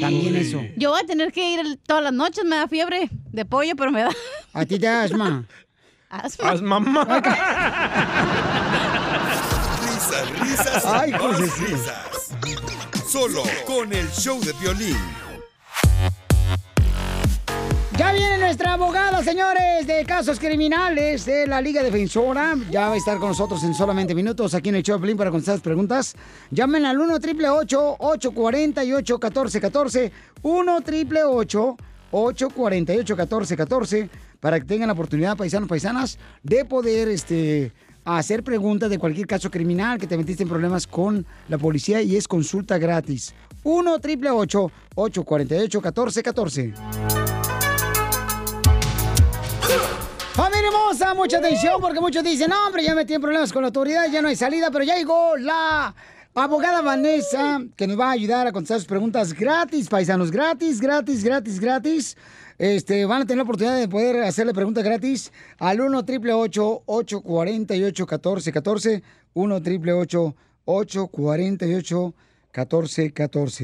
También 0.00 0.36
eso. 0.36 0.60
Yo 0.76 0.90
voy 0.90 1.00
a 1.02 1.06
tener 1.06 1.32
que 1.32 1.54
ir 1.54 1.78
todas 1.86 2.04
las 2.04 2.12
noches, 2.12 2.44
me 2.44 2.56
da 2.56 2.68
fiebre 2.68 3.08
de 3.32 3.44
pollo, 3.46 3.74
pero 3.74 3.90
me 3.90 4.02
da 4.02 4.10
A 4.52 4.64
ti 4.66 4.78
te 4.78 4.86
da 4.86 5.02
asma. 5.02 5.46
asma. 6.10 6.50
Haz 6.50 6.60
mamá. 6.62 7.04
Risas, 9.82 10.40
risas, 10.40 10.84
Ay, 10.84 11.12
más 11.12 11.38
risas. 11.58 12.34
Solo 13.08 13.42
con 13.66 13.92
el 13.92 14.08
show 14.10 14.40
de 14.40 14.52
violín. 14.60 14.96
Ya 18.00 18.12
viene 18.12 18.38
nuestra 18.38 18.72
abogada, 18.72 19.22
señores, 19.22 19.86
de 19.86 20.06
casos 20.06 20.40
criminales 20.40 21.26
de 21.26 21.46
la 21.46 21.60
Liga 21.60 21.82
Defensora. 21.82 22.56
Ya 22.70 22.88
va 22.88 22.94
a 22.94 22.96
estar 22.96 23.18
con 23.18 23.28
nosotros 23.28 23.62
en 23.62 23.74
solamente 23.74 24.14
minutos 24.14 24.54
aquí 24.54 24.70
en 24.70 24.76
el 24.76 24.82
Pelín 24.82 25.18
para 25.18 25.30
contestar 25.30 25.56
las 25.56 25.62
preguntas. 25.62 26.16
Llamen 26.50 26.86
al 26.86 26.98
1 26.98 27.16
888 27.16 27.96
848 27.98 29.14
1414 29.16 30.12
1 30.40 30.76
888 30.76 31.76
848 32.10 33.16
1414 33.16 34.08
para 34.40 34.58
que 34.58 34.64
tengan 34.64 34.86
la 34.86 34.94
oportunidad, 34.94 35.36
paisanos, 35.36 35.68
paisanas, 35.68 36.18
de 36.42 36.64
poder 36.64 37.08
este, 37.08 37.70
hacer 38.06 38.42
preguntas 38.42 38.88
de 38.88 38.98
cualquier 38.98 39.26
caso 39.26 39.50
criminal 39.50 39.98
que 39.98 40.06
te 40.06 40.16
metiste 40.16 40.42
en 40.42 40.48
problemas 40.48 40.86
con 40.86 41.26
la 41.50 41.58
policía 41.58 42.00
y 42.00 42.16
es 42.16 42.26
consulta 42.26 42.78
gratis. 42.78 43.34
1 43.62 43.92
888 43.92 44.72
848 44.94 45.80
1414 45.82 47.19
Familia 50.40 50.68
hermosa, 50.68 51.12
mucha 51.12 51.36
atención 51.36 51.78
porque 51.82 52.00
muchos 52.00 52.24
dicen, 52.24 52.48
no, 52.48 52.66
hombre, 52.66 52.82
ya 52.82 52.94
metí 52.94 53.12
en 53.12 53.20
problemas 53.20 53.52
con 53.52 53.60
la 53.60 53.66
autoridad, 53.66 54.10
ya 54.10 54.22
no 54.22 54.28
hay 54.28 54.36
salida, 54.36 54.70
pero 54.70 54.86
ya 54.86 54.96
llegó 54.96 55.36
la 55.36 55.94
abogada 56.34 56.80
Vanessa 56.80 57.60
que 57.76 57.86
nos 57.86 58.00
va 58.00 58.06
a 58.08 58.12
ayudar 58.12 58.46
a 58.46 58.52
contestar 58.52 58.78
sus 58.78 58.86
preguntas 58.86 59.34
gratis, 59.34 59.86
paisanos, 59.90 60.30
gratis, 60.30 60.80
gratis, 60.80 61.22
gratis, 61.22 61.60
gratis. 61.60 62.16
Este, 62.56 63.04
van 63.04 63.20
a 63.20 63.26
tener 63.26 63.36
la 63.36 63.42
oportunidad 63.42 63.78
de 63.78 63.86
poder 63.86 64.22
hacerle 64.22 64.54
preguntas 64.54 64.82
gratis 64.82 65.30
al 65.58 65.78
1 65.78 65.98
888 65.98 66.84
848 66.86 68.06
1414 68.06 69.02
1 69.34 69.54
888 69.56 70.36
848 70.64 72.14
1414. 72.14 72.29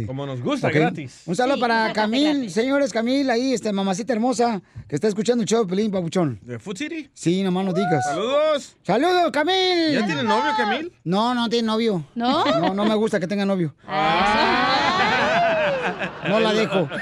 Como 0.07 0.27
nos 0.27 0.41
gusta, 0.41 0.71
gratis. 0.71 1.23
Un 1.27 1.35
saludo 1.35 1.57
Sí, 1.57 1.61
para 1.61 1.93
Camil, 1.93 2.35
gratis. 2.37 2.53
señores, 2.53 2.93
Camil, 2.93 3.29
ahí, 3.31 3.53
este, 3.53 3.73
mamacita 3.73 4.13
hermosa, 4.13 4.63
que 4.89 4.95
está 4.95 5.09
escuchando 5.09 5.43
el 5.43 5.49
show 5.49 5.65
de 5.65 5.71
Pelín, 5.71 5.91
papuchón. 5.91 6.39
¿De 6.43 6.59
Food 6.59 6.77
City? 6.77 7.11
Sí, 7.13 7.43
nomás 7.43 7.65
no 7.65 7.73
digas. 7.73 8.05
¡Saludos! 8.05 8.77
¡Saludos, 8.85 9.31
Camil! 9.33 9.93
¿Ya 9.93 10.07
tiene 10.07 10.23
novio, 10.23 10.53
Camil? 10.57 10.93
No, 11.05 11.35
no 11.35 11.49
tiene 11.49 11.67
novio. 11.67 12.05
¿No? 12.15 12.45
No, 12.45 12.75
no 12.75 12.85
me 12.85 12.95
gusta 12.95 13.19
que 13.19 13.27
tenga 13.27 13.45
novio. 13.45 13.75
No 16.29 16.41
la 16.41 16.53
dejo. 16.53 16.89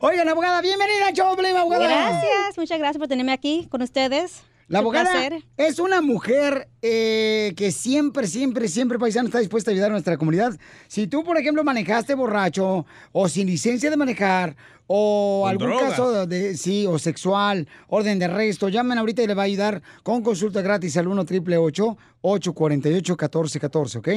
Oigan, 0.00 0.28
abogada, 0.28 0.60
bienvenida 0.60 1.08
al 1.08 1.14
show, 1.14 1.30
de 1.30 1.36
Pelín, 1.42 1.56
abogada. 1.56 1.86
Gracias, 1.86 2.56
muchas 2.56 2.78
gracias 2.78 2.98
por 2.98 3.08
tenerme 3.08 3.32
aquí 3.32 3.66
con 3.70 3.82
ustedes. 3.82 4.42
La 4.70 4.78
abogada 4.78 5.10
placer. 5.10 5.44
es 5.56 5.80
una 5.80 6.00
mujer 6.00 6.68
eh, 6.80 7.52
que 7.56 7.72
siempre, 7.72 8.28
siempre, 8.28 8.68
siempre, 8.68 9.00
paisano, 9.00 9.26
está 9.26 9.40
dispuesta 9.40 9.72
a 9.72 9.72
ayudar 9.72 9.90
a 9.90 9.94
nuestra 9.94 10.16
comunidad. 10.16 10.56
Si 10.86 11.08
tú, 11.08 11.24
por 11.24 11.36
ejemplo, 11.36 11.64
manejaste 11.64 12.14
borracho 12.14 12.86
o 13.10 13.28
sin 13.28 13.48
licencia 13.48 13.90
de 13.90 13.96
manejar 13.96 14.54
o 14.86 15.40
Con 15.42 15.50
algún 15.50 15.66
drogas. 15.70 15.90
caso 15.90 16.24
de, 16.24 16.56
sí, 16.56 16.86
o 16.86 17.00
sexual, 17.00 17.66
orden 17.88 18.20
de 18.20 18.26
arresto, 18.26 18.68
llamen 18.68 18.96
ahorita 18.98 19.24
y 19.24 19.26
le 19.26 19.34
va 19.34 19.42
a 19.42 19.46
ayudar 19.46 19.82
con 20.04 20.22
consulta 20.22 20.62
gratis 20.62 20.96
al 20.96 21.08
1 21.08 21.22
888 21.22 21.98
848 22.20 23.12
1414 23.14 23.98
¿ok? 23.98 24.08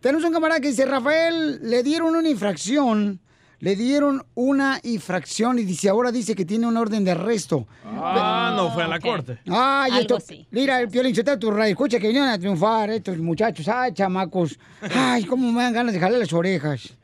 Tenemos 0.00 0.24
un 0.24 0.32
camarada 0.32 0.60
que 0.60 0.68
dice, 0.68 0.86
Rafael, 0.86 1.60
le 1.68 1.82
dieron 1.82 2.14
una 2.14 2.28
infracción. 2.30 3.20
Le 3.60 3.76
dieron 3.76 4.24
una 4.34 4.80
infracción 4.84 5.58
y 5.58 5.64
dice, 5.64 5.90
ahora 5.90 6.10
dice 6.10 6.34
que 6.34 6.46
tiene 6.46 6.66
una 6.66 6.80
orden 6.80 7.04
de 7.04 7.10
arresto. 7.10 7.66
Ah, 7.84 8.54
no 8.56 8.70
fue 8.72 8.84
a 8.84 8.88
la 8.88 8.98
corte. 8.98 9.38
Ay, 9.50 9.92
Algo 9.92 10.16
esto, 10.16 10.34
mira, 10.50 10.80
el 10.80 10.88
Piolín, 10.88 11.14
se 11.14 11.22
tu 11.36 11.50
radio, 11.50 11.72
escucha 11.72 11.98
que 11.98 12.06
vinieron 12.06 12.30
a 12.30 12.38
triunfar 12.38 12.88
estos 12.88 13.18
muchachos, 13.18 13.68
ay, 13.68 13.92
chamacos, 13.92 14.58
ay, 14.94 15.24
cómo 15.24 15.52
me 15.52 15.62
dan 15.62 15.74
ganas 15.74 15.92
de 15.92 16.00
jalar 16.00 16.18
las 16.18 16.32
orejas. 16.32 16.96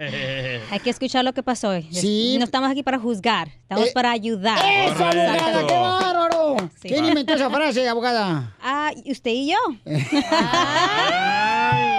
Hay 0.70 0.80
que 0.82 0.90
escuchar 0.90 1.24
lo 1.24 1.34
que 1.34 1.42
pasó. 1.42 1.68
hoy. 1.68 1.86
Sí. 1.92 2.36
No 2.38 2.44
estamos 2.44 2.70
aquí 2.70 2.82
para 2.82 2.98
juzgar, 2.98 3.48
estamos 3.48 3.88
Eh, 3.88 3.92
para 3.92 4.10
ayudar. 4.10 4.58
¡Eso, 4.58 5.04
abogada, 5.04 5.66
qué 5.66 5.74
bárbaro! 5.74 6.56
Sí. 6.80 6.88
¿Quién 6.88 7.04
inventó 7.04 7.34
esa 7.34 7.50
frase, 7.50 7.86
abogada? 7.88 8.54
Ah, 8.62 8.92
¿y 9.04 9.12
usted 9.12 9.30
y 9.30 9.50
yo. 9.50 9.56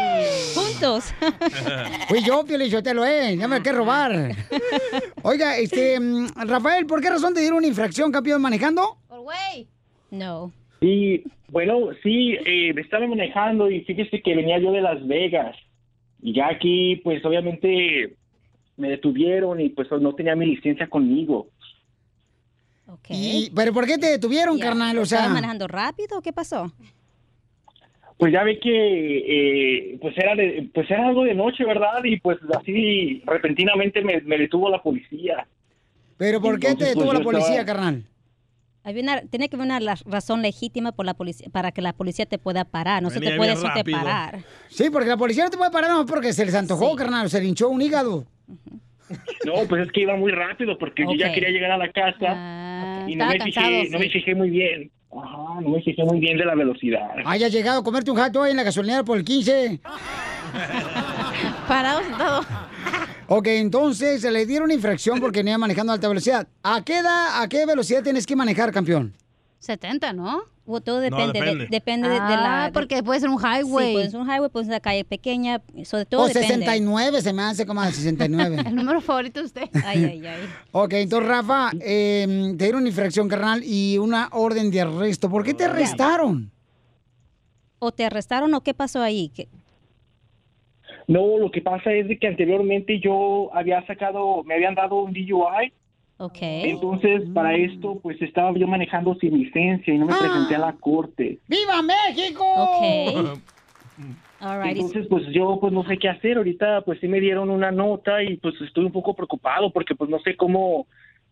Fui 2.08 2.24
yo, 2.24 2.46
yo 2.46 2.84
te 2.84 2.94
lo 2.94 3.06
he, 3.06 3.36
ya 3.38 3.48
me 3.48 3.62
que 3.62 3.72
robar. 3.72 4.36
Oiga, 5.24 5.58
este, 5.58 6.00
mm, 6.00 6.28
Rafael, 6.48 6.86
¿por 6.86 7.02
qué 7.02 7.10
razón 7.10 7.34
te 7.34 7.40
dieron 7.42 7.58
una 7.58 7.68
infracción, 7.68 8.12
campeón, 8.12 8.42
manejando? 8.42 8.98
No. 10.12 10.52
Sí, 10.80 11.24
bueno, 11.50 11.90
sí, 12.04 12.34
eh, 12.46 12.74
estaba 12.78 13.08
manejando 13.08 13.70
y 13.70 13.82
fíjese 13.82 14.22
que 14.22 14.36
venía 14.36 14.60
yo 14.60 14.72
de 14.72 14.82
Las 14.82 15.06
Vegas. 15.08 15.56
Y 16.22 16.34
ya 16.34 16.48
aquí, 16.50 16.98
pues 17.04 17.24
obviamente 17.26 18.16
me 18.78 18.90
detuvieron 18.90 19.60
y 19.60 19.70
pues 19.70 19.88
no 19.92 20.14
tenía 20.14 20.36
mi 20.36 20.46
licencia 20.46 20.88
conmigo. 20.88 21.48
Y- 23.10 23.52
¿Pero 23.56 23.74
por 23.74 23.86
qué 23.86 23.98
te 23.98 24.08
detuvieron, 24.08 24.58
carnal? 24.60 24.98
O 24.98 25.06
sea, 25.06 25.20
¿Estabas 25.20 25.34
manejando 25.36 25.68
rápido 25.68 26.20
o 26.20 26.22
qué 26.22 26.32
pasó? 26.32 26.72
Pues 28.18 28.34
ya 28.34 28.44
ve 28.44 28.60
que 28.60 28.72
eh, 29.94 29.98
pues 30.02 30.18
era 30.18 30.36
de- 30.36 30.70
pues 30.74 30.90
era 30.90 31.08
algo 31.08 31.24
de 31.24 31.36
noche, 31.36 31.64
¿verdad? 31.66 32.04
Y 32.04 32.20
pues 32.20 32.38
así 32.60 33.22
repentinamente 33.26 34.02
me, 34.02 34.22
me 34.22 34.38
detuvo 34.40 34.70
la 34.70 34.82
policía. 34.82 35.48
¿Pero 36.18 36.42
por 36.42 36.56
qué 36.56 36.68
te 36.68 36.72
Entonces, 36.72 36.96
detuvo 36.96 37.06
pues, 37.12 37.20
la 37.20 37.24
policía, 37.24 37.60
estaba- 37.62 37.66
carnal? 37.66 38.04
Había 38.84 39.04
una, 39.04 39.22
tiene 39.24 39.50
que 39.50 39.58
haber 39.58 39.66
una 39.68 39.96
razón 40.06 40.42
legítima 40.42 40.94
por 40.94 41.06
la 41.06 41.14
policía, 41.14 41.50
para 41.52 41.72
que 41.74 41.82
la 41.82 41.92
policía 41.94 42.26
te 42.26 42.38
pueda 42.38 42.64
parar. 42.64 43.04
No 43.04 43.10
se 43.10 43.20
te 43.20 43.36
puede 43.36 43.52
eso 43.52 43.68
te 43.76 43.84
parar. 43.84 44.40
Sí, 44.70 44.86
porque 44.90 45.10
la 45.10 45.18
policía 45.18 45.44
no 45.44 45.50
te 45.50 45.58
puede 45.58 45.72
parar 45.72 45.92
no 45.92 46.06
porque 46.06 46.32
se 46.32 46.46
les 46.46 46.56
antojó, 46.56 46.96
carnal, 46.96 47.30
se 47.30 47.42
le 47.42 47.48
hinchó 47.50 47.68
un 47.70 47.82
hígado. 47.82 48.26
No, 49.46 49.54
pues 49.68 49.86
es 49.86 49.92
que 49.92 50.02
iba 50.02 50.16
muy 50.16 50.32
rápido 50.32 50.78
porque 50.78 51.04
yo 51.04 51.14
ya 51.16 51.34
quería 51.34 51.50
llegar 51.50 51.72
a 51.72 51.78
la 51.78 51.92
casa 51.92 53.06
y 53.08 53.16
no 53.16 53.28
me, 53.28 53.38
cansado, 53.38 53.68
fijé, 53.68 53.90
no 53.90 54.00
me 54.00 54.10
fijé 54.10 54.36
muy 54.36 54.50
bien. 54.50 54.90
Ajá, 55.12 55.62
no 55.62 55.70
me 55.70 55.82
fijé 55.82 56.04
muy 56.04 56.20
bien 56.20 56.38
de 56.38 56.46
la 56.46 56.56
velocidad. 56.56 57.02
Haya 57.26 57.48
llegado 57.48 57.80
a 57.80 57.84
comerte 57.84 58.12
un 58.12 58.18
jato 58.18 58.44
ahí 58.44 58.52
en 58.52 58.58
la 58.58 58.64
gasolinera 58.64 59.04
por 59.04 59.18
el 59.18 59.24
15. 59.24 59.80
Parado 61.68 62.02
sentado. 62.04 62.42
Ok, 63.28 63.48
entonces 63.48 64.22
se 64.22 64.32
le 64.32 64.46
dieron 64.46 64.72
infracción 64.72 65.20
porque 65.20 65.40
venía 65.40 65.58
manejando 65.58 65.92
a 65.92 65.96
alta 65.96 66.08
velocidad. 66.08 66.48
¿A 66.64 66.84
qué 66.84 67.00
edad, 67.00 67.42
a 67.42 67.48
qué 67.50 67.66
velocidad 67.66 68.04
tienes 68.04 68.26
que 68.26 68.36
manejar, 68.36 68.72
campeón? 68.72 69.14
70, 69.60 70.14
¿no? 70.14 70.44
O 70.70 70.82
todo 70.82 71.00
depende, 71.00 71.32
de- 71.32 71.40
depende. 71.46 71.68
depende, 71.72 72.10
de, 72.10 72.16
de 72.16 72.20
Ah, 72.22 72.66
la... 72.66 72.72
porque 72.74 73.02
puede 73.02 73.22
ser 73.22 73.30
un 73.30 73.40
highway. 73.40 73.88
Sí, 73.88 73.94
puede 73.94 74.10
ser 74.12 74.20
un 74.20 74.28
highway, 74.30 74.50
puede 74.50 74.66
ser 74.66 74.72
una 74.74 74.80
calle 74.82 75.06
pequeña, 75.06 75.62
sobre 75.86 76.06
todo 76.06 76.24
O 76.24 76.28
depende. 76.28 76.48
69, 76.48 77.22
se 77.22 77.32
me 77.32 77.42
hace 77.44 77.66
como 77.66 77.80
a 77.80 77.90
69. 77.90 78.58
El 78.68 78.76
número 78.76 79.00
favorito 79.00 79.40
de 79.40 79.46
usted. 79.46 79.70
Ay, 79.86 80.04
ay, 80.04 80.28
ay. 80.28 80.42
Ok, 80.74 80.92
entonces, 80.94 81.28
Rafa, 81.30 81.72
eh, 81.80 82.54
te 82.58 82.66
dieron 82.66 82.86
infracción, 82.86 83.30
carnal, 83.30 83.62
y 83.64 83.98
una 83.98 84.28
orden 84.34 84.70
de 84.70 84.82
arresto. 84.82 85.30
¿Por 85.30 85.46
qué 85.46 85.54
te 85.54 85.64
arrestaron? 85.64 86.52
¿O 87.80 87.92
te 87.94 88.04
arrestaron 88.04 88.54
o 88.54 88.60
qué 88.62 88.74
pasó 88.74 89.02
ahí? 89.02 89.30
¿Qué- 89.34 89.48
No, 91.08 91.38
lo 91.38 91.50
que 91.50 91.62
pasa 91.62 91.94
es 91.94 92.10
de 92.10 92.20
que 92.20 92.28
anteriormente 92.28 93.00
yo 93.00 93.50
había 93.54 93.86
sacado, 93.88 94.44
me 94.44 94.56
habían 94.56 94.76
dado 94.76 94.96
un 94.96 95.14
DUI. 95.14 95.72
Ok. 96.20 96.38
Entonces, 96.42 97.24
para 97.34 97.56
esto, 97.56 98.00
pues 98.02 98.20
estaba 98.22 98.52
yo 98.58 98.68
manejando 98.68 99.16
sin 99.16 99.38
licencia 99.38 99.94
y 99.94 99.98
no 99.98 100.08
me 100.08 100.14
Ah. 100.14 100.18
presenté 100.20 100.56
a 100.56 100.60
la 100.60 100.74
corte. 100.74 101.40
¡Viva 101.48 101.82
México! 101.84 102.44
Ok. 102.44 103.40
Alrighty. 104.40 104.80
Entonces, 104.80 105.08
pues 105.10 105.24
yo 105.34 105.58
pues 105.60 105.74
no 105.74 105.84
sé 105.88 105.98
qué 105.98 106.10
hacer. 106.10 106.38
Ahorita 106.38 106.82
pues 106.82 107.00
sí 107.00 107.08
me 107.08 107.20
dieron 107.20 107.50
una 107.50 107.72
nota 107.72 108.22
y 108.24 108.38
pues 108.38 108.54
estoy 108.62 108.86
un 108.86 108.92
poco 108.92 109.16
preocupado 109.16 109.72
porque 109.72 109.96
pues 109.96 110.10
no 110.10 110.20
sé 110.20 110.36
cómo, 110.36 110.86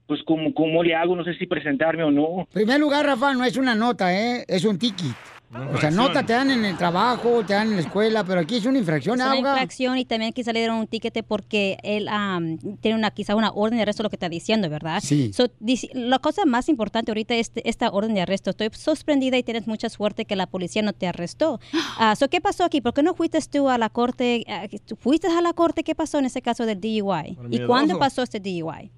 pues 0.07 0.21
cómo, 0.23 0.53
cómo 0.53 0.83
le 0.83 0.95
hago, 0.95 1.15
no 1.15 1.23
sé 1.23 1.35
si 1.35 1.45
presentarme 1.45 2.03
o 2.03 2.11
no. 2.11 2.39
En 2.39 2.45
primer 2.53 2.79
lugar, 2.79 3.05
Rafa, 3.05 3.33
no 3.33 3.43
es 3.43 3.57
una 3.57 3.75
nota, 3.75 4.13
¿eh? 4.13 4.43
Es 4.47 4.65
un 4.65 4.77
ticket. 4.79 5.15
O 5.53 5.77
sea, 5.77 5.89
nota 5.91 6.25
te 6.25 6.33
dan 6.33 6.51
en 6.51 6.65
el 6.65 6.77
trabajo, 6.77 7.43
te 7.45 7.53
dan 7.53 7.69
en 7.69 7.75
la 7.75 7.81
escuela, 7.81 8.23
pero 8.25 8.41
aquí 8.41 8.57
es 8.57 8.65
una 8.65 8.77
infracción, 8.77 9.19
Es 9.19 9.25
una 9.25 9.37
infracción 9.37 9.97
y 9.97 10.03
también 10.05 10.33
quizá 10.33 10.51
le 10.51 10.59
dieron 10.59 10.77
un 10.77 10.87
tiquete 10.87 11.23
porque 11.23 11.77
él 11.83 12.07
am, 12.09 12.57
tiene 12.81 12.97
una 12.97 13.11
quizá 13.11 13.35
una 13.35 13.51
orden 13.51 13.77
de 13.77 13.83
arresto, 13.83 14.03
lo 14.03 14.09
que 14.09 14.15
está 14.17 14.27
diciendo, 14.27 14.69
¿verdad? 14.69 14.99
Sí. 15.01 15.31
So, 15.33 15.49
dice- 15.59 15.89
la 15.93 16.19
cosa 16.19 16.45
más 16.45 16.67
importante 16.67 17.11
ahorita 17.11 17.35
es 17.35 17.47
este- 17.47 17.69
esta 17.69 17.89
orden 17.89 18.13
de 18.15 18.21
arresto. 18.21 18.49
Estoy 18.49 18.69
sorprendida 18.73 19.37
y 19.37 19.43
tienes 19.43 19.65
mucha 19.67 19.87
suerte 19.89 20.25
que 20.25 20.35
la 20.35 20.47
policía 20.47 20.81
no 20.81 20.93
te 20.93 21.07
arrestó. 21.07 21.59
Ah, 21.97 22.15
so, 22.17 22.27
¿Qué 22.27 22.41
pasó 22.41 22.65
aquí? 22.65 22.81
¿Por 22.81 22.93
qué 22.93 23.03
no 23.03 23.13
fuiste 23.13 23.39
tú 23.49 23.69
a 23.69 23.77
la 23.77 23.89
corte? 23.89 24.45
¿tú 24.85 24.95
¿Fuiste 24.97 25.27
a 25.27 25.41
la 25.41 25.53
corte? 25.53 25.83
¿Qué 25.83 25.95
pasó 25.95 26.19
en 26.19 26.25
ese 26.25 26.41
caso 26.41 26.65
del 26.65 26.81
DUI? 26.81 27.37
¿Y 27.49 27.59
cuándo 27.65 27.97
pasó 27.99 28.23
este 28.23 28.39
DUI? 28.41 28.91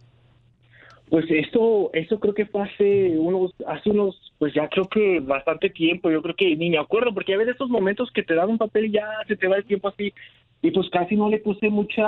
Pues 1.09 1.25
esto, 1.29 1.89
esto 1.93 2.19
creo 2.19 2.33
que 2.33 2.45
fue 2.47 2.63
hace 2.63 3.17
unos, 3.17 3.53
hace 3.65 3.91
unos, 3.91 4.33
pues 4.39 4.53
ya 4.53 4.67
creo 4.67 4.89
que 4.89 5.21
bastante 5.21 5.69
tiempo, 5.69 6.11
yo 6.11 6.21
creo 6.21 6.35
que 6.35 6.53
ni 6.57 6.69
me 6.69 6.77
acuerdo, 6.77 7.13
porque 7.13 7.33
a 7.33 7.37
veces 7.37 7.55
esos 7.55 7.69
momentos 7.69 8.11
que 8.11 8.23
te 8.23 8.35
dan 8.35 8.49
un 8.49 8.57
papel 8.57 8.87
y 8.87 8.91
ya 8.91 9.07
se 9.25 9.37
te 9.37 9.47
va 9.47 9.55
el 9.55 9.65
tiempo 9.65 9.87
así, 9.87 10.13
y 10.61 10.71
pues 10.71 10.89
casi 10.89 11.15
no 11.15 11.29
le 11.29 11.39
puse 11.39 11.69
mucha, 11.69 12.03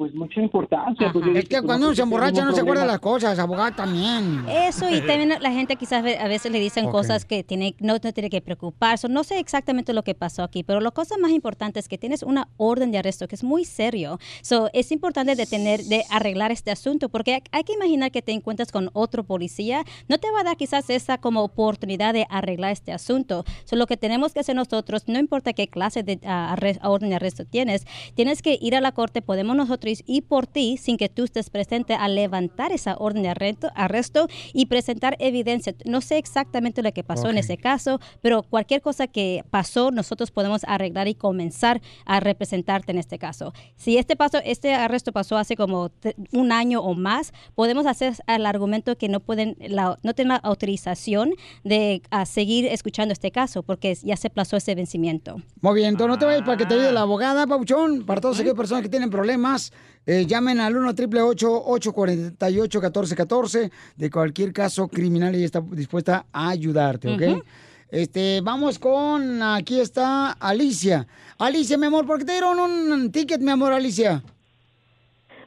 pues 0.00 0.14
mucha 0.14 0.40
importancia. 0.40 1.12
pues, 1.12 1.26
Es 1.36 1.44
que 1.44 1.56
pues, 1.58 1.62
cuando 1.66 1.88
uno 1.88 1.94
se 1.94 2.00
emborracha 2.00 2.42
no 2.42 2.54
se 2.54 2.62
acuerda 2.62 2.86
las 2.86 3.00
cosas, 3.00 3.38
abogado 3.38 3.72
también. 3.76 4.46
Eso 4.48 4.88
y 4.88 5.00
también 5.06 5.34
la 5.38 5.52
gente 5.52 5.76
quizás 5.76 6.02
a 6.18 6.26
veces 6.26 6.50
le 6.50 6.58
dicen 6.58 6.90
cosas 6.90 7.26
que 7.26 7.44
tiene, 7.44 7.74
no, 7.80 7.96
no 8.02 8.12
tiene 8.14 8.30
que 8.30 8.40
preocuparse. 8.40 9.10
No 9.10 9.24
sé 9.24 9.38
exactamente 9.38 9.92
lo 9.92 10.02
que 10.02 10.14
pasó 10.14 10.42
aquí, 10.42 10.62
pero 10.62 10.80
la 10.80 10.90
cosa 10.90 11.16
más 11.18 11.32
importante 11.32 11.78
es 11.80 11.86
que 11.86 11.98
tienes 11.98 12.22
una 12.22 12.48
orden 12.56 12.90
de 12.92 12.96
arresto 12.96 13.28
que 13.28 13.34
es 13.34 13.44
muy 13.44 13.66
serio. 13.66 14.18
So, 14.40 14.70
es 14.72 14.90
importante 14.90 15.34
de 15.36 15.44
tener, 15.44 15.82
de 15.84 16.02
arreglar 16.08 16.50
este 16.50 16.70
asunto 16.70 17.10
porque 17.10 17.34
hay, 17.34 17.42
hay 17.52 17.64
que 17.64 17.74
imaginar 17.74 18.10
que 18.10 18.22
te 18.22 18.32
encuentras 18.32 18.72
con 18.72 18.88
otro 18.94 19.22
policía. 19.24 19.84
No 20.08 20.16
te 20.16 20.30
va 20.30 20.40
a 20.40 20.44
dar 20.44 20.56
quizás 20.56 20.88
esa 20.88 21.18
como 21.18 21.42
oportunidad 21.42 22.14
de 22.14 22.26
arreglar 22.30 22.72
este 22.72 22.92
asunto. 22.94 23.44
So, 23.66 23.76
lo 23.76 23.86
que 23.86 23.98
tenemos 23.98 24.32
que 24.32 24.40
hacer 24.40 24.56
nosotros, 24.56 25.02
no 25.08 25.18
importa 25.18 25.52
qué 25.52 25.68
clase 25.68 26.02
de 26.02 26.18
arre- 26.22 26.78
orden 26.82 27.10
de 27.10 27.16
arresto 27.16 27.44
tienes, 27.44 27.84
tienes 28.14 28.40
que 28.40 28.56
ir 28.58 28.74
a 28.74 28.80
la 28.80 28.92
corte, 28.92 29.20
podemos 29.20 29.54
nosotros 29.56 29.89
ir 30.06 30.24
por 30.24 30.46
ti 30.46 30.76
sin 30.76 30.96
que 30.96 31.08
tú 31.08 31.24
estés 31.24 31.50
presente 31.50 31.94
a 31.94 32.08
levantar 32.08 32.72
esa 32.72 32.96
orden 32.96 33.22
de 33.22 33.28
arresto, 33.30 33.70
arresto 33.74 34.26
y 34.52 34.66
presentar 34.66 35.16
evidencia. 35.18 35.74
No 35.84 36.00
sé 36.00 36.18
exactamente 36.18 36.82
lo 36.82 36.92
que 36.92 37.04
pasó 37.04 37.28
en 37.30 37.38
ese 37.38 37.56
caso, 37.56 38.00
pero 38.22 38.42
cualquier 38.42 38.80
cosa 38.80 39.06
que 39.06 39.44
pasó, 39.50 39.90
nosotros 39.90 40.30
podemos 40.30 40.62
arreglar 40.66 41.08
y 41.08 41.14
comenzar 41.14 41.80
a 42.06 42.20
representarte 42.20 42.92
en 42.92 42.98
este 42.98 43.18
caso. 43.18 43.52
Si 43.76 43.96
este 43.96 44.16
paso, 44.16 44.38
este 44.44 44.74
arresto 44.74 45.12
pasó 45.12 45.36
hace 45.36 45.56
como 45.56 45.90
un 46.32 46.52
año 46.52 46.80
o 46.80 46.94
más, 46.94 47.32
podemos 47.54 47.86
hacer 47.86 48.14
el 48.26 48.46
argumento 48.46 48.96
que 48.96 49.08
no 49.08 49.20
pueden, 49.20 49.56
la- 49.60 49.98
no 50.02 50.14
tienen 50.14 50.30
la 50.34 50.36
autorización 50.36 51.32
de 51.64 52.02
ah, 52.10 52.26
seguir 52.26 52.66
escuchando 52.66 53.12
este 53.12 53.30
caso 53.30 53.62
porque 53.62 53.94
ya 54.02 54.16
se 54.16 54.30
plazó 54.30 54.56
ese 54.56 54.74
vencimiento. 54.74 55.40
Muy 55.60 55.74
bien, 55.74 55.88
entonces 55.90 56.08
no 56.08 56.18
te 56.18 56.24
vayas 56.26 56.42
para 56.42 56.56
que 56.56 56.66
te 56.66 56.74
Ah. 56.74 56.76
ayude 56.78 56.92
la 56.92 57.00
abogada, 57.02 57.46
Pauchón. 57.46 58.04
Para 58.04 58.20
todas 58.20 58.38
aquellas 58.38 58.56
personas 58.56 58.82
que 58.82 58.88
tienen 58.88 59.10
problemas, 59.10 59.72
eh, 60.06 60.26
llamen 60.26 60.60
al 60.60 60.76
1 60.76 60.88
888 60.90 61.62
848 61.66 62.80
1414 62.80 63.70
De 63.96 64.10
cualquier 64.10 64.52
caso 64.52 64.88
criminal, 64.88 65.34
ella 65.34 65.44
está 65.44 65.60
dispuesta 65.60 66.26
a 66.32 66.50
ayudarte, 66.50 67.14
¿ok? 67.14 67.44
Este, 67.90 68.40
vamos 68.40 68.78
con, 68.78 69.42
aquí 69.42 69.80
está 69.80 70.32
Alicia. 70.32 71.06
Alicia, 71.38 71.76
mi 71.76 71.86
amor, 71.86 72.06
¿por 72.06 72.18
qué 72.18 72.24
te 72.24 72.32
dieron 72.32 72.58
un 72.58 73.10
ticket, 73.10 73.40
mi 73.40 73.50
amor, 73.50 73.72
Alicia? 73.72 74.22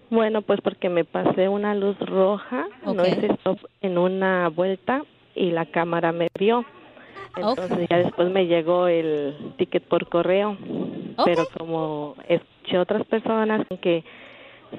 Bueno, 0.09 0.41
pues 0.41 0.59
porque 0.61 0.89
me 0.89 1.05
pasé 1.05 1.47
una 1.47 1.73
luz 1.73 1.97
roja, 1.99 2.67
no 2.85 3.05
hice 3.05 3.27
stop 3.33 3.57
en 3.81 3.97
una 3.97 4.49
vuelta 4.49 5.01
y 5.33 5.51
la 5.51 5.65
cámara 5.65 6.11
me 6.11 6.27
vio. 6.37 6.65
Entonces 7.35 7.87
ya 7.89 7.97
después 7.97 8.29
me 8.29 8.45
llegó 8.45 8.87
el 8.87 9.55
ticket 9.57 9.83
por 9.87 10.07
correo, 10.09 10.55
pero 11.25 11.47
como 11.57 12.15
escuché 12.27 12.77
otras 12.77 13.07
personas 13.07 13.65
que 13.81 14.03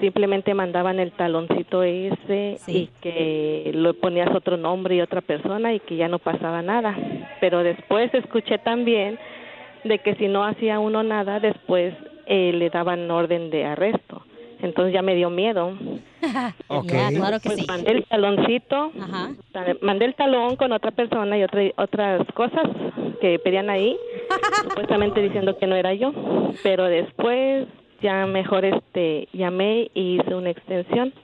simplemente 0.01 0.55
mandaban 0.55 0.99
el 1.01 1.13
taloncito 1.13 1.83
ese 1.83 2.59
y 2.67 2.89
que 3.01 3.71
lo 3.75 3.95
ponías 3.95 4.35
otro 4.35 4.57
nombre 4.57 4.97
y 4.97 5.01
otra 5.01 5.21
persona 5.21 5.73
y 5.75 5.81
que 5.81 5.97
ya 5.97 6.09
no 6.09 6.19
pasaba 6.19 6.63
nada. 6.63 6.97
Pero 7.41 7.63
después 7.63 8.13
escuché 8.15 8.59
también 8.59 9.19
de 9.85 9.99
que 9.99 10.15
si 10.17 10.29
no 10.29 10.45
hacía 10.45 10.79
uno 10.81 11.03
nada, 11.03 11.41
después 11.41 11.95
eh, 12.27 12.53
le 12.55 12.71
daban 12.71 13.11
orden 13.11 13.51
de 13.51 13.65
arresto. 13.65 14.23
Entonces 14.63 14.95
ya 14.95 15.03
me 15.03 15.15
dio 15.15 15.29
miedo. 15.31 15.73
Claro 17.19 17.39
que 17.41 17.49
Pues 17.51 17.61
sí. 17.61 17.67
Mandé 17.69 17.91
el 17.93 18.05
taloncito, 18.05 18.93
ta- 19.53 19.77
mandé 19.83 20.07
el 20.07 20.15
talón 20.15 20.57
con 20.57 20.73
otra 20.73 20.91
persona 20.91 21.37
y 21.37 21.43
otra, 21.43 21.63
otras 21.77 22.27
cosas 22.33 22.65
que 23.21 23.39
pedían 23.39 23.69
ahí, 23.69 23.97
supuestamente 24.63 25.21
diciendo 25.21 25.59
que 25.59 25.67
no 25.67 25.77
era 25.77 25.93
yo. 25.93 26.13
Pero 26.63 26.85
después 26.85 27.67
ya 28.05 28.27
mejor 28.27 28.67
este 28.67 29.29
llamé 29.33 29.91
y 29.95 30.21
hice 30.21 30.35
una 30.35 30.51
extensión 30.51 31.15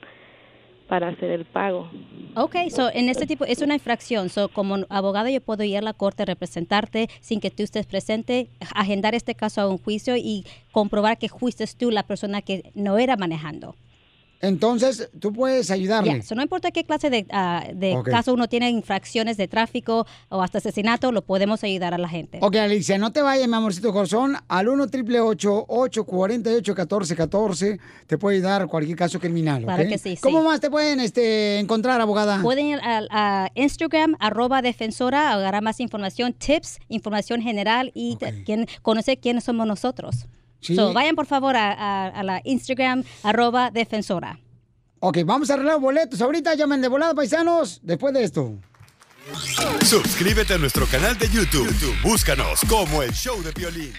para 0.88 1.08
hacer 1.08 1.30
el 1.30 1.44
pago. 1.44 1.88
Ok, 2.34 2.56
so 2.70 2.90
en 2.92 3.10
este 3.10 3.26
tipo 3.26 3.44
es 3.44 3.60
una 3.60 3.74
infracción. 3.74 4.30
So 4.30 4.48
como 4.48 4.78
abogado 4.88 5.28
yo 5.28 5.40
puedo 5.42 5.62
ir 5.62 5.76
a 5.76 5.82
la 5.82 5.92
corte, 5.92 6.24
representarte 6.24 7.08
sin 7.20 7.38
que 7.40 7.50
tú 7.50 7.62
estés 7.62 7.86
presente, 7.86 8.48
agendar 8.74 9.14
este 9.14 9.34
caso 9.34 9.60
a 9.60 9.68
un 9.68 9.78
juicio 9.78 10.16
y 10.16 10.44
comprobar 10.72 11.18
que 11.18 11.28
fuiste 11.28 11.64
tú 11.78 11.90
la 11.90 12.02
persona 12.02 12.40
que 12.40 12.72
no 12.74 12.98
era 12.98 13.16
manejando. 13.16 13.76
Entonces, 14.40 15.10
tú 15.18 15.32
puedes 15.32 15.70
ayudarle. 15.70 16.16
Ya, 16.16 16.22
so 16.22 16.34
no 16.34 16.42
importa 16.42 16.70
qué 16.70 16.84
clase 16.84 17.10
de, 17.10 17.26
ah, 17.30 17.66
de 17.74 17.96
Ok. 17.96 18.08
caso 18.10 18.32
uno 18.32 18.48
tiene, 18.48 18.70
infracciones 18.70 19.36
de 19.36 19.48
tráfico 19.48 20.06
o 20.28 20.42
hasta 20.42 20.58
asesinato, 20.58 21.12
lo 21.12 21.22
podemos 21.22 21.62
ayudar 21.62 21.92
a 21.92 21.98
la 21.98 22.08
gente. 22.08 22.38
Ok, 22.40 22.56
Alicia, 22.56 22.96
no 22.98 23.12
te 23.12 23.20
vayas, 23.20 23.48
mi 23.48 23.54
amorcito 23.54 23.92
corazón. 23.92 24.36
Al 24.48 24.68
1 24.68 24.84
888 24.84 25.66
848 25.68 26.72
1414 26.72 27.80
te 28.06 28.18
puede 28.18 28.36
ayudar 28.36 28.66
cualquier 28.66 28.96
caso 28.96 29.20
criminal. 29.20 29.62
Claro 29.62 29.88
que 29.88 29.98
sí, 29.98 30.16
sí. 30.16 30.22
¿Cómo 30.22 30.42
más 30.42 30.60
te 30.60 30.70
pueden 30.70 31.00
este, 31.00 31.58
encontrar, 31.58 32.00
abogada? 32.00 32.40
Pueden 32.42 32.66
ir 32.66 32.80
a, 32.82 33.02
a 33.10 33.50
Instagram, 33.54 34.16
arroba 34.20 34.62
defensora, 34.62 35.32
agarrar 35.32 35.62
más 35.62 35.80
información, 35.80 36.32
tips, 36.32 36.78
información 36.88 37.42
general 37.42 37.92
y 37.94 38.16
quién, 38.44 38.66
conocer 38.82 39.18
quiénes 39.18 39.44
somos 39.44 39.66
nosotros. 39.66 40.26
Sí. 40.60 40.76
So, 40.76 40.92
vayan 40.92 41.16
por 41.16 41.26
favor 41.26 41.56
a, 41.56 41.72
a- 41.72 42.08
a 42.08 42.22
la 42.22 42.40
Instagram, 42.44 43.02
arroba 43.22 43.70
defensora. 43.70 44.38
Ok, 45.00 45.18
vamos 45.24 45.50
a 45.50 45.54
arreglar 45.54 45.80
boletos. 45.80 46.20
Ahorita 46.20 46.54
llamen 46.54 46.82
de 46.82 46.88
volada, 46.88 47.14
paisanos, 47.14 47.80
después 47.82 48.12
de 48.12 48.24
esto. 48.24 48.54
Suscríbete 49.84 50.54
a 50.54 50.58
nuestro 50.58 50.86
canal 50.86 51.16
de 51.18 51.28
YouTube. 51.28 51.66
YouTube, 51.66 51.96
Búscanos 52.02 52.60
como 52.68 53.02
el 53.02 53.12
show 53.12 53.40
de 53.42 53.52
violín. 53.52 53.92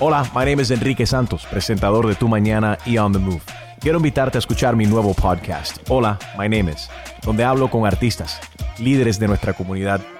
Hola, 0.00 0.22
my 0.34 0.44
name 0.44 0.62
is 0.62 0.70
Enrique 0.70 1.06
Santos, 1.06 1.46
presentador 1.50 2.06
de 2.06 2.14
Tu 2.14 2.26
Mañana 2.28 2.78
y 2.84 2.98
On 2.98 3.12
the 3.12 3.18
Move. 3.18 3.40
Quiero 3.80 3.98
invitarte 3.98 4.38
a 4.38 4.40
escuchar 4.40 4.74
mi 4.74 4.86
nuevo 4.86 5.14
podcast, 5.14 5.78
Hola, 5.88 6.18
my 6.38 6.48
name 6.48 6.72
is, 6.72 6.88
donde 7.22 7.44
hablo 7.44 7.70
con 7.70 7.86
artistas, 7.86 8.40
líderes 8.78 9.18
de 9.18 9.28
nuestra 9.28 9.52
comunidad 9.52 10.00